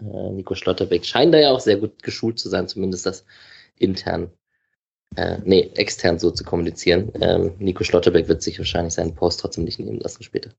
äh, 0.00 0.30
Nico 0.30 0.54
Schlotterbeck 0.54 1.04
scheinen 1.06 1.32
da 1.32 1.38
ja 1.38 1.50
auch 1.50 1.60
sehr 1.60 1.76
gut 1.76 2.02
geschult 2.02 2.38
zu 2.38 2.50
sein, 2.50 2.68
zumindest 2.68 3.06
das 3.06 3.24
intern, 3.78 4.30
äh, 5.16 5.38
nee, 5.44 5.70
extern 5.74 6.18
so 6.18 6.30
zu 6.30 6.44
kommunizieren. 6.44 7.10
Ähm, 7.20 7.54
Nico 7.58 7.84
Schlotterbeck 7.84 8.28
wird 8.28 8.42
sich 8.42 8.58
wahrscheinlich 8.58 8.94
seinen 8.94 9.14
Post 9.14 9.40
trotzdem 9.40 9.64
nicht 9.64 9.78
nehmen 9.78 10.00
lassen 10.00 10.22
später. 10.22 10.50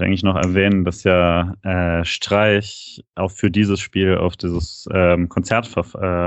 Eigentlich 0.00 0.22
noch 0.22 0.36
erwähnen, 0.36 0.84
dass 0.84 1.04
ja 1.04 1.54
äh, 1.62 2.04
Streich 2.04 3.04
auch 3.14 3.30
für 3.30 3.50
dieses 3.50 3.80
Spiel 3.80 4.16
auf 4.16 4.36
dieses 4.36 4.88
ähm, 4.92 5.28
Konzert 5.28 5.66
ver 5.66 5.82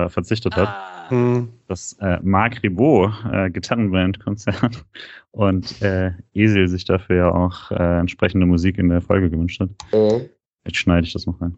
äh, 0.06 0.10
verzichtet 0.10 0.56
hat. 0.56 1.10
Hm. 1.10 1.50
Das 1.68 1.94
äh, 2.02 2.20
Marc 2.22 2.62
Ribot 2.64 3.12
äh, 3.32 3.50
Gitarrenband-Konzert 3.50 4.86
und 5.32 5.82
äh, 5.82 6.12
Esel 6.34 6.68
sich 6.68 6.86
dafür 6.86 7.16
ja 7.16 7.32
auch 7.32 7.72
äh, 7.72 8.00
entsprechende 8.00 8.46
Musik 8.46 8.78
in 8.78 8.90
der 8.90 9.02
Folge 9.02 9.30
gewünscht 9.30 9.60
hat. 9.60 9.70
Mhm. 9.94 10.30
Jetzt 10.66 10.78
schneide 10.78 11.08
ich 11.08 11.14
das 11.14 11.26
noch 11.26 11.40
rein. 11.42 11.58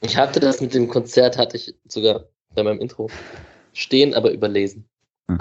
Ich 0.00 0.16
hatte 0.16 0.40
das 0.40 0.60
mit 0.60 0.74
dem 0.74 0.88
Konzert, 0.88 1.38
hatte 1.38 1.56
ich 1.56 1.74
sogar 1.86 2.24
bei 2.54 2.62
meinem 2.62 2.80
Intro 2.80 3.08
stehen, 3.72 4.14
aber 4.14 4.32
überlesen. 4.32 4.84
Hm. 5.28 5.40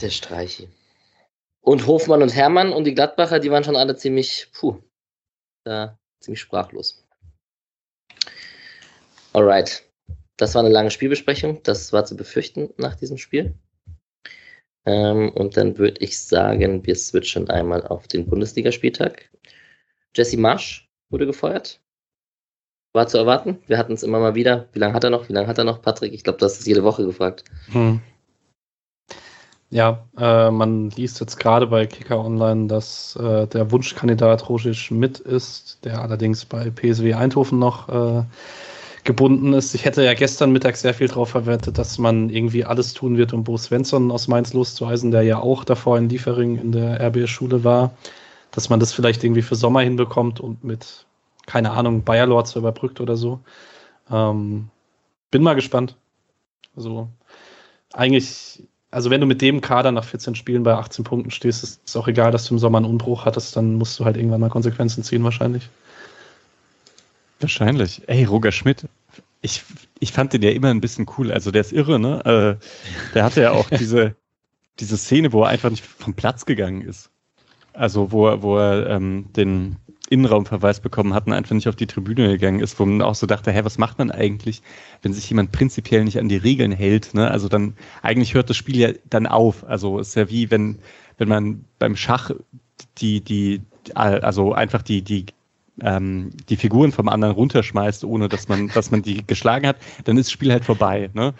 Der 0.00 0.10
Streichi. 0.10 0.68
Und 1.62 1.86
Hofmann 1.86 2.22
und 2.22 2.34
Hermann 2.34 2.72
und 2.72 2.84
die 2.84 2.94
Gladbacher, 2.94 3.38
die 3.38 3.50
waren 3.50 3.64
schon 3.64 3.76
alle 3.76 3.96
ziemlich, 3.96 4.48
puh, 4.52 4.82
da 5.64 5.98
ziemlich 6.20 6.40
sprachlos. 6.40 7.06
Alright. 9.32 9.82
Das 10.36 10.54
war 10.54 10.62
eine 10.62 10.72
lange 10.72 10.90
Spielbesprechung. 10.90 11.62
Das 11.62 11.92
war 11.92 12.04
zu 12.04 12.16
befürchten 12.16 12.74
nach 12.76 12.96
diesem 12.96 13.16
Spiel. 13.16 13.54
Ähm, 14.84 15.30
und 15.30 15.56
dann 15.56 15.78
würde 15.78 16.00
ich 16.00 16.18
sagen, 16.18 16.84
wir 16.84 16.96
switchen 16.96 17.48
einmal 17.48 17.86
auf 17.86 18.08
den 18.08 18.26
Bundesligaspieltag. 18.26 19.30
Jesse 20.16 20.36
Marsch 20.36 20.90
wurde 21.10 21.26
gefeuert. 21.26 21.80
War 22.92 23.06
zu 23.06 23.18
erwarten. 23.18 23.62
Wir 23.68 23.78
hatten 23.78 23.92
es 23.92 24.02
immer 24.02 24.18
mal 24.18 24.34
wieder. 24.34 24.68
Wie 24.72 24.80
lange 24.80 24.94
hat 24.94 25.04
er 25.04 25.10
noch? 25.10 25.28
Wie 25.28 25.32
lange 25.32 25.46
hat 25.46 25.58
er 25.58 25.64
noch, 25.64 25.80
Patrick? 25.80 26.12
Ich 26.12 26.24
glaube, 26.24 26.40
du 26.40 26.44
hast 26.44 26.58
es 26.58 26.66
jede 26.66 26.82
Woche 26.82 27.06
gefragt. 27.06 27.44
Hm. 27.70 28.02
Ja, 29.72 30.04
äh, 30.18 30.50
man 30.50 30.90
liest 30.90 31.18
jetzt 31.20 31.38
gerade 31.38 31.66
bei 31.66 31.86
Kicker 31.86 32.22
Online, 32.22 32.66
dass 32.66 33.16
äh, 33.16 33.46
der 33.46 33.70
Wunschkandidat 33.70 34.50
Roger 34.50 34.74
Schmidt 34.74 35.18
ist, 35.18 35.82
der 35.86 36.02
allerdings 36.02 36.44
bei 36.44 36.68
PSW 36.68 37.14
Eindhoven 37.14 37.58
noch 37.58 37.88
äh, 37.88 38.22
gebunden 39.04 39.54
ist. 39.54 39.74
Ich 39.74 39.86
hätte 39.86 40.04
ja 40.04 40.12
gestern 40.12 40.52
Mittag 40.52 40.76
sehr 40.76 40.92
viel 40.92 41.08
darauf 41.08 41.30
verwettet, 41.30 41.78
dass 41.78 41.96
man 41.96 42.28
irgendwie 42.28 42.66
alles 42.66 42.92
tun 42.92 43.16
wird, 43.16 43.32
um 43.32 43.44
Bo 43.44 43.56
Svensson 43.56 44.10
aus 44.10 44.28
Mainz 44.28 44.52
loszuweisen, 44.52 45.10
der 45.10 45.22
ja 45.22 45.38
auch 45.38 45.64
davor 45.64 45.96
in 45.96 46.10
Liefering 46.10 46.58
in 46.58 46.72
der 46.72 47.00
RB-Schule 47.00 47.64
war, 47.64 47.94
dass 48.50 48.68
man 48.68 48.78
das 48.78 48.92
vielleicht 48.92 49.24
irgendwie 49.24 49.40
für 49.40 49.56
Sommer 49.56 49.80
hinbekommt 49.80 50.38
und 50.38 50.64
mit, 50.64 51.06
keine 51.46 51.70
Ahnung, 51.70 52.02
Bayer 52.02 52.26
Lords 52.26 52.56
überbrückt 52.56 53.00
oder 53.00 53.16
so. 53.16 53.40
Ähm, 54.10 54.68
bin 55.30 55.42
mal 55.42 55.54
gespannt. 55.54 55.96
Also 56.76 57.08
eigentlich, 57.94 58.62
also 58.92 59.08
wenn 59.10 59.22
du 59.22 59.26
mit 59.26 59.40
dem 59.40 59.62
Kader 59.62 59.90
nach 59.90 60.04
14 60.04 60.34
Spielen 60.34 60.62
bei 60.62 60.74
18 60.74 61.02
Punkten 61.02 61.30
stehst, 61.30 61.64
ist 61.64 61.80
es 61.84 61.96
auch 61.96 62.06
egal, 62.08 62.30
dass 62.30 62.44
du 62.44 62.54
im 62.54 62.58
Sommer 62.58 62.78
einen 62.78 62.86
Unbruch 62.86 63.24
hattest, 63.24 63.56
dann 63.56 63.74
musst 63.74 63.98
du 63.98 64.04
halt 64.04 64.16
irgendwann 64.16 64.40
mal 64.40 64.50
Konsequenzen 64.50 65.02
ziehen 65.02 65.24
wahrscheinlich. 65.24 65.68
Wahrscheinlich. 67.40 68.02
Ey, 68.06 68.24
Roger 68.24 68.52
Schmidt. 68.52 68.86
Ich, 69.40 69.64
ich 69.98 70.12
fand 70.12 70.34
den 70.34 70.42
ja 70.42 70.50
immer 70.50 70.68
ein 70.68 70.82
bisschen 70.82 71.06
cool. 71.16 71.32
Also 71.32 71.50
der 71.50 71.62
ist 71.62 71.72
irre, 71.72 71.98
ne? 71.98 72.58
Äh, 72.60 73.14
der 73.14 73.24
hatte 73.24 73.40
ja 73.40 73.52
auch 73.52 73.68
diese, 73.78 74.14
diese 74.78 74.98
Szene, 74.98 75.32
wo 75.32 75.42
er 75.42 75.48
einfach 75.48 75.70
nicht 75.70 75.84
vom 75.84 76.12
Platz 76.12 76.44
gegangen 76.44 76.82
ist. 76.82 77.10
Also 77.72 78.12
wo 78.12 78.28
er, 78.28 78.42
wo 78.42 78.58
er 78.58 78.90
ähm, 78.90 79.32
den 79.34 79.76
Innenraumverweis 80.12 80.80
bekommen 80.80 81.14
hat 81.14 81.26
und 81.26 81.32
einfach 81.32 81.54
nicht 81.54 81.68
auf 81.68 81.76
die 81.76 81.86
Tribüne 81.86 82.28
gegangen 82.28 82.60
ist, 82.60 82.78
wo 82.78 82.84
man 82.84 83.02
auch 83.02 83.14
so 83.14 83.26
dachte, 83.26 83.50
hä, 83.50 83.60
was 83.64 83.78
macht 83.78 83.98
man 83.98 84.10
eigentlich, 84.10 84.62
wenn 85.02 85.12
sich 85.12 85.28
jemand 85.28 85.52
prinzipiell 85.52 86.04
nicht 86.04 86.18
an 86.18 86.28
die 86.28 86.36
Regeln 86.36 86.72
hält? 86.72 87.14
Ne? 87.14 87.30
Also 87.30 87.48
dann, 87.48 87.74
eigentlich 88.02 88.34
hört 88.34 88.50
das 88.50 88.56
Spiel 88.56 88.76
ja 88.76 88.90
dann 89.08 89.26
auf. 89.26 89.64
Also 89.64 89.98
ist 89.98 90.14
ja 90.14 90.28
wie, 90.28 90.50
wenn, 90.50 90.78
wenn 91.18 91.28
man 91.28 91.64
beim 91.78 91.96
Schach 91.96 92.30
die, 92.98 93.20
die, 93.20 93.62
also 93.94 94.52
einfach 94.52 94.82
die, 94.82 95.02
die 95.02 95.26
ähm, 95.80 96.30
die 96.50 96.56
Figuren 96.56 96.92
vom 96.92 97.08
anderen 97.08 97.34
runterschmeißt, 97.34 98.04
ohne 98.04 98.28
dass 98.28 98.46
man, 98.48 98.68
dass 98.68 98.90
man 98.90 99.02
die 99.02 99.26
geschlagen 99.26 99.66
hat, 99.66 99.76
dann 100.04 100.18
ist 100.18 100.26
das 100.26 100.32
Spiel 100.32 100.52
halt 100.52 100.64
vorbei. 100.64 101.08
Ne? 101.14 101.32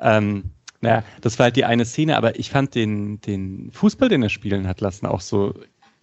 Ähm, 0.00 0.44
naja, 0.80 1.02
das 1.20 1.38
war 1.38 1.44
halt 1.44 1.56
die 1.56 1.64
eine 1.64 1.84
Szene, 1.84 2.16
aber 2.16 2.38
ich 2.38 2.50
fand 2.50 2.74
den, 2.74 3.20
den 3.22 3.70
Fußball, 3.72 4.08
den 4.08 4.22
er 4.22 4.28
spielen 4.28 4.68
hat 4.68 4.80
lassen, 4.80 5.06
auch 5.06 5.20
so 5.20 5.54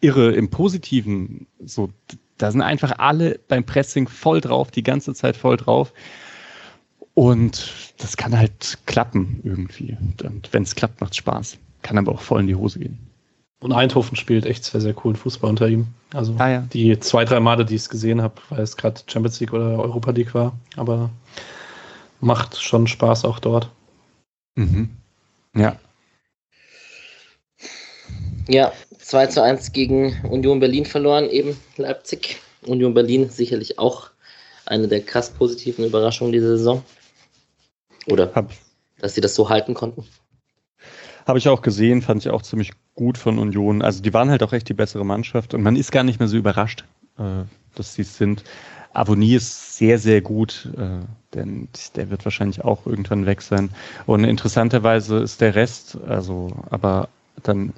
irre 0.06 0.32
im 0.32 0.49
Positiven. 0.49 1.48
So, 1.64 1.90
da 2.38 2.52
sind 2.52 2.61
einfach 2.61 2.99
alle 2.99 3.40
beim 3.48 3.64
Pressing 3.65 4.07
voll 4.07 4.41
drauf, 4.41 4.72
die 4.72 4.84
ganze 4.84 5.14
Zeit 5.14 5.36
voll 5.36 5.57
drauf. 5.57 5.94
Und 7.14 7.72
das 7.98 8.18
kann 8.18 8.38
halt 8.38 8.77
klappen 8.86 9.40
irgendwie. 9.44 9.98
Und 10.23 10.52
wenn 10.52 10.64
es 10.64 10.76
klappt, 10.76 11.02
macht 11.02 11.15
Spaß. 11.15 11.57
Kann 11.82 11.98
aber 11.98 12.11
auch 12.11 12.22
voll 12.22 12.41
in 12.41 12.48
die 12.48 12.56
Hose 12.56 12.80
gehen. 12.80 12.99
Und 13.61 13.72
Eindhoven 13.72 14.18
spielt 14.18 14.45
echt 14.45 14.65
sehr, 14.65 14.82
sehr 14.82 14.94
coolen 14.94 15.15
Fußball 15.15 15.49
unter 15.49 15.68
ihm. 15.69 15.88
Also 16.14 16.36
Ah, 16.38 16.49
ja. 16.49 16.61
die 16.73 16.99
zwei, 16.99 17.23
drei 17.26 17.40
Male, 17.40 17.65
die 17.65 17.76
ich 17.76 17.84
es 17.84 17.90
gesehen 17.90 18.22
habe, 18.22 18.36
weil 18.49 18.60
es 18.61 18.76
gerade 18.76 19.02
Champions 19.07 19.40
League 19.40 19.53
oder 19.53 19.80
Europa 19.80 20.11
League 20.11 20.34
war. 20.34 20.57
Aber 20.76 21.10
macht 22.19 22.61
schon 22.61 22.86
Spaß 22.88 23.23
auch 23.26 23.40
dort. 23.40 23.69
Mhm. 24.56 24.90
Ja. 25.56 25.77
Ja, 28.48 28.72
2 29.06 29.27
zu 29.27 29.44
1 29.44 29.72
gegen 29.72 30.15
Union 30.23 30.60
Berlin 30.60 30.84
verloren, 30.84 31.30
eben 31.30 31.56
Leipzig. 31.77 32.41
Union 32.65 32.95
Berlin 32.95 33.30
sicherlich 33.30 33.77
auch 33.77 34.10
eine 34.65 34.88
der 34.88 35.02
krass 35.02 35.30
positiven 35.30 35.86
Überraschungen 35.86 36.34
dieser 36.34 36.57
Saison. 36.57 36.84
Oder 38.07 38.32
Hab, 38.34 38.52
dass 38.98 39.14
sie 39.14 39.22
das 39.22 39.36
so 39.36 39.48
halten 39.48 39.76
konnten. 39.76 40.06
Habe 41.27 41.38
ich 41.38 41.48
auch 41.48 41.61
gesehen, 41.61 42.02
fand 42.02 42.26
ich 42.26 42.32
auch 42.32 42.41
ziemlich 42.41 42.72
gut 42.95 43.19
von 43.19 43.38
Union. 43.38 43.84
Also 43.84 44.02
die 44.02 44.11
waren 44.11 44.32
halt 44.32 44.41
auch 44.41 44.53
echt 44.53 44.69
die 44.69 44.73
bessere 44.73 45.06
Mannschaft 45.06 45.53
und 45.53 45.61
man 45.61 45.76
ist 45.76 45.91
gar 45.91 46.03
nicht 46.03 46.18
mehr 46.18 46.27
so 46.27 46.38
überrascht, 46.38 46.84
äh, 47.19 47.44
dass 47.76 47.94
sie 47.94 48.02
es 48.02 48.18
sind. 48.18 48.44
Avonie 48.94 49.36
ist 49.36 49.77
sehr, 49.77 49.99
sehr 49.99 50.22
gut, 50.22 50.68
äh, 50.77 51.06
denn 51.36 51.68
der 51.95 52.10
wird 52.10 52.26
wahrscheinlich 52.26 52.64
auch 52.64 52.88
irgendwann 52.88 53.27
weg 53.27 53.44
sein. 53.44 53.69
Und 54.07 54.23
interessanterweise 54.23 55.18
ist 55.19 55.41
der 55.41 55.53
Rest, 55.53 55.95
also 56.07 56.52
aber 56.72 57.10
dann 57.44 57.73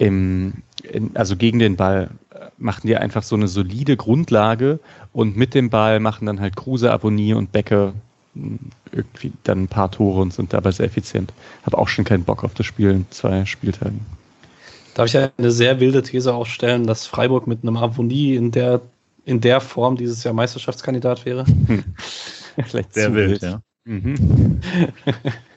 im, 0.00 0.54
in, 0.82 1.14
also 1.14 1.36
gegen 1.36 1.58
den 1.58 1.76
Ball 1.76 2.10
äh, 2.30 2.46
machen 2.56 2.86
die 2.86 2.96
einfach 2.96 3.22
so 3.22 3.36
eine 3.36 3.48
solide 3.48 3.96
Grundlage 3.96 4.80
und 5.12 5.36
mit 5.36 5.54
dem 5.54 5.68
Ball 5.68 6.00
machen 6.00 6.26
dann 6.26 6.40
halt 6.40 6.56
Kruse, 6.56 6.90
Avonie 6.90 7.34
und 7.34 7.52
Becker 7.52 7.92
irgendwie 8.92 9.32
dann 9.44 9.64
ein 9.64 9.68
paar 9.68 9.90
Tore 9.90 10.22
und 10.22 10.32
sind 10.32 10.52
dabei 10.52 10.70
sehr 10.70 10.86
effizient. 10.86 11.32
Habe 11.64 11.78
auch 11.78 11.88
schon 11.88 12.04
keinen 12.04 12.24
Bock 12.24 12.44
auf 12.44 12.54
das 12.54 12.64
Spiel 12.64 12.90
in 12.90 13.06
zwei 13.10 13.44
Spieltagen. 13.44 14.00
Darf 14.94 15.06
ich 15.06 15.16
eine 15.16 15.50
sehr 15.50 15.80
wilde 15.80 16.02
These 16.02 16.32
aufstellen, 16.32 16.86
dass 16.86 17.06
Freiburg 17.06 17.46
mit 17.46 17.62
einem 17.62 17.76
Avonie 17.76 18.36
in 18.36 18.52
der, 18.52 18.80
in 19.24 19.40
der 19.40 19.60
Form 19.60 19.96
dieses 19.96 20.24
Jahr 20.24 20.32
Meisterschaftskandidat 20.32 21.26
wäre? 21.26 21.44
Hm. 21.44 21.84
Vielleicht 22.64 22.94
sehr 22.94 23.14
wild, 23.14 23.42
ja. 23.42 23.60
Mhm. 23.84 24.60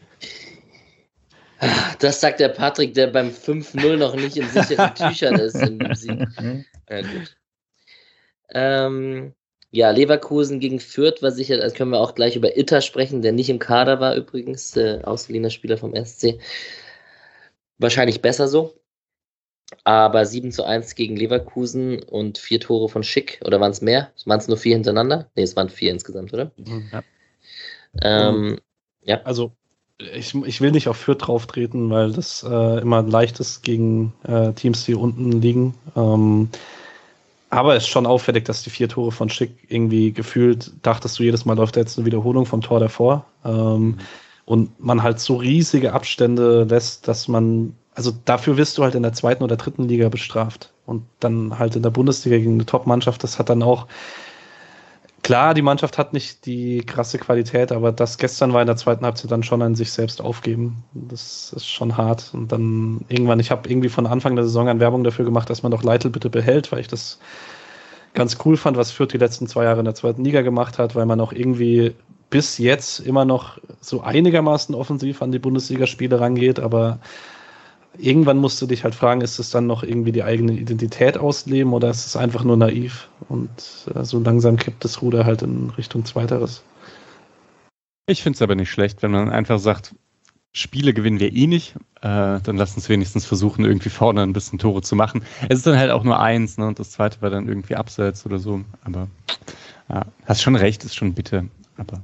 Das 1.99 2.19
sagt 2.19 2.39
der 2.39 2.49
Patrick, 2.49 2.93
der 2.93 3.07
beim 3.07 3.29
5-0 3.29 3.97
noch 3.97 4.15
nicht 4.15 4.37
in 4.37 4.47
sicheren 4.49 4.93
Tüchern 4.95 5.35
ist 5.35 5.55
in 5.55 5.95
Sieg. 5.95 6.27
Ja, 6.89 7.01
gut. 7.01 7.37
Ähm, 8.53 9.33
ja, 9.71 9.89
Leverkusen 9.89 10.59
gegen 10.59 10.79
Fürth 10.79 11.23
war 11.23 11.31
sicher, 11.31 11.57
da 11.57 11.69
können 11.69 11.91
wir 11.91 11.99
auch 11.99 12.13
gleich 12.13 12.35
über 12.35 12.57
Itter 12.57 12.81
sprechen, 12.81 13.23
der 13.23 13.31
nicht 13.31 13.49
im 13.49 13.57
Kader 13.59 13.99
war 13.99 14.15
übrigens, 14.15 14.77
äh, 14.77 14.99
ausgeliehener 15.03 15.49
Spieler 15.49 15.77
vom 15.77 15.95
SC. 15.95 16.39
Wahrscheinlich 17.79 18.21
besser 18.21 18.47
so. 18.47 18.79
Aber 19.83 20.25
7 20.25 20.51
zu 20.51 20.63
1 20.63 20.93
gegen 20.93 21.15
Leverkusen 21.15 22.03
und 22.03 22.37
vier 22.37 22.59
Tore 22.59 22.87
von 22.87 23.03
Schick. 23.03 23.41
Oder 23.43 23.59
waren 23.59 23.71
es 23.71 23.81
mehr? 23.81 24.11
Waren 24.25 24.39
es 24.39 24.47
nur 24.47 24.57
vier 24.57 24.75
hintereinander? 24.75 25.31
Ne, 25.35 25.43
es 25.43 25.55
waren 25.55 25.69
vier 25.69 25.91
insgesamt, 25.91 26.31
oder? 26.33 26.51
Ja. 26.91 27.03
Ähm, 28.03 28.59
ja. 29.01 29.23
Also 29.23 29.55
ich, 29.99 30.35
ich 30.35 30.61
will 30.61 30.71
nicht 30.71 30.87
auf 30.87 30.97
Fürth 30.97 31.27
drauf 31.27 31.45
treten, 31.45 31.89
weil 31.89 32.11
das 32.11 32.43
äh, 32.43 32.81
immer 32.81 33.01
leicht 33.03 33.39
ist 33.39 33.61
gegen 33.63 34.13
äh, 34.23 34.53
Teams, 34.53 34.85
die 34.85 34.95
unten 34.95 35.31
liegen. 35.31 35.75
Ähm, 35.95 36.49
aber 37.49 37.75
es 37.75 37.83
ist 37.83 37.89
schon 37.89 38.07
auffällig, 38.07 38.45
dass 38.45 38.63
die 38.63 38.71
vier 38.71 38.89
Tore 38.89 39.11
von 39.11 39.29
Schick 39.29 39.51
irgendwie 39.67 40.11
gefühlt, 40.11 40.71
dachtest 40.81 41.19
du 41.19 41.23
jedes 41.23 41.45
Mal 41.45 41.55
läuft 41.55 41.75
jetzt 41.75 41.97
eine 41.97 42.05
Wiederholung 42.05 42.45
vom 42.45 42.61
Tor 42.61 42.79
davor. 42.79 43.25
Ähm, 43.45 43.99
und 44.45 44.83
man 44.83 45.03
halt 45.03 45.19
so 45.19 45.35
riesige 45.35 45.93
Abstände 45.93 46.63
lässt, 46.63 47.07
dass 47.07 47.27
man, 47.27 47.75
also 47.93 48.11
dafür 48.25 48.57
wirst 48.57 48.77
du 48.77 48.83
halt 48.83 48.95
in 48.95 49.03
der 49.03 49.13
zweiten 49.13 49.43
oder 49.43 49.55
dritten 49.55 49.87
Liga 49.87 50.09
bestraft. 50.09 50.73
Und 50.85 51.03
dann 51.19 51.59
halt 51.59 51.75
in 51.75 51.83
der 51.83 51.91
Bundesliga 51.91 52.37
gegen 52.37 52.55
eine 52.55 52.65
Top-Mannschaft, 52.65 53.23
das 53.23 53.39
hat 53.39 53.49
dann 53.49 53.63
auch, 53.63 53.87
klar, 55.23 55.53
die 55.53 55.61
Mannschaft 55.61 55.97
hat 55.97 56.13
nicht 56.13 56.45
die 56.45 56.85
krasse 56.85 57.17
Qualität, 57.17 57.71
aber 57.71 57.91
das 57.91 58.17
gestern 58.17 58.53
war 58.53 58.61
in 58.61 58.67
der 58.67 58.75
zweiten 58.75 59.05
Halbzeit 59.05 59.31
dann 59.31 59.43
schon 59.43 59.61
an 59.61 59.73
sich 59.73 59.91
selbst 59.91 60.21
aufgeben. 60.21 60.83
Das 60.93 61.53
ist 61.53 61.67
schon 61.67 61.97
hart. 61.97 62.31
Und 62.33 62.51
dann 62.51 63.05
irgendwann, 63.09 63.39
ich 63.39 63.49
habe 63.49 63.67
irgendwie 63.69 63.89
von 63.89 64.05
Anfang 64.05 64.35
der 64.35 64.45
Saison 64.45 64.69
an 64.69 64.79
Werbung 64.79 65.03
dafür 65.03 65.25
gemacht, 65.25 65.49
dass 65.49 65.63
man 65.63 65.71
doch 65.71 65.83
Leitl 65.83 66.09
bitte 66.09 66.29
behält, 66.29 66.71
weil 66.71 66.79
ich 66.79 66.87
das 66.87 67.19
ganz 68.13 68.37
cool 68.45 68.57
fand, 68.57 68.77
was 68.77 68.91
Fürth 68.91 69.13
die 69.13 69.17
letzten 69.17 69.47
zwei 69.47 69.63
Jahre 69.63 69.79
in 69.79 69.85
der 69.85 69.95
zweiten 69.95 70.23
Liga 70.23 70.41
gemacht 70.41 70.77
hat, 70.77 70.95
weil 70.95 71.05
man 71.05 71.19
auch 71.19 71.33
irgendwie 71.33 71.95
bis 72.29 72.57
jetzt 72.57 72.99
immer 72.99 73.25
noch 73.25 73.59
so 73.79 74.01
einigermaßen 74.01 74.75
offensiv 74.75 75.21
an 75.21 75.31
die 75.31 75.39
Bundesligaspiele 75.39 76.19
rangeht, 76.19 76.59
aber 76.59 76.99
irgendwann 77.97 78.37
musst 78.37 78.61
du 78.61 78.65
dich 78.65 78.83
halt 78.83 78.95
fragen, 78.95 79.21
ist 79.21 79.39
es 79.39 79.49
dann 79.49 79.67
noch 79.67 79.83
irgendwie 79.83 80.11
die 80.11 80.23
eigene 80.23 80.53
Identität 80.53 81.17
ausleben 81.17 81.73
oder 81.73 81.89
ist 81.89 82.05
es 82.05 82.15
einfach 82.15 82.43
nur 82.43 82.57
naiv? 82.57 83.09
Und 83.29 83.49
äh, 83.93 84.03
so 84.03 84.19
langsam 84.19 84.57
kippt 84.57 84.83
das 84.83 85.01
Ruder 85.01 85.25
halt 85.25 85.41
in 85.41 85.71
Richtung 85.71 86.05
Zweiteres. 86.05 86.63
Ich 88.07 88.21
finde 88.21 88.37
es 88.37 88.41
aber 88.41 88.55
nicht 88.55 88.71
schlecht, 88.71 89.01
wenn 89.01 89.11
man 89.11 89.29
einfach 89.29 89.59
sagt, 89.59 89.95
Spiele 90.51 90.93
gewinnen 90.93 91.19
wir 91.19 91.33
eh 91.33 91.47
nicht, 91.47 91.75
äh, 92.01 92.39
dann 92.39 92.57
lass 92.57 92.75
uns 92.75 92.87
wenigstens 92.87 93.25
versuchen, 93.25 93.65
irgendwie 93.65 93.89
vorne 93.89 94.21
ein 94.21 94.33
bisschen 94.33 94.59
Tore 94.59 94.83
zu 94.83 94.95
machen. 94.95 95.23
Es 95.49 95.57
ist 95.57 95.67
dann 95.67 95.77
halt 95.77 95.89
auch 95.89 96.03
nur 96.03 96.19
eins, 96.19 96.57
ne? 96.59 96.67
Und 96.67 96.77
das 96.77 96.91
zweite 96.91 97.21
war 97.21 97.31
dann 97.31 97.47
irgendwie 97.47 97.75
abseits 97.75 98.23
oder 98.25 98.37
so. 98.37 98.61
Aber 98.83 99.07
ja, 99.89 100.05
hast 100.25 100.43
schon 100.43 100.55
recht, 100.55 100.83
ist 100.83 100.95
schon 100.95 101.13
bitter. 101.13 101.45
Aber 101.77 102.03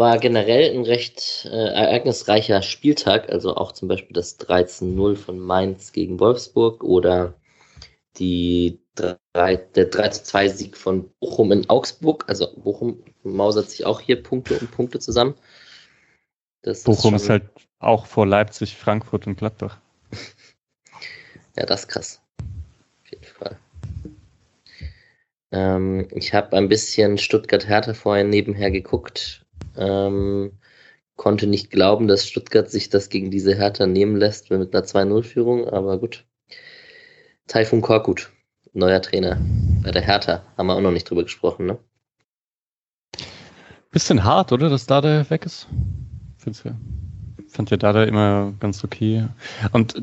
war 0.00 0.18
generell 0.18 0.74
ein 0.74 0.84
recht 0.84 1.44
äh, 1.44 1.72
ereignisreicher 1.74 2.62
Spieltag, 2.62 3.28
also 3.28 3.54
auch 3.54 3.72
zum 3.72 3.86
Beispiel 3.86 4.14
das 4.14 4.40
13-0 4.40 5.14
von 5.14 5.38
Mainz 5.38 5.92
gegen 5.92 6.18
Wolfsburg 6.18 6.82
oder 6.82 7.34
die 8.16 8.80
3, 8.94 9.56
der 9.56 9.92
3-2-Sieg 9.92 10.78
von 10.78 11.10
Bochum 11.20 11.52
in 11.52 11.68
Augsburg. 11.68 12.24
Also 12.28 12.48
Bochum 12.56 13.04
mausert 13.24 13.68
sich 13.68 13.84
auch 13.84 14.00
hier 14.00 14.22
Punkte 14.22 14.58
um 14.58 14.68
Punkte 14.68 15.00
zusammen. 15.00 15.34
Das 16.62 16.84
Bochum 16.84 17.14
ist, 17.14 17.24
ist, 17.24 17.28
halt 17.28 17.50
auch 17.78 18.06
vor 18.06 18.26
Leipzig, 18.26 18.76
Frankfurt 18.76 19.26
und 19.26 19.36
Gladbach. 19.36 19.78
ja, 21.56 21.66
das 21.66 21.82
ist 21.82 21.88
krass. 21.88 22.22
Auf 23.02 23.10
jeden 23.10 23.24
Fall. 23.24 23.58
Ähm, 25.52 26.08
ich 26.12 26.32
habe 26.32 26.56
ein 26.56 26.70
bisschen 26.70 27.18
Stuttgart-Hertha 27.18 27.92
vorhin 27.92 28.30
nebenher 28.30 28.70
geguckt 28.70 29.44
ähm, 29.76 30.52
konnte 31.20 31.46
nicht 31.46 31.70
glauben, 31.70 32.08
dass 32.08 32.26
Stuttgart 32.26 32.70
sich 32.70 32.88
das 32.88 33.10
gegen 33.10 33.30
diese 33.30 33.54
Hertha 33.54 33.86
nehmen 33.86 34.16
lässt 34.16 34.50
mit 34.50 34.74
einer 34.74 34.84
2-0-Führung, 34.84 35.68
aber 35.68 35.98
gut. 35.98 36.24
Taifun 37.46 37.82
Korkut, 37.82 38.30
neuer 38.72 39.02
Trainer 39.02 39.38
bei 39.82 39.90
der 39.90 40.00
Hertha. 40.00 40.42
Haben 40.56 40.68
wir 40.68 40.76
auch 40.76 40.80
noch 40.80 40.92
nicht 40.92 41.10
drüber 41.10 41.24
gesprochen, 41.24 41.66
ne? 41.66 41.78
Bisschen 43.90 44.24
hart, 44.24 44.50
oder, 44.52 44.70
dass 44.70 44.86
Dada 44.86 45.28
weg 45.28 45.44
ist? 45.44 45.66
Find's 46.38 46.62
ja. 46.64 46.72
Fand 47.48 47.70
ja 47.70 47.76
Dada 47.76 48.04
immer 48.04 48.54
ganz 48.58 48.82
okay. 48.82 49.26
Und 49.72 50.02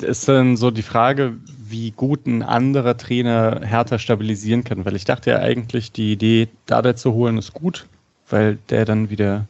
ist 0.00 0.26
dann 0.26 0.56
so 0.56 0.70
die 0.70 0.82
Frage, 0.82 1.36
wie 1.58 1.90
gut 1.90 2.26
ein 2.26 2.42
anderer 2.42 2.96
Trainer 2.96 3.60
Hertha 3.62 3.98
stabilisieren 3.98 4.64
kann, 4.64 4.86
weil 4.86 4.96
ich 4.96 5.04
dachte 5.04 5.30
ja 5.30 5.38
eigentlich, 5.40 5.92
die 5.92 6.12
Idee, 6.12 6.48
Dada 6.64 6.96
zu 6.96 7.12
holen, 7.12 7.36
ist 7.36 7.52
gut 7.52 7.86
weil 8.28 8.58
der 8.68 8.84
dann 8.84 9.10
wieder 9.10 9.46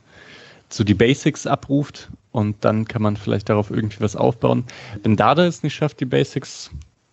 so 0.69 0.85
die 0.85 0.95
Basics 0.95 1.47
abruft 1.47 2.09
und 2.33 2.65
dann 2.65 2.87
kann 2.87 3.03
man 3.03 3.17
vielleicht 3.17 3.49
darauf 3.49 3.71
irgendwie 3.71 4.01
was 4.01 4.17
aufbauen. 4.17 4.65
Wenn 5.03 5.17
Dada 5.17 5.47
es 5.47 5.63
nicht 5.63 5.75
schafft, 5.75 6.01
die 6.01 6.05
Basics 6.05 6.71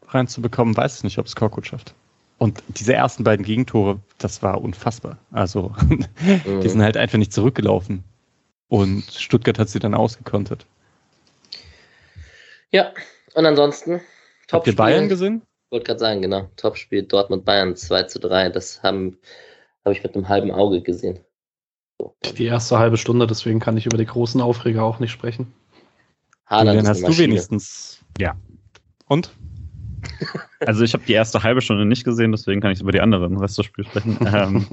reinzubekommen, 0.10 0.76
weiß 0.76 0.98
ich 0.98 1.03
nicht, 1.03 1.18
ob 1.19 1.27
es 1.27 1.35
Korkut 1.35 1.68
schafft. 1.68 1.94
Und 2.38 2.61
diese 2.68 2.94
ersten 2.94 3.23
beiden 3.23 3.45
Gegentore, 3.45 3.99
das 4.18 4.41
war 4.41 4.61
unfassbar. 4.61 5.18
Also, 5.31 5.73
mhm. 5.88 6.61
die 6.61 6.69
sind 6.69 6.81
halt 6.81 6.98
einfach 6.98 7.18
nicht 7.18 7.31
zurückgelaufen. 7.31 8.03
Und 8.68 9.03
Stuttgart 9.11 9.60
hat 9.60 9.69
sie 9.69 9.80
dann 9.80 9.94
ausgekontert. 9.94 10.65
Ja, 12.72 12.91
und 13.35 13.45
ansonsten, 13.45 14.02
top 14.48 14.60
Habt 14.61 14.68
ihr 14.68 14.76
Bayern 14.76 15.10
gesehen? 15.10 15.44
Ich 15.68 15.72
wollte 15.72 15.85
gerade 15.85 15.99
sagen, 15.99 16.22
genau. 16.22 16.49
Topspiel 16.57 17.03
Dortmund-Bayern 17.03 17.76
2 17.76 18.03
zu 18.03 18.19
3. 18.19 18.49
Das 18.49 18.81
habe 18.84 19.14
hab 19.85 19.94
ich 19.94 20.03
mit 20.03 20.15
einem 20.15 20.27
halben 20.27 20.52
Auge 20.52 20.81
gesehen. 20.81 21.19
Die 22.38 22.46
erste 22.46 22.80
halbe 22.80 22.98
Stunde, 22.98 23.28
deswegen 23.28 23.60
kann 23.60 23.78
ich 23.78 23.86
über 23.86 23.98
die 23.98 24.06
großen 24.06 24.42
Aufreger 24.42 24.84
auch 24.84 25.00
nicht 25.00 25.12
sprechen. 25.12 25.54
Haaland 26.46 26.88
hast 26.88 27.02
du 27.02 27.18
wenigstens. 27.18 28.04
Ja. 28.20 28.36
Und? 29.08 29.32
Also 30.60 30.84
ich 30.86 30.94
habe 30.94 31.04
die 31.06 31.12
erste 31.12 31.44
halbe 31.44 31.62
Stunde 31.62 31.86
nicht 31.86 32.06
gesehen, 32.06 32.32
deswegen 32.32 32.62
kann 32.62 32.72
ich 32.72 32.80
über 32.80 32.94
die 32.94 33.02
anderen 33.02 33.38
Rest 33.38 33.58
des 33.58 33.66
Spiels 33.66 33.88
sprechen. 33.90 34.18
ähm, 34.26 34.66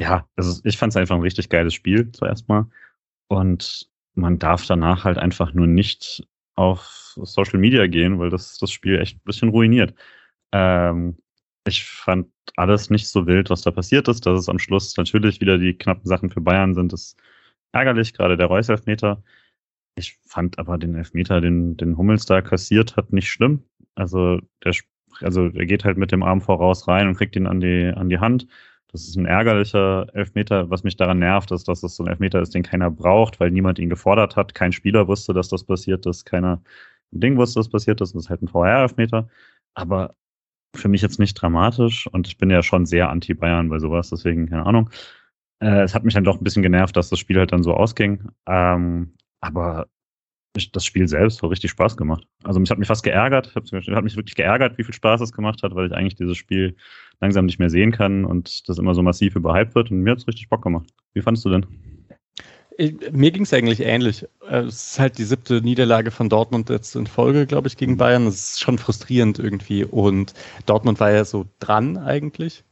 ja, 0.00 0.26
also 0.34 0.60
ich 0.64 0.76
fand 0.76 0.92
es 0.92 0.96
einfach 0.96 1.14
ein 1.14 1.22
richtig 1.22 1.48
geiles 1.48 1.74
Spiel 1.74 2.10
zuerst 2.10 2.48
mal. 2.48 2.66
Und 3.28 3.88
man 4.14 4.38
darf 4.40 4.66
danach 4.66 5.04
halt 5.04 5.18
einfach 5.18 5.52
nur 5.52 5.68
nicht 5.68 6.26
auf 6.56 7.16
Social 7.22 7.60
Media 7.60 7.86
gehen, 7.86 8.18
weil 8.18 8.30
das 8.30 8.58
das 8.58 8.72
Spiel 8.72 8.98
echt 8.98 9.16
ein 9.16 9.24
bisschen 9.24 9.50
ruiniert. 9.50 9.94
Ähm, 10.50 11.16
ich 11.68 11.84
fand 11.84 12.28
alles 12.56 12.90
nicht 12.90 13.08
so 13.08 13.26
wild, 13.26 13.50
was 13.50 13.62
da 13.62 13.70
passiert 13.70 14.08
ist. 14.08 14.26
Dass 14.26 14.40
es 14.40 14.48
am 14.48 14.58
Schluss 14.58 14.96
natürlich 14.96 15.40
wieder 15.40 15.58
die 15.58 15.74
knappen 15.74 16.06
Sachen 16.06 16.30
für 16.30 16.40
Bayern 16.40 16.74
sind, 16.74 16.92
ist 16.92 17.16
ärgerlich, 17.72 18.14
gerade 18.14 18.36
der 18.36 18.46
Reus-Elfmeter. 18.48 19.22
Ich 19.96 20.18
fand 20.26 20.58
aber 20.58 20.78
den 20.78 20.94
Elfmeter, 20.94 21.40
den, 21.40 21.76
den 21.76 21.96
Hummels 21.96 22.26
da 22.26 22.40
kassiert 22.42 22.96
hat, 22.96 23.12
nicht 23.12 23.28
schlimm. 23.30 23.64
Also 23.94 24.40
der, 24.64 24.74
also 25.20 25.46
er 25.46 25.66
geht 25.66 25.84
halt 25.84 25.98
mit 25.98 26.12
dem 26.12 26.22
Arm 26.22 26.40
voraus 26.40 26.88
rein 26.88 27.08
und 27.08 27.16
kriegt 27.16 27.36
ihn 27.36 27.46
an 27.46 27.60
die, 27.60 27.92
an 27.94 28.08
die 28.08 28.18
Hand. 28.18 28.46
Das 28.90 29.02
ist 29.02 29.16
ein 29.16 29.26
ärgerlicher 29.26 30.06
Elfmeter. 30.14 30.70
Was 30.70 30.82
mich 30.84 30.96
daran 30.96 31.18
nervt, 31.18 31.50
ist, 31.50 31.68
dass 31.68 31.82
es 31.82 31.96
so 31.96 32.04
ein 32.04 32.08
Elfmeter 32.08 32.40
ist, 32.40 32.54
den 32.54 32.62
keiner 32.62 32.90
braucht, 32.90 33.38
weil 33.40 33.50
niemand 33.50 33.78
ihn 33.78 33.90
gefordert 33.90 34.36
hat. 34.36 34.54
Kein 34.54 34.72
Spieler 34.72 35.08
wusste, 35.08 35.34
dass 35.34 35.48
das 35.48 35.64
passiert 35.64 36.06
ist. 36.06 36.24
Keiner 36.24 36.62
Ding 37.10 37.36
wusste, 37.36 37.60
was 37.60 37.68
passiert 37.68 38.00
ist. 38.00 38.14
Das 38.14 38.24
ist 38.24 38.30
halt 38.30 38.42
ein 38.42 38.48
VR-Elfmeter. 38.48 39.28
Aber 39.74 40.14
für 40.74 40.88
mich 40.88 41.02
jetzt 41.02 41.18
nicht 41.18 41.34
dramatisch 41.34 42.06
und 42.08 42.26
ich 42.26 42.38
bin 42.38 42.50
ja 42.50 42.62
schon 42.62 42.86
sehr 42.86 43.10
anti-Bayern 43.10 43.68
bei 43.68 43.78
sowas, 43.78 44.10
deswegen 44.10 44.48
keine 44.48 44.66
Ahnung. 44.66 44.90
Äh, 45.60 45.82
es 45.82 45.94
hat 45.94 46.04
mich 46.04 46.14
dann 46.14 46.24
doch 46.24 46.38
ein 46.38 46.44
bisschen 46.44 46.62
genervt, 46.62 46.96
dass 46.96 47.10
das 47.10 47.18
Spiel 47.18 47.38
halt 47.38 47.52
dann 47.52 47.62
so 47.62 47.74
ausging. 47.74 48.28
Ähm, 48.46 49.14
aber 49.40 49.88
ich, 50.56 50.72
das 50.72 50.84
Spiel 50.84 51.08
selbst 51.08 51.42
hat 51.42 51.50
richtig 51.50 51.70
Spaß 51.70 51.96
gemacht. 51.96 52.26
Also 52.44 52.60
mich 52.60 52.70
hat 52.70 52.78
mich 52.78 52.88
fast 52.88 53.02
geärgert, 53.02 53.54
hat 53.54 53.72
mich 53.72 54.16
wirklich 54.16 54.34
geärgert, 54.34 54.78
wie 54.78 54.84
viel 54.84 54.94
Spaß 54.94 55.20
es 55.20 55.32
gemacht 55.32 55.62
hat, 55.62 55.74
weil 55.74 55.86
ich 55.86 55.92
eigentlich 55.92 56.16
dieses 56.16 56.36
Spiel 56.36 56.76
langsam 57.20 57.46
nicht 57.46 57.58
mehr 57.58 57.70
sehen 57.70 57.92
kann 57.92 58.24
und 58.24 58.68
das 58.68 58.78
immer 58.78 58.94
so 58.94 59.02
massiv 59.02 59.36
überhyped 59.36 59.74
wird 59.74 59.90
und 59.90 60.02
mir 60.02 60.12
hat 60.12 60.18
es 60.18 60.28
richtig 60.28 60.48
Bock 60.48 60.62
gemacht. 60.62 60.88
Wie 61.14 61.22
fandest 61.22 61.44
du 61.46 61.50
denn? 61.50 61.97
Ich, 62.80 62.94
mir 63.10 63.32
ging 63.32 63.42
es 63.42 63.52
eigentlich 63.52 63.80
ähnlich. 63.80 64.24
Äh, 64.48 64.60
es 64.60 64.90
ist 64.92 64.98
halt 65.00 65.18
die 65.18 65.24
siebte 65.24 65.60
Niederlage 65.60 66.12
von 66.12 66.28
Dortmund 66.28 66.70
jetzt 66.70 66.94
in 66.94 67.08
Folge, 67.08 67.44
glaube 67.44 67.66
ich, 67.66 67.76
gegen 67.76 67.96
Bayern. 67.96 68.24
Das 68.24 68.36
ist 68.36 68.60
schon 68.60 68.78
frustrierend 68.78 69.40
irgendwie. 69.40 69.84
Und 69.84 70.32
Dortmund 70.64 71.00
war 71.00 71.10
ja 71.10 71.24
so 71.24 71.46
dran 71.58 71.98
eigentlich. 71.98 72.62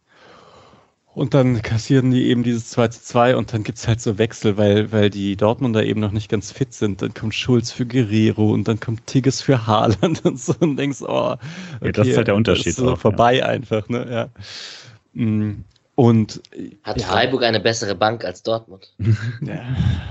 Und 1.16 1.34
dann 1.34 1.60
kassieren 1.60 2.12
die 2.12 2.26
eben 2.26 2.44
dieses 2.44 2.68
2 2.70 2.88
zu 2.88 3.02
2 3.02 3.36
und 3.36 3.52
dann 3.52 3.64
gibt's 3.64 3.88
halt 3.88 4.00
so 4.00 4.16
Wechsel, 4.16 4.58
weil, 4.58 4.92
weil 4.92 5.10
die 5.10 5.34
Dortmunder 5.34 5.82
eben 5.82 5.98
noch 5.98 6.12
nicht 6.12 6.28
ganz 6.28 6.52
fit 6.52 6.72
sind. 6.72 7.02
Dann 7.02 7.12
kommt 7.12 7.34
Schulz 7.34 7.72
für 7.72 7.84
Guerrero 7.86 8.52
und 8.52 8.68
dann 8.68 8.78
kommt 8.78 9.06
Tigges 9.06 9.40
für 9.40 9.66
Haaland 9.66 10.24
und 10.24 10.38
so 10.38 10.54
und 10.60 10.76
denkst, 10.76 11.02
oh, 11.02 11.32
okay, 11.32 11.86
ja, 11.86 11.92
das 11.92 12.06
ist 12.06 12.16
halt 12.16 12.28
der 12.28 12.36
Unterschied. 12.36 12.66
Ist 12.66 12.76
so 12.76 12.92
auch, 12.92 12.98
vorbei 12.98 13.38
ja. 13.38 13.46
einfach, 13.46 13.88
ne? 13.88 14.06
Ja. 14.08 15.24
Mm, 15.24 15.64
und 15.96 16.42
hat 16.84 17.00
ja. 17.00 17.06
Freiburg 17.08 17.42
eine 17.42 17.58
bessere 17.58 17.94
Bank 17.94 18.24
als 18.24 18.42
Dortmund? 18.42 18.94
ja, 19.40 19.62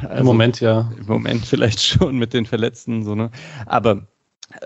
also 0.02 0.20
Im 0.20 0.26
Moment 0.26 0.60
ja. 0.60 0.92
Im 0.98 1.06
Moment 1.06 1.46
vielleicht 1.46 1.82
schon 1.82 2.18
mit 2.18 2.34
den 2.34 2.46
Verletzten, 2.46 3.04
so, 3.04 3.16
ne? 3.16 3.32
Aber 3.68 4.06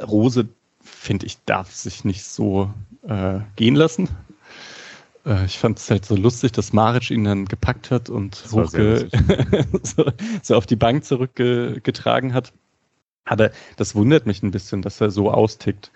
Rose, 0.08 0.48
finde 0.82 1.26
ich, 1.26 1.38
darf 1.46 1.74
sich 1.74 2.06
nicht 2.06 2.24
so 2.24 2.74
äh, 3.08 3.40
gehen 3.58 3.76
lassen. 3.76 4.08
Äh, 5.26 5.46
ich 5.46 5.60
fand 5.60 5.78
es 5.78 5.92
halt 5.92 6.06
so 6.06 6.16
lustig, 6.16 6.54
dass 6.54 6.72
Maric 6.72 7.12
ihn 7.12 7.26
dann 7.26 7.46
gepackt 7.46 7.92
hat 7.92 8.10
und 8.10 8.46
hochge 8.52 9.10
so, 9.84 10.06
so, 10.42 10.56
auf 10.56 10.66
die 10.66 10.78
Bank 10.78 11.04
zurückgetragen 11.04 12.34
hat. 12.34 12.54
Aber 13.26 13.52
das 13.76 13.94
wundert 13.94 14.26
mich 14.26 14.42
ein 14.42 14.52
bisschen, 14.52 14.82
dass 14.82 15.02
er 15.02 15.12
so 15.12 15.30
austickt. 15.30 15.92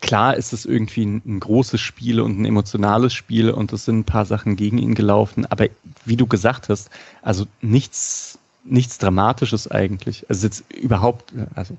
Klar 0.00 0.36
ist 0.36 0.52
es 0.52 0.64
irgendwie 0.64 1.06
ein, 1.06 1.22
ein, 1.24 1.40
großes 1.40 1.80
Spiel 1.80 2.20
und 2.20 2.38
ein 2.40 2.44
emotionales 2.44 3.14
Spiel 3.14 3.50
und 3.50 3.72
es 3.72 3.84
sind 3.84 4.00
ein 4.00 4.04
paar 4.04 4.26
Sachen 4.26 4.56
gegen 4.56 4.78
ihn 4.78 4.94
gelaufen, 4.94 5.46
aber 5.46 5.68
wie 6.04 6.16
du 6.16 6.26
gesagt 6.26 6.68
hast, 6.68 6.90
also 7.22 7.46
nichts, 7.62 8.38
nichts 8.64 8.98
Dramatisches 8.98 9.70
eigentlich. 9.70 10.26
Also 10.28 10.46
jetzt 10.46 10.64
überhaupt, 10.72 11.32
also 11.54 11.76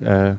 äh, 0.00 0.36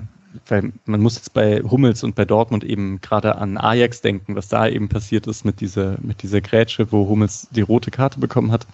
weil 0.47 0.73
man 0.85 1.01
muss 1.01 1.15
jetzt 1.15 1.33
bei 1.33 1.61
Hummels 1.61 2.03
und 2.03 2.15
bei 2.15 2.25
Dortmund 2.25 2.63
eben 2.63 2.99
gerade 3.01 3.35
an 3.37 3.57
Ajax 3.57 4.01
denken, 4.01 4.35
was 4.35 4.47
da 4.47 4.67
eben 4.67 4.89
passiert 4.89 5.27
ist 5.27 5.45
mit 5.45 5.61
dieser, 5.61 5.97
mit 6.01 6.23
dieser 6.23 6.41
Grätsche, 6.41 6.91
wo 6.91 7.07
Hummels 7.07 7.47
die 7.51 7.61
rote 7.61 7.91
Karte 7.91 8.19
bekommen 8.19 8.51
hat. 8.51 8.67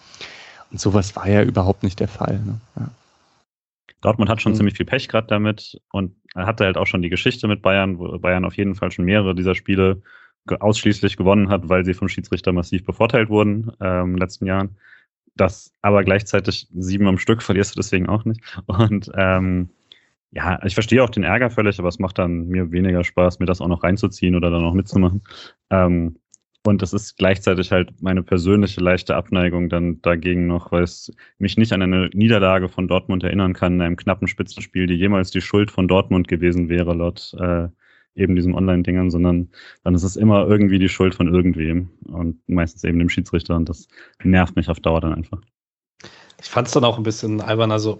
Und 0.71 0.79
sowas 0.79 1.15
war 1.15 1.27
ja 1.27 1.43
überhaupt 1.43 1.83
nicht 1.83 1.99
der 1.99 2.07
Fall. 2.07 2.39
Ne? 2.39 2.59
Ja. 2.77 2.89
Dortmund 4.01 4.29
hat 4.29 4.41
schon 4.41 4.53
mhm. 4.53 4.57
ziemlich 4.57 4.75
viel 4.75 4.85
Pech 4.85 5.07
gerade 5.07 5.27
damit 5.27 5.79
und 5.91 6.15
er 6.35 6.45
hatte 6.45 6.65
halt 6.65 6.77
auch 6.77 6.87
schon 6.87 7.01
die 7.01 7.09
Geschichte 7.09 7.47
mit 7.47 7.61
Bayern, 7.61 7.99
wo 7.99 8.17
Bayern 8.17 8.45
auf 8.45 8.57
jeden 8.57 8.75
Fall 8.75 8.91
schon 8.91 9.05
mehrere 9.05 9.35
dieser 9.35 9.55
Spiele 9.55 10.01
ausschließlich 10.47 11.17
gewonnen 11.17 11.49
hat, 11.49 11.69
weil 11.69 11.85
sie 11.85 11.93
vom 11.93 12.09
Schiedsrichter 12.09 12.51
massiv 12.51 12.83
bevorteilt 12.83 13.29
wurden 13.29 13.71
ähm, 13.79 14.07
in 14.07 14.13
den 14.13 14.17
letzten 14.17 14.47
Jahren. 14.47 14.77
Das 15.35 15.73
aber 15.81 16.03
gleichzeitig 16.03 16.67
sieben 16.73 17.07
am 17.07 17.17
Stück 17.17 17.41
verlierst 17.41 17.75
du 17.75 17.79
deswegen 17.79 18.09
auch 18.09 18.25
nicht. 18.25 18.41
Und 18.65 19.11
ähm, 19.15 19.69
ja, 20.31 20.63
ich 20.65 20.73
verstehe 20.73 21.03
auch 21.03 21.09
den 21.09 21.23
Ärger 21.23 21.49
völlig, 21.49 21.77
aber 21.79 21.89
es 21.89 21.99
macht 21.99 22.17
dann 22.17 22.47
mir 22.47 22.71
weniger 22.71 23.03
Spaß, 23.03 23.39
mir 23.39 23.45
das 23.45 23.61
auch 23.61 23.67
noch 23.67 23.83
reinzuziehen 23.83 24.35
oder 24.35 24.49
dann 24.49 24.63
auch 24.63 24.73
mitzumachen. 24.73 25.21
Ähm, 25.69 26.17
und 26.65 26.81
das 26.81 26.93
ist 26.93 27.17
gleichzeitig 27.17 27.71
halt 27.71 28.01
meine 28.01 28.23
persönliche 28.23 28.81
leichte 28.81 29.15
Abneigung 29.15 29.69
dann 29.69 30.01
dagegen 30.01 30.47
noch, 30.47 30.71
weil 30.71 30.83
es 30.83 31.11
mich 31.39 31.57
nicht 31.57 31.73
an 31.73 31.81
eine 31.81 32.09
Niederlage 32.13 32.69
von 32.69 32.87
Dortmund 32.87 33.23
erinnern 33.23 33.53
kann, 33.53 33.73
in 33.73 33.81
einem 33.81 33.95
knappen 33.95 34.27
Spitzenspiel, 34.27 34.85
die 34.85 34.95
jemals 34.95 35.31
die 35.31 35.41
Schuld 35.41 35.71
von 35.71 35.87
Dortmund 35.87 36.27
gewesen 36.27 36.69
wäre, 36.69 36.93
laut 36.93 37.33
äh, 37.39 37.67
eben 38.13 38.35
diesem 38.35 38.55
Online-Dingern, 38.55 39.09
sondern 39.09 39.49
dann 39.83 39.95
ist 39.95 40.03
es 40.03 40.15
immer 40.15 40.47
irgendwie 40.47 40.79
die 40.79 40.89
Schuld 40.89 41.15
von 41.15 41.33
irgendwem 41.33 41.89
und 42.07 42.37
meistens 42.47 42.83
eben 42.83 42.99
dem 42.99 43.09
Schiedsrichter 43.09 43.55
und 43.55 43.69
das 43.69 43.87
nervt 44.23 44.55
mich 44.55 44.69
auf 44.69 44.79
Dauer 44.79 45.01
dann 45.01 45.13
einfach. 45.13 45.41
Ich 46.41 46.49
fand 46.49 46.67
es 46.67 46.73
dann 46.73 46.83
auch 46.83 46.97
ein 46.97 47.03
bisschen 47.03 47.39
albern. 47.39 47.71
Also, 47.71 47.99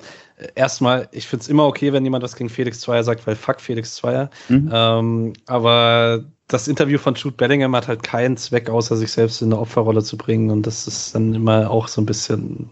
erstmal, 0.55 1.07
ich 1.11 1.27
finde 1.27 1.43
es 1.43 1.49
immer 1.49 1.65
okay, 1.65 1.93
wenn 1.93 2.03
jemand 2.03 2.23
was 2.23 2.35
gegen 2.35 2.49
Felix 2.49 2.79
Zweier 2.79 3.03
sagt, 3.03 3.25
weil 3.27 3.35
fuck 3.35 3.61
Felix 3.61 3.95
Zweier. 3.95 4.29
Mhm. 4.49 4.69
Ähm, 4.71 5.33
aber 5.47 6.23
das 6.47 6.67
Interview 6.67 6.97
von 6.97 7.15
Jude 7.15 7.35
Bellingham 7.35 7.75
hat 7.75 7.87
halt 7.87 8.03
keinen 8.03 8.37
Zweck, 8.37 8.69
außer 8.69 8.97
sich 8.97 9.11
selbst 9.11 9.41
in 9.41 9.49
eine 9.49 9.61
Opferrolle 9.61 10.03
zu 10.03 10.17
bringen. 10.17 10.49
Und 10.49 10.67
das 10.67 10.87
ist 10.87 11.15
dann 11.15 11.33
immer 11.33 11.69
auch 11.69 11.87
so 11.87 12.01
ein 12.01 12.05
bisschen. 12.05 12.69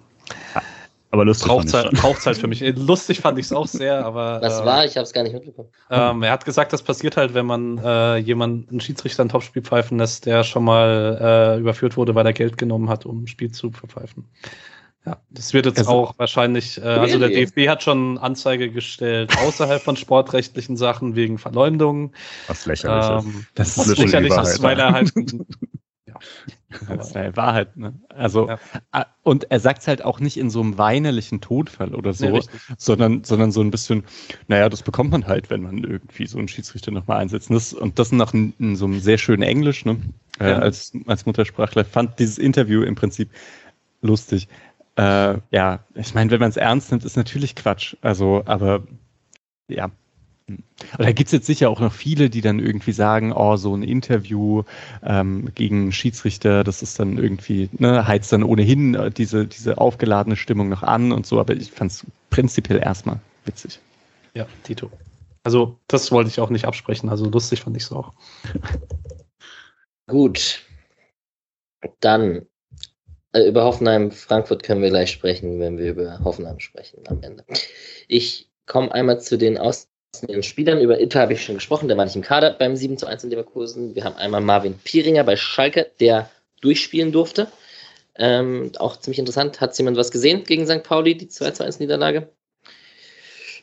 Aber 1.12 1.26
lustig 1.26 1.48
braucht's 1.48 1.74
halt, 1.74 1.92
braucht's 1.94 2.26
halt 2.26 2.38
für 2.38 2.48
mich. 2.48 2.62
Lustig 2.76 3.20
fand 3.20 3.40
ich 3.40 3.46
es 3.46 3.54
auch 3.54 3.66
sehr, 3.66 4.06
aber. 4.06 4.40
Was 4.42 4.62
äh, 4.62 4.66
war? 4.66 4.86
Ich 4.86 4.96
habe 4.96 5.06
es 5.06 5.14
gar 5.14 5.24
nicht 5.24 5.34
mitbekommen. 5.34 5.70
Ähm, 5.90 6.22
er 6.22 6.32
hat 6.32 6.46
gesagt, 6.46 6.72
das 6.72 6.84
passiert 6.84 7.18
halt, 7.18 7.34
wenn 7.34 7.48
man 7.48 7.80
äh, 7.80 8.18
jemanden, 8.18 8.70
einen 8.70 8.80
Schiedsrichter 8.80 9.24
ein 9.24 9.30
Topspiel 9.30 9.64
pfeifen 9.64 9.98
lässt, 9.98 10.28
der 10.28 10.44
schon 10.44 10.64
mal 10.66 11.56
äh, 11.58 11.60
überführt 11.60 11.98
wurde, 11.98 12.14
weil 12.14 12.26
er 12.26 12.34
Geld 12.34 12.58
genommen 12.58 12.90
hat, 12.90 13.06
um 13.06 13.24
ein 13.24 13.28
Spiel 13.28 13.52
zu 13.52 13.72
verpfeifen. 13.72 14.26
Ja, 15.06 15.18
das 15.30 15.54
wird 15.54 15.66
jetzt 15.66 15.80
also, 15.80 15.92
auch 15.92 16.20
wahrscheinlich, 16.20 16.78
äh, 16.78 16.82
also 16.82 17.20
der 17.20 17.30
DFB 17.30 17.70
hat 17.70 17.84
schon 17.84 18.18
Anzeige 18.18 18.70
gestellt 18.70 19.32
außerhalb 19.38 19.82
von 19.82 19.96
sportrechtlichen 19.96 20.76
Sachen 20.76 21.16
wegen 21.16 21.38
Verleumdung. 21.38 22.12
Was 22.48 22.66
lächerlich 22.66 23.26
ähm, 23.26 23.40
ist. 23.40 23.48
Das 23.56 23.78
ist 23.78 23.98
lächerlich, 23.98 24.34
ist, 24.34 24.62
weil 24.62 24.78
er 24.78 24.92
halt. 24.92 25.14
ja. 26.06 26.16
Das 26.88 27.08
ist 27.08 27.16
ja 27.16 27.36
Wahrheit, 27.38 27.78
ne? 27.78 27.94
Also, 28.10 28.50
ja. 28.50 28.60
Äh, 28.92 29.06
und 29.24 29.50
er 29.50 29.62
sagt 29.62 29.82
es 29.82 29.88
halt 29.88 30.04
auch 30.04 30.20
nicht 30.20 30.38
in 30.38 30.50
so 30.50 30.60
einem 30.60 30.78
weinerlichen 30.78 31.40
Todfall 31.40 31.96
oder 31.96 32.14
so, 32.14 32.26
ja, 32.26 32.42
sondern, 32.78 33.24
sondern 33.24 33.52
so 33.52 33.62
ein 33.62 33.72
bisschen, 33.72 34.04
naja, 34.50 34.68
das 34.68 34.84
bekommt 34.84 35.12
man 35.12 35.28
halt, 35.28 35.50
wenn 35.50 35.64
man 35.64 35.78
irgendwie 35.78 36.28
so 36.28 36.38
einen 36.38 36.50
Schiedsrichter 36.50 36.92
nochmal 36.92 37.20
einsetzt. 37.20 37.50
Und 37.50 37.56
das, 37.56 37.74
und 37.74 38.00
das 38.00 38.12
noch 38.12 38.34
in, 38.34 38.54
in, 38.60 38.76
so 38.76 38.86
einem 38.86 39.00
sehr 39.00 39.18
schönen 39.18 39.44
Englisch, 39.44 39.86
ne? 39.86 39.98
Äh, 40.40 40.52
als, 40.52 40.92
als 41.08 41.26
Muttersprachler. 41.26 41.86
Fand 41.86 42.20
dieses 42.20 42.38
Interview 42.38 42.84
im 42.84 42.96
Prinzip 42.96 43.30
lustig. 44.02 44.48
Äh, 45.00 45.40
ja, 45.52 45.80
ich 45.96 46.14
meine, 46.14 46.30
wenn 46.30 46.42
man 46.42 46.50
es 46.50 46.58
ernst 46.58 46.92
nimmt, 46.92 47.06
ist 47.06 47.16
natürlich 47.16 47.56
Quatsch. 47.56 47.96
Also, 48.02 48.44
aber 48.46 48.84
ja. 49.70 49.92
Da 50.98 51.12
gibt 51.12 51.28
es 51.28 51.32
jetzt 51.32 51.46
sicher 51.46 51.70
auch 51.70 51.80
noch 51.80 51.94
viele, 51.94 52.30
die 52.30 52.42
dann 52.42 52.60
irgendwie 52.60 52.92
sagen, 52.92 53.32
oh, 53.32 53.56
so 53.56 53.74
ein 53.76 53.84
Interview 53.84 54.64
ähm, 55.04 55.52
gegen 55.56 55.92
Schiedsrichter, 55.94 56.64
das 56.64 56.82
ist 56.82 57.00
dann 57.00 57.18
irgendwie, 57.18 57.70
ne, 57.74 58.08
heizt 58.08 58.34
dann 58.34 58.44
ohnehin 58.44 58.96
äh, 58.96 59.12
diese, 59.12 59.46
diese 59.46 59.78
aufgeladene 59.78 60.36
Stimmung 60.36 60.68
noch 60.68 60.82
an 60.84 61.12
und 61.12 61.26
so, 61.28 61.40
aber 61.40 61.54
ich 61.54 61.72
fand 61.72 61.92
es 61.92 62.06
prinzipiell 62.32 62.80
erstmal 62.80 63.20
witzig. 63.46 63.80
Ja, 64.34 64.48
Tito. 64.64 64.92
Also, 65.44 65.80
das 65.88 66.12
wollte 66.12 66.30
ich 66.32 66.40
auch 66.40 66.50
nicht 66.50 66.66
absprechen, 66.66 67.10
also 67.10 67.30
lustig 67.30 67.62
fand 67.62 67.78
ich 67.78 67.84
es 67.84 67.92
auch. 67.92 68.12
Gut. 70.08 70.66
Dann 72.00 72.48
über 73.34 73.64
Hoffenheim, 73.64 74.12
Frankfurt 74.12 74.64
können 74.64 74.82
wir 74.82 74.90
gleich 74.90 75.12
sprechen, 75.12 75.60
wenn 75.60 75.78
wir 75.78 75.92
über 75.92 76.20
Hoffenheim 76.24 76.60
sprechen 76.60 77.04
am 77.08 77.22
Ende. 77.22 77.44
Ich 78.08 78.50
komme 78.66 78.92
einmal 78.92 79.22
zu 79.22 79.38
den 79.38 79.58
ausländischen 79.58 80.44
Spielern. 80.44 80.82
Über 80.82 81.00
Itter 81.00 81.22
habe 81.22 81.34
ich 81.34 81.44
schon 81.44 81.56
gesprochen, 81.56 81.88
der 81.88 81.98
war 81.98 82.06
nicht 82.06 82.16
im 82.16 82.22
Kader 82.22 82.56
beim 82.58 82.76
7 82.76 82.98
zu 82.98 83.06
1 83.06 83.24
in 83.24 83.30
Leverkusen. 83.30 83.96
Wir 83.96 84.04
haben 84.04 84.16
einmal 84.16 84.42
Marvin 84.42 84.80
Pieringer 84.84 85.24
bei 85.24 85.36
Schalke, 85.36 85.92
der 86.00 86.30
durchspielen 86.62 87.12
durfte. 87.12 87.48
Ähm, 88.16 88.72
auch 88.80 88.98
ziemlich 88.98 89.20
interessant. 89.20 89.62
Hat 89.62 89.78
jemand 89.78 89.98
was 89.98 90.12
gesehen 90.12 90.44
gegen 90.44 90.66
St. 90.66 90.84
Pauli, 90.84 91.16
die 91.16 91.28
2 91.28 91.52
zu 91.52 91.64
1 91.64 91.80
Niederlage? 91.80 92.30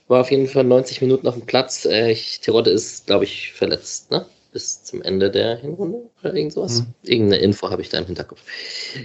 War 0.08 0.20
auf 0.20 0.30
jeden 0.30 0.46
Fall 0.46 0.64
90 0.64 1.02
Minuten 1.02 1.26
auf 1.26 1.34
dem 1.34 1.46
Platz. 1.46 1.84
Äh, 1.84 2.14
Terodde 2.40 2.70
ist, 2.70 3.06
glaube 3.06 3.24
ich, 3.24 3.52
verletzt, 3.52 4.10
ne? 4.10 4.26
Bis 4.52 4.84
zum 4.84 5.02
Ende 5.02 5.30
der 5.30 5.56
Hinrunde 5.56 6.08
oder 6.20 6.32
irgend 6.32 6.52
sowas. 6.52 6.80
Mhm. 6.80 6.94
Irgendeine 7.02 7.42
Info 7.42 7.68
habe 7.68 7.82
ich 7.82 7.88
da 7.88 7.98
im 7.98 8.06
Hinterkopf. 8.06 8.40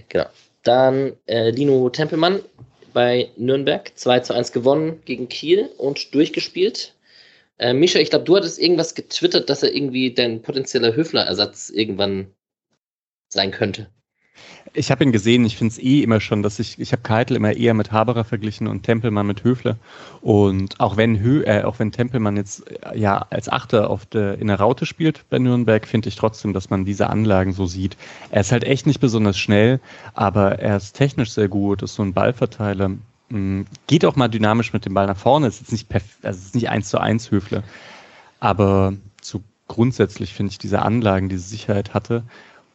Genau. 0.08 0.28
Dann 0.64 1.18
äh, 1.26 1.50
Lino 1.50 1.90
Tempelmann 1.90 2.42
bei 2.94 3.32
Nürnberg 3.38 3.92
2 3.96 4.20
zu 4.20 4.34
1 4.34 4.52
gewonnen 4.52 5.02
gegen 5.06 5.30
Kiel 5.30 5.70
und 5.78 6.14
durchgespielt. 6.14 6.96
Äh, 7.58 7.74
Mischa, 7.74 8.00
ich 8.00 8.10
glaube, 8.10 8.26
du 8.26 8.36
hattest 8.36 8.60
irgendwas 8.60 8.96
getwittert, 8.96 9.50
dass 9.50 9.64
er 9.64 9.74
irgendwie 9.74 10.14
dein 10.14 10.42
potenzieller 10.42 10.96
Höfler-Ersatz 10.96 11.70
irgendwann 11.70 12.34
sein 13.30 13.52
könnte. 13.52 13.90
Ich 14.74 14.90
habe 14.90 15.04
ihn 15.04 15.12
gesehen, 15.12 15.44
ich 15.44 15.58
finde 15.58 15.74
es 15.74 15.80
eh 15.80 16.02
immer 16.02 16.22
schon, 16.22 16.44
dass 16.44 16.58
ich, 16.58 16.80
ich 16.80 16.94
habe 16.94 17.02
Keitel 17.02 17.36
immer 17.36 17.54
eher 17.54 17.74
mit 17.74 17.92
Haberer 17.92 18.24
verglichen 18.24 18.68
und 18.68 18.84
Tempelmann 18.84 19.28
mit 19.28 19.44
Höfler. 19.44 19.76
Und 20.22 20.80
auch 20.80 20.96
wenn 20.96 21.20
Hö, 21.20 21.44
äh, 21.44 21.64
auch 21.64 21.80
wenn 21.80 21.92
Tempelmann 21.92 22.38
jetzt 22.38 22.72
äh, 22.72 22.98
ja 22.98 23.26
als 23.30 23.50
Achter 23.50 23.90
auf 23.90 24.06
der, 24.06 24.40
in 24.40 24.48
der 24.48 24.60
Raute 24.60 24.86
spielt 24.86 25.30
bei 25.30 25.40
Nürnberg, 25.40 25.86
finde 25.86 26.08
ich 26.08 26.16
trotzdem, 26.16 26.54
dass 26.54 26.70
man 26.70 26.86
diese 26.86 27.10
Anlagen 27.10 27.52
so 27.52 27.66
sieht. 27.66 27.98
Er 28.30 28.42
ist 28.42 28.54
halt 28.54 28.64
echt 28.64 28.88
nicht 28.88 29.02
besonders 29.02 29.38
schnell, 29.38 29.82
aber 30.14 30.60
er 30.60 30.78
ist 30.78 30.94
technisch 30.94 31.32
sehr 31.32 31.50
gut, 31.50 31.82
ist 31.82 31.96
so 31.96 32.04
ein 32.04 32.14
Ballverteiler. 32.14 32.92
mh, 33.30 33.66
geht 33.88 34.06
auch 34.06 34.16
mal 34.16 34.30
dynamisch 34.30 34.72
mit 34.72 34.86
dem 34.86 34.94
Ball 34.94 35.08
nach 35.08 35.18
vorne. 35.18 35.48
Ist 35.48 35.72
nicht 35.72 35.90
perf 35.90 36.04
also 36.24 36.40
ist 36.40 36.56
nicht 36.56 36.70
eins 36.70 36.90
zu 36.90 37.00
eins 37.00 37.30
Höfle. 37.30 37.64
Aber 38.40 38.94
so 39.22 39.42
grundsätzlich 39.68 40.34
finde 40.34 40.52
ich 40.52 40.60
diese 40.60 40.82
Anlagen, 40.82 41.30
diese 41.30 41.48
Sicherheit 41.48 41.94
hatte. 41.94 42.24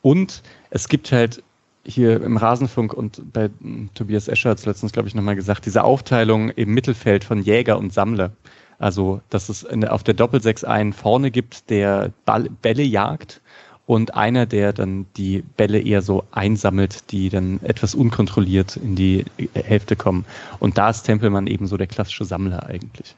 Und 0.02 0.42
es 0.70 0.88
gibt 0.88 1.10
halt 1.10 1.42
hier 1.86 2.22
im 2.22 2.36
Rasenfunk 2.36 2.92
und 2.92 3.32
bei 3.32 3.50
mh, 3.60 3.88
Tobias 3.94 4.28
Escher 4.28 4.50
hat 4.50 4.58
es 4.58 4.66
letztens, 4.66 4.92
glaube 4.92 5.08
ich, 5.08 5.14
nochmal 5.14 5.36
gesagt, 5.36 5.66
diese 5.66 5.84
Aufteilung 5.84 6.50
im 6.50 6.74
Mittelfeld 6.74 7.24
von 7.24 7.42
Jäger 7.42 7.78
und 7.78 7.92
Sammler. 7.92 8.32
Also, 8.78 9.22
dass 9.30 9.48
es 9.48 9.62
in, 9.62 9.86
auf 9.86 10.02
der 10.02 10.14
Doppelsechs 10.14 10.64
einen 10.64 10.92
vorne 10.92 11.30
gibt, 11.30 11.70
der 11.70 12.12
Ball, 12.24 12.50
Bälle 12.60 12.82
jagt 12.82 13.40
und 13.86 14.14
einer, 14.14 14.46
der 14.46 14.72
dann 14.72 15.06
die 15.16 15.42
Bälle 15.56 15.80
eher 15.80 16.02
so 16.02 16.24
einsammelt, 16.32 17.10
die 17.12 17.30
dann 17.30 17.60
etwas 17.62 17.94
unkontrolliert 17.94 18.76
in 18.76 18.96
die 18.96 19.24
Hälfte 19.54 19.96
kommen. 19.96 20.26
Und 20.58 20.76
da 20.76 20.90
ist 20.90 21.04
Tempelmann 21.04 21.46
eben 21.46 21.66
so 21.66 21.76
der 21.76 21.86
klassische 21.86 22.24
Sammler 22.24 22.66
eigentlich. 22.66 23.14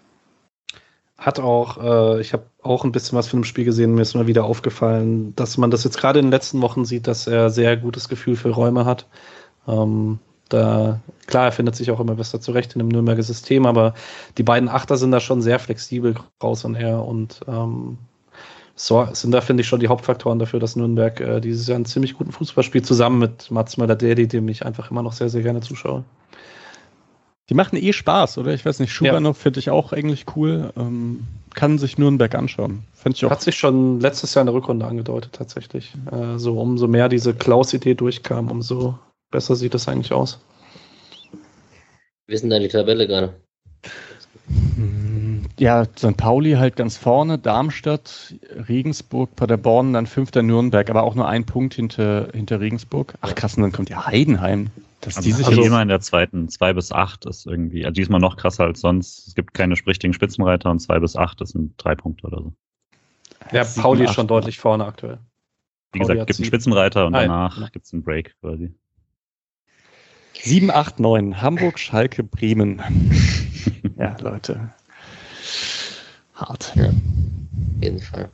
Hat 1.18 1.40
auch, 1.40 1.78
äh, 1.82 2.20
ich 2.20 2.32
habe 2.32 2.44
auch 2.62 2.84
ein 2.84 2.92
bisschen 2.92 3.18
was 3.18 3.26
von 3.28 3.40
dem 3.40 3.44
Spiel 3.44 3.64
gesehen, 3.64 3.94
mir 3.94 4.02
ist 4.02 4.14
mal 4.14 4.28
wieder 4.28 4.44
aufgefallen, 4.44 5.34
dass 5.34 5.58
man 5.58 5.70
das 5.70 5.82
jetzt 5.82 5.98
gerade 5.98 6.20
in 6.20 6.26
den 6.26 6.30
letzten 6.32 6.62
Wochen 6.62 6.84
sieht, 6.84 7.08
dass 7.08 7.26
er 7.26 7.50
sehr 7.50 7.76
gutes 7.76 8.08
Gefühl 8.08 8.36
für 8.36 8.50
Räume 8.50 8.84
hat. 8.84 9.06
Ähm, 9.66 10.20
da, 10.48 11.00
klar, 11.26 11.46
er 11.46 11.52
findet 11.52 11.76
sich 11.76 11.90
auch 11.90 12.00
immer 12.00 12.14
besser 12.14 12.40
zurecht 12.40 12.74
in 12.74 12.78
dem 12.78 12.88
Nürnberger 12.88 13.22
System, 13.22 13.66
aber 13.66 13.94
die 14.38 14.42
beiden 14.44 14.68
Achter 14.68 14.96
sind 14.96 15.10
da 15.10 15.20
schon 15.20 15.42
sehr 15.42 15.58
flexibel, 15.58 16.14
Kraus 16.38 16.64
und 16.64 16.76
er, 16.76 17.04
und 17.04 17.40
ähm, 17.48 17.98
so 18.76 19.06
sind 19.12 19.32
da, 19.32 19.40
finde 19.40 19.62
ich, 19.62 19.68
schon 19.68 19.80
die 19.80 19.88
Hauptfaktoren 19.88 20.38
dafür, 20.38 20.60
dass 20.60 20.76
Nürnberg 20.76 21.20
äh, 21.20 21.40
dieses 21.40 21.66
Jahr 21.66 21.76
einen 21.76 21.84
ziemlich 21.84 22.14
guten 22.14 22.32
Fußball 22.32 22.62
spielt, 22.64 22.86
zusammen 22.86 23.18
mit 23.18 23.50
Mats 23.50 23.76
Möller-Deli, 23.76 24.28
dem 24.28 24.48
ich 24.48 24.64
einfach 24.64 24.90
immer 24.90 25.02
noch 25.02 25.12
sehr, 25.12 25.28
sehr 25.28 25.42
gerne 25.42 25.60
zuschaue. 25.60 26.04
Die 27.48 27.54
machen 27.54 27.76
eh 27.76 27.92
Spaß, 27.92 28.38
oder? 28.38 28.52
Ich 28.52 28.64
weiß 28.64 28.78
nicht, 28.80 28.92
Schubanov 28.92 29.38
ja. 29.38 29.42
finde 29.42 29.60
ich 29.60 29.70
auch 29.70 29.92
eigentlich 29.92 30.26
cool. 30.36 30.72
Ähm, 30.76 31.26
kann 31.54 31.78
sich 31.78 31.96
Nürnberg 31.96 32.34
anschauen. 32.34 32.84
ich 33.04 33.24
auch. 33.24 33.30
Hat 33.30 33.40
sich 33.40 33.56
schon 33.56 34.00
letztes 34.00 34.34
Jahr 34.34 34.42
in 34.42 34.46
der 34.46 34.54
Rückrunde 34.54 34.86
angedeutet, 34.86 35.32
tatsächlich. 35.32 35.94
Äh, 36.12 36.38
so, 36.38 36.60
umso 36.60 36.86
mehr 36.86 37.08
diese 37.08 37.34
Klaus-Idee 37.34 37.94
durchkam, 37.94 38.50
umso 38.50 38.98
besser 39.30 39.56
sieht 39.56 39.74
das 39.74 39.88
eigentlich 39.88 40.12
aus. 40.12 40.40
Wie 42.26 42.34
ist 42.34 42.42
denn 42.42 42.50
da 42.50 42.58
die 42.58 42.68
Tabelle 42.68 43.06
gerade? 43.06 43.40
Ja, 45.58 45.84
St. 45.84 46.16
Pauli 46.16 46.52
halt 46.52 46.76
ganz 46.76 46.96
vorne, 46.96 47.38
Darmstadt, 47.38 48.34
Regensburg, 48.68 49.34
Paderborn, 49.34 49.92
dann 49.92 50.06
fünfter 50.06 50.42
Nürnberg, 50.42 50.88
aber 50.88 51.02
auch 51.02 51.14
nur 51.14 51.28
ein 51.28 51.44
Punkt 51.44 51.74
hinter, 51.74 52.28
hinter 52.32 52.60
Regensburg. 52.60 53.14
Ach 53.20 53.34
krass, 53.34 53.56
und 53.56 53.62
dann 53.62 53.72
kommt 53.72 53.90
ja 53.90 54.06
Heidenheim. 54.06 54.70
Dass 55.00 55.16
also, 55.16 55.28
die 55.28 55.32
sich 55.32 55.46
also 55.46 55.62
immer 55.62 55.82
in 55.82 55.88
der 55.88 56.00
zweiten, 56.00 56.48
zwei 56.48 56.72
bis 56.72 56.92
acht 56.92 57.24
ist 57.26 57.46
irgendwie, 57.46 57.84
also 57.84 57.94
diesmal 57.94 58.20
noch 58.20 58.36
krasser 58.36 58.64
als 58.64 58.80
sonst. 58.80 59.28
Es 59.28 59.34
gibt 59.34 59.54
keine 59.54 59.74
richtigen 59.86 60.12
Spitzenreiter 60.12 60.70
und 60.70 60.80
zwei 60.80 60.98
bis 60.98 61.16
acht, 61.16 61.40
das 61.40 61.50
sind 61.50 61.74
drei 61.76 61.94
Punkte 61.94 62.26
oder 62.26 62.42
so. 62.42 62.52
Ja, 63.52 63.64
Pauli 63.64 64.04
ist 64.04 64.14
schon 64.14 64.26
deutlich 64.26 64.58
vorne 64.58 64.84
aktuell. 64.84 65.18
Wie 65.92 66.00
Pauli 66.00 66.12
gesagt, 66.12 66.26
gibt 66.28 66.38
einen 66.40 66.46
Spitzenreiter 66.46 67.06
und 67.06 67.12
danach 67.12 67.60
ja. 67.60 67.68
Gibt 67.68 67.86
es 67.86 67.92
einen 67.92 68.02
Break 68.02 68.34
quasi. 68.40 68.72
7, 70.34 70.70
8, 70.70 71.00
9. 71.00 71.42
Hamburg, 71.42 71.78
Schalke, 71.78 72.22
Bremen. 72.22 72.80
ja, 73.98 74.16
Leute. 74.20 74.72
Hart. 76.34 76.72
Ja, 76.76 76.86
auf 76.86 77.82
jeden 77.82 78.00
Fall. 78.00 78.30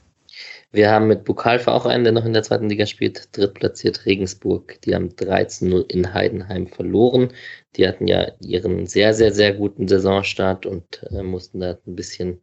Wir 0.74 0.90
haben 0.90 1.06
mit 1.06 1.22
Pokalverein, 1.24 2.02
der 2.02 2.12
noch 2.12 2.24
in 2.24 2.32
der 2.32 2.42
zweiten 2.42 2.68
Liga 2.68 2.84
spielt, 2.86 3.28
drittplatziert 3.36 4.06
Regensburg. 4.06 4.80
Die 4.82 4.96
haben 4.96 5.10
13-0 5.10 5.88
in 5.88 6.12
Heidenheim 6.12 6.66
verloren. 6.66 7.32
Die 7.76 7.86
hatten 7.86 8.08
ja 8.08 8.32
ihren 8.40 8.86
sehr, 8.86 9.14
sehr, 9.14 9.32
sehr 9.32 9.54
guten 9.54 9.86
Saisonstart 9.86 10.66
und 10.66 11.04
äh, 11.12 11.22
mussten 11.22 11.60
da 11.60 11.78
ein 11.86 11.94
bisschen, 11.94 12.40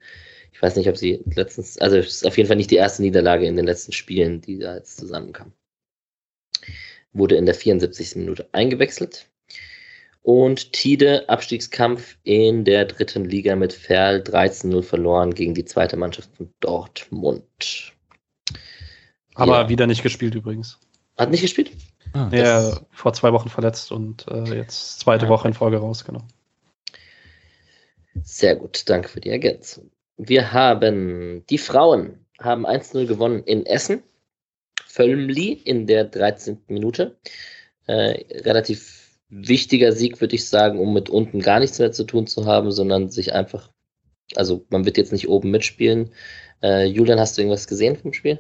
ich 0.54 0.62
weiß 0.62 0.78
nicht, 0.78 0.88
ob 0.88 0.96
sie 0.96 1.22
letztens, 1.26 1.78
also 1.80 1.98
es 1.98 2.08
ist 2.08 2.26
auf 2.26 2.38
jeden 2.38 2.48
Fall 2.48 2.56
nicht 2.56 2.72
die 2.72 2.78
erste 2.78 3.02
Niederlage 3.02 3.46
in 3.46 3.58
den 3.58 3.66
letzten 3.66 3.92
Spielen, 3.92 4.40
die 4.40 4.60
da 4.60 4.76
jetzt 4.76 4.98
zusammenkamen. 4.98 5.52
Wurde 7.12 7.36
in 7.36 7.46
der 7.46 7.56
74. 7.56 8.16
Minute 8.16 8.48
eingewechselt. 8.54 9.28
Und 10.24 10.74
Tide 10.74 11.28
Abstiegskampf 11.30 12.18
in 12.24 12.64
der 12.64 12.86
dritten 12.86 13.26
Liga 13.26 13.56
mit 13.56 13.74
Ferl 13.74 14.22
13-0 14.22 14.84
verloren 14.84 15.34
gegen 15.34 15.56
die 15.56 15.66
zweite 15.66 15.98
Mannschaft 15.98 16.30
von 16.36 16.54
Dortmund. 16.60 17.94
Aber 19.34 19.62
ja. 19.62 19.70
wieder 19.70 19.88
nicht 19.88 20.04
gespielt 20.04 20.36
übrigens. 20.36 20.80
Hat 21.18 21.32
nicht 21.32 21.42
gespielt? 21.42 21.72
Ah, 22.14 22.30
ja, 22.32 22.80
vor 22.92 23.14
zwei 23.14 23.32
Wochen 23.32 23.50
verletzt 23.50 23.92
und 23.92 24.28
äh, 24.28 24.56
jetzt 24.56 25.00
zweite 25.00 25.26
ah, 25.26 25.30
Woche 25.30 25.48
in 25.48 25.54
Folge 25.54 25.78
raus, 25.78 26.06
genau. 26.06 26.22
Sehr 28.22 28.56
gut, 28.56 28.84
danke 28.90 29.08
für 29.08 29.22
die 29.22 29.30
Ergänzung. 29.30 29.90
Wir 30.18 30.52
haben 30.52 31.44
die 31.50 31.58
Frauen 31.58 32.22
haben 32.44 32.66
1-0 32.66 33.06
gewonnen 33.06 33.44
in 33.44 33.66
Essen. 33.66 34.04
Völmli 34.86 35.54
in 35.54 35.88
der 35.88 36.06
13. 36.06 36.62
Minute. 36.68 37.18
Äh, 37.88 38.26
relativ 38.42 39.01
wichtiger 39.32 39.94
Sieg, 39.94 40.20
würde 40.22 40.36
ich 40.36 40.48
sagen, 40.48 40.78
um 40.78 40.94
mit 40.94 41.10
unten 41.10 41.40
gar 41.40 41.60
nichts 41.60 41.80
mehr 41.80 41.92
zu 41.92 42.04
tun 42.04 42.28
zu 42.28 42.46
haben, 42.46 42.72
sondern 42.72 43.10
sich 43.10 43.34
einfach, 43.34 43.70
also 44.36 44.66
man 44.70 44.86
wird 44.86 44.98
jetzt 44.98 45.14
nicht 45.14 45.30
oben 45.30 45.50
mitspielen. 45.50 46.12
Äh, 46.62 46.86
Julian, 46.86 47.20
hast 47.20 47.38
du 47.38 47.42
irgendwas 47.42 47.68
gesehen 47.68 47.96
vom 47.96 48.14
Spiel? 48.14 48.40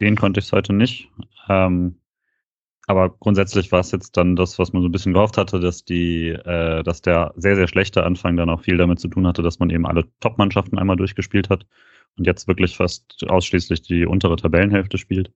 Den 0.00 0.16
konnte 0.16 0.40
ich 0.40 0.52
heute 0.52 0.72
nicht. 0.72 1.08
Ähm, 1.48 1.96
aber 2.86 3.10
grundsätzlich 3.10 3.70
war 3.72 3.80
es 3.80 3.90
jetzt 3.90 4.16
dann 4.16 4.36
das, 4.36 4.58
was 4.58 4.72
man 4.72 4.80
so 4.80 4.88
ein 4.88 4.92
bisschen 4.92 5.12
gehofft 5.12 5.36
hatte, 5.36 5.60
dass 5.60 5.84
die, 5.84 6.28
äh, 6.28 6.82
dass 6.84 7.02
der 7.02 7.34
sehr, 7.36 7.56
sehr 7.56 7.68
schlechte 7.68 8.04
Anfang 8.04 8.36
dann 8.36 8.48
auch 8.48 8.62
viel 8.62 8.78
damit 8.78 9.00
zu 9.00 9.08
tun 9.08 9.26
hatte, 9.26 9.42
dass 9.42 9.58
man 9.58 9.70
eben 9.70 9.86
alle 9.86 10.04
Top-Mannschaften 10.20 10.78
einmal 10.78 10.96
durchgespielt 10.96 11.50
hat 11.50 11.66
und 12.16 12.26
jetzt 12.26 12.48
wirklich 12.48 12.76
fast 12.76 13.28
ausschließlich 13.28 13.82
die 13.82 14.06
untere 14.06 14.36
Tabellenhälfte 14.36 14.98
spielt. 14.98 15.32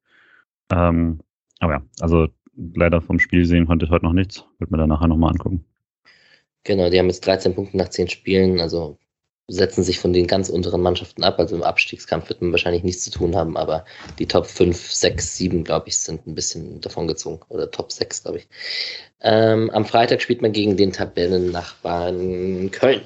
Ähm, 0.70 1.20
aber 1.58 1.72
ja, 1.74 1.82
also 2.00 2.28
leider 2.56 3.00
vom 3.00 3.18
Spiel 3.18 3.44
sehen 3.44 3.66
konnte 3.66 3.86
ich 3.86 3.90
heute 3.90 4.04
noch 4.04 4.12
nichts. 4.12 4.44
Würde 4.58 4.72
mir 4.72 4.78
dann 4.78 4.88
nachher 4.88 5.08
nochmal 5.08 5.30
angucken. 5.30 5.64
Genau, 6.64 6.90
die 6.90 6.98
haben 6.98 7.08
jetzt 7.08 7.26
13 7.26 7.54
Punkte 7.54 7.76
nach 7.76 7.88
10 7.88 8.08
Spielen, 8.08 8.60
also 8.60 8.98
setzen 9.48 9.82
sich 9.82 9.98
von 9.98 10.12
den 10.12 10.26
ganz 10.26 10.48
unteren 10.48 10.80
Mannschaften 10.80 11.24
ab. 11.24 11.38
Also 11.38 11.56
im 11.56 11.62
Abstiegskampf 11.62 12.28
wird 12.28 12.40
man 12.40 12.52
wahrscheinlich 12.52 12.84
nichts 12.84 13.02
zu 13.02 13.10
tun 13.10 13.34
haben, 13.34 13.56
aber 13.56 13.84
die 14.18 14.26
Top 14.26 14.46
5, 14.46 14.92
6, 14.92 15.36
7, 15.36 15.64
glaube 15.64 15.88
ich, 15.88 15.98
sind 15.98 16.26
ein 16.26 16.34
bisschen 16.34 16.80
davon 16.80 17.08
gezogen. 17.08 17.40
Oder 17.48 17.70
Top 17.70 17.90
6, 17.92 18.22
glaube 18.22 18.38
ich. 18.38 18.48
Ähm, 19.20 19.70
am 19.70 19.84
Freitag 19.84 20.22
spielt 20.22 20.42
man 20.42 20.52
gegen 20.52 20.76
den 20.76 20.92
Tabellennachbarn 20.92 22.70
Köln. 22.70 23.02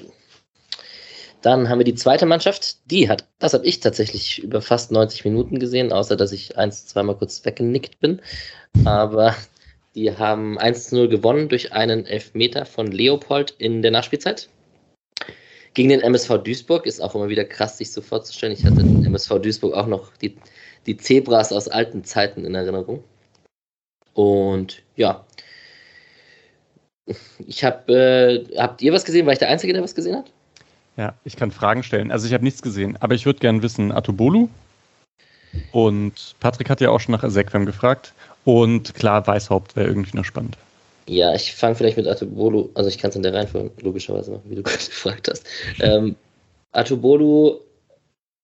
Dann 1.47 1.69
haben 1.69 1.79
wir 1.79 1.85
die 1.85 1.95
zweite 1.95 2.25
Mannschaft, 2.25 2.91
die 2.91 3.07
hat, 3.07 3.25
das 3.39 3.53
habe 3.53 3.65
ich 3.65 3.79
tatsächlich 3.79 4.43
über 4.43 4.61
fast 4.61 4.91
90 4.91 5.23
Minuten 5.23 5.59
gesehen, 5.59 5.93
außer 5.93 6.17
dass 6.17 6.33
ich 6.33 6.57
eins, 6.57 6.87
zweimal 6.87 7.15
kurz 7.15 7.45
weggenickt 7.45 8.01
bin. 8.01 8.21
Aber 8.83 9.33
die 9.95 10.11
haben 10.11 10.59
1 10.59 10.91
0 10.91 11.07
gewonnen 11.07 11.47
durch 11.47 11.71
einen 11.71 12.05
Elfmeter 12.05 12.65
von 12.65 12.91
Leopold 12.91 13.51
in 13.59 13.81
der 13.81 13.91
Nachspielzeit. 13.91 14.49
Gegen 15.73 15.87
den 15.87 16.01
MSV 16.01 16.39
Duisburg 16.43 16.85
ist 16.85 16.99
auch 16.99 17.15
immer 17.15 17.29
wieder 17.29 17.45
krass, 17.45 17.77
sich 17.77 17.93
so 17.93 18.01
vorzustellen. 18.01 18.51
Ich 18.51 18.65
hatte 18.65 18.83
den 18.83 19.05
MSV 19.05 19.39
Duisburg 19.39 19.73
auch 19.73 19.87
noch 19.87 20.17
die, 20.17 20.35
die 20.85 20.97
Zebras 20.97 21.53
aus 21.53 21.69
alten 21.69 22.03
Zeiten 22.03 22.43
in 22.43 22.55
Erinnerung. 22.55 23.05
Und 24.13 24.83
ja, 24.97 25.25
ich 27.47 27.63
habe, 27.63 27.93
äh, 28.51 28.57
habt 28.57 28.81
ihr 28.81 28.91
was 28.91 29.05
gesehen? 29.05 29.25
War 29.25 29.31
ich 29.31 29.39
der 29.39 29.47
Einzige, 29.47 29.71
der 29.71 29.81
was 29.81 29.95
gesehen 29.95 30.17
hat? 30.17 30.33
Ja, 30.97 31.13
ich 31.23 31.35
kann 31.35 31.51
Fragen 31.51 31.83
stellen. 31.83 32.11
Also 32.11 32.27
ich 32.27 32.33
habe 32.33 32.43
nichts 32.43 32.61
gesehen, 32.61 32.97
aber 32.99 33.13
ich 33.13 33.25
würde 33.25 33.39
gerne 33.39 33.61
wissen, 33.61 33.91
Atubolu 33.91 34.49
und 35.71 36.35
Patrick 36.39 36.69
hat 36.69 36.81
ja 36.81 36.89
auch 36.89 36.99
schon 36.99 37.13
nach 37.13 37.23
Ezequem 37.23 37.65
gefragt 37.65 38.13
und 38.43 38.95
klar, 38.95 39.25
Weißhaupt 39.25 39.75
wäre 39.75 39.87
irgendwie 39.87 40.17
noch 40.17 40.25
spannend. 40.25 40.57
Ja, 41.07 41.33
ich 41.33 41.55
fange 41.55 41.75
vielleicht 41.75 41.97
mit 41.97 42.07
Atubolu, 42.07 42.69
also 42.73 42.89
ich 42.89 42.97
kann 42.97 43.11
es 43.11 43.15
in 43.15 43.23
der 43.23 43.33
Reihenfolge 43.33 43.71
logischerweise 43.81 44.31
machen, 44.31 44.49
wie 44.49 44.55
du 44.55 44.63
gerade 44.63 44.77
gefragt 44.83 45.29
hast. 45.29 45.45
Ähm, 45.79 46.15
Atubolu 46.71 47.59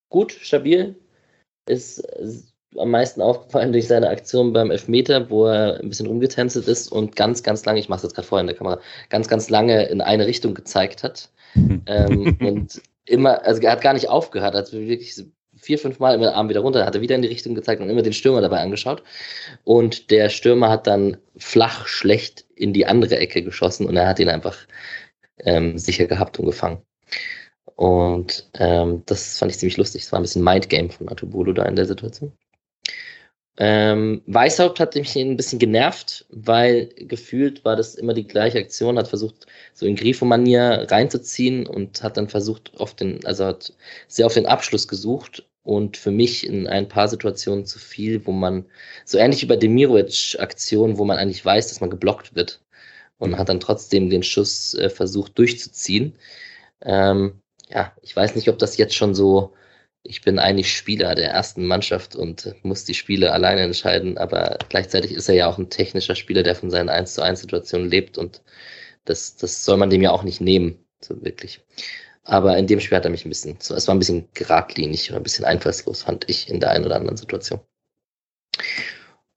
gut, 0.09 0.31
stabil, 0.31 0.95
ist 1.67 2.03
am 2.77 2.91
meisten 2.91 3.21
aufgefallen 3.21 3.71
durch 3.71 3.87
seine 3.87 4.09
Aktion 4.09 4.53
beim 4.53 4.71
Elfmeter, 4.71 5.29
wo 5.29 5.47
er 5.47 5.79
ein 5.79 5.89
bisschen 5.89 6.07
rumgetänzelt 6.07 6.67
ist 6.67 6.91
und 6.91 7.15
ganz, 7.15 7.41
ganz 7.41 7.65
lange, 7.65 7.79
ich 7.79 7.89
mache 7.89 7.97
es 7.97 8.03
jetzt 8.03 8.15
gerade 8.15 8.27
vorher 8.27 8.41
in 8.41 8.47
der 8.47 8.55
Kamera, 8.55 8.79
ganz, 9.09 9.27
ganz 9.27 9.49
lange 9.49 9.83
in 9.85 10.01
eine 10.01 10.27
Richtung 10.27 10.53
gezeigt 10.53 11.03
hat 11.03 11.29
ähm, 11.85 12.37
und 12.39 12.81
immer, 13.05 13.43
also 13.45 13.61
er 13.61 13.71
hat 13.71 13.81
gar 13.81 13.93
nicht 13.93 14.09
aufgehört, 14.09 14.55
hat 14.55 14.71
wirklich 14.71 15.23
vier, 15.55 15.79
fünf 15.79 15.99
Mal 15.99 16.15
immer 16.15 16.25
den 16.25 16.35
Arm 16.35 16.49
wieder 16.49 16.61
runter, 16.61 16.85
hat 16.85 16.95
er 16.95 17.01
wieder 17.01 17.15
in 17.15 17.21
die 17.21 17.27
Richtung 17.27 17.55
gezeigt 17.55 17.81
und 17.81 17.89
immer 17.89 18.01
den 18.01 18.13
Stürmer 18.13 18.41
dabei 18.41 18.59
angeschaut. 18.59 19.03
Und 19.63 20.11
der 20.11 20.29
Stürmer 20.29 20.69
hat 20.69 20.87
dann 20.87 21.17
flach 21.37 21.87
schlecht 21.87 22.45
in 22.55 22.73
die 22.73 22.85
andere 22.85 23.17
Ecke 23.17 23.43
geschossen 23.43 23.87
und 23.87 23.95
er 23.95 24.07
hat 24.07 24.19
ihn 24.19 24.29
einfach 24.29 24.57
ähm, 25.39 25.77
sicher 25.77 26.05
gehabt 26.05 26.39
und 26.39 26.45
gefangen. 26.45 26.81
Und 27.75 28.49
ähm, 28.55 29.03
das 29.05 29.37
fand 29.37 29.51
ich 29.51 29.59
ziemlich 29.59 29.77
lustig. 29.77 30.03
Es 30.03 30.11
war 30.11 30.19
ein 30.19 30.23
bisschen 30.23 30.43
Mindgame 30.43 30.89
von 30.89 31.09
Atubulu 31.09 31.53
da 31.53 31.63
in 31.65 31.75
der 31.75 31.85
Situation. 31.85 32.31
Ähm, 33.57 34.23
Weißhaupt 34.25 34.79
hat 34.79 34.95
mich 34.95 35.15
ein 35.15 35.37
bisschen 35.37 35.59
genervt, 35.59 36.25
weil 36.29 36.87
gefühlt 36.97 37.63
war 37.63 37.75
das 37.75 37.93
immer 37.95 38.13
die 38.15 38.27
gleiche 38.27 38.57
Aktion, 38.57 38.97
hat 38.97 39.07
versucht, 39.07 39.45
so 39.73 39.85
in 39.85 39.95
Grifo-Manier 39.95 40.87
reinzuziehen 40.89 41.67
und 41.67 42.01
hat 42.01 42.17
dann 42.17 42.29
versucht, 42.29 42.71
auf 42.77 42.95
den, 42.95 43.23
also 43.25 43.45
hat 43.45 43.73
sehr 44.07 44.25
auf 44.25 44.33
den 44.33 44.47
Abschluss 44.47 44.87
gesucht 44.87 45.47
und 45.61 45.97
für 45.97 46.09
mich 46.11 46.47
in 46.47 46.67
ein 46.67 46.87
paar 46.87 47.07
Situationen 47.07 47.65
zu 47.65 47.77
viel, 47.77 48.25
wo 48.25 48.31
man, 48.31 48.65
so 49.05 49.19
ähnlich 49.19 49.43
wie 49.43 49.47
bei 49.47 49.55
Demirovic-Aktion, 49.55 50.97
wo 50.97 51.05
man 51.05 51.17
eigentlich 51.17 51.45
weiß, 51.45 51.67
dass 51.69 51.79
man 51.79 51.91
geblockt 51.91 52.35
wird 52.35 52.59
und 53.19 53.37
hat 53.37 53.49
dann 53.49 53.59
trotzdem 53.59 54.09
den 54.09 54.23
Schuss 54.23 54.73
äh, 54.73 54.89
versucht 54.89 55.37
durchzuziehen. 55.37 56.15
Ähm, 56.81 57.41
ja, 57.69 57.93
ich 58.01 58.15
weiß 58.15 58.35
nicht, 58.35 58.49
ob 58.49 58.57
das 58.59 58.77
jetzt 58.77 58.95
schon 58.95 59.15
so 59.15 59.53
ich 60.03 60.21
bin 60.21 60.37
eigentlich 60.37 60.75
Spieler 60.75 61.15
der 61.15 61.29
ersten 61.31 61.65
Mannschaft 61.65 62.15
und 62.15 62.53
muss 62.63 62.83
die 62.83 62.93
Spiele 62.93 63.31
alleine 63.31 63.61
entscheiden, 63.61 64.17
aber 64.17 64.57
gleichzeitig 64.69 65.11
ist 65.11 65.29
er 65.29 65.35
ja 65.35 65.47
auch 65.47 65.57
ein 65.57 65.69
technischer 65.69 66.15
Spieler, 66.15 66.43
der 66.43 66.55
von 66.55 66.69
seinen 66.69 66.89
1 66.89 67.13
zu 67.13 67.21
1 67.21 67.39
Situationen 67.39 67.89
lebt 67.89 68.17
und 68.17 68.41
das, 69.05 69.37
das 69.37 69.63
soll 69.63 69.77
man 69.77 69.89
dem 69.89 70.01
ja 70.01 70.11
auch 70.11 70.23
nicht 70.23 70.41
nehmen, 70.41 70.85
so 71.01 71.23
wirklich. 71.23 71.61
Aber 72.23 72.57
in 72.57 72.67
dem 72.67 72.79
Spiel 72.79 72.97
hat 72.97 73.05
er 73.05 73.11
mich 73.11 73.25
ein 73.25 73.29
bisschen, 73.29 73.57
es 73.57 73.87
war 73.87 73.95
ein 73.95 73.99
bisschen 73.99 74.27
geradlinig 74.33 75.09
oder 75.09 75.19
ein 75.19 75.23
bisschen 75.23 75.45
einfallslos, 75.45 76.03
fand 76.03 76.29
ich 76.29 76.49
in 76.49 76.59
der 76.59 76.71
einen 76.71 76.85
oder 76.85 76.95
anderen 76.97 77.17
Situation. 77.17 77.61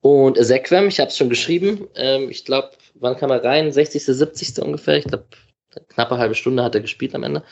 Und 0.01 0.37
Ezequem, 0.37 0.87
ich 0.87 0.99
habe 0.99 1.09
es 1.09 1.17
schon 1.17 1.29
geschrieben, 1.29 1.87
ähm, 1.95 2.29
ich 2.29 2.45
glaube, 2.45 2.71
wann 2.93 3.17
kam 3.17 3.31
er 3.31 3.43
rein? 3.43 3.71
60., 3.71 4.03
70. 4.05 4.59
ungefähr, 4.59 4.97
ich 4.97 5.05
glaube, 5.05 5.25
knappe 5.89 6.17
halbe 6.17 6.35
Stunde 6.35 6.63
hat 6.63 6.75
er 6.75 6.81
gespielt 6.81 7.15
am 7.15 7.23
Ende. 7.23 7.43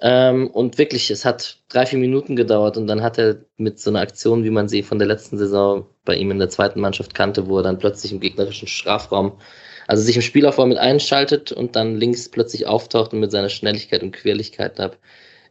Ähm, 0.00 0.48
und 0.48 0.78
wirklich, 0.78 1.10
es 1.10 1.24
hat 1.24 1.60
drei, 1.68 1.86
vier 1.86 1.98
Minuten 1.98 2.36
gedauert 2.36 2.76
und 2.76 2.86
dann 2.86 3.02
hat 3.02 3.18
er 3.18 3.44
mit 3.56 3.78
so 3.78 3.90
einer 3.90 4.00
Aktion, 4.00 4.44
wie 4.44 4.50
man 4.50 4.68
sie 4.68 4.82
von 4.82 4.98
der 4.98 5.08
letzten 5.08 5.38
Saison 5.38 5.86
bei 6.04 6.16
ihm 6.16 6.30
in 6.30 6.38
der 6.38 6.48
zweiten 6.48 6.80
Mannschaft 6.80 7.14
kannte, 7.14 7.48
wo 7.48 7.58
er 7.58 7.62
dann 7.62 7.78
plötzlich 7.78 8.12
im 8.12 8.20
gegnerischen 8.20 8.68
Strafraum, 8.68 9.38
also 9.86 10.02
sich 10.02 10.16
im 10.16 10.22
Spielaufbau 10.22 10.66
mit 10.66 10.78
einschaltet 10.78 11.52
und 11.52 11.76
dann 11.76 11.96
links 11.96 12.28
plötzlich 12.28 12.66
auftaucht 12.66 13.12
und 13.12 13.20
mit 13.20 13.30
seiner 13.30 13.48
Schnelligkeit 13.48 14.02
und 14.02 14.12
Quirligkeit 14.12 14.80
ab 14.80 14.98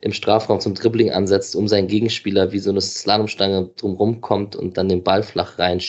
im 0.02 0.12
Strafraum 0.12 0.60
zum 0.60 0.76
Dribbling 0.76 1.12
ansetzt, 1.12 1.56
um 1.56 1.70
seinen 1.70 1.88
Gegenspieler 1.88 2.52
wie 2.52 2.60
so 2.60 2.72
eine 2.72 2.82
Slalomstange 2.82 3.70
drumherum 3.78 4.20
kommt 4.20 4.56
und 4.56 4.78
dann 4.78 4.90
den 4.90 5.04
Ball 5.04 5.24
flach 5.24 5.58
rein 5.60 5.82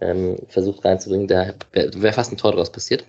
ähm, 0.00 0.38
versucht 0.48 0.84
reinzubringen. 0.84 1.28
Da 1.28 1.54
wäre 1.72 2.02
wär 2.02 2.12
fast 2.12 2.32
ein 2.32 2.36
Tor 2.36 2.52
draus 2.52 2.72
passiert. 2.72 3.04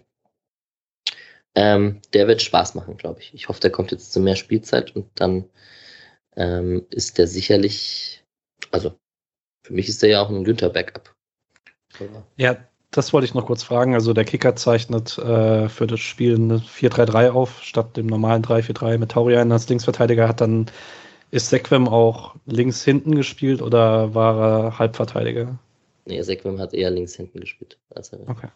Ähm, 1.56 2.02
der 2.14 2.28
wird 2.28 2.42
Spaß 2.42 2.76
machen, 2.76 2.98
glaube 2.98 3.20
ich. 3.22 3.34
Ich 3.34 3.50
hoffe, 3.50 3.60
der 3.60 3.72
kommt 3.72 3.92
jetzt 3.92 4.14
zu 4.14 4.20
mehr 4.20 4.36
Spielzeit 4.36 4.96
und 4.96 5.08
dann 5.16 5.46
ähm, 6.36 6.86
ist 6.92 7.18
der 7.18 7.28
sicherlich, 7.28 8.24
also 8.72 8.94
für 9.64 9.74
mich 9.74 9.90
ist 9.90 10.02
der 10.02 10.10
ja 10.10 10.22
auch 10.22 10.30
ein 10.30 10.44
Günther-Backup. 10.44 11.14
Ja, 12.38 12.58
das 12.92 13.14
wollte 13.14 13.26
ich 13.26 13.34
noch 13.34 13.46
kurz 13.46 13.64
fragen. 13.64 13.94
Also 13.94 14.14
der 14.14 14.26
Kicker 14.26 14.56
zeichnet 14.56 15.18
äh, 15.18 15.70
für 15.70 15.88
das 15.88 16.00
Spiel 16.00 16.36
eine 16.36 16.58
4-3-3 16.58 17.30
auf, 17.30 17.62
statt 17.64 17.98
dem 17.98 18.08
normalen 18.08 18.44
3-4-3 18.44 18.98
mit 18.98 19.12
Taurian 19.12 19.52
als 19.52 19.70
Linksverteidiger. 19.70 20.28
Hat 20.28 20.42
dann, 20.42 20.68
ist 21.32 21.50
Sequem 21.50 21.88
auch 21.88 22.36
links 22.46 22.84
hinten 22.84 23.16
gespielt 23.16 23.62
oder 23.62 24.14
war 24.16 24.66
er 24.66 24.80
Halbverteidiger? 24.80 25.60
Nee, 26.06 26.22
Sequem 26.22 26.60
hat 26.60 26.74
eher 26.74 26.90
links 26.90 27.16
hinten 27.16 27.40
gespielt. 27.40 27.78
Okay. 27.92 28.48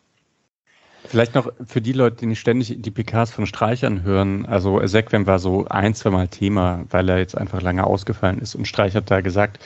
Vielleicht 1.06 1.36
noch 1.36 1.52
für 1.66 1.82
die 1.82 1.92
Leute, 1.92 2.18
die 2.18 2.26
nicht 2.28 2.40
ständig 2.40 2.76
die 2.82 2.92
PKs 2.92 3.32
von 3.32 3.46
Streichern 3.46 4.04
hören. 4.04 4.46
Also 4.46 4.82
Ezequem 4.82 5.28
war 5.28 5.40
so 5.40 5.66
ein, 5.68 5.94
zwei 5.94 6.10
Mal 6.10 6.28
Thema, 6.28 6.86
weil 6.90 7.10
er 7.10 7.18
jetzt 7.18 7.38
einfach 7.38 7.62
lange 7.62 7.86
ausgefallen 7.86 8.40
ist. 8.40 8.56
Und 8.56 8.68
Streich 8.68 8.96
hat 8.96 9.12
da 9.12 9.22
gesagt, 9.22 9.60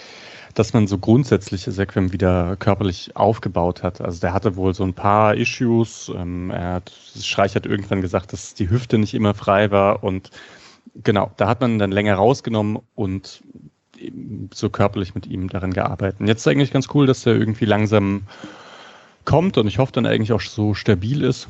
dass 0.55 0.73
man 0.73 0.87
so 0.87 0.97
grundsätzlich 0.97 1.67
Ezequem 1.67 2.11
wieder 2.11 2.55
körperlich 2.57 3.15
aufgebaut 3.15 3.83
hat. 3.83 4.01
Also 4.01 4.19
der 4.19 4.33
hatte 4.33 4.55
wohl 4.55 4.73
so 4.73 4.83
ein 4.83 4.93
paar 4.93 5.35
Issues. 5.35 6.11
Ähm, 6.15 6.49
er 6.49 6.73
hat, 6.73 6.91
Streich 7.15 7.55
hat 7.55 7.65
irgendwann 7.65 8.01
gesagt, 8.01 8.33
dass 8.33 8.55
die 8.55 8.69
Hüfte 8.69 8.97
nicht 8.97 9.13
immer 9.13 9.35
frei 9.35 9.69
war. 9.69 10.03
Und 10.03 10.31
genau, 11.03 11.31
da 11.37 11.47
hat 11.47 11.61
man 11.61 11.77
dann 11.77 11.91
länger 11.91 12.15
rausgenommen 12.15 12.79
und 12.95 13.43
so 14.53 14.69
körperlich 14.69 15.15
mit 15.15 15.27
ihm 15.27 15.47
daran 15.49 15.73
gearbeitet. 15.73 16.19
Jetzt 16.21 16.41
ist 16.41 16.47
eigentlich 16.47 16.71
ganz 16.71 16.87
cool, 16.93 17.05
dass 17.05 17.25
er 17.25 17.35
irgendwie 17.35 17.65
langsam 17.65 18.23
kommt 19.27 19.57
und 19.57 19.67
ich 19.67 19.77
hoffe 19.77 19.91
dann 19.91 20.07
eigentlich 20.07 20.31
auch 20.31 20.41
so 20.41 20.73
stabil 20.73 21.23
ist. 21.23 21.47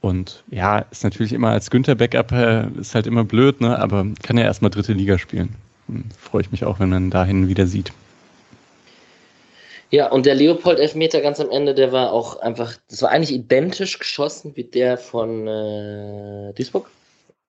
Und 0.00 0.44
ja, 0.50 0.80
ist 0.90 1.04
natürlich 1.04 1.32
immer 1.32 1.50
als 1.50 1.70
Günther 1.70 1.94
Backup 1.94 2.32
äh, 2.32 2.66
ist 2.78 2.94
halt 2.94 3.06
immer 3.06 3.24
blöd, 3.24 3.60
ne? 3.60 3.78
aber 3.78 4.04
kann 4.22 4.36
ja 4.36 4.44
erstmal 4.44 4.70
dritte 4.70 4.92
Liga 4.92 5.16
spielen. 5.16 5.54
Freue 6.18 6.42
ich 6.42 6.50
mich 6.50 6.64
auch, 6.64 6.80
wenn 6.80 6.90
man 6.90 7.10
dahin 7.10 7.48
wieder 7.48 7.66
sieht. 7.66 7.92
Ja, 9.90 10.10
und 10.10 10.26
der 10.26 10.34
Leopold 10.34 10.80
Elfmeter 10.80 11.20
ganz 11.20 11.38
am 11.38 11.50
Ende, 11.50 11.72
der 11.72 11.92
war 11.92 12.12
auch 12.12 12.40
einfach, 12.40 12.74
das 12.90 13.00
war 13.02 13.10
eigentlich 13.10 13.32
identisch 13.32 13.98
geschossen 13.98 14.52
wie 14.56 14.64
der 14.64 14.98
von 14.98 15.46
äh, 15.46 16.52
Duisburg. 16.54 16.90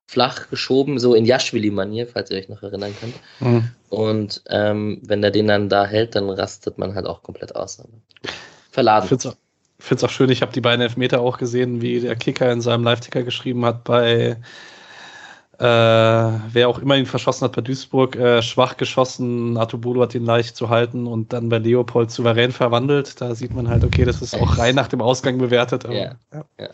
Flach 0.08 0.52
geschoben, 0.52 1.00
so 1.00 1.16
in 1.16 1.26
Jaschwili-Manier, 1.26 2.06
falls 2.06 2.30
ihr 2.30 2.38
euch 2.38 2.48
noch 2.48 2.62
erinnern 2.62 2.96
könnt. 3.00 3.16
Mhm. 3.40 3.70
Und 3.90 4.44
ähm, 4.50 5.02
wenn 5.02 5.24
der 5.24 5.32
den 5.32 5.48
dann 5.48 5.68
da 5.68 5.88
hält, 5.88 6.14
dann 6.14 6.30
rastet 6.30 6.78
man 6.78 6.94
halt 6.94 7.08
auch 7.08 7.24
komplett 7.24 7.56
aus 7.56 7.80
verladen. 8.76 9.06
Ich 9.78 9.86
finde 9.86 10.00
es 10.00 10.04
auch 10.04 10.10
schön, 10.10 10.30
ich 10.30 10.42
habe 10.42 10.54
die 10.54 10.62
beiden 10.62 10.82
Elfmeter 10.82 11.22
auch 11.22 11.38
gesehen, 11.38 11.82
wie 11.82 12.00
der 12.00 12.16
Kicker 12.16 12.52
in 12.52 12.62
seinem 12.62 12.84
Live-Ticker 12.84 13.24
geschrieben 13.24 13.66
hat 13.66 13.84
bei 13.84 14.38
äh, 15.58 15.64
wer 15.64 16.68
auch 16.68 16.80
immer 16.80 16.98
ihn 16.98 17.06
verschossen 17.06 17.46
hat 17.46 17.56
bei 17.56 17.62
Duisburg, 17.62 18.18
äh, 18.18 18.42
schwach 18.42 18.76
geschossen, 18.76 19.58
Atubolo 19.58 20.02
hat 20.02 20.14
ihn 20.14 20.26
leicht 20.26 20.58
zu 20.58 20.70
halten 20.70 21.08
und 21.08 21.32
dann 21.32 21.48
bei 21.48 21.60
Leopold 21.60 22.12
souverän 22.12 22.52
verwandelt. 22.52 23.22
Da 23.22 23.36
sieht 23.36 23.56
man 23.56 23.70
halt, 23.70 23.86
okay, 23.86 24.04
das 24.04 24.22
ist 24.22 24.36
auch 24.36 24.58
rein 24.58 24.76
nach 24.76 24.90
dem 24.90 25.02
Ausgang 25.02 25.38
bewertet. 25.38 25.86
Aber, 25.86 25.94
ja, 25.94 26.16
ja. 26.34 26.46
ja. 26.60 26.70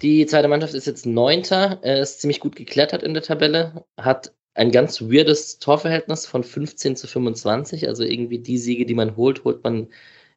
Die 0.00 0.24
zweite 0.24 0.48
Mannschaft 0.48 0.72
ist 0.72 0.86
jetzt 0.86 1.04
Neunter, 1.04 1.78
äh, 1.82 2.00
ist 2.00 2.22
ziemlich 2.22 2.40
gut 2.40 2.56
geklettert 2.56 3.02
in 3.02 3.12
der 3.12 3.22
Tabelle, 3.22 3.84
hat 3.98 4.32
ein 4.54 4.70
ganz 4.70 5.02
weirdes 5.02 5.58
Torverhältnis 5.58 6.26
von 6.26 6.42
15 6.42 6.96
zu 6.96 7.06
25. 7.06 7.88
Also 7.88 8.04
irgendwie 8.04 8.38
die 8.38 8.58
Siege, 8.58 8.86
die 8.86 8.94
man 8.94 9.16
holt, 9.16 9.44
holt 9.44 9.62
man 9.64 9.88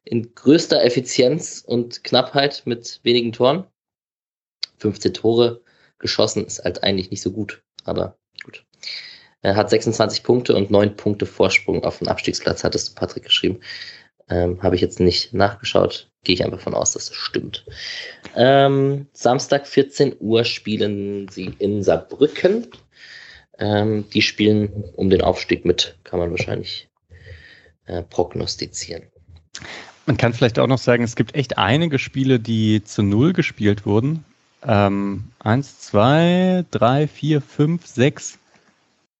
in 0.06 0.34
größter 0.34 0.82
Effizienz 0.82 1.62
und 1.66 2.04
Knappheit 2.04 2.62
mit 2.64 3.00
wenigen 3.02 3.32
Toren. 3.32 3.66
15 4.78 5.14
Tore 5.14 5.62
geschossen 5.98 6.46
ist 6.46 6.64
halt 6.64 6.82
eigentlich 6.82 7.10
nicht 7.10 7.22
so 7.22 7.32
gut, 7.32 7.62
aber 7.84 8.16
gut. 8.44 8.64
Er 9.42 9.56
hat 9.56 9.68
26 9.68 10.22
Punkte 10.22 10.54
und 10.54 10.70
9 10.70 10.96
Punkte 10.96 11.26
Vorsprung 11.26 11.84
auf 11.84 11.98
den 11.98 12.08
Abstiegsplatz, 12.08 12.64
hattest 12.64 12.90
du 12.90 12.94
Patrick 12.94 13.24
geschrieben. 13.24 13.60
Ähm, 14.28 14.62
Habe 14.62 14.74
ich 14.74 14.80
jetzt 14.80 15.00
nicht 15.00 15.34
nachgeschaut. 15.34 16.10
Gehe 16.24 16.34
ich 16.34 16.44
einfach 16.44 16.60
von 16.60 16.74
aus, 16.74 16.92
dass 16.92 17.06
das 17.06 17.16
stimmt. 17.16 17.64
Ähm, 18.34 19.06
Samstag 19.12 19.66
14 19.66 20.16
Uhr 20.18 20.44
spielen 20.44 21.28
sie 21.28 21.54
in 21.58 21.82
Saarbrücken. 21.82 22.68
Ähm, 23.58 24.08
die 24.10 24.22
spielen 24.22 24.84
um 24.96 25.10
den 25.10 25.22
Aufstieg 25.22 25.64
mit, 25.64 25.96
kann 26.04 26.18
man 26.18 26.30
wahrscheinlich 26.30 26.88
äh, 27.86 28.02
prognostizieren. 28.02 29.04
Man 30.06 30.16
kann 30.16 30.32
vielleicht 30.32 30.58
auch 30.60 30.68
noch 30.68 30.78
sagen, 30.78 31.02
es 31.02 31.16
gibt 31.16 31.34
echt 31.34 31.58
einige 31.58 31.98
Spiele, 31.98 32.38
die 32.38 32.82
zu 32.84 33.02
Null 33.02 33.32
gespielt 33.32 33.86
wurden. 33.86 34.24
Ähm, 34.62 35.24
eins, 35.40 35.80
zwei, 35.80 36.64
drei, 36.70 37.08
vier, 37.08 37.40
fünf, 37.40 37.86
sechs, 37.86 38.38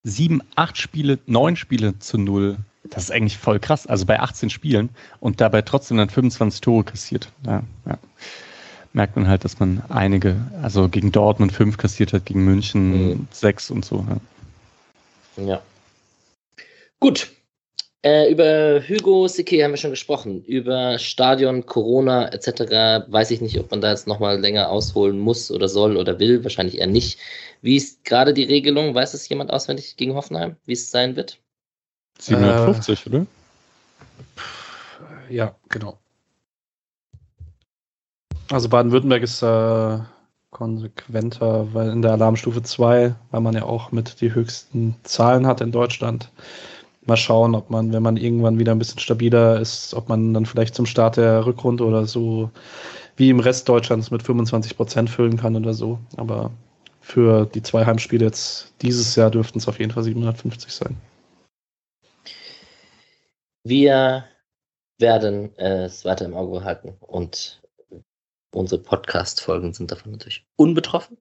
sieben, 0.05 0.41
acht 0.55 0.79
Spiele, 0.79 1.19
neun 1.27 1.57
Spiele 1.57 1.99
zu 1.99 2.19
Null. 2.19 2.57
Das 2.85 3.05
ist 3.05 3.11
eigentlich 3.11 3.37
voll 3.37 3.59
krass. 3.59 3.87
Also 3.87 4.07
bei 4.07 4.21
18 4.21 4.49
Spielen 4.49 4.91
und 5.19 5.41
dabei 5.41 5.63
trotzdem 5.63 5.97
dann 5.97 6.09
25 6.09 6.61
Tore 6.61 6.85
kassiert. 6.85 7.33
Ja, 7.45 7.63
ja. 7.85 7.99
Merkt 8.93 9.17
man 9.17 9.29
halt, 9.29 9.45
dass 9.45 9.59
man 9.59 9.83
einige, 9.89 10.37
also 10.63 10.89
gegen 10.89 11.13
Dortmund 11.13 11.53
fünf 11.53 11.77
kassiert 11.77 12.13
hat, 12.13 12.25
gegen 12.25 12.45
München 12.45 13.09
mhm. 13.09 13.29
sechs 13.31 13.71
und 13.71 13.85
so. 13.85 14.07
Ja. 15.37 15.45
ja. 15.45 15.63
Gut, 16.99 17.31
äh, 18.03 18.31
über 18.31 18.83
Hugo 18.87 19.27
Sique 19.29 19.63
haben 19.63 19.73
wir 19.73 19.79
schon 19.79 19.91
gesprochen. 19.91 20.45
Über 20.45 20.99
Stadion, 20.99 21.67
Corona 21.67 22.33
etc. 22.33 23.09
weiß 23.11 23.31
ich 23.31 23.41
nicht, 23.41 23.59
ob 23.59 23.71
man 23.71 23.81
da 23.81 23.91
jetzt 23.91 24.07
nochmal 24.07 24.39
länger 24.39 24.69
ausholen 24.71 25.19
muss 25.19 25.51
oder 25.51 25.69
soll 25.69 25.97
oder 25.97 26.19
will. 26.19 26.43
Wahrscheinlich 26.45 26.79
eher 26.79 26.87
nicht. 26.87 27.19
Wie 27.63 27.77
ist 27.77 28.05
gerade 28.05 28.33
die 28.35 28.45
Regelung? 28.45 28.95
Weiß 28.95 29.15
es 29.15 29.29
jemand 29.29 29.51
auswendig 29.51 29.97
gegen 29.97 30.15
Hoffenheim, 30.15 30.57
wie 30.67 30.75
es 30.75 30.91
sein 30.91 31.17
wird? 31.17 31.39
750, 32.19 33.07
äh, 33.07 33.09
oder? 33.09 33.27
Ja, 35.29 35.55
genau. 35.69 35.99
Also 38.51 38.69
Baden-Württemberg 38.69 39.23
ist 39.23 39.43
äh, 39.43 39.99
konsequenter, 40.51 41.75
weil 41.75 41.91
in 41.91 42.03
der 42.03 42.13
Alarmstufe 42.13 42.63
2, 42.63 43.15
weil 43.31 43.41
man 43.41 43.55
ja 43.55 43.65
auch 43.65 43.91
mit 43.93 44.21
die 44.21 44.33
höchsten 44.33 44.95
Zahlen 45.03 45.47
hat 45.47 45.61
in 45.61 45.73
Deutschland, 45.73 46.31
mal 47.09 47.17
schauen, 47.17 47.55
ob 47.55 47.71
man, 47.71 47.93
wenn 47.93 48.03
man 48.03 48.17
irgendwann 48.17 48.59
wieder 48.59 48.73
ein 48.73 48.79
bisschen 48.79 48.99
stabiler 48.99 49.61
ist, 49.61 49.95
ob 49.95 50.09
man 50.09 50.35
dann 50.35 50.47
vielleicht 50.47 50.75
zum 50.75 50.87
Start 50.87 51.17
der 51.17 51.47
Rückrunde 51.47 51.85
oder 51.85 52.07
so 52.07 52.51
wie 53.17 53.31
im 53.31 53.41
Rest 53.41 53.69
Deutschlands 53.69 54.11
mit 54.11 54.23
25 54.23 54.77
Prozent 54.77 55.11
füllen 55.11 55.37
kann 55.37 55.57
oder 55.57 55.75
so. 55.75 55.99
Aber 56.17 56.51
für 57.01 57.47
die 57.47 57.63
zwei 57.63 57.87
Heimspiele 57.87 58.25
jetzt 58.25 58.73
dieses 58.83 59.17
Jahr 59.17 59.31
dürften 59.31 59.59
es 59.59 59.69
auf 59.69 59.79
jeden 59.79 59.93
Fall 59.93 60.03
750 60.03 60.73
sein. 60.73 60.97
Wir 63.65 64.25
werden 64.99 65.57
es 65.57 66.05
weiter 66.05 66.25
im 66.25 66.35
Auge 66.35 66.59
behalten 66.59 66.95
und 67.01 67.61
unsere 68.57 68.81
Podcast-Folgen 68.81 69.73
sind 69.75 69.91
davon 69.91 70.13
natürlich 70.13 70.45
unbetroffen. 70.57 71.19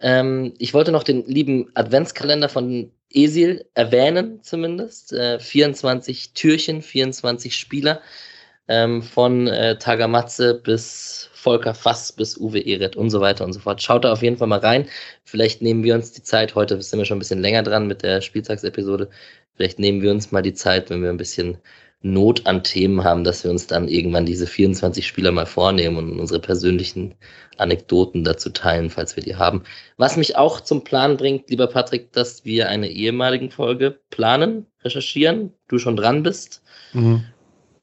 Ähm, 0.00 0.54
ich 0.58 0.74
wollte 0.74 0.92
noch 0.92 1.02
den 1.02 1.24
lieben 1.26 1.70
Adventskalender 1.74 2.48
von 2.48 2.92
Esil 3.10 3.64
erwähnen, 3.74 4.42
zumindest. 4.42 5.12
Äh, 5.12 5.40
24 5.40 6.34
Türchen, 6.34 6.82
24 6.82 7.56
Spieler 7.56 8.00
ähm, 8.68 9.02
von 9.02 9.46
äh, 9.46 9.78
Tagamatze 9.78 10.54
bis 10.54 11.30
Volker 11.32 11.74
Fass 11.74 12.12
bis 12.12 12.36
Uwe 12.38 12.60
Ehret 12.60 12.96
und 12.96 13.10
so 13.10 13.20
weiter 13.20 13.44
und 13.44 13.52
so 13.52 13.60
fort. 13.60 13.82
Schaut 13.82 14.04
da 14.04 14.12
auf 14.12 14.22
jeden 14.22 14.36
Fall 14.36 14.48
mal 14.48 14.60
rein. 14.60 14.88
Vielleicht 15.24 15.62
nehmen 15.62 15.84
wir 15.84 15.94
uns 15.94 16.12
die 16.12 16.22
Zeit, 16.22 16.54
heute 16.54 16.80
sind 16.80 16.98
wir 16.98 17.06
schon 17.06 17.16
ein 17.16 17.20
bisschen 17.20 17.40
länger 17.40 17.62
dran 17.62 17.86
mit 17.86 18.02
der 18.02 18.20
Spieltagsepisode. 18.20 19.08
Vielleicht 19.54 19.78
nehmen 19.78 20.02
wir 20.02 20.10
uns 20.10 20.32
mal 20.32 20.42
die 20.42 20.54
Zeit, 20.54 20.90
wenn 20.90 21.02
wir 21.02 21.10
ein 21.10 21.16
bisschen 21.16 21.58
Not 22.04 22.46
an 22.46 22.62
Themen 22.62 23.02
haben, 23.02 23.24
dass 23.24 23.44
wir 23.44 23.50
uns 23.50 23.66
dann 23.66 23.88
irgendwann 23.88 24.26
diese 24.26 24.46
24 24.46 25.06
Spieler 25.06 25.32
mal 25.32 25.46
vornehmen 25.46 25.96
und 25.96 26.20
unsere 26.20 26.38
persönlichen 26.38 27.14
Anekdoten 27.56 28.24
dazu 28.24 28.50
teilen, 28.50 28.90
falls 28.90 29.16
wir 29.16 29.22
die 29.22 29.36
haben. 29.36 29.62
Was 29.96 30.18
mich 30.18 30.36
auch 30.36 30.60
zum 30.60 30.84
Plan 30.84 31.16
bringt, 31.16 31.48
lieber 31.48 31.66
Patrick, 31.66 32.12
dass 32.12 32.44
wir 32.44 32.68
eine 32.68 32.90
ehemaligen 32.90 33.50
Folge 33.50 33.98
planen, 34.10 34.66
recherchieren, 34.82 35.54
du 35.68 35.78
schon 35.78 35.96
dran 35.96 36.22
bist. 36.22 36.62
Mhm. 36.92 37.24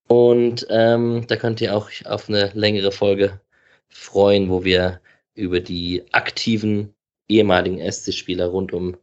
Und 0.08 0.68
ähm, 0.70 1.26
da 1.28 1.36
könnt 1.36 1.60
ihr 1.60 1.76
auch 1.76 1.90
auf 2.06 2.30
eine 2.30 2.52
längere 2.54 2.92
Folge 2.92 3.42
freuen, 3.90 4.50
wo 4.50 4.64
wir 4.64 5.02
über 5.34 5.60
die 5.60 6.04
aktiven 6.12 6.94
ehemaligen 7.28 7.80
SC-Spieler 7.80 8.48
rund 8.48 8.72
um 8.72 8.98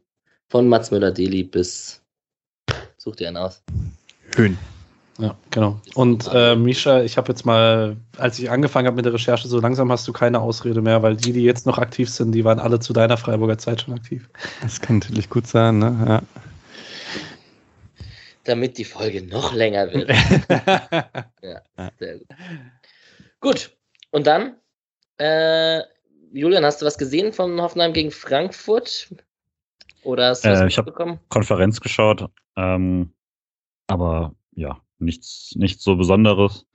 von 0.47 0.69
Mats 0.69 0.91
Müller-Deli 0.91 1.43
bis 1.43 2.01
sucht 2.97 3.19
ihr 3.19 3.27
einen 3.27 3.37
aus. 3.37 3.61
Höhen. 4.35 4.57
Ja, 5.19 5.35
genau. 5.51 5.81
Und 5.95 6.29
äh, 6.33 6.55
Misha, 6.55 7.01
ich 7.01 7.17
habe 7.17 7.27
jetzt 7.27 7.45
mal, 7.45 7.97
als 8.17 8.39
ich 8.39 8.49
angefangen 8.49 8.87
habe 8.87 8.95
mit 8.95 9.05
der 9.05 9.13
Recherche, 9.13 9.49
so 9.49 9.59
langsam 9.59 9.91
hast 9.91 10.07
du 10.07 10.13
keine 10.13 10.39
Ausrede 10.39 10.81
mehr, 10.81 11.03
weil 11.03 11.17
die, 11.17 11.33
die 11.33 11.43
jetzt 11.43 11.65
noch 11.65 11.77
aktiv 11.77 12.09
sind, 12.09 12.31
die 12.31 12.45
waren 12.45 12.57
alle 12.57 12.79
zu 12.79 12.93
deiner 12.93 13.17
Freiburger 13.17 13.57
Zeit 13.57 13.81
schon 13.81 13.95
aktiv. 13.95 14.29
Das 14.61 14.79
kann 14.79 14.99
natürlich 14.99 15.29
gut 15.29 15.45
sein, 15.45 15.79
ne? 15.79 16.05
Ja. 16.07 16.21
Damit 18.45 18.77
die 18.77 18.85
Folge 18.85 19.21
noch 19.21 19.53
länger 19.53 19.91
wird. 19.91 20.09
ja, 21.41 21.61
sehr 21.99 22.19
gut. 22.19 22.27
Gut, 23.41 23.77
und 24.11 24.25
dann, 24.25 24.55
äh, 25.17 25.81
Julian, 26.31 26.63
hast 26.63 26.81
du 26.81 26.85
was 26.85 26.97
gesehen 26.97 27.33
von 27.33 27.59
Hoffenheim 27.61 27.91
gegen 27.91 28.11
Frankfurt? 28.11 29.13
Oder 30.03 30.29
hast 30.29 30.45
du 30.45 30.49
äh, 30.49 30.67
ich 30.67 30.77
habe 30.77 31.19
Konferenz 31.27 31.81
geschaut, 31.81 32.25
ähm, 32.55 33.11
aber 33.87 34.33
ja, 34.55 34.79
nichts, 34.99 35.53
nichts 35.55 35.83
so 35.83 35.95
Besonderes. 35.95 36.65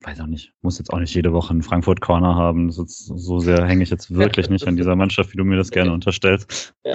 Weiß 0.00 0.20
auch 0.20 0.26
nicht, 0.26 0.52
muss 0.62 0.78
jetzt 0.78 0.92
auch 0.92 1.00
nicht 1.00 1.14
jede 1.14 1.32
Woche 1.32 1.50
einen 1.50 1.62
Frankfurt 1.62 2.00
Corner 2.00 2.34
haben. 2.34 2.68
Das 2.68 2.78
ist, 2.78 3.06
so 3.06 3.40
sehr 3.40 3.66
hänge 3.66 3.82
ich 3.82 3.90
jetzt 3.90 4.14
wirklich 4.14 4.48
nicht 4.48 4.66
an 4.66 4.76
dieser 4.76 4.96
Mannschaft, 4.96 5.32
wie 5.32 5.36
du 5.36 5.44
mir 5.44 5.56
das 5.56 5.70
gerne 5.70 5.92
unterstellst. 5.92 6.74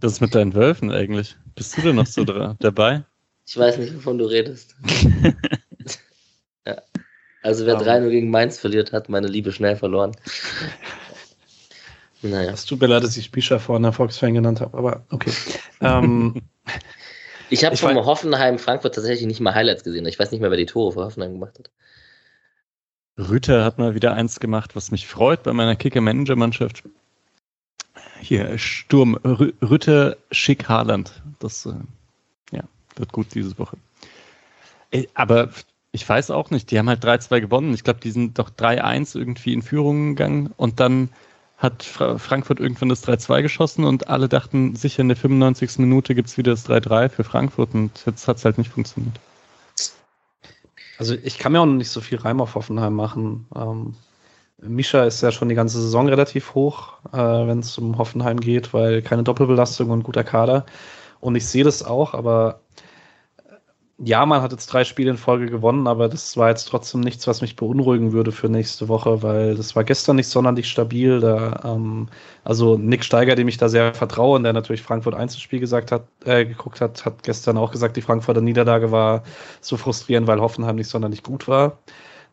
Das 0.00 0.12
ist 0.12 0.20
mit 0.20 0.34
deinen 0.34 0.54
Wölfen 0.54 0.90
eigentlich. 0.90 1.36
Bist 1.54 1.76
du 1.76 1.82
denn 1.82 1.96
noch 1.96 2.06
so 2.06 2.24
dabei? 2.60 3.04
Ich 3.46 3.56
weiß 3.56 3.78
nicht, 3.78 3.94
wovon 3.94 4.18
du 4.18 4.24
redest. 4.24 4.76
ja. 6.66 6.82
Also 7.42 7.66
wer 7.66 7.78
3-0 7.78 8.10
gegen 8.10 8.30
Mainz 8.30 8.58
verliert, 8.58 8.92
hat 8.92 9.08
meine 9.08 9.26
Liebe 9.26 9.52
schnell 9.52 9.76
verloren. 9.76 10.12
Naja. 12.22 12.52
Es 12.52 12.64
tut 12.64 12.80
mir 12.80 12.88
leid, 12.88 13.04
dass 13.04 13.16
ich 13.16 13.30
Bischer 13.30 13.60
vorhin 13.60 13.84
Erfolgsfan 13.84 14.34
genannt 14.34 14.60
habe, 14.60 14.76
aber 14.76 15.04
okay. 15.10 15.30
ähm, 15.80 16.42
ich 17.50 17.64
habe 17.64 17.76
von 17.76 17.96
Hoffenheim 17.96 18.58
Frankfurt 18.58 18.94
tatsächlich 18.94 19.26
nicht 19.26 19.40
mal 19.40 19.54
Highlights 19.54 19.84
gesehen. 19.84 20.06
Ich 20.06 20.18
weiß 20.18 20.30
nicht 20.30 20.40
mehr, 20.40 20.50
wer 20.50 20.58
die 20.58 20.66
Tore 20.66 20.92
für 20.92 21.04
Hoffenheim 21.04 21.32
gemacht 21.32 21.58
hat. 21.58 21.70
Rüter 23.18 23.64
hat 23.64 23.78
mal 23.78 23.94
wieder 23.94 24.12
eins 24.12 24.40
gemacht, 24.40 24.76
was 24.76 24.90
mich 24.90 25.06
freut 25.06 25.42
bei 25.42 25.52
meiner 25.52 25.76
Kicker-Manager-Mannschaft. 25.76 26.82
Hier, 28.20 28.58
Sturm, 28.58 29.14
Rütter, 29.14 30.16
Schick, 30.30 30.68
Haaland. 30.68 31.22
Das 31.38 31.66
äh, 31.66 31.74
ja, 32.50 32.64
wird 32.96 33.12
gut 33.12 33.34
diese 33.34 33.58
Woche. 33.58 33.76
Aber 35.14 35.50
ich 35.92 36.06
weiß 36.06 36.30
auch 36.30 36.50
nicht, 36.50 36.70
die 36.70 36.78
haben 36.78 36.88
halt 36.88 37.04
3-2 37.04 37.40
gewonnen. 37.40 37.74
Ich 37.74 37.84
glaube, 37.84 38.00
die 38.00 38.10
sind 38.10 38.38
doch 38.38 38.50
3-1 38.50 39.16
irgendwie 39.16 39.54
in 39.54 39.62
Führung 39.62 40.14
gegangen 40.14 40.52
und 40.56 40.80
dann 40.80 41.10
hat 41.58 41.82
Frankfurt 41.84 42.60
irgendwann 42.60 42.90
das 42.90 43.06
3-2 43.06 43.42
geschossen 43.42 43.84
und 43.84 44.08
alle 44.08 44.28
dachten, 44.28 44.76
sicher 44.76 45.00
in 45.00 45.08
der 45.08 45.16
95. 45.16 45.78
Minute 45.78 46.14
gibt 46.14 46.28
es 46.28 46.36
wieder 46.36 46.52
das 46.52 46.68
3-3 46.68 47.08
für 47.08 47.24
Frankfurt 47.24 47.74
und 47.74 48.02
jetzt 48.04 48.28
hat 48.28 48.36
es 48.36 48.44
halt 48.44 48.58
nicht 48.58 48.70
funktioniert. 48.70 49.18
Also 50.98 51.14
ich 51.14 51.38
kann 51.38 51.52
mir 51.52 51.60
auch 51.60 51.66
noch 51.66 51.74
nicht 51.74 51.90
so 51.90 52.00
viel 52.00 52.18
Reim 52.18 52.40
auf 52.40 52.54
Hoffenheim 52.54 52.94
machen. 52.94 53.46
Ähm, 53.54 53.94
Mischa 54.58 55.04
ist 55.04 55.22
ja 55.22 55.32
schon 55.32 55.48
die 55.48 55.54
ganze 55.54 55.80
Saison 55.80 56.08
relativ 56.08 56.54
hoch, 56.54 56.94
äh, 57.12 57.16
wenn 57.16 57.58
es 57.58 57.76
um 57.78 57.98
Hoffenheim 57.98 58.40
geht, 58.40 58.72
weil 58.72 59.02
keine 59.02 59.22
Doppelbelastung 59.22 59.90
und 59.90 60.02
guter 60.02 60.24
Kader. 60.24 60.64
Und 61.20 61.36
ich 61.36 61.46
sehe 61.46 61.64
das 61.64 61.82
auch, 61.82 62.14
aber 62.14 62.60
ja, 63.98 64.26
man 64.26 64.42
hat 64.42 64.52
jetzt 64.52 64.66
drei 64.66 64.84
Spiele 64.84 65.10
in 65.10 65.16
Folge 65.16 65.46
gewonnen, 65.46 65.86
aber 65.86 66.08
das 66.10 66.36
war 66.36 66.50
jetzt 66.50 66.66
trotzdem 66.66 67.00
nichts, 67.00 67.26
was 67.26 67.40
mich 67.40 67.56
beunruhigen 67.56 68.12
würde 68.12 68.30
für 68.30 68.48
nächste 68.50 68.88
Woche, 68.88 69.22
weil 69.22 69.54
das 69.54 69.74
war 69.74 69.84
gestern 69.84 70.16
nicht 70.16 70.28
sonderlich 70.28 70.68
stabil. 70.68 71.20
Da, 71.20 71.60
ähm, 71.64 72.08
also 72.44 72.76
Nick 72.76 73.04
Steiger, 73.04 73.36
dem 73.36 73.48
ich 73.48 73.56
da 73.56 73.70
sehr 73.70 73.94
vertraue 73.94 74.36
und 74.36 74.42
der 74.42 74.52
natürlich 74.52 74.82
Frankfurt 74.82 75.14
Einzelspiel 75.14 75.60
gesagt 75.60 75.92
hat, 75.92 76.06
äh, 76.26 76.44
geguckt 76.44 76.82
hat, 76.82 77.06
hat 77.06 77.22
gestern 77.22 77.56
auch 77.56 77.72
gesagt, 77.72 77.96
die 77.96 78.02
Frankfurter 78.02 78.42
Niederlage 78.42 78.92
war 78.92 79.22
so 79.62 79.78
frustrierend, 79.78 80.26
weil 80.26 80.40
Hoffenheim 80.40 80.76
nicht 80.76 80.90
sonderlich 80.90 81.22
gut 81.22 81.48
war. 81.48 81.78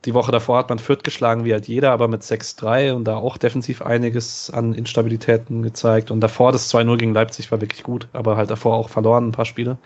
Die 0.03 0.13
Woche 0.13 0.33
davor 0.33 0.57
hat 0.57 0.69
man 0.69 0.79
Fürth 0.79 1.03
geschlagen, 1.03 1.45
wie 1.45 1.53
halt 1.53 1.67
jeder, 1.69 1.91
aber 1.91 2.09
mit 2.09 2.23
6-3 2.23 2.93
und 2.93 3.05
da 3.05 3.15
auch 3.15 3.37
defensiv 3.37 3.81
einiges 3.81 4.49
an 4.49 4.73
Instabilitäten 4.73 5.63
gezeigt. 5.63 6.11
Und 6.11 6.19
davor 6.19 6.51
das 6.51 6.69
2-0 6.73 6.97
gegen 6.97 7.13
Leipzig 7.13 7.51
war 7.51 7.61
wirklich 7.61 7.83
gut, 7.83 8.09
aber 8.11 8.35
halt 8.35 8.49
davor 8.51 8.75
auch 8.75 8.89
verloren 8.89 9.29
ein 9.29 9.31
paar 9.31 9.45
Spiele. 9.45 9.77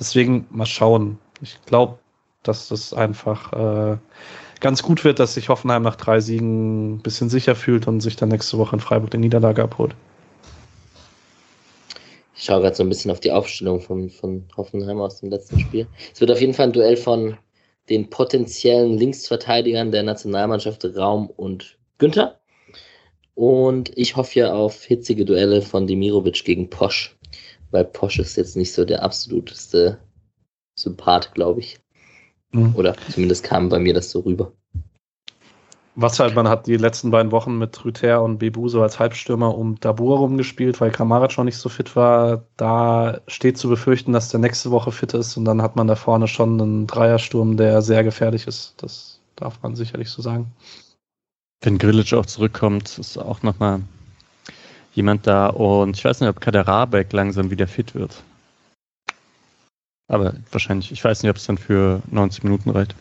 Deswegen 0.00 0.46
mal 0.50 0.66
schauen. 0.66 1.18
Ich 1.42 1.58
glaube, 1.66 1.98
dass 2.42 2.68
das 2.68 2.94
einfach 2.94 3.52
äh, 3.52 3.98
ganz 4.60 4.82
gut 4.82 5.04
wird, 5.04 5.18
dass 5.18 5.34
sich 5.34 5.50
Hoffenheim 5.50 5.82
nach 5.82 5.96
drei 5.96 6.20
Siegen 6.20 6.94
ein 6.94 7.02
bisschen 7.02 7.28
sicher 7.28 7.54
fühlt 7.54 7.86
und 7.86 8.00
sich 8.00 8.16
dann 8.16 8.30
nächste 8.30 8.56
Woche 8.56 8.76
in 8.76 8.80
Freiburg 8.80 9.10
die 9.10 9.18
Niederlage 9.18 9.62
abholt. 9.62 9.94
Ich 12.34 12.44
schaue 12.44 12.62
gerade 12.62 12.74
so 12.74 12.82
ein 12.82 12.88
bisschen 12.88 13.10
auf 13.10 13.20
die 13.20 13.32
Aufstellung 13.32 13.82
von, 13.82 14.08
von 14.08 14.48
Hoffenheim 14.56 14.98
aus 15.00 15.20
dem 15.20 15.28
letzten 15.28 15.60
Spiel. 15.60 15.86
Es 16.12 16.22
wird 16.22 16.30
auf 16.30 16.40
jeden 16.40 16.54
Fall 16.54 16.68
ein 16.68 16.72
Duell 16.72 16.96
von 16.96 17.36
den 17.90 18.08
potenziellen 18.08 18.96
Linksverteidigern 18.96 19.92
der 19.92 20.04
Nationalmannschaft 20.04 20.82
Raum 20.96 21.28
und 21.28 21.76
Günther. 21.98 22.40
Und 23.34 23.92
ich 23.98 24.16
hoffe 24.16 24.38
ja 24.38 24.54
auf 24.54 24.84
hitzige 24.84 25.26
Duelle 25.26 25.60
von 25.60 25.86
Demirovic 25.86 26.44
gegen 26.44 26.70
Posch 26.70 27.16
weil 27.70 27.84
Posch 27.84 28.18
ist 28.18 28.36
jetzt 28.36 28.56
nicht 28.56 28.72
so 28.72 28.84
der 28.84 29.02
absoluteste 29.02 29.98
Sympath, 30.78 31.34
glaube 31.34 31.60
ich. 31.60 31.78
Mhm. 32.52 32.74
Oder 32.74 32.94
zumindest 33.10 33.44
kam 33.44 33.68
bei 33.68 33.78
mir 33.78 33.94
das 33.94 34.10
so 34.10 34.20
rüber. 34.20 34.52
Was 35.96 36.18
halt, 36.20 36.34
man 36.34 36.48
hat 36.48 36.66
die 36.66 36.76
letzten 36.76 37.10
beiden 37.10 37.32
Wochen 37.32 37.58
mit 37.58 37.84
Rüther 37.84 38.22
und 38.22 38.38
Bebu 38.38 38.68
so 38.68 38.80
als 38.80 38.98
Halbstürmer 38.98 39.56
um 39.56 39.78
Dabur 39.80 40.18
rumgespielt, 40.18 40.80
weil 40.80 40.92
Kramaric 40.92 41.32
schon 41.32 41.46
nicht 41.46 41.58
so 41.58 41.68
fit 41.68 41.94
war. 41.96 42.44
Da 42.56 43.20
steht 43.26 43.58
zu 43.58 43.68
befürchten, 43.68 44.12
dass 44.12 44.30
der 44.30 44.40
nächste 44.40 44.70
Woche 44.70 44.92
fit 44.92 45.14
ist 45.14 45.36
und 45.36 45.44
dann 45.44 45.60
hat 45.60 45.76
man 45.76 45.88
da 45.88 45.96
vorne 45.96 46.28
schon 46.28 46.60
einen 46.60 46.86
Dreiersturm, 46.86 47.56
der 47.56 47.82
sehr 47.82 48.04
gefährlich 48.04 48.46
ist. 48.46 48.74
Das 48.78 49.20
darf 49.36 49.60
man 49.62 49.74
sicherlich 49.74 50.08
so 50.10 50.22
sagen. 50.22 50.52
Wenn 51.62 51.76
Grillitsch 51.76 52.14
auch 52.14 52.26
zurückkommt, 52.26 52.96
ist 52.98 53.18
auch 53.18 53.42
nochmal 53.42 53.82
jemand 54.94 55.26
da 55.26 55.48
und 55.48 55.96
ich 55.96 56.04
weiß 56.04 56.20
nicht, 56.20 56.28
ob 56.28 56.40
Kader 56.40 56.66
Rabeck 56.66 57.12
langsam 57.12 57.50
wieder 57.50 57.66
fit 57.66 57.94
wird. 57.94 58.22
Aber 60.08 60.34
wahrscheinlich, 60.50 60.90
ich 60.90 61.04
weiß 61.04 61.22
nicht, 61.22 61.30
ob 61.30 61.36
es 61.36 61.46
dann 61.46 61.58
für 61.58 62.02
90 62.10 62.42
Minuten 62.42 62.70
reicht. 62.70 62.94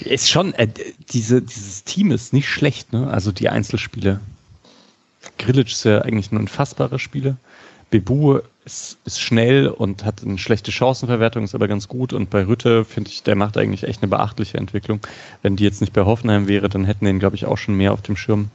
Ist 0.00 0.30
schon, 0.30 0.54
äh, 0.54 0.68
diese, 1.10 1.42
dieses 1.42 1.84
Team 1.84 2.10
ist 2.10 2.32
nicht 2.32 2.48
schlecht, 2.48 2.92
ne? 2.92 3.08
Also 3.08 3.32
die 3.32 3.48
Einzelspiele. 3.48 4.20
Grilic 5.38 5.68
ist 5.68 5.84
ja 5.84 6.02
eigentlich 6.02 6.32
ein 6.32 6.38
unfassbarer 6.38 6.98
Spieler. 6.98 7.36
Bebu 7.90 8.40
ist, 8.64 8.98
ist 9.04 9.20
schnell 9.20 9.68
und 9.68 10.04
hat 10.04 10.22
eine 10.22 10.38
schlechte 10.38 10.72
Chancenverwertung, 10.72 11.44
ist 11.44 11.54
aber 11.54 11.68
ganz 11.68 11.88
gut. 11.88 12.12
Und 12.12 12.30
bei 12.30 12.46
Rütte 12.46 12.84
finde 12.84 13.10
ich, 13.10 13.22
der 13.22 13.36
macht 13.36 13.56
eigentlich 13.56 13.84
echt 13.84 14.02
eine 14.02 14.10
beachtliche 14.10 14.58
Entwicklung. 14.58 15.00
Wenn 15.42 15.56
die 15.56 15.64
jetzt 15.64 15.80
nicht 15.80 15.92
bei 15.92 16.04
Hoffenheim 16.04 16.48
wäre, 16.48 16.68
dann 16.68 16.84
hätten 16.84 17.04
den, 17.04 17.18
glaube 17.18 17.36
ich, 17.36 17.46
auch 17.46 17.58
schon 17.58 17.76
mehr 17.76 17.92
auf 17.92 18.02
dem 18.02 18.16
Schirm. 18.16 18.50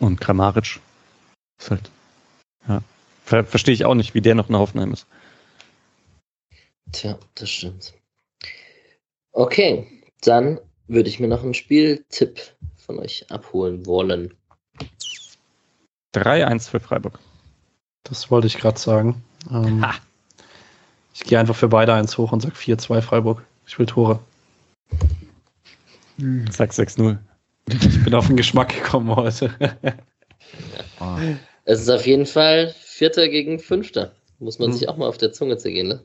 Und 0.00 0.20
Kramaric 0.20 0.80
ist 1.60 1.70
halt, 1.70 1.90
ja, 2.68 2.82
ver 3.24 3.44
verstehe 3.44 3.74
ich 3.74 3.84
auch 3.84 3.94
nicht, 3.94 4.14
wie 4.14 4.20
der 4.20 4.34
noch 4.34 4.48
in 4.48 4.56
Hoffenheim 4.56 4.92
ist. 4.92 5.06
Tja, 6.92 7.18
das 7.34 7.50
stimmt. 7.50 7.94
Okay, 9.32 9.86
dann 10.22 10.58
würde 10.86 11.08
ich 11.08 11.20
mir 11.20 11.28
noch 11.28 11.42
einen 11.42 11.54
Spieltipp 11.54 12.40
von 12.76 12.98
euch 12.98 13.30
abholen 13.30 13.86
wollen. 13.86 14.34
3-1 16.14 16.70
für 16.70 16.80
Freiburg. 16.80 17.18
Das 18.04 18.30
wollte 18.30 18.46
ich 18.46 18.56
gerade 18.56 18.78
sagen. 18.78 19.22
Ähm, 19.50 19.84
Ich 21.12 21.24
gehe 21.24 21.38
einfach 21.38 21.56
für 21.56 21.68
beide 21.68 21.92
eins 21.94 22.16
hoch 22.16 22.32
und 22.32 22.40
sag 22.40 22.54
4-2 22.54 23.02
Freiburg. 23.02 23.44
Ich 23.66 23.78
will 23.78 23.86
Tore. 23.86 24.20
Sag 26.50 26.70
6-0. 26.70 27.18
Ich 27.70 28.04
bin 28.04 28.14
auf 28.14 28.26
den 28.26 28.36
Geschmack 28.36 28.68
gekommen 28.74 29.14
heute. 29.14 29.50
Oh. 31.00 31.16
Es 31.70 31.82
ist 31.82 31.90
auf 31.90 32.06
jeden 32.06 32.24
Fall 32.24 32.74
Vierter 32.80 33.28
gegen 33.28 33.58
Fünfter. 33.58 34.12
Muss 34.38 34.58
man 34.58 34.70
Mhm. 34.70 34.72
sich 34.72 34.88
auch 34.88 34.96
mal 34.96 35.06
auf 35.06 35.18
der 35.18 35.32
Zunge 35.32 35.58
zergehen, 35.58 35.88
ne? 35.88 36.02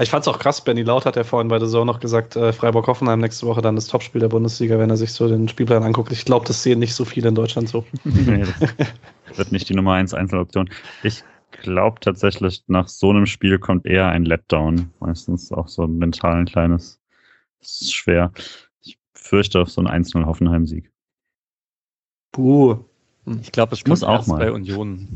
Ich 0.00 0.10
fand's 0.10 0.26
auch 0.26 0.40
krass, 0.40 0.62
Benny 0.64 0.82
Laut 0.82 1.04
hat 1.06 1.14
ja 1.14 1.22
vorhin 1.22 1.46
bei 1.46 1.58
der 1.60 1.68
Saison 1.68 1.86
noch 1.86 2.00
gesagt, 2.00 2.34
äh, 2.34 2.52
Freiburg-Hoffenheim 2.52 3.20
nächste 3.20 3.46
Woche 3.46 3.62
dann 3.62 3.76
das 3.76 3.86
Topspiel 3.86 4.20
der 4.20 4.28
Bundesliga, 4.28 4.76
wenn 4.78 4.90
er 4.90 4.96
sich 4.96 5.12
so 5.12 5.28
den 5.28 5.48
Spielplan 5.48 5.84
anguckt. 5.84 6.10
Ich 6.10 6.24
glaube, 6.24 6.46
das 6.46 6.64
sehen 6.64 6.80
nicht 6.80 6.94
so 6.94 7.04
viele 7.04 7.28
in 7.28 7.36
Deutschland 7.36 7.68
so. 7.68 7.84
nee, 8.04 8.44
das 9.28 9.38
wird 9.38 9.52
nicht 9.52 9.68
die 9.68 9.74
Nummer 9.74 9.92
1 9.92 10.14
Einzeloption. 10.14 10.68
Ich 11.04 11.22
glaube 11.62 12.00
tatsächlich, 12.00 12.64
nach 12.66 12.88
so 12.88 13.10
einem 13.10 13.26
Spiel 13.26 13.60
kommt 13.60 13.86
eher 13.86 14.08
ein 14.08 14.24
Letdown. 14.24 14.90
Meistens 14.98 15.52
auch 15.52 15.68
so 15.68 15.86
mental 15.86 16.34
ein 16.38 16.46
kleines. 16.46 16.98
Das 17.60 17.80
ist 17.82 17.94
schwer. 17.94 18.32
Fürchte 19.28 19.60
auf 19.60 19.70
so 19.70 19.82
einen 19.82 20.04
1-0 20.04 20.24
Hoffenheim-Sieg. 20.24 20.90
Puh. 22.32 22.84
Ich 23.42 23.52
glaube, 23.52 23.74
es 23.74 23.80
Ich 23.80 23.86
muss 23.86 24.02
auch 24.02 24.26
mal. 24.26 24.38
bei 24.38 24.50
Union. 24.50 25.06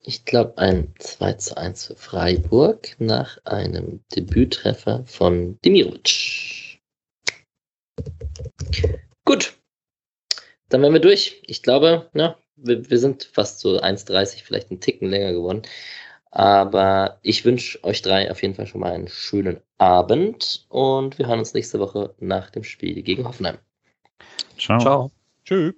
Ich 0.00 0.24
glaube 0.24 0.58
ein 0.58 0.92
2 0.98 1.32
zu 1.34 1.56
1 1.56 1.86
für 1.86 1.96
Freiburg 1.96 2.96
nach 2.98 3.38
einem 3.44 4.00
Debüttreffer 4.14 5.04
von 5.06 5.58
Demirovic. 5.64 6.80
Gut. 9.24 9.56
Dann 10.68 10.82
wären 10.82 10.92
wir 10.92 11.00
durch. 11.00 11.40
Ich 11.46 11.62
glaube, 11.62 12.10
ja, 12.14 12.36
wir, 12.56 12.90
wir 12.90 12.98
sind 12.98 13.24
fast 13.32 13.60
so 13.60 13.80
1,30, 13.80 14.42
vielleicht 14.42 14.70
einen 14.70 14.80
Ticken 14.80 15.08
länger 15.08 15.32
geworden. 15.32 15.62
Aber 16.38 17.18
ich 17.22 17.46
wünsche 17.46 17.82
euch 17.82 18.02
drei 18.02 18.30
auf 18.30 18.42
jeden 18.42 18.54
Fall 18.54 18.66
schon 18.66 18.82
mal 18.82 18.92
einen 18.92 19.08
schönen 19.08 19.58
Abend 19.78 20.66
und 20.68 21.18
wir 21.18 21.28
hören 21.28 21.38
uns 21.38 21.54
nächste 21.54 21.80
Woche 21.80 22.14
nach 22.20 22.50
dem 22.50 22.62
Spiel 22.62 23.02
gegen 23.02 23.26
Hoffenheim. 23.26 23.56
Ciao. 24.58 24.78
Ciao. 24.78 25.10
Tschüss. 25.46 25.72